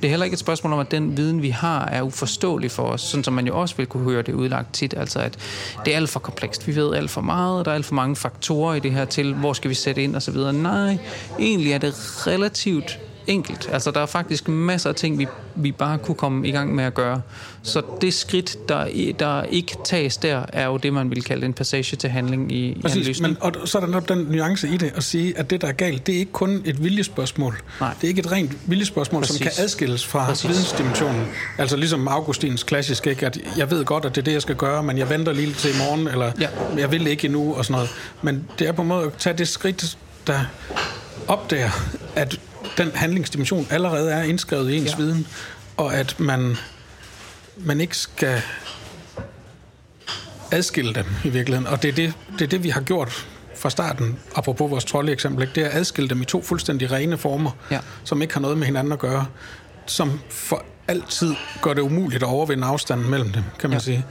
Det 0.03 0.05
er 0.05 0.09
heller 0.09 0.24
ikke 0.24 0.35
et 0.35 0.41
spørgsmål 0.41 0.72
om, 0.72 0.79
at 0.79 0.91
den 0.91 1.16
viden, 1.16 1.43
vi 1.43 1.49
har, 1.49 1.85
er 1.85 2.03
uforståelig 2.03 2.70
for 2.70 2.83
os, 2.83 3.01
sådan 3.01 3.24
som 3.24 3.35
man 3.35 3.47
jo 3.47 3.61
også 3.61 3.76
vil 3.76 3.87
kunne 3.87 4.05
høre 4.05 4.22
det 4.22 4.33
udlagt 4.33 4.74
tit. 4.74 4.95
Altså, 4.97 5.18
at 5.18 5.39
det 5.85 5.93
er 5.93 5.97
alt 5.97 6.11
for 6.11 6.20
komplekst. 6.20 6.66
Vi 6.66 6.76
ved 6.76 6.95
alt 6.95 7.11
for 7.11 7.20
meget, 7.20 7.64
der 7.66 7.70
er 7.70 7.74
alt 7.74 7.87
for 7.87 7.95
mange 7.95 8.16
faktorer 8.16 8.74
i 8.74 8.81
det 8.81 8.93
her 8.93 9.05
til, 9.05 9.35
hvor 9.35 9.53
skal 9.53 9.68
vi 9.68 9.74
sætte 9.74 10.03
ind 10.03 10.16
osv. 10.16 10.37
Nej, 10.37 10.99
egentlig 11.39 11.72
er 11.72 11.79
det 11.79 11.95
relativt 12.26 12.99
enkelt. 13.29 13.68
Altså, 13.72 13.91
der 13.91 14.01
er 14.01 14.07
faktisk 14.07 14.49
masser 14.49 14.89
af 14.91 14.97
ting, 14.97 15.18
vi, 15.18 15.26
vi 15.55 15.72
bare 15.72 15.99
kunne 15.99 16.14
komme 16.14 16.49
i 16.49 16.51
gang 16.51 16.74
med 16.74 16.85
at 16.85 16.95
gøre. 16.95 17.20
Så 17.62 17.83
det 18.01 18.14
skridt, 18.14 18.68
der, 18.68 18.87
i- 18.87 19.12
der 19.18 19.43
ikke 19.43 19.76
tages 19.85 20.16
der, 20.16 20.43
er 20.53 20.66
jo 20.66 20.76
det, 20.76 20.93
man 20.93 21.11
vil 21.11 21.22
kalde 21.24 21.47
en 21.47 21.53
passage 21.53 21.97
til 21.97 22.11
handling 22.11 22.53
i, 22.53 22.66
i 22.68 22.81
Præcis, 22.83 22.97
analysen. 22.97 23.22
men, 23.26 23.37
og 23.41 23.53
så 23.64 23.79
er 23.79 23.87
der 23.87 24.01
den 24.01 24.18
nuance 24.31 24.68
i 24.68 24.76
det 24.76 24.93
at 24.95 25.05
sige, 25.05 25.39
at 25.39 25.51
det, 25.51 25.61
der 25.61 25.68
er 25.68 25.72
galt, 25.72 26.07
det 26.07 26.14
er 26.14 26.18
ikke 26.18 26.33
kun 26.33 26.62
et 26.64 26.85
viljespørgsmål. 26.85 27.62
Nej. 27.81 27.95
Det 28.01 28.05
er 28.05 28.09
ikke 28.09 28.20
et 28.20 28.33
rent 28.33 28.53
viljespørgsmål, 28.66 29.24
som 29.24 29.37
Præcis. 29.37 29.57
kan 29.57 29.64
adskilles 29.64 30.07
fra 30.07 30.24
Præcis. 30.24 30.49
Vidensdimensionen. 30.51 31.26
Altså 31.59 31.76
ligesom 31.76 32.09
Augustins 32.09 32.62
klassisk, 32.62 33.07
ikke? 33.07 33.26
at 33.26 33.39
jeg 33.57 33.70
ved 33.70 33.85
godt, 33.85 34.05
at 34.05 34.14
det 34.14 34.20
er 34.20 34.24
det, 34.24 34.33
jeg 34.33 34.43
skal 34.43 34.55
gøre, 34.57 34.83
men 34.83 34.99
jeg 34.99 35.11
venter 35.11 35.33
lige 35.33 35.53
til 35.53 35.70
i 35.70 35.79
morgen, 35.79 36.09
eller 36.09 36.33
ja. 36.41 36.49
jeg 36.79 36.91
vil 36.91 37.07
ikke 37.07 37.24
endnu, 37.24 37.55
og 37.55 37.64
sådan 37.64 37.74
noget. 37.74 37.91
Men 38.22 38.45
det 38.59 38.68
er 38.68 38.72
på 38.72 38.83
en 38.83 38.89
måde 38.89 39.07
at 39.07 39.12
tage 39.18 39.39
det 39.39 39.49
skridt, 39.49 39.99
der 40.26 40.39
opdager, 41.29 41.70
at 42.16 42.41
den 42.79 42.91
handlingsdimension 42.95 43.66
allerede 43.71 44.12
er 44.12 44.23
indskrevet 44.23 44.71
i 44.71 44.77
ens 44.77 44.91
Ja. 44.91 44.97
viden, 44.97 45.27
og 45.77 45.95
at 45.95 46.21
man, 46.21 46.57
man 47.57 47.81
ikke 47.81 47.97
skal 47.97 48.43
adskille 50.53 50.95
dem 50.95 51.07
i 51.25 51.29
virkeligheden. 51.29 51.66
Og 51.73 51.83
det 51.83 51.89
er 51.89 51.93
det, 51.93 52.12
det, 52.33 52.43
er 52.43 52.47
det 52.49 52.62
vi 52.62 52.69
har 52.69 52.81
gjort 52.81 53.27
fra 53.57 53.71
starten, 53.71 54.19
apropos 54.37 54.71
vores 54.71 54.85
trolde 54.85 55.12
eksempel, 55.12 55.43
ikke? 55.43 55.55
det 55.55 55.62
er 55.64 55.69
at 55.69 55.75
adskille 55.77 56.09
dem 56.09 56.23
i 56.23 56.25
to 56.25 56.43
fuldstændig 56.43 56.91
rene 56.93 57.19
former, 57.19 57.51
Ja. 57.71 57.79
som 58.05 58.23
ikke 58.23 58.35
har 58.35 58.41
noget 58.41 58.59
med 58.59 58.66
hinanden 58.66 58.93
at 58.93 58.99
gøre, 58.99 59.27
som 59.87 60.21
for 60.31 60.64
altid 60.89 61.35
gør 61.62 61.75
det 61.75 61.83
umuligt 61.83 62.23
at 62.23 62.29
overvinde 62.29 62.66
afstanden 62.66 63.11
mellem 63.11 63.33
dem, 63.33 63.43
kan 63.59 63.71
man 63.71 63.79
ja. 63.79 63.85
sige. 63.85 64.05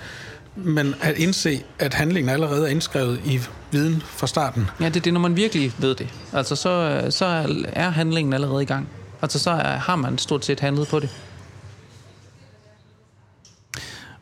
Men 0.64 0.95
at 1.01 1.18
indse, 1.18 1.64
at 1.80 1.93
handlingen 1.93 2.30
allerede 2.30 2.66
er 2.66 2.72
indskrevet 2.72 3.22
i 3.26 3.39
viden 3.72 4.01
fra 4.05 4.28
starten. 4.28 4.70
Ja, 4.80 4.86
det 4.86 4.95
er 4.95 5.01
det, 5.01 5.14
når 5.14 5.20
man 5.20 5.36
virkelig 5.36 5.74
ved 5.78 5.95
det. 5.95 6.10
Altså, 6.34 6.55
så, 6.55 7.03
så 7.10 7.26
er 7.74 7.89
handlingen 7.89 8.34
allerede 8.34 8.64
i 8.64 8.66
gang. 8.66 8.89
Altså, 9.22 9.39
så 9.39 9.51
er, 9.51 9.78
har 9.78 9.95
man 9.95 10.18
stort 10.18 10.45
set 10.45 10.60
handlet 10.60 10.88
på 10.88 10.99
det. 10.99 11.10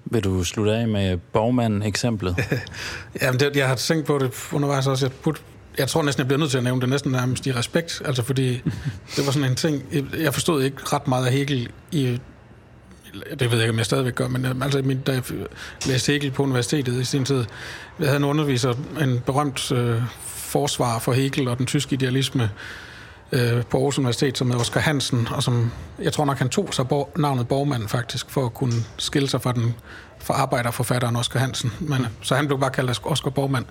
Vil 0.06 0.24
du 0.24 0.44
slutte 0.44 0.72
af 0.72 0.88
med 0.88 1.18
Borgmann-eksemplet? 1.18 2.36
Jamen, 3.22 3.40
det, 3.40 3.56
jeg 3.56 3.68
har 3.68 3.76
tænkt 3.76 4.06
på 4.06 4.18
det 4.18 4.32
undervejs 4.54 4.88
også. 4.88 5.06
Jeg, 5.06 5.12
put, 5.12 5.42
jeg 5.78 5.88
tror 5.88 6.04
næsten, 6.04 6.20
jeg 6.20 6.28
bliver 6.28 6.40
nødt 6.40 6.52
til 6.52 6.58
at 6.58 6.64
nævne 6.64 6.82
det 6.82 6.90
næsten 6.90 7.12
nærmest 7.12 7.48
i 7.48 7.52
respekt. 7.52 8.02
Altså, 8.06 8.24
fordi 8.24 8.54
det 9.16 9.26
var 9.26 9.32
sådan 9.32 9.50
en 9.50 9.56
ting... 9.56 9.84
Jeg 10.20 10.34
forstod 10.34 10.64
ikke 10.64 10.78
ret 10.94 11.08
meget 11.08 11.26
af 11.26 11.32
Hegel 11.32 11.70
i... 11.92 12.20
Det 13.40 13.52
ved 13.52 13.58
jeg 13.58 13.62
ikke, 13.62 13.70
om 13.70 13.78
jeg 13.78 13.86
stadigvæk 13.86 14.16
gør, 14.16 14.28
men 14.28 14.46
øh, 14.46 14.56
altså, 14.62 14.82
min, 14.82 15.02
da 15.02 15.12
jeg 15.12 15.24
læste 15.86 16.12
Hegel 16.12 16.32
på 16.32 16.44
universitetet 16.44 17.02
i 17.02 17.06
sin 17.06 17.26
tid, 17.26 17.46
jeg 18.00 18.08
havde 18.08 18.18
en 18.18 18.24
underviser, 18.24 18.74
en 19.02 19.20
berømt 19.26 19.72
øh, 19.72 20.02
forsvar 20.26 21.00
for 21.00 21.14
Hegel 21.14 21.48
og 21.48 21.58
den 21.58 21.66
tyske 21.66 21.94
idealisme, 21.94 22.50
øh, 23.32 23.64
på 23.64 23.78
Aarhus 23.78 23.98
Universitet, 24.00 24.38
som 24.38 24.52
er 24.52 24.56
Oscar 24.56 24.80
Hansen, 24.80 25.28
og 25.32 25.44
som, 25.44 25.72
jeg 26.00 26.14
tror 26.14 26.26
nok, 26.26 26.38
han 26.38 26.50
tog 26.50 26.74
sig 26.74 26.88
bor, 26.88 27.10
navnet 27.18 27.48
Borgmand 27.48 27.88
faktisk, 27.88 28.30
for 28.30 28.46
at 28.46 28.54
kunne 28.54 28.74
skille 28.98 29.30
sig 29.30 29.42
fra 29.42 29.52
den 29.52 29.76
for 30.20 30.34
arbejderforfatteren 30.34 31.16
Oscar 31.16 31.40
Hansen. 31.40 31.72
Men, 31.80 32.08
så 32.22 32.36
han 32.36 32.48
blev 32.48 32.60
bare 32.60 32.70
kaldt 32.70 33.02
Oscar 33.04 33.30
Borgmand. 33.30 33.66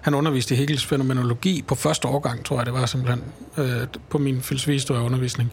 Han 0.00 0.14
underviste 0.14 0.54
i 0.54 0.58
Hegels 0.58 0.86
fænomenologi 0.86 1.62
på 1.62 1.74
første 1.74 2.08
årgang, 2.08 2.44
tror 2.44 2.56
jeg 2.56 2.66
det 2.66 2.74
var 2.74 2.86
simpelthen, 2.86 3.24
øh, 3.56 3.86
på 4.10 4.18
min 4.18 4.42
filosofihistorie-undervisning. 4.42 5.52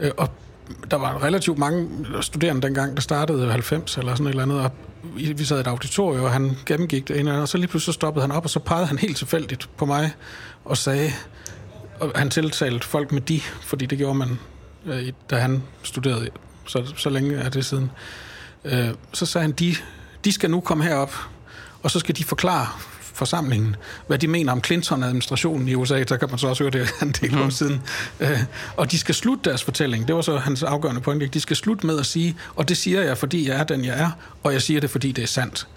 Øh, 0.00 0.10
og 0.16 0.28
der 0.90 0.96
var 0.96 1.22
relativt 1.22 1.58
mange 1.58 1.88
studerende 2.20 2.62
dengang, 2.62 2.94
der 2.94 3.00
startede 3.00 3.50
90 3.50 3.98
eller 3.98 4.14
sådan 4.14 4.26
et 4.26 4.30
eller 4.30 4.42
andet, 4.42 4.60
og 4.60 4.70
vi 5.14 5.44
sad 5.44 5.56
i 5.56 5.60
et 5.60 5.66
auditorium, 5.66 6.24
og 6.24 6.32
han 6.32 6.56
gennemgik 6.66 7.08
det 7.08 7.20
ene 7.20 7.40
og 7.40 7.48
så 7.48 7.58
lige 7.58 7.68
pludselig 7.68 7.94
stoppede 7.94 8.22
han 8.22 8.32
op, 8.32 8.44
og 8.44 8.50
så 8.50 8.58
pegede 8.58 8.86
han 8.86 8.98
helt 8.98 9.16
tilfældigt 9.16 9.68
på 9.76 9.86
mig 9.86 10.12
og 10.64 10.76
sagde, 10.76 11.12
og 12.00 12.12
han 12.14 12.30
tiltalte 12.30 12.86
folk 12.86 13.12
med 13.12 13.20
de, 13.20 13.40
fordi 13.40 13.86
det 13.86 13.98
gjorde 13.98 14.14
man, 14.14 14.38
øh, 14.86 15.12
da 15.30 15.36
han 15.36 15.62
studerede, 15.82 16.28
så, 16.66 16.92
så 16.96 17.10
længe 17.10 17.36
er 17.36 17.48
det 17.48 17.64
siden. 17.64 17.90
Øh, 18.64 18.88
så 19.12 19.26
sagde 19.26 19.42
han, 19.42 19.52
de, 19.52 19.74
de 20.24 20.32
skal 20.32 20.50
nu 20.50 20.60
komme 20.60 20.84
herop, 20.84 21.14
og 21.82 21.90
så 21.90 21.98
skal 21.98 22.16
de 22.16 22.24
forklare 22.24 22.66
forsamlingen, 23.18 23.76
hvad 24.06 24.18
de 24.18 24.28
mener 24.28 24.52
om 24.52 24.64
Clinton-administrationen 24.64 25.68
i 25.68 25.74
USA, 25.74 26.02
der 26.02 26.16
kan 26.16 26.30
man 26.30 26.38
så 26.38 26.48
også 26.48 26.64
høre 26.64 26.70
det 26.70 26.88
en 27.02 27.12
del 27.12 27.38
år 27.38 27.44
mm. 27.44 27.50
siden. 27.50 27.82
Øh, 28.20 28.40
og 28.76 28.90
de 28.90 28.98
skal 28.98 29.14
slutte 29.14 29.50
deres 29.50 29.64
fortælling, 29.64 30.08
det 30.08 30.16
var 30.16 30.22
så 30.22 30.36
hans 30.36 30.62
afgørende 30.62 31.00
pointe, 31.00 31.26
de 31.26 31.40
skal 31.40 31.56
slutte 31.56 31.86
med 31.86 31.98
at 31.98 32.06
sige, 32.06 32.36
og 32.56 32.68
det 32.68 32.76
siger 32.76 33.02
jeg, 33.02 33.18
fordi 33.18 33.48
jeg 33.48 33.56
er 33.56 33.64
den, 33.64 33.84
jeg 33.84 34.00
er, 34.00 34.10
og 34.42 34.52
jeg 34.52 34.62
siger 34.62 34.80
det, 34.80 34.90
fordi 34.90 35.12
det 35.12 35.22
er 35.22 35.28
sandt. 35.28 35.68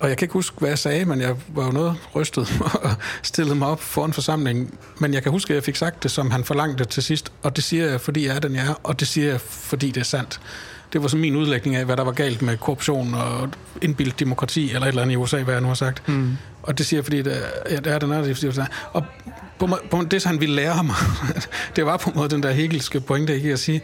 Og 0.00 0.08
jeg 0.08 0.16
kan 0.16 0.24
ikke 0.24 0.32
huske, 0.32 0.56
hvad 0.58 0.68
jeg 0.68 0.78
sagde, 0.78 1.04
men 1.04 1.20
jeg 1.20 1.36
var 1.48 1.64
jo 1.64 1.72
noget 1.72 1.96
rystet 2.14 2.48
og 2.82 2.94
stillede 3.22 3.56
mig 3.56 3.68
op 3.68 3.80
foran 3.80 4.12
forsamlingen. 4.12 4.74
Men 4.98 5.14
jeg 5.14 5.22
kan 5.22 5.32
huske, 5.32 5.50
at 5.50 5.54
jeg 5.54 5.64
fik 5.64 5.76
sagt 5.76 6.02
det, 6.02 6.10
som 6.10 6.30
han 6.30 6.44
forlangte 6.44 6.84
til 6.84 7.02
sidst. 7.02 7.32
Og 7.42 7.56
det 7.56 7.64
siger 7.64 7.90
jeg, 7.90 8.00
fordi 8.00 8.26
jeg 8.26 8.36
er 8.36 8.40
den, 8.40 8.54
jeg 8.54 8.66
er. 8.66 8.74
Og 8.82 9.00
det 9.00 9.08
siger 9.08 9.28
jeg, 9.28 9.40
fordi 9.40 9.90
det 9.90 10.00
er 10.00 10.04
sandt. 10.04 10.40
Det 10.92 11.02
var 11.02 11.08
så 11.08 11.16
min 11.16 11.36
udlægning 11.36 11.76
af, 11.76 11.84
hvad 11.84 11.96
der 11.96 12.04
var 12.04 12.12
galt 12.12 12.42
med 12.42 12.56
korruption 12.56 13.14
og 13.14 13.48
indbildt 13.82 14.20
demokrati, 14.20 14.66
eller 14.68 14.82
et 14.82 14.88
eller 14.88 15.02
andet 15.02 15.12
i 15.12 15.16
USA, 15.16 15.42
hvad 15.42 15.54
jeg 15.54 15.60
nu 15.60 15.68
har 15.68 15.74
sagt. 15.74 16.08
Mm. 16.08 16.36
Og 16.62 16.78
det 16.78 16.86
siger 16.86 17.02
fordi 17.02 17.22
det, 17.22 17.42
ja, 17.70 17.76
det 17.76 17.86
er 17.86 17.98
den 17.98 18.10
er. 18.10 18.66
Og 18.92 19.04
på, 19.58 19.68
på 19.90 20.02
det, 20.10 20.24
han 20.24 20.40
ville 20.40 20.54
lære 20.54 20.84
mig, 20.84 20.96
det 21.76 21.86
var 21.86 21.96
på 21.96 22.10
en 22.10 22.16
måde 22.16 22.28
den 22.28 22.42
der 22.42 22.50
hegelske 22.50 23.00
pointe, 23.00 23.34
ikke 23.34 23.52
at 23.52 23.58
sige, 23.58 23.80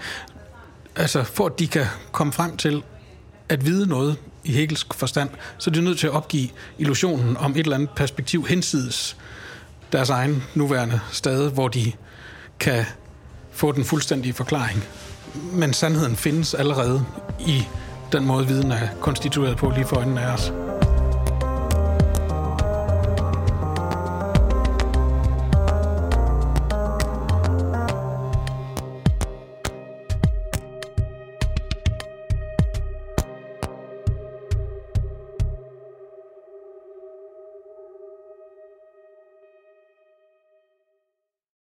altså 0.96 1.22
for 1.24 1.46
at 1.46 1.58
de 1.58 1.66
kan 1.66 1.86
komme 2.12 2.32
frem 2.32 2.56
til 2.56 2.82
at 3.48 3.66
vide 3.66 3.86
noget 3.86 4.16
i 4.44 4.52
Hegelsk 4.52 4.94
forstand, 4.94 5.30
så 5.58 5.70
er 5.70 5.72
de 5.72 5.82
nødt 5.82 5.98
til 5.98 6.06
at 6.06 6.12
opgive 6.12 6.48
illusionen 6.78 7.36
om 7.36 7.50
et 7.50 7.58
eller 7.58 7.74
andet 7.74 7.90
perspektiv 7.90 8.46
hensides 8.46 9.16
deres 9.92 10.10
egen 10.10 10.42
nuværende 10.54 11.00
stade, 11.12 11.50
hvor 11.50 11.68
de 11.68 11.92
kan 12.60 12.84
få 13.52 13.72
den 13.72 13.84
fuldstændige 13.84 14.32
forklaring. 14.32 14.84
Men 15.34 15.72
sandheden 15.72 16.16
findes 16.16 16.54
allerede 16.54 17.04
i 17.38 17.66
den 18.12 18.24
måde, 18.24 18.46
viden 18.46 18.72
er 18.72 18.88
konstitueret 19.00 19.56
på 19.56 19.70
lige 19.70 19.86
for 19.86 19.96
øjnene 19.96 20.20
af 20.20 20.34
os. 20.34 20.52